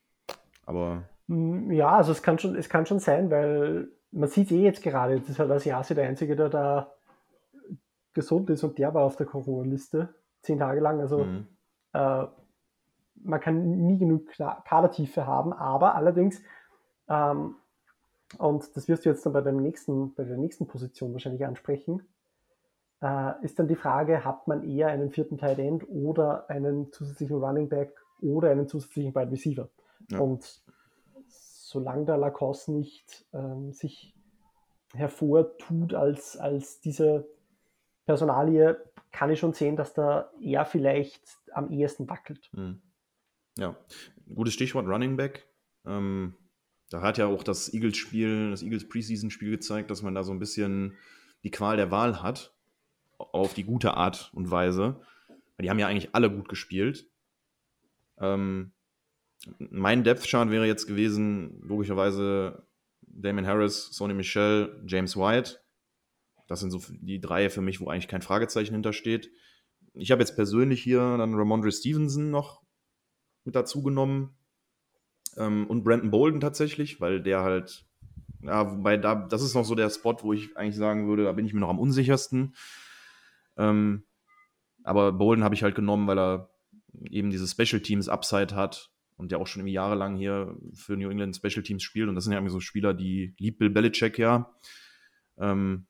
Aber 0.65 1.03
hm, 1.27 1.71
ja, 1.71 1.97
also 1.97 2.11
es 2.11 2.23
kann 2.23 2.39
schon, 2.39 2.55
es 2.55 2.69
kann 2.69 2.85
schon 2.85 2.99
sein, 2.99 3.29
weil 3.29 3.89
man 4.11 4.29
sieht 4.29 4.51
eh 4.51 4.63
jetzt 4.63 4.81
gerade, 4.81 5.19
das 5.19 5.29
ist 5.29 5.39
halt 5.39 5.51
Asiasi 5.51 5.93
der 5.93 6.07
Einzige, 6.07 6.35
der 6.35 6.49
da 6.49 6.93
gesund 8.13 8.49
ist 8.49 8.63
und 8.63 8.77
der 8.77 8.93
war 8.93 9.03
auf 9.03 9.15
der 9.15 9.27
Corona-Liste 9.27 10.15
zehn 10.41 10.59
Tage 10.59 10.79
lang. 10.79 10.99
Also 10.99 11.25
mhm. 11.25 11.47
äh, 11.93 12.25
man 13.23 13.39
kann 13.39 13.85
nie 13.85 13.97
genug 13.97 14.27
Kadertiefe 14.65 15.25
haben, 15.25 15.53
aber 15.53 15.95
allerdings, 15.95 16.41
ähm, 17.09 17.55
und 18.37 18.75
das 18.75 18.87
wirst 18.87 19.05
du 19.05 19.09
jetzt 19.09 19.25
dann 19.25 19.33
bei, 19.33 19.41
dem 19.41 19.57
nächsten, 19.57 20.13
bei 20.13 20.23
der 20.23 20.37
nächsten 20.37 20.67
Position 20.67 21.13
wahrscheinlich 21.13 21.45
ansprechen, 21.45 22.01
äh, 23.01 23.43
ist 23.43 23.59
dann 23.59 23.67
die 23.67 23.75
Frage, 23.75 24.25
hat 24.25 24.47
man 24.47 24.63
eher 24.63 24.87
einen 24.87 25.11
vierten 25.11 25.37
Tight 25.37 25.59
End 25.59 25.87
oder 25.89 26.49
einen 26.49 26.91
zusätzlichen 26.91 27.37
Running 27.37 27.69
Back 27.69 27.93
oder 28.21 28.49
einen 28.49 28.67
zusätzlichen 28.67 29.13
Wide 29.13 29.31
Receiver? 29.31 29.69
Ja. 30.09 30.19
Und 30.19 30.61
solange 31.27 32.05
der 32.05 32.17
Lacoste 32.17 32.71
nicht 32.71 33.25
ähm, 33.33 33.73
sich 33.73 34.15
hervortut 34.93 35.93
als, 35.93 36.37
als 36.37 36.79
diese 36.79 37.27
Personalie, 38.05 38.77
kann 39.11 39.29
ich 39.29 39.39
schon 39.39 39.53
sehen, 39.53 39.75
dass 39.75 39.93
da 39.93 40.31
er 40.41 40.65
vielleicht 40.65 41.21
am 41.51 41.69
ehesten 41.69 42.09
wackelt. 42.09 42.49
Mhm. 42.53 42.81
Ja, 43.57 43.75
gutes 44.33 44.53
Stichwort 44.53 44.87
Running 44.87 45.17
Back. 45.17 45.47
Ähm, 45.85 46.35
da 46.89 47.01
hat 47.01 47.17
ja 47.17 47.27
auch 47.27 47.43
das 47.43 47.73
Eagles-Spiel, 47.73 48.51
das 48.51 48.61
Eagles 48.61 48.87
Preseason-Spiel 48.87 49.51
gezeigt, 49.51 49.91
dass 49.91 50.03
man 50.03 50.15
da 50.15 50.23
so 50.23 50.31
ein 50.31 50.39
bisschen 50.39 50.95
die 51.43 51.51
Qual 51.51 51.75
der 51.75 51.91
Wahl 51.91 52.21
hat, 52.21 52.56
auf 53.17 53.53
die 53.53 53.63
gute 53.63 53.95
Art 53.95 54.31
und 54.33 54.51
Weise. 54.51 55.01
Die 55.59 55.69
haben 55.69 55.79
ja 55.79 55.87
eigentlich 55.87 56.13
alle 56.13 56.31
gut 56.31 56.49
gespielt. 56.49 57.09
Ähm, 58.19 58.73
mein 59.57 60.03
Depth-Chart 60.03 60.49
wäre 60.49 60.65
jetzt 60.65 60.87
gewesen, 60.87 61.61
logischerweise 61.61 62.67
Damon 63.01 63.47
Harris, 63.47 63.89
Sony 63.91 64.13
Michel, 64.13 64.83
James 64.85 65.15
White. 65.15 65.59
Das 66.47 66.59
sind 66.59 66.71
so 66.71 66.81
die 66.89 67.19
drei 67.19 67.49
für 67.49 67.61
mich, 67.61 67.79
wo 67.79 67.89
eigentlich 67.89 68.07
kein 68.07 68.21
Fragezeichen 68.21 68.73
hintersteht. 68.73 69.29
Ich 69.93 70.11
habe 70.11 70.21
jetzt 70.21 70.35
persönlich 70.35 70.81
hier 70.81 71.17
dann 71.17 71.33
Ramondre 71.33 71.71
Stevenson 71.71 72.29
noch 72.29 72.61
mit 73.43 73.55
dazu 73.55 73.81
genommen 73.81 74.37
ähm, 75.37 75.65
und 75.67 75.83
Brandon 75.83 76.11
Bolden 76.11 76.39
tatsächlich, 76.39 77.01
weil 77.01 77.21
der 77.21 77.41
halt, 77.41 77.85
ja, 78.41 78.71
wobei 78.71 78.97
da, 78.97 79.15
das 79.15 79.41
ist 79.41 79.55
noch 79.55 79.65
so 79.65 79.75
der 79.75 79.89
Spot, 79.89 80.15
wo 80.21 80.33
ich 80.33 80.55
eigentlich 80.55 80.75
sagen 80.75 81.07
würde, 81.07 81.23
da 81.23 81.31
bin 81.31 81.45
ich 81.45 81.53
mir 81.53 81.59
noch 81.59 81.69
am 81.69 81.79
unsichersten. 81.79 82.53
Ähm, 83.57 84.03
aber 84.83 85.11
Bolden 85.11 85.43
habe 85.43 85.55
ich 85.55 85.63
halt 85.63 85.75
genommen, 85.75 86.07
weil 86.07 86.19
er 86.19 86.49
eben 87.09 87.29
diese 87.29 87.47
Special 87.47 87.81
Teams 87.81 88.09
Upside 88.09 88.55
hat 88.55 88.89
und 89.17 89.31
der 89.31 89.39
auch 89.39 89.47
schon 89.47 89.61
irgendwie 89.61 89.73
jahrelang 89.73 90.15
hier 90.15 90.55
für 90.73 90.95
New 90.95 91.09
England 91.09 91.35
Special 91.35 91.63
Teams 91.63 91.83
spielt. 91.83 92.07
Und 92.07 92.15
das 92.15 92.23
sind 92.23 92.33
ja 92.33 92.39
irgendwie 92.39 92.53
so 92.53 92.59
Spieler, 92.59 92.93
die 92.93 93.35
liebt 93.37 93.59
Bill 93.59 93.69
Belichick 93.69 94.17
ja. 94.17 94.53
Ähm, 95.37 95.87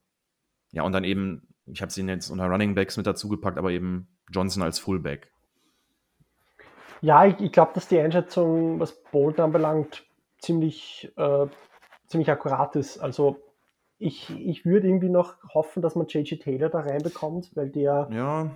ja, 0.71 0.83
und 0.83 0.93
dann 0.93 1.03
eben, 1.03 1.47
ich 1.65 1.81
habe 1.81 1.91
sie 1.91 2.03
jetzt 2.03 2.29
unter 2.29 2.47
Running 2.47 2.75
Backs 2.75 2.97
mit 2.97 3.07
dazu 3.07 3.29
gepackt, 3.29 3.57
aber 3.57 3.71
eben 3.71 4.07
Johnson 4.31 4.63
als 4.63 4.79
Fullback. 4.79 5.31
Ja, 7.01 7.25
ich, 7.25 7.39
ich 7.39 7.51
glaube, 7.51 7.71
dass 7.75 7.87
die 7.87 7.99
Einschätzung, 7.99 8.79
was 8.79 9.03
Bolton 9.11 9.45
anbelangt, 9.45 10.05
ziemlich, 10.39 11.11
äh, 11.15 11.45
ziemlich 12.07 12.29
akkurat 12.29 12.75
ist. 12.75 12.97
Also 12.97 13.39
ich, 13.99 14.29
ich 14.29 14.65
würde 14.65 14.87
irgendwie 14.87 15.09
noch 15.09 15.35
hoffen, 15.53 15.81
dass 15.81 15.95
man 15.95 16.07
JJ 16.07 16.35
Taylor 16.35 16.69
da 16.69 16.81
reinbekommt, 16.81 17.55
weil 17.55 17.69
der 17.69 18.07
ja 18.11 18.51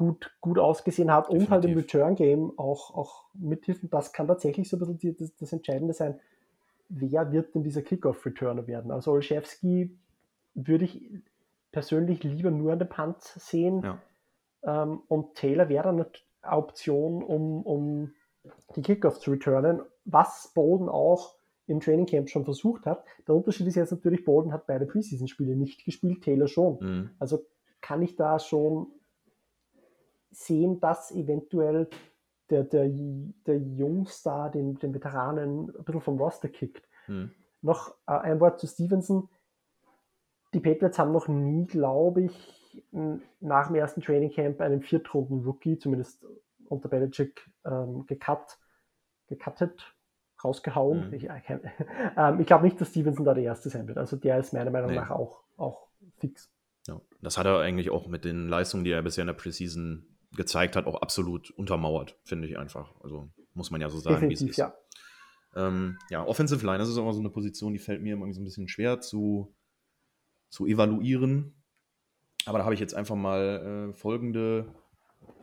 gut, 0.00 0.34
gut 0.40 0.58
ausgesehen 0.58 1.12
hat 1.12 1.26
Definitiv. 1.26 1.48
und 1.48 1.52
halt 1.52 1.64
im 1.66 1.76
Return-Game 1.76 2.58
auch, 2.58 2.96
auch 2.96 3.24
mithilfen. 3.34 3.90
Das 3.90 4.14
kann 4.14 4.28
tatsächlich 4.28 4.66
so 4.66 4.76
ein 4.76 4.80
bisschen 4.80 4.98
die, 4.98 5.14
das, 5.14 5.36
das, 5.36 5.52
Entscheidende 5.52 5.92
sein. 5.92 6.18
Wer 6.88 7.30
wird 7.32 7.54
denn 7.54 7.62
dieser 7.62 7.82
Kickoff-Returner 7.82 8.66
werden? 8.66 8.92
Also 8.92 9.12
Olszewski 9.12 9.94
würde 10.54 10.86
ich 10.86 11.12
persönlich 11.70 12.24
lieber 12.24 12.50
nur 12.50 12.72
an 12.72 12.78
der 12.78 12.86
Punt 12.86 13.20
sehen. 13.20 13.82
Ja. 13.82 13.98
Ähm, 14.62 15.02
und 15.08 15.34
Taylor 15.34 15.68
wäre 15.68 15.84
dann 15.84 15.96
eine 15.96 16.56
Option, 16.56 17.22
um, 17.22 17.62
um 17.62 18.14
die 18.76 18.82
Kickoff 18.82 19.20
zu 19.20 19.32
returnen, 19.32 19.82
was 20.06 20.50
Bolden 20.54 20.88
auch 20.88 21.34
im 21.70 21.80
Training 21.80 22.06
Camp 22.06 22.28
schon 22.28 22.44
versucht 22.44 22.86
hat. 22.86 23.04
Der 23.26 23.34
Unterschied 23.34 23.66
ist 23.66 23.76
jetzt 23.76 23.92
natürlich, 23.92 24.24
Bolden 24.24 24.52
hat 24.52 24.66
beide 24.66 24.86
Preseason-Spiele 24.86 25.56
nicht 25.56 25.84
gespielt, 25.84 26.22
Taylor 26.22 26.48
schon. 26.48 26.78
Mhm. 26.80 27.10
Also 27.18 27.46
kann 27.80 28.02
ich 28.02 28.16
da 28.16 28.38
schon 28.38 28.88
sehen, 30.30 30.80
dass 30.80 31.10
eventuell 31.10 31.88
der, 32.50 32.64
der, 32.64 32.88
der 33.46 33.58
Jungstar 33.58 34.50
den, 34.50 34.78
den 34.78 34.94
Veteranen 34.94 35.70
ein 35.70 35.84
bisschen 35.84 36.00
vom 36.00 36.18
Roster 36.18 36.48
kickt. 36.48 36.88
Hm. 37.06 37.30
Noch 37.62 37.94
äh, 38.06 38.12
ein 38.12 38.40
Wort 38.40 38.60
zu 38.60 38.66
Stevenson. 38.66 39.28
Die 40.52 40.60
Patriots 40.60 40.98
haben 40.98 41.12
noch 41.12 41.28
nie, 41.28 41.66
glaube 41.66 42.22
ich, 42.22 42.84
nach 43.40 43.68
dem 43.68 43.76
ersten 43.76 44.00
Training 44.00 44.30
Camp 44.30 44.60
einen 44.60 44.80
Viertrunden-Rookie, 44.80 45.78
zumindest 45.78 46.24
unter 46.68 46.88
Belichick, 46.88 47.48
ähm, 47.64 48.06
gecut, 48.06 48.58
gecuttet, 49.28 49.94
rausgehauen. 50.44 51.08
Mhm. 51.08 51.14
Ich, 51.14 51.28
äh, 51.28 51.40
ähm, 52.16 52.40
ich 52.40 52.46
glaube 52.46 52.64
nicht, 52.64 52.80
dass 52.80 52.88
Stevenson 52.90 53.24
da 53.24 53.34
der 53.34 53.44
Erste 53.44 53.70
sein 53.70 53.86
wird. 53.88 53.98
Also 53.98 54.16
der 54.16 54.38
ist 54.38 54.52
meiner 54.52 54.70
Meinung 54.70 54.90
nee. 54.90 54.96
nach 54.96 55.10
auch, 55.10 55.42
auch 55.56 55.88
fix. 56.18 56.50
Ja, 56.86 57.00
das 57.20 57.38
hat 57.38 57.46
er 57.46 57.58
eigentlich 57.58 57.90
auch 57.90 58.08
mit 58.08 58.24
den 58.24 58.48
Leistungen, 58.48 58.84
die 58.84 58.90
er 58.90 59.02
bisher 59.02 59.22
in 59.22 59.28
der 59.28 59.34
Preseason 59.34 60.06
gezeigt 60.36 60.76
hat, 60.76 60.86
auch 60.86 61.02
absolut 61.02 61.50
untermauert, 61.50 62.16
finde 62.24 62.48
ich 62.48 62.58
einfach. 62.58 62.94
Also 63.02 63.28
muss 63.54 63.70
man 63.70 63.80
ja 63.80 63.88
so 63.90 63.98
sagen, 63.98 64.28
wie 64.28 64.34
es 64.34 64.42
ist. 64.42 64.56
Ja. 64.56 64.74
Ähm, 65.56 65.98
ja, 66.08 66.24
Offensive 66.24 66.64
Line, 66.64 66.78
das 66.78 66.88
ist 66.88 66.98
aber 66.98 67.12
so 67.12 67.20
eine 67.20 67.30
Position, 67.30 67.72
die 67.72 67.80
fällt 67.80 68.02
mir 68.02 68.14
immer 68.14 68.32
so 68.32 68.40
ein 68.40 68.44
bisschen 68.44 68.68
schwer 68.68 69.00
zu, 69.00 69.54
zu 70.48 70.66
evaluieren. 70.66 71.54
Aber 72.46 72.58
da 72.58 72.64
habe 72.64 72.74
ich 72.74 72.80
jetzt 72.80 72.94
einfach 72.94 73.16
mal 73.16 73.90
äh, 73.90 73.94
folgende 73.94 74.72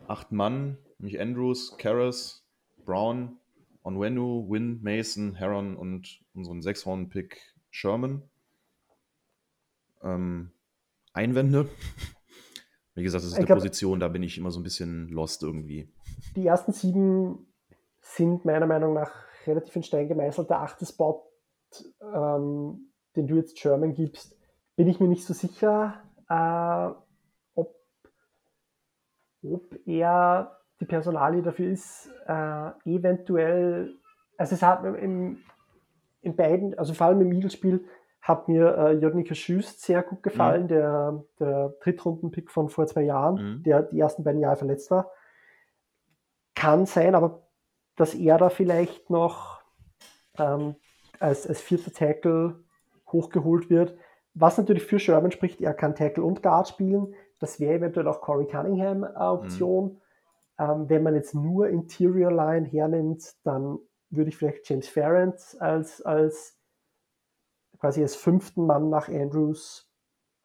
acht 0.07 0.31
Mann, 0.31 0.77
nämlich 0.97 1.19
Andrews, 1.19 1.77
Karras, 1.77 2.45
Brown, 2.85 3.37
Onwenu, 3.87 4.49
Win, 4.49 4.81
Mason, 4.83 5.35
Heron 5.35 5.77
und 5.77 6.19
unseren 6.33 6.61
Sechshorn-Pick 6.61 7.55
Sherman. 7.69 8.21
Ähm, 10.03 10.51
Einwände. 11.13 11.69
Wie 12.95 13.03
gesagt, 13.03 13.23
das 13.23 13.27
ist 13.27 13.33
ich 13.33 13.37
eine 13.37 13.45
glaub, 13.45 13.59
Position, 13.59 14.01
da 14.01 14.09
bin 14.09 14.23
ich 14.23 14.37
immer 14.37 14.51
so 14.51 14.59
ein 14.59 14.63
bisschen 14.63 15.07
lost 15.07 15.41
irgendwie. 15.41 15.89
Die 16.35 16.45
ersten 16.45 16.73
sieben 16.73 17.47
sind 18.01 18.43
meiner 18.43 18.67
Meinung 18.67 18.93
nach 18.93 19.11
relativ 19.45 19.73
in 19.77 19.83
Stein 19.83 20.09
gemeißelt. 20.09 20.49
Der 20.49 20.59
achte 20.59 20.85
Spot, 20.85 21.23
ähm, 22.01 22.91
den 23.15 23.27
du 23.27 23.35
jetzt 23.35 23.55
German 23.55 23.93
gibst, 23.93 24.35
bin 24.75 24.89
ich 24.89 24.99
mir 24.99 25.07
nicht 25.07 25.25
so 25.25 25.33
sicher, 25.33 26.03
äh, 26.27 26.91
ob, 27.55 27.73
ob 29.43 29.87
er 29.87 30.59
die 30.79 30.85
Personalie 30.85 31.41
dafür 31.41 31.71
ist, 31.71 32.09
äh, 32.27 32.69
eventuell, 32.85 33.95
also 34.37 34.55
es 34.55 34.61
hat 34.61 34.83
im, 34.83 35.39
in 36.21 36.35
beiden, 36.35 36.77
also 36.77 36.93
vor 36.93 37.07
allem 37.07 37.21
im 37.21 37.31
Eagles-Spiel, 37.31 37.85
hat 38.21 38.47
mir 38.49 38.77
äh, 38.77 38.91
Jodnika 38.93 39.33
Schüst 39.33 39.81
sehr 39.81 40.03
gut 40.03 40.21
gefallen, 40.21 40.63
mhm. 40.63 40.67
der, 40.67 41.23
der 41.39 41.73
Drittrunden-Pick 41.81 42.51
von 42.51 42.69
vor 42.69 42.85
zwei 42.85 43.03
Jahren, 43.03 43.35
mhm. 43.57 43.63
der 43.63 43.83
die 43.83 43.99
ersten 43.99 44.23
beiden 44.23 44.41
Jahre 44.41 44.57
verletzt 44.57 44.91
war. 44.91 45.11
Kann 46.53 46.85
sein, 46.85 47.15
aber 47.15 47.43
dass 47.95 48.13
er 48.13 48.37
da 48.37 48.49
vielleicht 48.49 49.09
noch 49.09 49.61
ähm, 50.37 50.75
als, 51.19 51.47
als 51.47 51.61
vierter 51.61 51.91
Tackle 51.91 52.63
hochgeholt 53.11 53.69
wird. 53.69 53.97
Was 54.33 54.57
natürlich 54.57 54.83
für 54.83 54.99
Sherman 54.99 55.31
spricht, 55.31 55.61
er 55.61 55.73
kann 55.73 55.95
Tackle 55.95 56.23
und 56.23 56.43
Guard 56.43 56.67
spielen. 56.67 57.15
Das 57.39 57.59
wäre 57.59 57.75
eventuell 57.75 58.07
auch 58.07 58.21
Corey 58.21 58.45
Cunningham 58.45 59.03
eine 59.03 59.17
Option. 59.17 59.85
Mhm. 59.85 60.01
Ähm, 60.59 60.89
wenn 60.89 61.03
man 61.03 61.15
jetzt 61.15 61.35
nur 61.35 61.69
Interior 61.69 62.31
Line 62.31 62.65
hernimmt, 62.65 63.35
dann 63.43 63.77
würde 64.09 64.29
ich 64.29 64.37
vielleicht 64.37 64.69
James 64.69 64.87
Ferrand 64.87 65.39
als, 65.59 66.01
als 66.01 66.57
quasi 67.79 68.01
als 68.01 68.15
fünften 68.15 68.65
Mann 68.65 68.89
nach 68.89 69.07
Andrews, 69.07 69.91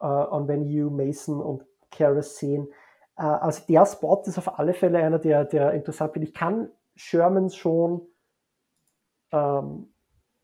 äh, 0.00 0.06
on 0.06 0.48
Venue, 0.48 0.90
Mason 0.90 1.40
und 1.40 1.64
Karras 1.90 2.36
sehen. 2.36 2.68
Äh, 3.16 3.22
also 3.22 3.62
der 3.68 3.86
Spot 3.86 4.22
ist 4.26 4.38
auf 4.38 4.58
alle 4.58 4.74
Fälle 4.74 4.98
einer, 4.98 5.18
der, 5.18 5.44
der 5.44 5.72
interessant 5.72 6.14
wird. 6.14 6.24
Ich 6.24 6.34
kann 6.34 6.70
Sherman 6.94 7.50
schon, 7.50 8.02
ähm, 9.30 9.92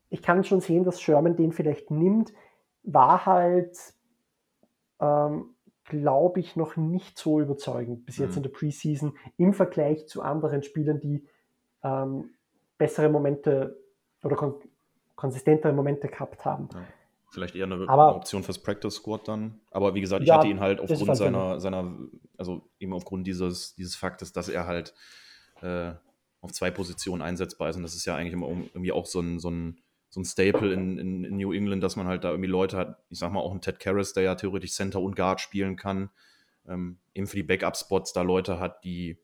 ich 0.09 0.23
kann 0.23 0.45
schon 0.45 0.61
sehen, 0.61 0.85
dass 0.85 1.01
Sherman 1.01 1.37
den 1.37 1.53
vielleicht 1.53 1.91
nimmt. 1.91 2.33
War 2.85 3.27
halt, 3.27 3.77
ähm, 5.01 5.55
glaube 5.89 6.41
ich, 6.41 6.57
noch 6.57 6.77
nicht 6.77 7.19
so 7.19 7.41
überzeugend 7.41 8.07
bis 8.07 8.19
jetzt 8.19 8.33
mhm. 8.33 8.39
in 8.39 8.43
der 8.45 8.51
Preseason 8.51 9.17
im 9.37 9.55
Vergleich 9.55 10.07
zu 10.07 10.23
anderen 10.23 10.63
Spielern, 10.63 11.01
die 11.01 11.27
ähm, 11.83 12.31
bessere 12.77 13.09
Momente 13.09 13.79
oder 14.23 14.55
konsistentere 15.17 15.73
Momente 15.73 16.09
gehabt 16.09 16.45
haben. 16.45 16.69
Ja. 16.73 16.85
Vielleicht 17.31 17.55
eher 17.55 17.67
eine 17.67 17.87
aber, 17.89 18.17
Option 18.17 18.43
fürs 18.43 18.59
Practice 18.59 18.95
Squad 18.95 19.29
dann. 19.29 19.61
Aber 19.71 19.95
wie 19.95 20.01
gesagt, 20.01 20.23
ich 20.23 20.29
ja, 20.29 20.39
hatte 20.39 20.49
ihn 20.49 20.61
halt 20.61 20.81
aufgrund 20.81 21.17
seiner, 21.17 21.61
seiner, 21.61 21.95
also 22.39 22.63
eben 22.79 22.95
aufgrund 22.95 23.27
dieses, 23.27 23.75
dieses 23.75 23.97
Faktes, 23.97 24.33
dass 24.33 24.49
er 24.49 24.67
halt 24.67 24.95
äh, 25.61 25.93
auf 26.41 26.53
zwei 26.53 26.71
Positionen 26.71 27.21
einsetzbar 27.21 27.69
ist. 27.69 27.77
Und 27.77 27.83
das 27.83 27.95
ist 27.95 28.07
ja 28.07 28.15
eigentlich 28.15 28.33
immer 28.33 28.49
irgendwie 28.49 28.93
auch 28.93 29.05
so 29.05 29.21
ein, 29.21 29.41
so 29.41 29.51
ein, 29.51 29.79
so 30.11 30.21
ein 30.21 30.25
Staple 30.25 30.73
in, 30.73 30.99
in, 30.99 31.25
in, 31.25 31.37
New 31.37 31.53
England, 31.53 31.83
dass 31.83 31.97
man 31.97 32.07
halt 32.07 32.25
da 32.25 32.31
irgendwie 32.31 32.51
Leute 32.51 32.77
hat, 32.77 32.99
ich 33.11 33.19
sag 33.19 33.31
mal 33.31 33.41
auch 33.41 33.53
ein 33.53 33.61
Ted 33.61 33.79
Karras, 33.79 34.13
der 34.15 34.23
ja 34.23 34.35
theoretisch 34.35 34.73
Center 34.73 35.01
und 35.01 35.17
Guard 35.17 35.41
spielen 35.41 35.77
kann, 35.77 36.11
ähm, 36.67 36.99
eben 37.15 37.27
für 37.27 37.37
die 37.37 37.43
Backup-Spots 37.43 38.13
da 38.13 38.23
Leute 38.23 38.59
hat, 38.59 38.85
die 38.85 39.19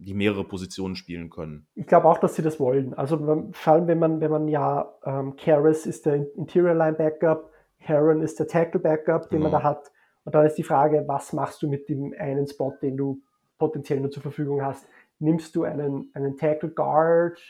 die 0.00 0.14
mehrere 0.14 0.44
Positionen 0.44 0.94
spielen 0.94 1.28
können. 1.28 1.66
Ich 1.74 1.86
glaube 1.86 2.06
auch, 2.08 2.18
dass 2.18 2.36
sie 2.36 2.42
das 2.42 2.60
wollen. 2.60 2.94
Also 2.94 3.18
vor 3.50 3.72
allem, 3.72 3.88
wenn 3.88 3.98
man, 3.98 4.20
wenn 4.20 4.30
man 4.30 4.46
ja, 4.46 4.94
ähm, 5.04 5.34
Karras 5.34 5.86
ist 5.86 6.06
der 6.06 6.14
Interior 6.36 6.74
Line 6.74 6.96
Backup, 6.96 7.50
Heron 7.78 8.22
ist 8.22 8.38
der 8.38 8.46
Tackle 8.46 8.80
Backup, 8.80 9.30
den 9.30 9.40
genau. 9.40 9.50
man 9.50 9.60
da 9.60 9.62
hat. 9.62 9.90
Und 10.24 10.34
dann 10.34 10.46
ist 10.46 10.56
die 10.56 10.62
Frage, 10.62 11.04
was 11.06 11.32
machst 11.32 11.62
du 11.62 11.68
mit 11.68 11.88
dem 11.88 12.14
einen 12.18 12.46
Spot, 12.46 12.74
den 12.82 12.96
du 12.96 13.22
potenziell 13.56 14.00
nur 14.00 14.10
zur 14.10 14.22
Verfügung 14.22 14.62
hast? 14.62 14.86
Nimmst 15.18 15.56
du 15.56 15.64
einen, 15.64 16.10
einen 16.14 16.36
Tackle 16.36 16.70
Guard, 16.70 17.40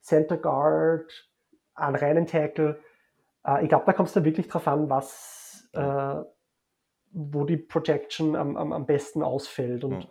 Center 0.00 0.36
Guard, 0.36 1.29
einen 1.80 1.96
reinen 1.96 2.26
Tackle? 2.26 2.80
Äh, 3.44 3.62
ich 3.62 3.68
glaube, 3.68 3.84
da 3.86 3.92
kommt 3.92 4.08
es 4.08 4.14
dann 4.14 4.24
wirklich 4.24 4.48
drauf 4.48 4.66
an, 4.68 4.88
was, 4.90 5.68
äh, 5.72 6.14
wo 7.12 7.44
die 7.44 7.56
Projection 7.56 8.36
am, 8.36 8.56
am, 8.56 8.72
am 8.72 8.86
besten 8.86 9.22
ausfällt. 9.22 9.84
Und 9.84 9.92
Ja. 10.02 10.08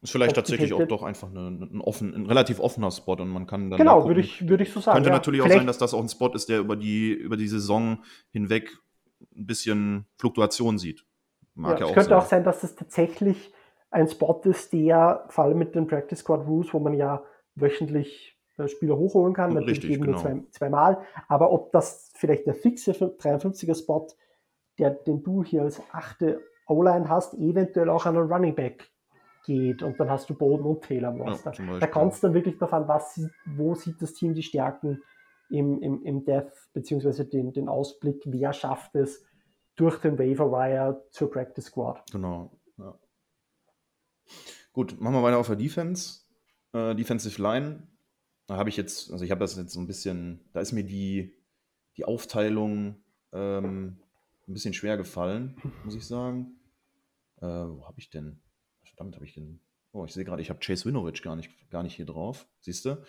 Ist 0.00 0.12
vielleicht 0.12 0.36
tatsächlich 0.36 0.72
auch 0.72 0.86
doch 0.86 1.02
einfach 1.02 1.28
eine, 1.28 1.48
ein, 1.48 1.80
offen, 1.80 2.14
ein 2.14 2.26
relativ 2.26 2.60
offener 2.60 2.92
Spot 2.92 3.14
und 3.14 3.30
man 3.30 3.48
kann 3.48 3.68
dann. 3.68 3.78
genau, 3.78 4.02
da 4.02 4.06
würde 4.06 4.20
ich, 4.20 4.48
würde 4.48 4.62
ich 4.62 4.72
so 4.72 4.78
sagen. 4.78 4.94
Könnte 4.94 5.10
ja. 5.10 5.16
natürlich 5.16 5.40
auch 5.40 5.46
Vielleicht- 5.46 5.58
sein, 5.58 5.66
dass 5.66 5.78
das 5.78 5.92
auch 5.92 6.00
ein 6.00 6.08
Spot 6.08 6.28
ist, 6.34 6.48
der 6.48 6.60
über 6.60 6.76
die, 6.76 7.10
über 7.12 7.36
die 7.36 7.48
Saison 7.48 7.98
hinweg 8.30 8.78
ein 9.34 9.46
bisschen 9.46 10.06
Fluktuation 10.16 10.78
sieht. 10.78 11.04
Mag 11.56 11.72
Ja, 11.72 11.78
ja, 11.80 11.84
es 11.86 11.90
auch 11.90 11.94
könnte 11.94 12.08
sein. 12.10 12.18
auch 12.18 12.26
sein, 12.26 12.44
dass 12.44 12.60
das 12.60 12.76
tatsächlich 12.76 13.52
ein 13.90 14.06
Spot 14.06 14.40
ist, 14.44 14.72
der 14.72 15.24
vor 15.30 15.44
allem 15.44 15.58
mit 15.58 15.74
den 15.74 15.88
Practice 15.88 16.20
Squad 16.20 16.46
Rules, 16.46 16.72
wo 16.72 16.78
man 16.78 16.94
ja 16.94 17.24
wöchentlich 17.56 18.37
Spieler 18.66 18.96
hochholen 18.96 19.34
kann, 19.34 19.52
natürlich 19.54 19.78
Richtig, 19.78 19.90
eben 19.92 20.06
nur 20.06 20.16
genau. 20.16 20.40
zwei, 20.40 20.42
zweimal, 20.50 20.98
aber 21.28 21.52
ob 21.52 21.70
das 21.70 22.10
vielleicht 22.14 22.46
der 22.46 22.54
fixe 22.54 22.92
53er 22.92 23.78
Spot, 23.78 24.08
der, 24.78 24.90
den 24.90 25.22
du 25.22 25.44
hier 25.44 25.62
als 25.62 25.80
achte 25.92 26.40
O-Line 26.66 27.08
hast, 27.08 27.34
eventuell 27.34 27.88
auch 27.90 28.06
an 28.06 28.16
einen 28.16 28.30
Running 28.32 28.54
Back 28.54 28.90
geht 29.44 29.82
und 29.82 29.98
dann 29.98 30.10
hast 30.10 30.28
du 30.28 30.34
Boden 30.34 30.64
und 30.64 30.82
Taylor 30.82 31.14
Ja, 31.16 31.22
Roster. 31.22 31.52
da 31.80 31.86
kommt 31.86 32.12
es 32.14 32.20
dann 32.20 32.34
wirklich 32.34 32.58
darauf 32.58 32.72
an, 32.74 32.88
was, 32.88 33.20
wo 33.46 33.74
sieht 33.74 34.02
das 34.02 34.14
Team 34.14 34.34
die 34.34 34.42
Stärken 34.42 35.02
im, 35.50 35.80
im, 35.80 36.02
im 36.02 36.24
Death, 36.24 36.52
beziehungsweise 36.72 37.24
den, 37.24 37.52
den 37.52 37.68
Ausblick, 37.68 38.22
wer 38.26 38.52
schafft 38.52 38.94
es 38.94 39.24
durch 39.76 39.98
den 40.00 40.18
Waiver 40.18 40.50
Wire 40.50 41.04
zur 41.10 41.30
Practice 41.30 41.66
Squad. 41.66 42.02
Genau. 42.10 42.50
Ja. 42.76 42.98
Gut, 44.72 45.00
machen 45.00 45.14
wir 45.14 45.22
weiter 45.22 45.38
auf 45.38 45.46
der 45.46 45.56
Defense. 45.56 46.20
Äh, 46.72 46.94
Defensive 46.94 47.40
Line. 47.40 47.86
Da 48.48 48.56
habe 48.56 48.68
ich 48.70 48.76
jetzt, 48.76 49.12
also 49.12 49.24
ich 49.24 49.30
habe 49.30 49.40
das 49.40 49.56
jetzt 49.56 49.72
so 49.72 49.78
ein 49.80 49.86
bisschen, 49.86 50.40
da 50.52 50.60
ist 50.60 50.72
mir 50.72 50.82
die, 50.84 51.34
die 51.96 52.04
Aufteilung 52.04 52.96
ähm, 53.32 53.98
ein 54.48 54.52
bisschen 54.54 54.74
schwer 54.74 54.96
gefallen, 54.96 55.56
muss 55.84 55.94
ich 55.94 56.06
sagen. 56.06 56.56
Äh, 57.40 57.46
wo 57.46 57.84
habe 57.86 57.98
ich 58.00 58.10
denn? 58.10 58.40
Verdammt, 58.82 59.14
habe 59.14 59.24
ich 59.26 59.34
den. 59.34 59.60
Oh, 59.92 60.04
ich 60.04 60.12
sehe 60.12 60.24
gerade, 60.24 60.42
ich 60.42 60.50
habe 60.50 60.60
Chase 60.60 60.86
Winovich 60.86 61.22
gar 61.22 61.36
nicht, 61.36 61.50
gar 61.70 61.82
nicht 61.82 61.94
hier 61.94 62.06
drauf. 62.06 62.48
Siehst 62.60 62.84
du? 62.84 63.02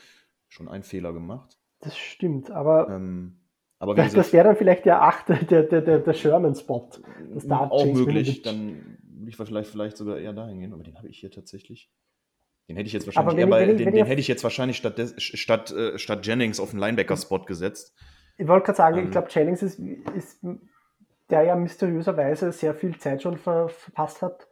Schon 0.50 0.68
einen 0.68 0.84
Fehler 0.84 1.14
gemacht. 1.14 1.58
Das 1.80 1.98
stimmt, 1.98 2.52
aber 2.52 2.90
Ähm, 2.90 3.40
aber 3.80 3.96
das, 3.96 4.14
das 4.14 4.34
wäre 4.34 4.46
dann 4.46 4.58
vielleicht 4.58 4.84
der 4.86 5.02
achte, 5.04 5.36
der, 5.46 5.64
der, 5.64 5.82
der, 5.82 6.00
der 6.00 6.14
Sherman-Spot. 6.14 6.90
Das 7.34 7.48
da 7.48 7.70
auch 7.70 7.84
Chase 7.86 7.94
möglich. 8.00 8.28
Winovich- 8.28 8.42
Dann 8.42 8.98
würde 9.04 9.30
ich 9.30 9.36
vielleicht, 9.38 9.70
vielleicht 9.72 9.96
sogar 9.98 10.18
eher 10.20 10.34
dahin 10.34 10.60
gehen, 10.60 10.74
aber 10.74 10.84
den 10.84 10.98
habe 10.98 11.08
ich 11.08 11.20
hier 11.20 11.32
tatsächlich. 11.32 11.90
Den 12.70 12.76
hätte 12.76 12.88
ich 12.88 12.94
jetzt 12.94 13.08
wahrscheinlich 13.08 13.36
wenn 13.36 13.52
eher 13.52 13.68
wenn 13.68 13.78
den, 13.78 13.86
wenn 13.88 13.96
den 13.96 14.06
hätte 14.06 14.22
ich 14.22 14.28
jetzt 14.28 14.44
wahrscheinlich 14.44 14.78
statt, 14.78 14.98
des, 15.00 15.16
statt, 15.18 15.72
äh, 15.72 15.98
statt 15.98 16.26
Jennings 16.26 16.60
auf 16.60 16.70
den 16.70 16.80
Linebacker-Spot 16.80 17.40
gesetzt. 17.40 17.96
Ich 18.38 18.48
wollte 18.48 18.68
gerade 18.68 18.78
sagen, 18.78 18.98
Ähm. 18.98 19.06
ich 19.06 19.12
glaube, 19.12 19.28
Jennings 19.32 19.64
ist, 19.64 19.80
ist, 19.80 20.40
der 21.32 21.44
ja 21.44 21.56
mysteriöserweise 21.56 22.52
sehr 22.52 22.76
viel 22.76 22.96
Zeit 22.98 23.24
schon 23.24 23.38
ver, 23.38 23.70
verpasst 23.70 24.22
hat. 24.22 24.48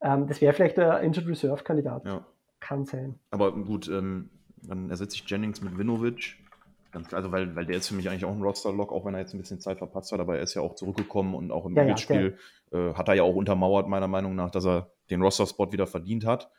Ähm, 0.00 0.28
das 0.28 0.40
wäre 0.40 0.52
vielleicht 0.52 0.76
der 0.76 1.00
Injured 1.00 1.26
Reserve-Kandidat. 1.26 2.04
Ja. 2.04 2.24
Kann 2.60 2.84
sein. 2.84 3.18
Aber 3.30 3.52
gut, 3.52 3.88
ähm, 3.88 4.30
dann 4.62 4.88
ersetze 4.88 5.16
ich 5.16 5.28
Jennings 5.28 5.60
mit 5.60 5.76
klar, 7.08 7.18
Also, 7.18 7.32
weil, 7.32 7.54
weil 7.56 7.66
der 7.66 7.76
ist 7.78 7.88
für 7.88 7.94
mich 7.94 8.08
eigentlich 8.08 8.24
auch 8.24 8.32
ein 8.32 8.42
Roster-Lock, 8.42 8.92
auch 8.92 9.04
wenn 9.04 9.14
er 9.14 9.20
jetzt 9.20 9.34
ein 9.34 9.38
bisschen 9.38 9.60
Zeit 9.60 9.78
verpasst 9.78 10.12
hat, 10.12 10.20
aber 10.20 10.36
er 10.36 10.42
ist 10.42 10.54
ja 10.54 10.62
auch 10.62 10.76
zurückgekommen 10.76 11.34
und 11.34 11.50
auch 11.50 11.66
im 11.66 11.74
Ja, 11.74 11.84
ja, 11.84 12.88
äh, 12.90 12.94
hat 12.94 13.08
er 13.08 13.14
ja 13.14 13.22
auch 13.24 13.34
untermauert, 13.34 13.88
meiner 13.88 14.08
Meinung 14.08 14.36
nach, 14.36 14.50
dass 14.50 14.64
er 14.64 14.92
den 15.10 15.20
Roster-Spot 15.20 15.72
wieder 15.72 15.86
verdient 15.86 16.24
hat. 16.24 16.50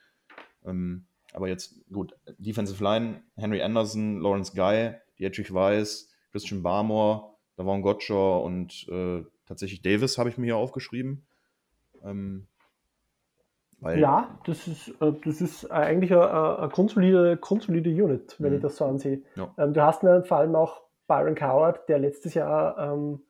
Ähm, 0.67 1.05
aber 1.33 1.47
jetzt, 1.47 1.75
gut, 1.91 2.15
Defensive 2.37 2.83
Line, 2.83 3.23
Henry 3.35 3.61
Anderson, 3.61 4.19
Lawrence 4.21 4.53
Guy, 4.55 4.93
Dietrich 5.19 5.53
Weiss, 5.53 6.11
Christian 6.31 6.61
Barmore, 6.61 7.33
Davon 7.55 7.81
Gottschall 7.81 8.43
und 8.43 8.87
äh, 8.89 9.23
tatsächlich 9.47 9.81
Davis 9.81 10.17
habe 10.17 10.29
ich 10.29 10.37
mir 10.37 10.45
hier 10.45 10.57
aufgeschrieben. 10.57 11.25
Ähm, 12.03 12.47
weil, 13.79 13.99
Ja, 13.99 14.39
das 14.45 14.67
ist, 14.67 14.89
äh, 15.01 15.13
das 15.23 15.41
ist 15.41 15.71
eigentlich 15.71 16.11
eine, 16.13 16.69
grundsolide 16.71 17.89
Unit, 18.03 18.35
wenn 18.39 18.51
Mhm. 18.51 18.55
ich 18.57 18.61
das 18.61 18.77
so 18.77 18.85
ansehe. 18.85 19.21
Ja. 19.35 19.53
Ähm, 19.57 19.73
du 19.73 19.81
hast 19.83 20.03
dann 20.03 20.23
vor 20.25 20.37
allem 20.37 20.55
auch 20.55 20.81
Byron 21.07 21.35
Coward, 21.35 21.87
der 21.89 21.99
letztes 21.99 22.33
Jahr 22.33 22.77
ähm, 22.77 23.21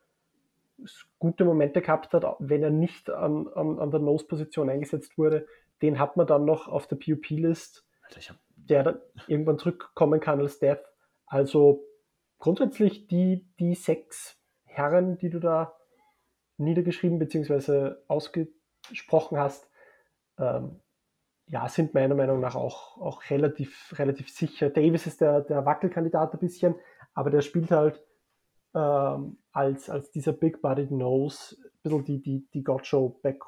gute 1.19 1.45
Momente 1.45 1.81
gehabt 1.81 2.13
hat, 2.13 2.23
wenn 2.39 2.63
er 2.63 2.69
nicht 2.69 3.09
an, 3.09 3.47
an, 3.49 3.79
an 3.79 3.91
der 3.91 3.99
Nose-Position 3.99 4.69
eingesetzt 4.69 5.17
wurde. 5.17 5.47
Den 5.81 5.99
hat 5.99 6.17
man 6.17 6.27
dann 6.27 6.45
noch 6.45 6.67
auf 6.67 6.87
der 6.87 6.95
PUP-List, 6.95 7.85
der 8.55 8.83
dann 8.83 8.99
irgendwann 9.27 9.59
zurückkommen 9.59 10.19
kann 10.19 10.39
als 10.39 10.59
Death. 10.59 10.83
Also 11.25 11.83
grundsätzlich 12.39 13.07
die, 13.07 13.47
die 13.59 13.75
sechs 13.75 14.39
Herren, 14.63 15.17
die 15.17 15.29
du 15.29 15.39
da 15.39 15.75
niedergeschrieben 16.57 17.19
bzw. 17.19 17.95
ausgesprochen 18.07 19.37
hast, 19.37 19.69
ähm, 20.37 20.79
ja, 21.47 21.67
sind 21.69 21.93
meiner 21.93 22.15
Meinung 22.15 22.39
nach 22.39 22.55
auch, 22.55 22.97
auch 22.97 23.29
relativ, 23.29 23.93
relativ 23.97 24.29
sicher. 24.29 24.69
Davis 24.69 25.07
ist 25.07 25.21
der, 25.21 25.41
der 25.41 25.65
Wackelkandidat 25.65 26.33
ein 26.33 26.39
bisschen, 26.39 26.75
aber 27.13 27.29
der 27.29 27.41
spielt 27.41 27.71
halt 27.71 28.03
ähm, 28.75 29.37
als, 29.51 29.89
als 29.89 30.11
dieser 30.11 30.33
Big 30.33 30.61
Body 30.61 30.87
Nose 30.91 31.55
ein 31.55 31.71
bisschen 31.81 32.05
die, 32.05 32.21
die, 32.21 32.47
die 32.53 32.63
God-Show 32.63 33.19
Back. 33.21 33.41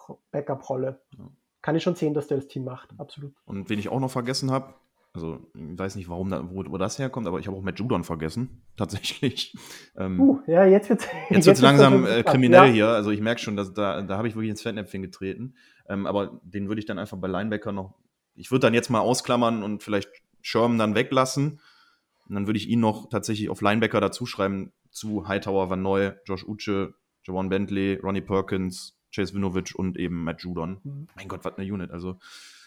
Kann 1.61 1.75
ich 1.75 1.83
schon 1.83 1.95
sehen, 1.95 2.13
dass 2.13 2.27
der 2.27 2.37
das 2.37 2.47
Team 2.47 2.63
macht, 2.63 2.89
absolut. 2.97 3.33
Und 3.45 3.69
wen 3.69 3.79
ich 3.79 3.89
auch 3.89 3.99
noch 3.99 4.11
vergessen 4.11 4.51
habe, 4.51 4.73
also 5.13 5.39
ich 5.55 5.79
weiß 5.79 5.95
nicht, 5.95 6.07
warum 6.07 6.29
da, 6.29 6.49
wo, 6.51 6.63
wo 6.67 6.77
das 6.77 6.99
herkommt, 6.99 7.27
aber 7.27 7.39
ich 7.39 7.47
habe 7.47 7.57
auch 7.57 7.63
Matt 7.63 7.79
Judon 7.79 8.03
vergessen, 8.03 8.61
tatsächlich. 8.77 9.55
Ähm, 9.97 10.19
Uh, 10.19 10.39
ja, 10.47 10.65
jetzt 10.65 10.89
wird 10.89 11.07
jetzt 11.29 11.45
wird 11.45 11.57
es 11.57 11.61
langsam 11.61 12.05
äh, 12.05 12.23
kriminell 12.23 12.67
ja. 12.67 12.71
hier. 12.73 12.87
Also 12.89 13.11
ich 13.11 13.21
merke 13.21 13.41
schon, 13.41 13.55
dass 13.55 13.73
da, 13.73 14.01
da 14.01 14.17
habe 14.17 14.27
ich 14.27 14.35
wirklich 14.35 14.51
ins 14.51 14.61
Fettnäpfchen 14.61 15.01
getreten. 15.01 15.55
Ähm, 15.87 16.05
aber 16.05 16.39
den 16.43 16.67
würde 16.67 16.79
ich 16.79 16.85
dann 16.85 16.99
einfach 16.99 17.17
bei 17.17 17.27
Linebacker 17.27 17.71
noch. 17.71 17.95
Ich 18.35 18.51
würde 18.51 18.67
dann 18.67 18.73
jetzt 18.73 18.89
mal 18.89 18.99
ausklammern 18.99 19.63
und 19.63 19.83
vielleicht 19.83 20.09
Sherman 20.41 20.77
dann 20.77 20.95
weglassen. 20.95 21.59
Und 22.27 22.35
dann 22.35 22.47
würde 22.47 22.59
ich 22.59 22.69
ihn 22.69 22.79
noch 22.79 23.09
tatsächlich 23.09 23.49
auf 23.49 23.61
Linebacker 23.61 23.99
dazuschreiben 23.99 24.71
zu 24.91 25.27
Hightower, 25.27 25.69
Van 25.69 25.81
Noy, 25.81 26.11
Josh 26.25 26.45
Uche, 26.45 26.93
Javon 27.25 27.49
Bentley, 27.49 27.99
Ronnie 28.01 28.21
Perkins, 28.21 28.98
Chase 29.13 29.33
Winovich 29.33 29.77
und 29.77 29.97
eben 29.97 30.23
Matt 30.23 30.41
Judon. 30.41 30.79
Mhm. 30.83 31.07
Mein 31.15 31.27
Gott, 31.27 31.43
was 31.43 31.57
eine 31.57 31.71
Unit. 31.71 31.91
Also 31.91 32.17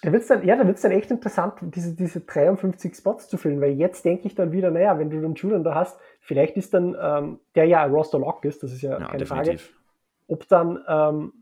Da 0.02 0.12
wird's 0.12 0.26
dann, 0.26 0.44
ja, 0.46 0.56
da 0.56 0.66
wird 0.66 0.76
es 0.76 0.82
dann 0.82 0.92
echt 0.92 1.10
interessant, 1.10 1.54
diese, 1.62 1.94
diese 1.94 2.20
53 2.20 2.94
Spots 2.94 3.28
zu 3.28 3.36
füllen, 3.36 3.60
weil 3.60 3.72
jetzt 3.72 4.04
denke 4.04 4.26
ich 4.26 4.34
dann 4.34 4.52
wieder, 4.52 4.70
naja, 4.70 4.98
wenn 4.98 5.10
du 5.10 5.20
den 5.20 5.34
Julian 5.34 5.64
da 5.64 5.74
hast, 5.74 5.98
vielleicht 6.20 6.56
ist 6.56 6.74
dann, 6.74 6.96
ähm, 7.00 7.38
der 7.54 7.66
ja 7.66 7.84
ein 7.84 7.92
Roster-Lock 7.92 8.44
ist, 8.44 8.62
das 8.62 8.72
ist 8.72 8.82
ja, 8.82 8.98
ja, 8.98 9.06
keine 9.06 9.18
definitiv. 9.18 9.60
Frage, 9.62 9.82
ob 10.28 10.48
dann 10.48 10.78
ähm, 10.88 11.32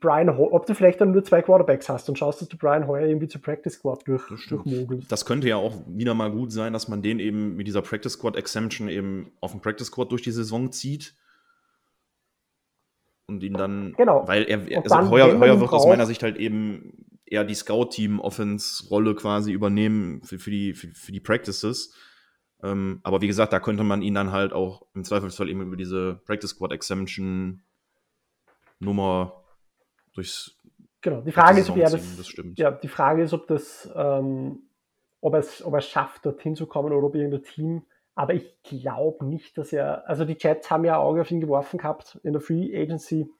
Brian, 0.00 0.36
Ho 0.36 0.48
ob 0.50 0.66
du 0.66 0.74
vielleicht 0.74 1.00
dann 1.00 1.12
nur 1.12 1.22
zwei 1.22 1.42
Quarterbacks 1.42 1.88
hast 1.88 2.08
und 2.08 2.18
schaust, 2.18 2.40
dass 2.40 2.48
du 2.48 2.56
Brian 2.56 2.88
Hoyer 2.88 3.06
irgendwie 3.06 3.28
zur 3.28 3.40
Practice 3.40 3.74
Squad 3.74 4.06
durch, 4.06 4.22
Das 4.28 4.46
durchmogelst. 4.46 5.10
Das 5.10 5.24
könnte 5.24 5.48
ja 5.48 5.56
auch 5.56 5.74
wieder 5.86 6.14
mal 6.14 6.30
gut 6.30 6.50
sein, 6.50 6.72
dass 6.72 6.88
man 6.88 7.02
den 7.02 7.20
eben 7.20 7.54
mit 7.54 7.68
dieser 7.68 7.82
Practice 7.82 8.14
Squad 8.14 8.36
Exemption 8.36 8.88
eben 8.88 9.30
auf 9.40 9.52
dem 9.52 9.60
Practice 9.60 9.86
Squad 9.86 10.10
durch 10.10 10.22
die 10.22 10.32
Saison 10.32 10.72
zieht. 10.72 11.14
Und 13.28 13.42
ihn 13.42 13.54
dann, 13.54 13.94
Genau. 13.96 14.26
weil 14.28 14.44
er, 14.44 14.60
also 14.82 14.94
dann, 14.94 15.10
Heuer, 15.10 15.38
Heuer 15.38 15.60
wird 15.60 15.72
aus 15.72 15.86
meiner 15.86 16.06
Sicht 16.06 16.22
halt 16.22 16.36
eben 16.36 17.06
eher 17.24 17.44
die 17.44 17.54
Scout-Team-Offense-Rolle 17.54 19.14
quasi 19.16 19.50
übernehmen 19.52 20.22
für, 20.22 20.38
für, 20.38 20.50
die, 20.50 20.74
für, 20.74 20.88
für 20.94 21.10
die 21.12 21.20
Practices. 21.20 21.92
Ähm, 22.62 23.00
aber 23.02 23.20
wie 23.20 23.26
gesagt, 23.26 23.52
da 23.52 23.58
könnte 23.60 23.82
man 23.82 24.00
ihn 24.02 24.14
dann 24.14 24.30
halt 24.30 24.52
auch 24.52 24.86
im 24.94 25.02
Zweifelsfall 25.04 25.48
eben 25.50 25.60
über 25.60 25.76
diese 25.76 26.20
Practice 26.24 26.50
Squad 26.50 26.72
Exemption 26.72 27.62
Nummer 28.78 29.42
durchs 30.14 30.56
Genau, 31.02 31.20
die 31.20 31.32
Frage 31.32 31.60
ist, 31.60 31.70
ob 31.70 31.76
er 31.76 31.90
das, 31.90 32.16
das 32.16 32.26
stimmt. 32.26 32.58
ja, 32.58 32.70
die 32.70 32.88
Frage 32.88 33.22
ist, 33.22 33.32
ob 33.32 33.46
das, 33.46 33.88
ähm, 33.94 34.60
ob 35.20 35.34
er 35.34 35.40
es 35.40 35.64
ob 35.64 35.74
er 35.74 35.78
es 35.78 35.88
schafft, 35.88 36.26
dorthin 36.26 36.56
zu 36.56 36.66
kommen 36.66 36.92
oder 36.92 37.06
ob 37.06 37.14
irgendein 37.14 37.42
Team. 37.44 37.82
Aber 38.16 38.32
ich 38.32 38.56
glaube 38.62 39.26
nicht, 39.26 39.56
dass 39.58 39.72
er, 39.72 40.08
also 40.08 40.24
die 40.24 40.36
Jets 40.40 40.70
haben 40.70 40.84
ja 40.84 40.98
Auge 40.98 41.20
auf 41.20 41.30
ihn 41.30 41.40
geworfen 41.40 41.78
gehabt 41.78 42.18
in 42.24 42.32
der 42.32 42.40
Free 42.40 42.74
Agency, 42.74 43.30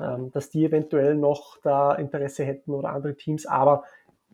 ähm, 0.00 0.32
dass 0.32 0.48
die 0.48 0.64
eventuell 0.64 1.14
noch 1.14 1.58
da 1.62 1.94
Interesse 1.94 2.42
hätten 2.42 2.72
oder 2.72 2.88
andere 2.88 3.14
Teams. 3.16 3.44
Aber 3.46 3.84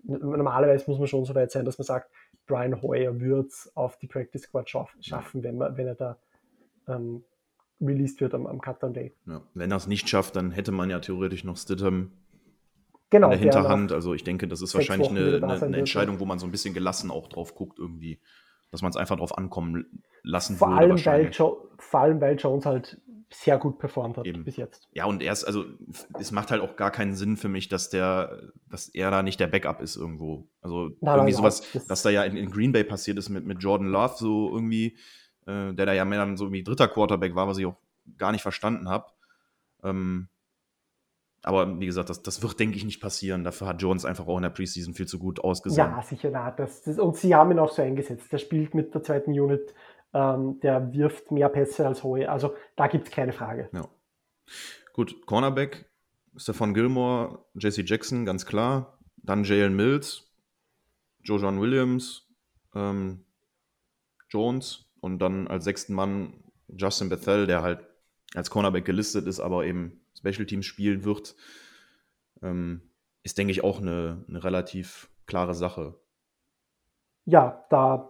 normalerweise 0.05 0.89
muss 0.89 0.99
man 0.99 1.09
schon 1.09 1.25
so 1.25 1.35
weit 1.35 1.51
sein, 1.51 1.65
dass 1.65 1.77
man 1.77 1.85
sagt, 1.85 2.09
Brian 2.47 2.81
Hoyer 2.81 3.19
wird 3.21 3.49
es 3.49 3.71
auf 3.75 3.99
die 3.99 4.07
Practice 4.07 4.43
Squad 4.43 4.71
schaff, 4.71 4.97
schaffen, 5.01 5.43
wenn, 5.43 5.59
man, 5.59 5.77
wenn 5.77 5.89
er 5.89 5.97
da 5.97 6.17
ähm, 6.87 7.25
released 7.81 8.21
wird 8.21 8.33
am, 8.33 8.47
am 8.47 8.61
Cut-Down 8.61 8.95
Day. 8.95 9.13
Ja. 9.27 9.43
Wenn 9.55 9.73
er 9.73 9.77
es 9.77 9.89
nicht 9.89 10.09
schafft, 10.09 10.37
dann 10.37 10.53
hätte 10.53 10.71
man 10.71 10.89
ja 10.89 11.01
theoretisch 11.01 11.43
noch 11.45 11.57
Stidham 11.57 12.13
Genau, 13.11 13.27
in 13.27 13.31
der 13.33 13.41
Hinterhand. 13.41 13.91
Also 13.91 14.15
ich 14.15 14.23
denke, 14.23 14.47
das 14.47 14.63
ist 14.63 14.73
wahrscheinlich 14.73 15.11
eine, 15.11 15.41
eine, 15.43 15.61
eine 15.61 15.77
Entscheidung, 15.79 16.21
wo 16.21 16.25
man 16.27 16.39
so 16.39 16.47
ein 16.47 16.53
bisschen 16.53 16.75
gelassen 16.75 17.11
auch 17.11 17.27
drauf 17.27 17.57
guckt, 17.57 17.81
irgendwie, 17.81 18.21
dass 18.71 18.83
man 18.83 18.91
es 18.91 18.97
einfach 18.97 19.17
drauf 19.17 19.37
ankommen 19.37 20.03
lassen 20.23 20.57
Vor 20.57 20.69
würde 20.69 20.81
allem, 20.81 21.05
weil 21.07 21.31
jo 21.33 21.69
vor 21.79 22.01
allem, 22.01 22.21
weil 22.21 22.37
Jones 22.39 22.67
halt 22.67 23.01
sehr 23.33 23.59
gut 23.59 23.79
performt 23.79 24.17
hat 24.19 24.27
Eben. 24.27 24.45
bis 24.45 24.57
jetzt. 24.57 24.89
Ja, 24.93 25.05
und 25.05 25.23
erst, 25.23 25.47
also 25.47 25.65
es 26.19 26.33
macht 26.33 26.51
halt 26.51 26.61
auch 26.63 26.75
gar 26.75 26.91
keinen 26.91 27.15
Sinn 27.15 27.37
für 27.37 27.49
mich, 27.49 27.69
dass 27.69 27.89
der, 27.89 28.51
dass 28.69 28.89
er 28.89 29.11
da 29.13 29.23
nicht 29.23 29.39
der 29.39 29.47
Backup 29.47 29.81
ist 29.81 29.95
irgendwo. 29.97 30.49
Also 30.61 30.89
Nein, 31.01 31.15
irgendwie 31.17 31.33
nein, 31.33 31.35
sowas, 31.35 31.63
das- 31.73 31.89
was 31.89 32.03
da 32.03 32.11
ja 32.11 32.25
in, 32.25 32.37
in 32.37 32.51
Green 32.51 32.73
Bay 32.73 32.83
passiert 32.83 33.19
ist 33.19 33.29
mit, 33.29 33.47
mit 33.47 33.63
Jordan 33.63 33.87
Love, 33.89 34.15
so 34.17 34.51
irgendwie, 34.53 34.97
äh, 35.47 35.73
der 35.75 35.87
da 35.87 35.93
ja 35.93 36.05
mehr 36.05 36.19
dann 36.19 36.37
so 36.37 36.51
wie 36.51 36.65
dritter 36.65 36.89
Quarterback 36.89 37.37
war, 37.37 37.47
was 37.47 37.59
ich 37.59 37.67
auch 37.67 37.77
gar 38.19 38.33
nicht 38.33 38.43
verstanden 38.43 38.89
habe. 38.89 39.07
Ähm, 39.85 40.29
aber 41.43 41.81
wie 41.81 41.87
gesagt, 41.87 42.11
das, 42.11 42.23
das 42.23 42.43
wird, 42.43 42.61
denke 42.61 42.77
ich, 42.77 42.85
nicht 42.85 43.01
passieren. 43.01 43.45
Dafür 43.45 43.69
hat 43.69 43.81
Jones 43.81 44.05
einfach 44.05 44.27
auch 44.27 44.37
in 44.37 44.43
der 44.43 44.51
Preseason 44.51 44.95
viel 44.95 45.07
zu 45.07 45.19
gut 45.19 45.41
ausgesehen. 45.41 45.87
Ja, 45.87 46.03
sicher, 46.03 46.31
na, 46.31 46.51
das, 46.51 46.83
das, 46.83 46.99
und 46.99 47.17
sie 47.17 47.35
haben 47.35 47.51
ihn 47.51 47.59
auch 47.59 47.73
so 47.73 47.83
eingesetzt. 47.83 48.31
Der 48.31 48.39
spielt 48.39 48.75
mit 48.75 48.95
der 48.95 49.03
zweiten 49.03 49.31
Unit, 49.31 49.75
ähm, 50.13 50.61
der 50.61 50.93
wirft 50.93 51.31
mehr 51.31 51.49
Pässe 51.49 51.87
als 51.87 52.03
Hohe. 52.03 52.31
Also 52.31 52.55
da 52.77 52.89
gibt 52.89 53.09
es 53.09 53.15
keine 53.15 53.33
Frage. 53.33 53.71
Ja. 53.73 53.89
Gut, 54.93 55.25
Cornerback, 55.27 55.89
Stefan 56.37 56.75
Gilmore, 56.75 57.45
Jesse 57.55 57.83
Jackson, 57.83 58.27
ganz 58.27 58.45
klar. 58.45 58.99
Dann 59.17 59.45
Jalen 59.45 59.75
Mills, 59.75 60.31
Joe 61.23 61.39
John 61.39 61.61
Williams, 61.61 62.29
ähm, 62.75 63.25
Jones 64.29 64.91
und 65.01 65.21
dann 65.21 65.49
als 65.49 65.65
sechsten 65.65 65.95
Mann 65.95 66.45
Justin 66.69 67.09
Bethel, 67.09 67.47
der 67.47 67.63
halt 67.63 67.81
als 68.35 68.51
Cornerback 68.51 68.85
gelistet 68.85 69.27
ist, 69.27 69.41
aber 69.41 69.65
eben 69.65 70.00
Special 70.21 70.47
Teams 70.47 70.67
spielen 70.67 71.05
wird. 71.05 71.35
Ähm, 72.43 72.83
ist, 73.23 73.37
denke 73.39 73.51
ich, 73.51 73.65
auch 73.65 73.81
eine, 73.81 74.25
eine 74.29 74.43
relativ 74.43 75.11
klare 75.27 75.55
Sache. 75.55 75.95
Ja, 77.25 77.65
da 77.71 78.09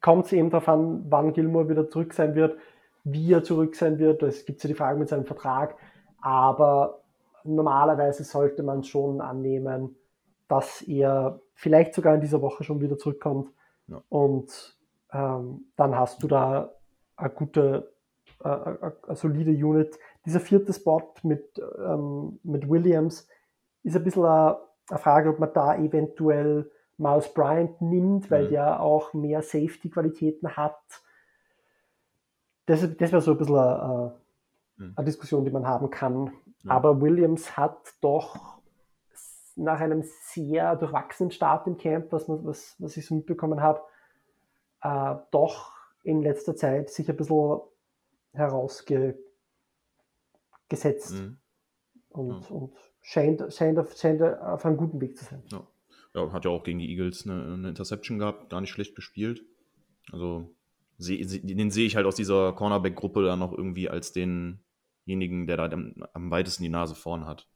kommt 0.00 0.26
es 0.26 0.32
eben 0.32 0.50
darauf 0.50 0.68
an, 0.68 1.04
wann 1.08 1.32
Gilmore 1.32 1.68
wieder 1.68 1.88
zurück 1.88 2.12
sein 2.14 2.34
wird, 2.34 2.58
wie 3.04 3.32
er 3.32 3.42
zurück 3.42 3.74
sein 3.74 3.98
wird. 3.98 4.22
Es 4.22 4.44
gibt 4.44 4.62
ja 4.62 4.68
die 4.68 4.74
Frage 4.74 4.98
mit 4.98 5.08
seinem 5.08 5.24
Vertrag. 5.24 5.76
Aber 6.20 7.02
normalerweise 7.44 8.22
sollte 8.24 8.62
man 8.62 8.84
schon 8.84 9.20
annehmen, 9.20 9.96
dass 10.48 10.82
er 10.82 11.40
vielleicht 11.54 11.94
sogar 11.94 12.14
in 12.14 12.20
dieser 12.20 12.42
Woche 12.42 12.62
schon 12.62 12.80
wieder 12.80 12.98
zurückkommt. 12.98 13.50
Ja. 13.88 14.02
Und 14.08 14.76
ähm, 15.12 15.66
dann 15.76 15.96
hast 15.96 16.22
du 16.22 16.28
da 16.28 16.72
eine 17.16 17.30
gute, 17.30 17.92
äh, 18.44 18.48
eine, 18.48 18.96
eine 19.06 19.16
solide 19.16 19.50
Unit. 19.50 19.98
Dieser 20.24 20.40
vierte 20.40 20.72
Spot 20.72 21.14
mit, 21.22 21.60
ähm, 21.78 22.38
mit 22.42 22.68
Williams 22.68 23.26
ist 23.82 23.96
ein 23.96 24.04
bisschen 24.04 24.24
eine, 24.24 24.58
eine 24.88 24.98
Frage, 24.98 25.30
ob 25.30 25.38
man 25.38 25.52
da 25.52 25.76
eventuell 25.76 26.70
Miles 26.96 27.32
Bryant 27.34 27.80
nimmt, 27.80 28.30
weil 28.30 28.44
Mhm. 28.44 28.50
der 28.50 28.80
auch 28.80 29.12
mehr 29.14 29.42
Safety-Qualitäten 29.42 30.56
hat. 30.56 30.78
Das, 32.66 32.80
das 32.80 33.10
wäre 33.12 33.20
so 33.20 33.32
ein 33.32 33.38
bisschen 33.38 33.56
eine, 33.56 34.14
Mhm. 34.76 34.92
eine 34.96 35.04
Diskussion, 35.04 35.44
die 35.44 35.50
man 35.50 35.66
haben 35.66 35.90
kann. 35.90 36.32
Ja. 36.62 36.70
Aber 36.70 37.00
Williams 37.00 37.56
hat 37.56 37.94
doch 38.00 38.58
nach 39.56 39.80
einem 39.80 40.02
sehr 40.02 40.76
durchwachsenen 40.76 41.30
Start 41.30 41.66
im 41.66 41.76
Camp, 41.76 42.12
was, 42.12 42.28
man, 42.28 42.44
was, 42.46 42.76
was 42.78 42.96
ich 42.96 43.04
so 43.06 43.14
mitbekommen 43.16 43.60
habe, 43.60 43.80
äh, 44.82 45.16
doch 45.30 45.72
in 46.04 46.22
letzter 46.22 46.56
Zeit 46.56 46.90
sich 46.90 47.08
ein 47.10 47.16
bisschen 47.16 47.60
herausgesetzt 50.72 51.14
Mhm. 51.14 51.38
und, 52.08 52.50
und 52.50 52.72
scheint, 53.00 53.42
scheint, 53.52 53.78
auf, 53.78 53.96
scheint 53.96 54.22
auf 54.22 54.64
einem 54.64 54.76
guten 54.76 55.00
Weg 55.00 55.16
zu 55.16 55.24
sein. 55.24 55.42
Ja, 56.14 56.30
hat 56.32 56.44
ja 56.44 56.50
auch 56.50 56.62
gegen 56.62 56.78
die 56.78 56.90
Eagles 56.90 57.26
eine, 57.26 57.54
eine 57.54 57.68
Interception 57.70 58.18
gehabt, 58.18 58.50
gar 58.50 58.60
nicht 58.60 58.70
schlecht 58.70 58.94
gespielt. 58.94 59.44
Also 60.12 60.54
seh, 60.98 61.24
den 61.24 61.70
sehe 61.70 61.86
ich 61.86 61.96
halt 61.96 62.06
aus 62.06 62.16
dieser 62.16 62.52
Cornerback-Gruppe 62.52 63.24
dann 63.24 63.38
noch 63.38 63.52
irgendwie 63.52 63.88
als 63.88 64.12
denjenigen, 64.12 65.46
der 65.46 65.56
da 65.56 65.70
am, 65.70 65.94
am 66.12 66.30
weitesten 66.30 66.64
die 66.64 66.68
Nase 66.68 66.94
vorn 66.94 67.26
hat. 67.26 67.48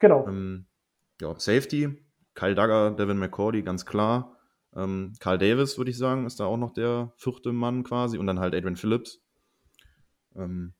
Genau. 0.00 0.26
Ähm, 0.26 0.66
ja, 1.20 1.38
Safety, 1.38 2.02
Kyle 2.34 2.54
Duggar, 2.54 2.96
Devin 2.96 3.18
McCordy, 3.18 3.62
ganz 3.62 3.86
klar. 3.86 4.36
Ähm, 4.74 5.12
Carl 5.20 5.38
Davis, 5.38 5.78
würde 5.78 5.90
ich 5.90 5.98
sagen, 5.98 6.26
ist 6.26 6.40
da 6.40 6.46
auch 6.46 6.56
noch 6.56 6.72
der 6.72 7.12
vierte 7.16 7.52
Mann 7.52 7.82
quasi. 7.82 8.18
Und 8.18 8.26
dann 8.26 8.40
halt 8.40 8.54
Adrian 8.54 8.76
Phillips. 8.76 9.22
Ähm, 10.34 10.74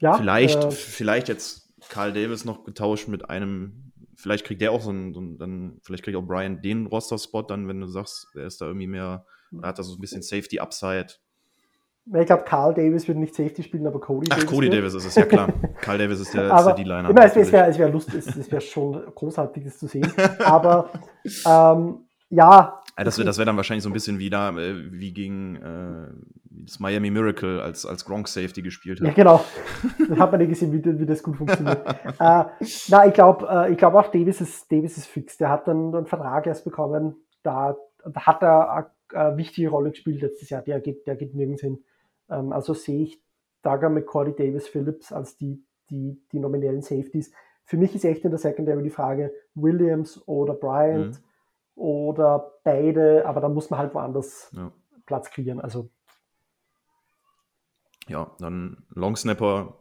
ja, 0.00 0.14
vielleicht, 0.14 0.64
äh, 0.64 0.70
vielleicht 0.70 1.28
jetzt 1.28 1.72
Carl 1.88 2.12
Davis 2.12 2.44
noch 2.44 2.64
getauscht 2.64 3.08
mit 3.08 3.30
einem, 3.30 3.92
vielleicht 4.16 4.44
kriegt 4.44 4.60
der 4.60 4.72
auch 4.72 4.80
so 4.80 4.90
einen, 4.90 5.14
so 5.14 5.20
einen 5.20 5.38
dann, 5.38 5.78
vielleicht 5.82 6.04
kriegt 6.04 6.16
auch 6.16 6.26
Brian 6.26 6.62
den 6.62 6.86
Roster-Spot 6.86 7.42
dann, 7.42 7.68
wenn 7.68 7.80
du 7.80 7.86
sagst, 7.86 8.28
er 8.34 8.46
ist 8.46 8.60
da 8.60 8.66
irgendwie 8.66 8.86
mehr, 8.86 9.24
er 9.60 9.68
hat 9.68 9.78
da 9.78 9.82
so 9.82 9.94
ein 9.94 10.00
bisschen 10.00 10.22
Safety-Upside. 10.22 11.06
ich 12.14 12.26
glaube, 12.26 12.44
Carl 12.44 12.74
Davis 12.74 13.06
wird 13.08 13.18
nicht 13.18 13.34
Safety 13.34 13.62
spielen, 13.62 13.86
aber 13.86 14.00
Cody 14.00 14.28
Ach, 14.30 14.36
Davis. 14.36 14.50
Cody 14.50 14.68
wird. 14.68 14.78
Davis 14.78 14.94
ist 14.94 15.04
es, 15.06 15.14
ja 15.14 15.26
klar. 15.26 15.52
Carl 15.80 15.98
Davis 15.98 16.20
ist 16.20 16.34
der, 16.34 16.54
ist 16.54 16.64
der 16.64 16.74
D-Liner. 16.74 17.12
meine, 17.12 17.26
es, 17.34 17.52
wäre 17.52 17.78
wär 17.78 17.88
lustig, 17.88 18.14
es, 18.16 18.36
es 18.36 18.50
wäre 18.50 18.62
schon 18.62 19.04
großartig, 19.14 19.64
das 19.64 19.78
zu 19.78 19.86
sehen. 19.86 20.10
Aber 20.44 20.90
ähm, 21.46 22.06
ja, 22.30 22.79
Ja, 22.98 23.04
das 23.04 23.18
wäre 23.18 23.26
das 23.26 23.38
wär 23.38 23.46
dann 23.46 23.56
wahrscheinlich 23.56 23.82
so 23.82 23.88
ein 23.88 23.92
bisschen 23.92 24.18
wie 24.18 24.30
da, 24.30 24.50
äh, 24.50 24.92
wie 24.92 25.12
gegen 25.12 25.56
äh, 25.56 26.08
das 26.64 26.80
Miami 26.80 27.10
Miracle, 27.10 27.60
als, 27.60 27.86
als 27.86 28.04
Gronk 28.04 28.28
Safety 28.28 28.62
gespielt 28.62 29.00
ja 29.00 29.08
hat. 29.08 29.14
genau. 29.14 29.44
Dann 30.08 30.18
hat 30.18 30.32
man 30.32 30.40
ja 30.40 30.46
gesehen, 30.46 30.72
wie, 30.72 30.98
wie 30.98 31.06
das 31.06 31.22
gut 31.22 31.36
funktioniert. 31.36 31.86
äh, 32.18 32.44
na, 32.88 33.06
ich 33.06 33.14
glaube 33.14 33.48
äh, 33.48 33.72
ich 33.72 33.78
glaub 33.78 33.94
auch, 33.94 34.10
Davis 34.10 34.40
ist, 34.40 34.70
Davis 34.70 34.96
ist 34.98 35.06
fix. 35.06 35.36
Der 35.38 35.48
hat 35.48 35.68
dann 35.68 35.94
einen 35.94 36.06
Vertrag 36.06 36.46
erst 36.46 36.64
bekommen. 36.64 37.16
Da, 37.42 37.76
da 38.04 38.26
hat 38.26 38.42
er 38.42 38.72
eine, 38.72 38.86
eine 39.14 39.36
wichtige 39.36 39.70
Rolle 39.70 39.90
gespielt 39.90 40.20
letztes 40.20 40.50
Jahr. 40.50 40.62
Der 40.62 40.80
geht, 40.80 41.06
der 41.06 41.16
geht 41.16 41.34
nirgends 41.34 41.62
hin. 41.62 41.78
Ähm, 42.28 42.52
also 42.52 42.74
sehe 42.74 43.04
ich 43.04 43.22
Duggar, 43.62 43.90
McCordy, 43.90 44.34
Davis, 44.34 44.68
Phillips 44.68 45.12
als 45.12 45.36
die, 45.36 45.62
die, 45.90 46.20
die 46.32 46.38
nominellen 46.38 46.82
Safeties. 46.82 47.32
Für 47.64 47.76
mich 47.76 47.94
ist 47.94 48.04
echt 48.04 48.24
in 48.24 48.30
der 48.30 48.38
Secondary 48.38 48.82
die 48.82 48.90
Frage, 48.90 49.32
Williams 49.54 50.20
oder 50.26 50.54
Bryant 50.54 51.20
Mhm. 51.20 51.29
Oder 51.80 52.52
beide, 52.62 53.24
aber 53.26 53.40
da 53.40 53.48
muss 53.48 53.70
man 53.70 53.80
halt 53.80 53.94
woanders 53.94 54.50
Ja. 54.54 54.70
Platz 55.06 55.30
kreieren. 55.30 55.60
Also 55.60 55.88
ja, 58.06 58.30
dann 58.38 58.84
Long 58.90 59.16
Snapper, 59.16 59.78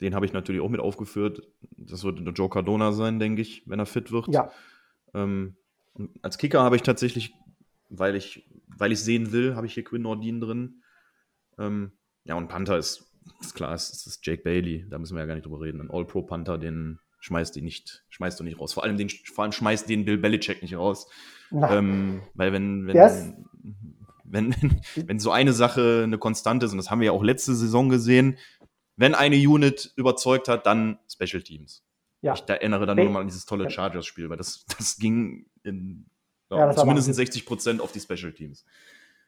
den 0.00 0.14
habe 0.14 0.26
ich 0.26 0.32
natürlich 0.32 0.60
auch 0.60 0.68
mit 0.68 0.80
aufgeführt. 0.80 1.42
Das 1.76 2.04
wird 2.04 2.24
der 2.24 2.32
Joe 2.32 2.48
Cardona 2.48 2.92
sein, 2.92 3.18
denke 3.18 3.42
ich, 3.42 3.68
wenn 3.68 3.78
er 3.78 3.86
fit 3.86 4.12
wird. 4.12 4.28
ja, 4.28 4.50
Ähm, 5.14 5.56
als 6.22 6.38
Kicker 6.38 6.62
habe 6.62 6.76
ich 6.76 6.82
tatsächlich, 6.82 7.34
weil 7.88 8.14
ich 8.16 8.48
weil 8.76 8.92
ich 8.92 9.00
sehen 9.00 9.32
will, 9.32 9.54
habe 9.54 9.66
ich 9.66 9.74
hier 9.74 9.84
Quinn 9.84 10.02
Nordin 10.02 10.40
drin. 10.40 10.82
Ähm, 11.58 11.92
ja, 12.24 12.34
und 12.34 12.48
Panther 12.48 12.76
ist, 12.76 13.12
ist 13.40 13.54
klar, 13.54 13.72
es 13.72 13.90
ist, 13.90 14.06
ist 14.06 14.26
Jake 14.26 14.42
Bailey, 14.42 14.84
da 14.88 14.98
müssen 14.98 15.14
wir 15.14 15.20
ja 15.20 15.26
gar 15.26 15.34
nicht 15.34 15.46
drüber 15.46 15.60
reden. 15.60 15.80
Ein 15.80 15.90
All-Pro-Panther, 15.90 16.58
den 16.58 16.98
schmeißt, 17.24 17.56
den 17.56 17.64
nicht, 17.64 18.04
schmeißt 18.10 18.38
du 18.38 18.44
nicht 18.44 18.60
raus. 18.60 18.74
Vor 18.74 18.84
allem, 18.84 18.96
den, 18.98 19.08
vor 19.08 19.44
allem 19.44 19.52
schmeißt 19.52 19.88
den 19.88 20.04
Bill 20.04 20.18
Belichick 20.18 20.60
nicht 20.62 20.76
raus. 20.76 21.08
Ähm, 21.52 22.20
weil 22.34 22.52
wenn, 22.52 22.86
Der 22.88 23.06
ist- 23.06 23.32
wenn, 24.24 24.54
wenn, 24.60 24.80
wenn 25.08 25.18
so 25.18 25.30
eine 25.30 25.52
Sache 25.52 26.02
eine 26.04 26.18
Konstante 26.18 26.66
ist, 26.66 26.72
und 26.72 26.78
das 26.78 26.90
haben 26.90 27.00
wir 27.00 27.06
ja 27.06 27.12
auch 27.12 27.22
letzte 27.22 27.54
Saison 27.54 27.88
gesehen, 27.88 28.36
wenn 28.96 29.14
eine 29.14 29.36
Unit 29.36 29.92
überzeugt 29.96 30.48
hat, 30.48 30.66
dann 30.66 30.98
Special 31.10 31.42
Teams. 31.42 31.82
ja. 32.20 32.34
Ich 32.34 32.40
da 32.42 32.54
erinnere 32.54 32.84
dann 32.86 32.96
Nee. 32.96 33.04
nur 33.04 33.12
mal 33.12 33.20
an 33.20 33.26
dieses 33.26 33.46
tolle. 33.46 33.70
Chargers-Spiel, 33.70 34.28
weil 34.28 34.36
das, 34.36 34.64
das 34.78 34.96
ging 34.98 35.46
in 35.62 36.06
ja, 36.50 36.58
Ja, 36.58 36.72
zumindest 36.76 37.08
Wahnsinn. 37.08 37.14
60 37.14 37.46
Prozent 37.46 37.80
auf 37.80 37.90
die 37.92 38.00
Special 38.00 38.32
Teams. 38.32 38.64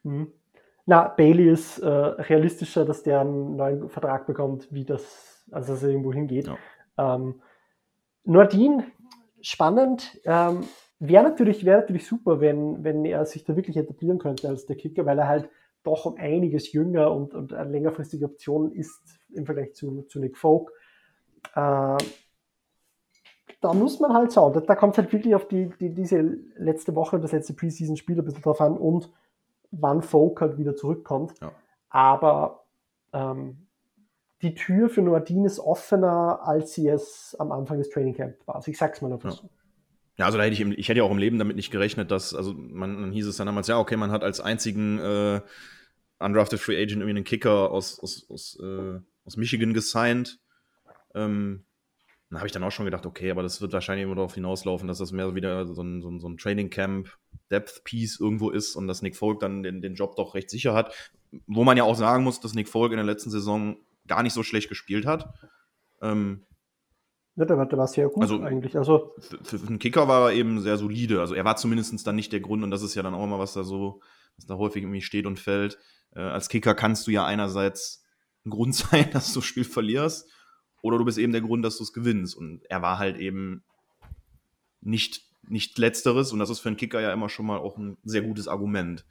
Mhm. 0.03 0.29
Na, 0.85 1.09
Bailey 1.09 1.49
ist 1.51 1.79
äh, 1.79 1.89
realistischer, 1.89 2.85
dass 2.85 3.03
der 3.03 3.21
einen 3.23 3.57
neuen 3.57 3.89
Vertrag 3.89 4.27
bekommt, 4.27 4.69
wie 4.71 4.85
das, 4.85 5.45
also 5.51 5.73
dass 5.73 5.83
er 5.83 5.89
irgendwo 5.91 6.13
hingeht. 6.13 6.47
Ja. 6.47 7.15
Ähm, 7.17 7.41
Nordin, 8.27 8.85
spannend. 9.41 10.19
Ähm, 10.25 10.65
wäre 10.99 11.25
natürlich, 11.25 11.65
wäre 11.65 11.81
natürlich 11.81 12.07
super, 12.07 12.41
wenn, 12.41 12.85
wenn 12.85 13.05
er 13.05 13.25
sich 13.25 13.45
da 13.45 13.57
wirklich 13.57 13.77
etablieren 13.77 14.19
könnte 14.19 14.49
als 14.49 14.67
der 14.67 14.77
Kicker, 14.77 15.07
weil 15.07 15.19
er 15.19 15.29
halt 15.29 15.49
doch 15.83 16.05
um 16.05 16.17
einiges 16.17 16.73
jünger 16.73 17.13
und, 17.13 17.33
und 17.33 17.53
eine 17.53 17.71
längerfristige 17.71 18.25
Option 18.25 18.73
ist 18.73 19.01
im 19.33 19.47
Vergleich 19.47 19.75
zu, 19.75 20.03
zu 20.03 20.19
Nick 20.19 20.37
Folk. 20.37 20.73
Äh, 21.55 21.97
da 23.61 23.73
muss 23.73 24.01
man 24.01 24.13
halt 24.13 24.33
schauen. 24.33 24.53
Da, 24.53 24.61
da 24.61 24.75
kommt 24.75 24.95
es 24.95 24.99
halt 24.99 25.13
wirklich 25.13 25.35
auf 25.35 25.47
die, 25.47 25.71
die, 25.81 25.95
diese 25.95 26.21
letzte 26.57 26.95
Woche, 26.95 27.21
das 27.21 27.33
letzte 27.33 27.55
Preseason-Spiel 27.55 28.19
ein 28.19 28.25
bisschen 28.25 28.43
drauf 28.43 28.61
an 28.61 28.77
und 28.77 29.11
wann 29.71 30.03
Folk 30.03 30.41
halt 30.41 30.59
wieder 30.59 30.75
zurückkommt. 30.75 31.39
Ja. 31.41 31.53
Aber 31.89 32.65
ähm, 33.13 33.66
die 34.43 34.55
Tür 34.55 34.89
für 34.89 35.03
Nordin 35.03 35.45
ist 35.45 35.59
offener, 35.59 36.41
als 36.43 36.75
sie 36.75 36.89
es 36.89 37.37
am 37.39 37.53
Anfang 37.53 37.79
des 37.79 37.89
Training 37.91 38.15
Camp 38.15 38.37
war. 38.47 38.57
Also 38.57 38.71
ich 38.71 38.79
sag's 38.79 39.01
mal 39.01 39.13
einfach 39.13 39.31
Ja. 39.31 39.37
so. 39.37 39.51
Ja, 40.19 40.25
also 40.27 40.39
da 40.39 40.45
hätte 40.45 40.55
ich, 40.55 40.61
im, 40.61 40.73
ich 40.73 40.89
hätte 40.89 40.99
ja 40.99 41.05
auch 41.05 41.11
im 41.11 41.19
Leben 41.19 41.39
damit 41.39 41.57
nicht 41.57 41.71
gerechnet, 41.71 42.11
dass, 42.11 42.35
also 42.35 42.55
man, 42.55 43.01
dann 43.03 43.13
hieß 43.13 43.27
es 43.27 43.37
dann 43.37 43.47
damals, 43.47 43.67
ja, 43.67 43.79
okay, 43.79 43.97
man 43.97 44.11
hat 44.11 44.25
als 44.25 44.41
einzigen 44.41 44.99
äh, 44.99 45.41
undrafted 46.19 46.59
Free 46.59 46.77
Agent 46.77 47.03
irgendwie 47.03 47.11
einen 47.11 47.25
Kicker 47.25 47.71
aus, 47.71 48.01
aus, 48.01 48.27
aus, 48.31 48.59
äh, 48.63 48.99
aus 49.27 49.37
Michigan 49.37 49.75
gesigned. 49.75 50.39
Ähm, 51.15 51.65
Da 52.31 52.39
habe 52.39 52.47
ich 52.47 52.53
dann 52.53 52.65
auch 52.65 52.73
schon 52.73 52.87
gedacht, 52.87 53.05
okay, 53.05 53.31
aber 53.31 53.43
das 53.43 53.61
wird 53.61 53.73
wahrscheinlich 53.75 54.05
immer 54.05 54.15
darauf 54.15 54.35
hinauslaufen, 54.35 54.89
dass 54.89 54.99
das 54.99 55.13
mehr 55.13 55.35
wieder 55.35 55.67
so 55.67 55.83
ein, 55.83 56.01
so 56.01 56.09
ein, 56.09 56.19
so 56.19 56.29
ein 56.29 56.39
Training 56.39 56.71
Camp 56.71 57.11
Depth 57.51 57.85
Piece 57.85 58.19
irgendwo 58.19 58.49
ist 58.51 58.75
und 58.75 58.89
dass 58.89 59.03
Nick 59.03 59.17
Folk 59.17 59.41
dann 59.41 59.63
den, 59.63 59.83
den 59.83 59.95
Job 59.95 60.17
doch 60.17 60.35
recht 60.35 60.49
sicher 60.51 60.73
hat. 60.73 60.95
Wo 61.47 61.63
man 61.63 61.77
ja 61.77 61.85
auch 61.85 61.95
sagen 61.95 62.25
muss, 62.25 62.41
dass 62.41 62.55
Nick 62.55 62.69
Folk 62.69 62.93
in 62.93 62.97
der 62.97 63.05
letzten 63.07 63.31
Saison 63.31 63.77
gar 64.07 64.23
nicht 64.23 64.33
so 64.33 64.43
schlecht 64.43 64.69
gespielt 64.69 65.07
hat. 65.07 65.33
Ähm, 66.03 66.45
ja, 67.37 67.45
der 67.45 67.59
war, 67.59 67.67
der 67.67 67.79
war 67.79 67.87
sehr 67.87 68.09
gut 68.09 68.23
Also- 68.23 68.41
eigentlich. 68.41 68.77
Also, 68.79 69.15
für, 69.19 69.39
für 69.45 69.59
für 69.59 69.67
einen 69.67 69.79
Kicker 69.79 70.09
war 70.09 70.31
er 70.31 70.37
eben 70.37 70.61
sehr 70.61 70.79
solide. 70.79 71.21
Also 71.21 71.35
er 71.35 71.45
war 71.45 71.57
zumindest 71.57 72.07
dann 72.07 72.17
nicht 72.17 72.33
der 72.33 72.41
Grund, 72.41 72.63
und 72.65 72.71
das 72.71 72.83
ist 72.83 72.95
ja 72.95 73.03
dann 73.03 73.15
auch 73.15 73.25
immer, 73.25 73.39
was 73.39 73.53
da 73.53 73.63
so, 73.63 74.01
was 74.37 74.47
da 74.47 74.57
häufig 74.57 74.83
irgendwie 74.83 75.03
steht 75.03 75.27
und 75.27 75.39
fällt. 75.39 75.79
Äh, 76.15 76.21
als 76.21 76.49
Kicker 76.49 76.75
kannst 76.75 77.07
du 77.07 77.11
ja 77.11 77.27
einerseits 77.27 78.05
ein 78.47 78.51
Grund 78.51 78.75
sein, 78.75 79.11
dass 79.13 79.33
du 79.33 79.41
das 79.41 79.47
Spiel 79.47 79.65
verlierst, 79.65 80.31
oder 80.83 80.99
du 80.99 81.05
bist 81.05 81.19
eben 81.19 81.33
der 81.33 81.41
Grund, 81.43 81.65
dass 81.65 81.77
du 81.79 81.83
es 81.83 81.93
gewinnst. 81.93 82.37
Und 82.37 82.63
er 82.71 82.81
war 82.81 82.99
halt 82.99 83.19
eben 83.19 83.65
nicht, 84.81 85.23
nicht 85.49 85.77
letzteres, 85.79 86.33
und 86.33 86.39
das 86.39 86.49
ist 86.49 86.61
für 86.61 86.69
einen 86.69 86.77
Kicker 86.77 87.01
ja 87.01 87.13
immer 87.13 87.29
schon 87.29 87.45
mal 87.47 87.59
auch 87.59 87.77
ein 87.77 87.99
sehr 88.05 88.23
gutes 88.23 88.49
Argument. 88.49 89.05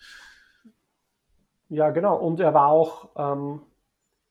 ja, 1.69 1.89
genau. 1.91 2.15
Und 2.17 2.39
er 2.39 2.53
war 2.53 2.67
auch 2.67 3.09
ähm, 3.17 3.61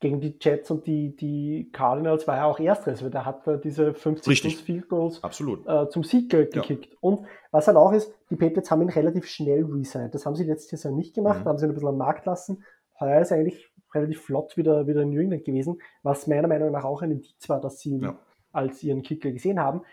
gegen 0.05 0.21
die 0.21 0.37
Jets 0.39 0.71
und 0.71 0.87
die, 0.87 1.17
die 1.17 1.71
Cardinals 1.73 2.29
war 2.29 2.37
er 2.37 2.45
auch 2.47 2.61
Ersteres, 2.61 3.03
weil 3.03 3.09
der 3.11 3.25
hat 3.25 3.47
da 3.47 3.57
diese 3.57 3.95
50 3.95 4.31
Richtig. 4.31 4.53
plus 4.57 4.67
Field 4.67 4.89
Goals 4.91 5.25
Absolut. 5.25 5.67
äh, 5.67 5.89
zum 5.89 6.03
Sieg 6.05 6.29
ge 6.31 6.43
Ja. 6.53 6.61
gekickt. 6.61 6.95
Und 7.01 7.25
was 7.53 7.69
halt 7.69 7.79
auch 7.79 7.91
ist, 7.91 8.13
die 8.29 8.37
Patriots 8.37 8.71
haben 8.71 8.83
ihn 8.83 8.91
relativ 8.91 9.27
schnell 9.27 9.65
resigned. 9.65 10.15
Das 10.15 10.27
haben 10.27 10.37
sie 10.37 10.45
letztes 10.45 10.83
Jahr 10.83 10.93
nicht 10.93 11.15
gemacht, 11.15 11.41
Mhm. 11.41 11.49
haben 11.49 11.57
sie 11.59 11.65
ihn 11.65 11.71
ein 11.71 11.75
bisschen 11.75 11.89
am 11.89 11.97
Markt 11.97 12.27
lassen. 12.27 12.63
Heuer 13.01 13.23
ist 13.23 13.33
eigentlich 13.33 13.73
relativ 13.95 14.21
flott 14.21 14.59
wieder, 14.59 14.87
wieder 14.87 15.01
in 15.01 15.09
New 15.09 15.21
England 15.23 15.45
gewesen, 15.47 15.81
was 16.03 16.27
meiner 16.27 16.49
Meinung 16.49 16.71
nach 16.71 16.85
auch 16.85 17.01
ein 17.01 17.11
Indiz 17.13 17.49
war, 17.49 17.63
dass 17.63 17.79
sie 17.81 17.93
ihn 17.93 18.03
Ja. 18.03 18.19
als 18.53 18.83
ihren 18.83 19.01
Kicker 19.01 19.31
gesehen 19.33 19.59
haben. 19.59 19.85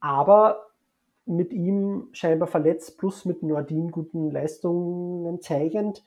Aber 0.00 0.66
mit 1.26 1.52
ihm 1.52 2.08
scheinbar 2.10 2.48
verletzt, 2.48 2.98
plus 2.98 3.24
mit 3.24 3.44
Nordin 3.44 3.92
guten 3.92 4.32
Leistungen 4.32 5.40
zeigend, 5.40 6.02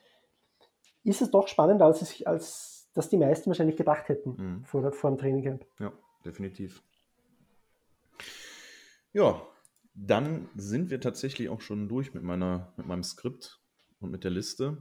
ist 1.02 1.22
es 1.22 1.30
doch 1.30 1.48
spannender, 1.48 1.86
als, 1.86 2.02
es, 2.02 2.26
als 2.26 2.71
das 2.94 3.08
die 3.08 3.16
meisten 3.16 3.46
wahrscheinlich 3.48 3.76
gedacht 3.76 4.08
hätten 4.08 4.30
Mhm. 4.36 4.64
vor, 4.64 4.92
vor 4.92 5.10
dem 5.10 5.18
Trainingcamp. 5.18 5.64
Ja, 5.78 5.92
definitiv. 6.24 6.82
Ja, 9.12 9.42
dann 9.94 10.48
sind 10.54 10.90
wir 10.90 11.00
tatsächlich 11.00 11.48
auch 11.48 11.60
schon 11.60 11.88
durch 11.88 12.14
mit, 12.14 12.22
meiner, 12.22 12.72
mit 12.76 12.86
meinem 12.86 13.02
Skript 13.02 13.60
und 14.00 14.10
mit 14.10 14.24
der 14.24 14.30
Liste. 14.30 14.78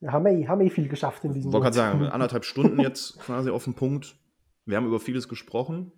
Wir 0.00 0.12
haben 0.12 0.26
eh, 0.26 0.46
haben 0.48 0.60
eh 0.60 0.70
viel 0.70 0.88
geschafft 0.88 1.24
in 1.24 1.30
Ich 1.30 1.34
diesem 1.36 1.52
wollte 1.52 1.64
gerade 1.64 1.76
sagen, 1.76 2.04
anderthalb 2.06 2.44
Stunden 2.44 2.80
jetzt 2.80 3.18
quasi 3.20 3.50
auf 3.50 3.64
den 3.64 3.74
Punkt. 3.74 4.16
Wir 4.64 4.76
haben 4.76 4.86
über 4.86 5.00
vieles 5.00 5.28
gesprochen. 5.28 5.92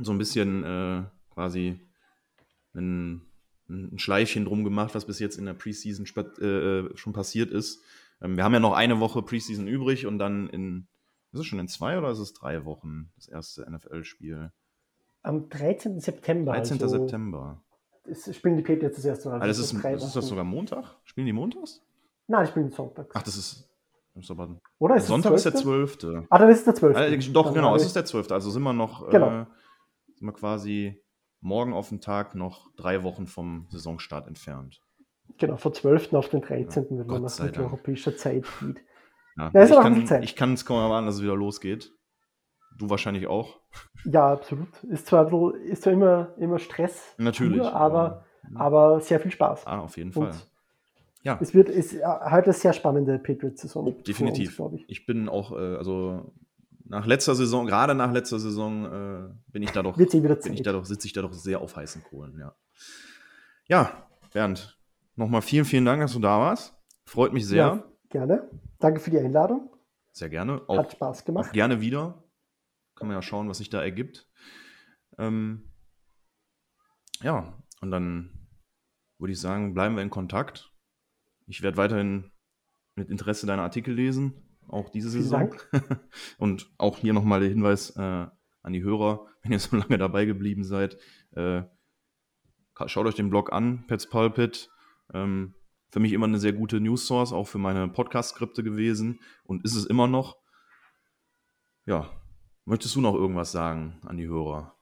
So 0.00 0.12
ein 0.12 0.18
bisschen 0.18 0.64
äh, 0.64 1.04
quasi 1.30 1.80
ein, 2.74 3.22
ein 3.68 3.98
Schleifchen 3.98 4.44
drum 4.44 4.64
gemacht, 4.64 4.94
was 4.94 5.06
bis 5.06 5.18
jetzt 5.18 5.38
in 5.38 5.46
der 5.46 5.54
Preseason 5.54 6.06
spat- 6.06 6.38
äh, 6.40 6.94
schon 6.96 7.12
passiert 7.12 7.50
ist. 7.50 7.82
Ähm, 8.24 8.36
wir 8.36 8.44
haben 8.44 8.54
ja 8.54 8.60
noch 8.60 8.72
eine 8.72 9.00
Woche 9.00 9.22
Preseason 9.22 9.68
übrig 9.68 10.06
und 10.06 10.18
dann 10.18 10.48
in, 10.48 10.88
ist 11.32 11.40
es 11.40 11.46
schon 11.46 11.58
in 11.58 11.68
zwei 11.68 11.98
oder 11.98 12.10
ist 12.10 12.18
es 12.18 12.32
drei 12.32 12.64
Wochen 12.64 13.12
das 13.16 13.28
erste 13.28 13.70
NFL-Spiel? 13.70 14.50
Am 15.22 15.48
13. 15.48 16.00
September. 16.00 16.52
13. 16.52 16.82
also, 16.82 16.98
September. 16.98 17.62
Spielen 18.32 18.56
die 18.56 18.62
Patriots 18.62 18.96
das 18.96 19.04
erste 19.04 19.28
Mal. 19.28 19.40
Ah, 19.40 19.46
das 19.46 19.58
ist, 19.58 19.72
drei 19.82 19.94
ist 19.94 20.14
das 20.14 20.26
sogar 20.26 20.44
Montag? 20.44 20.96
Spielen 21.04 21.26
die 21.26 21.32
montags? 21.32 21.80
Nein, 22.26 22.44
die 22.44 22.50
spielen 22.50 22.70
sonntags. 22.70 23.14
Ach, 23.14 23.22
das 23.22 23.36
ist, 23.36 23.68
das 24.14 24.24
ist 24.24 24.30
aber. 24.30 24.60
Oder 24.78 24.96
ist 24.96 25.06
Sonntag 25.06 25.32
ist 25.32 25.44
der 25.46 25.54
12.? 25.54 25.98
12. 25.98 26.26
Ah, 26.28 26.38
dann 26.38 26.50
ist 26.50 26.58
es 26.58 26.64
der 26.64 26.74
12. 26.74 26.96
Also, 26.96 27.32
doch, 27.32 27.44
Dann 27.46 27.54
genau, 27.54 27.74
es 27.76 27.82
ich- 27.82 27.88
ist 27.88 27.96
der 27.96 28.04
12. 28.04 28.30
Also 28.30 28.50
sind 28.50 28.62
wir 28.62 28.72
noch, 28.74 29.08
Genau. 29.08 29.42
äh, 29.42 29.46
sind 30.14 30.26
wir 30.26 30.32
quasi 30.34 31.02
morgen 31.40 31.72
auf 31.72 31.88
den 31.88 32.00
Tag 32.02 32.34
noch 32.34 32.70
drei 32.76 33.02
Wochen 33.02 33.26
vom 33.26 33.66
Saisonstart 33.70 34.26
entfernt. 34.26 34.82
Genau, 35.38 35.56
von 35.56 35.72
12. 35.72 36.12
auf 36.14 36.28
den 36.28 36.42
13., 36.42 36.86
wenn 36.90 36.98
Gott 36.98 37.08
man 37.08 37.22
nach 37.22 37.38
mitteleuropäischer 37.38 38.16
Zeit 38.16 38.44
geht. 38.60 38.76
Ja, 39.36 39.50
Ja, 39.52 39.62
ist 39.62 39.70
ich, 39.70 39.76
kann, 39.76 40.06
Zeit. 40.06 40.24
ich 40.24 40.36
kann 40.36 40.52
es 40.54 40.64
kaum 40.64 40.78
erwarten, 40.78 41.06
dass 41.06 41.16
es 41.16 41.22
wieder 41.22 41.34
losgeht. 41.36 41.92
Du 42.78 42.88
wahrscheinlich 42.90 43.26
auch. 43.26 43.60
Ja, 44.04 44.32
absolut. 44.32 44.68
Ist 44.84 45.06
zwar, 45.06 45.30
ist 45.54 45.82
zwar 45.82 45.92
immer, 45.92 46.34
immer 46.38 46.58
Stress, 46.58 47.14
Natürlich. 47.18 47.58
pur, 47.60 47.72
aber, 47.74 48.24
ja. 48.52 48.60
aber 48.60 49.00
sehr 49.00 49.20
viel 49.20 49.30
Spaß. 49.30 49.66
Ah, 49.66 49.78
auf 49.80 49.96
jeden 49.96 50.12
Fall. 50.12 50.28
Und 50.28 50.48
Ja. 51.22 51.38
es 51.40 51.54
wird 51.54 51.68
ist 51.68 51.94
äh, 51.94 52.02
heute 52.04 52.44
eine 52.46 52.52
sehr 52.52 52.72
spannende 52.72 53.18
Patriots-Saison. 53.18 54.02
Definitiv. 54.04 54.56
glaube 54.56 54.76
ich. 54.76 54.84
Ich 54.88 55.06
bin 55.06 55.28
auch, 55.28 55.52
äh, 55.52 55.76
also 55.76 56.32
nach 56.86 57.06
letzter 57.06 57.34
Saison, 57.34 57.66
gerade 57.66 57.94
nach 57.94 58.12
letzter 58.12 58.38
Saison, 58.38 58.84
äh, 58.84 59.34
bin 59.52 59.62
ich 59.62 59.70
da 59.70 59.82
doch, 59.82 59.96
bin 59.96 60.06
ich 60.52 60.62
da 60.62 60.72
doch, 60.72 60.84
sitze 60.84 61.06
ich 61.06 61.12
da 61.12 61.22
doch 61.22 61.32
sehr 61.32 61.60
auf 61.60 61.76
heißen 61.76 62.04
Kohlen, 62.04 62.38
ja. 62.38 62.54
Ja, 63.66 63.90
Bernd, 64.32 64.76
nochmal 65.16 65.42
vielen, 65.42 65.64
vielen 65.64 65.84
Dank, 65.84 66.00
dass 66.00 66.12
du 66.12 66.20
da 66.20 66.38
warst. 66.38 66.76
Freut 67.06 67.32
mich 67.32 67.46
sehr. 67.46 67.66
Ja, 67.66 67.84
gerne. 68.10 68.50
Danke 68.78 69.00
für 69.00 69.10
die 69.10 69.18
Einladung. 69.18 69.70
Sehr 70.12 70.28
gerne. 70.28 70.62
Auch, 70.68 70.78
Hat 70.78 70.92
Spaß 70.92 71.24
gemacht. 71.24 71.52
gerne 71.52 71.80
wieder. 71.80 72.22
Kann 72.94 73.08
man 73.08 73.16
ja 73.16 73.22
schauen, 73.22 73.48
was 73.48 73.58
sich 73.58 73.70
da 73.70 73.82
ergibt. 73.82 74.28
Ähm, 75.18 75.72
ja, 77.20 77.58
und 77.80 77.90
dann 77.90 78.48
würde 79.18 79.32
ich 79.32 79.40
sagen, 79.40 79.74
bleiben 79.74 79.96
wir 79.96 80.02
in 80.02 80.10
Kontakt. 80.10 80.72
Ich 81.46 81.62
werde 81.62 81.76
weiterhin 81.76 82.30
mit 82.94 83.10
Interesse 83.10 83.46
deine 83.46 83.62
Artikel 83.62 83.94
lesen, 83.94 84.58
auch 84.68 84.88
diese 84.90 85.10
Vielen 85.10 85.22
Saison. 85.22 85.56
Dank. 85.72 86.00
und 86.38 86.72
auch 86.78 86.98
hier 86.98 87.12
nochmal 87.12 87.40
der 87.40 87.48
Hinweis 87.48 87.90
äh, 87.96 88.00
an 88.62 88.72
die 88.72 88.82
Hörer, 88.82 89.26
wenn 89.42 89.52
ihr 89.52 89.58
so 89.58 89.76
lange 89.76 89.98
dabei 89.98 90.24
geblieben 90.24 90.64
seid, 90.64 90.96
äh, 91.32 91.62
schaut 92.86 93.06
euch 93.06 93.14
den 93.14 93.30
Blog 93.30 93.52
an, 93.52 93.86
Pets 93.86 94.08
Pulpit. 94.08 94.70
Ähm, 95.12 95.54
für 95.90 96.00
mich 96.00 96.12
immer 96.12 96.26
eine 96.26 96.38
sehr 96.38 96.52
gute 96.52 96.80
News 96.80 97.06
Source, 97.06 97.32
auch 97.32 97.46
für 97.46 97.58
meine 97.58 97.86
Podcast-Skripte 97.88 98.64
gewesen 98.64 99.20
und 99.44 99.64
ist 99.64 99.76
es 99.76 99.86
immer 99.86 100.06
noch. 100.06 100.38
Ja, 101.86 102.10
möchtest 102.64 102.96
du 102.96 103.00
noch 103.00 103.14
irgendwas 103.14 103.52
sagen 103.52 104.00
an 104.04 104.16
die 104.16 104.26
Hörer? 104.26 104.74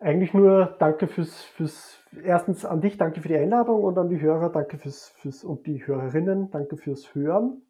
Eigentlich 0.00 0.32
nur 0.32 0.76
danke 0.78 1.08
fürs, 1.08 1.42
fürs, 1.42 1.98
erstens 2.22 2.64
an 2.64 2.80
dich, 2.80 2.98
danke 2.98 3.20
für 3.20 3.28
die 3.28 3.36
Einladung 3.36 3.82
und 3.82 3.98
an 3.98 4.08
die 4.08 4.20
Hörer, 4.20 4.50
danke 4.50 4.78
fürs, 4.78 5.08
fürs 5.16 5.42
und 5.42 5.66
die 5.66 5.84
Hörerinnen, 5.86 6.50
danke 6.50 6.76
fürs 6.76 7.14
Hören. 7.14 7.62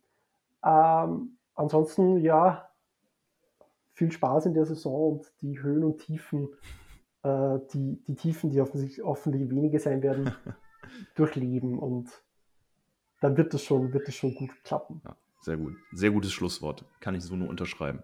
Ähm, 0.65 1.39
ansonsten, 1.55 2.19
ja, 2.19 2.69
viel 3.93 4.13
Spaß 4.13 4.47
in 4.47 4.55
der 4.55 4.67
Saison 4.67 5.13
und 5.13 5.33
die 5.41 5.61
Höhen 5.63 5.85
und 5.85 5.99
Tiefen, 5.99 6.49
äh, 7.23 7.59
die, 7.73 8.03
die 8.07 8.15
Tiefen, 8.15 8.51
die 8.51 8.61
offensichtlich, 8.61 9.05
hoffentlich 9.05 9.49
wenige 9.51 9.79
sein 9.79 10.03
werden, 10.03 10.33
durchleben 11.15 11.79
und 11.79 12.11
dann 13.21 13.37
wird 13.37 13.53
es 13.55 13.63
schon, 13.63 13.93
schon 14.11 14.35
gut 14.35 14.51
klappen. 14.65 15.01
Ja, 15.05 15.17
sehr 15.41 15.57
gut. 15.57 15.75
Sehr 15.93 16.11
gutes 16.11 16.33
Schlusswort. 16.33 16.85
Kann 17.01 17.15
ich 17.15 17.23
so 17.23 17.37
nur 17.37 17.49
unterschreiben. 17.49 18.03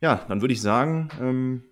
Ja, 0.00 0.24
dann 0.28 0.40
würde 0.40 0.52
ich 0.52 0.60
sagen, 0.60 1.08
ähm, 1.20 1.64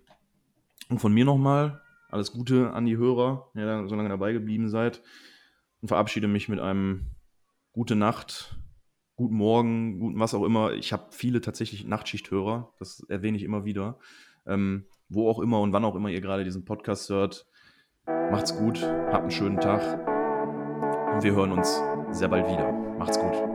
und 0.89 0.99
von 0.99 1.13
mir 1.13 1.25
nochmal 1.25 1.81
alles 2.09 2.31
Gute 2.31 2.71
an 2.71 2.85
die 2.85 2.97
Hörer, 2.97 3.49
die 3.53 3.59
ihr 3.59 3.87
so 3.87 3.95
lange 3.95 4.09
dabei 4.09 4.33
geblieben 4.33 4.69
seid. 4.69 5.01
Und 5.81 5.87
verabschiede 5.89 6.27
mich 6.27 6.49
mit 6.49 6.59
einem 6.59 7.07
gute 7.73 7.95
Nacht, 7.95 8.57
guten 9.15 9.35
Morgen, 9.35 9.99
guten 9.99 10.19
was 10.19 10.33
auch 10.33 10.43
immer. 10.43 10.73
Ich 10.73 10.93
habe 10.93 11.07
viele 11.11 11.41
tatsächlich 11.41 11.85
Nachtschichthörer, 11.85 12.73
das 12.79 13.05
erwähne 13.09 13.37
ich 13.37 13.43
immer 13.43 13.65
wieder. 13.65 13.99
Ähm, 14.47 14.85
wo 15.09 15.29
auch 15.29 15.39
immer 15.39 15.61
und 15.61 15.73
wann 15.73 15.85
auch 15.85 15.95
immer 15.95 16.09
ihr 16.09 16.21
gerade 16.21 16.43
diesen 16.43 16.65
Podcast 16.65 17.09
hört. 17.09 17.47
Macht's 18.07 18.55
gut, 18.57 18.81
habt 18.83 19.23
einen 19.23 19.31
schönen 19.31 19.59
Tag 19.59 20.04
und 21.15 21.23
wir 21.23 21.33
hören 21.33 21.53
uns 21.53 21.81
sehr 22.11 22.27
bald 22.27 22.47
wieder. 22.47 22.71
Macht's 22.99 23.17
gut. 23.17 23.54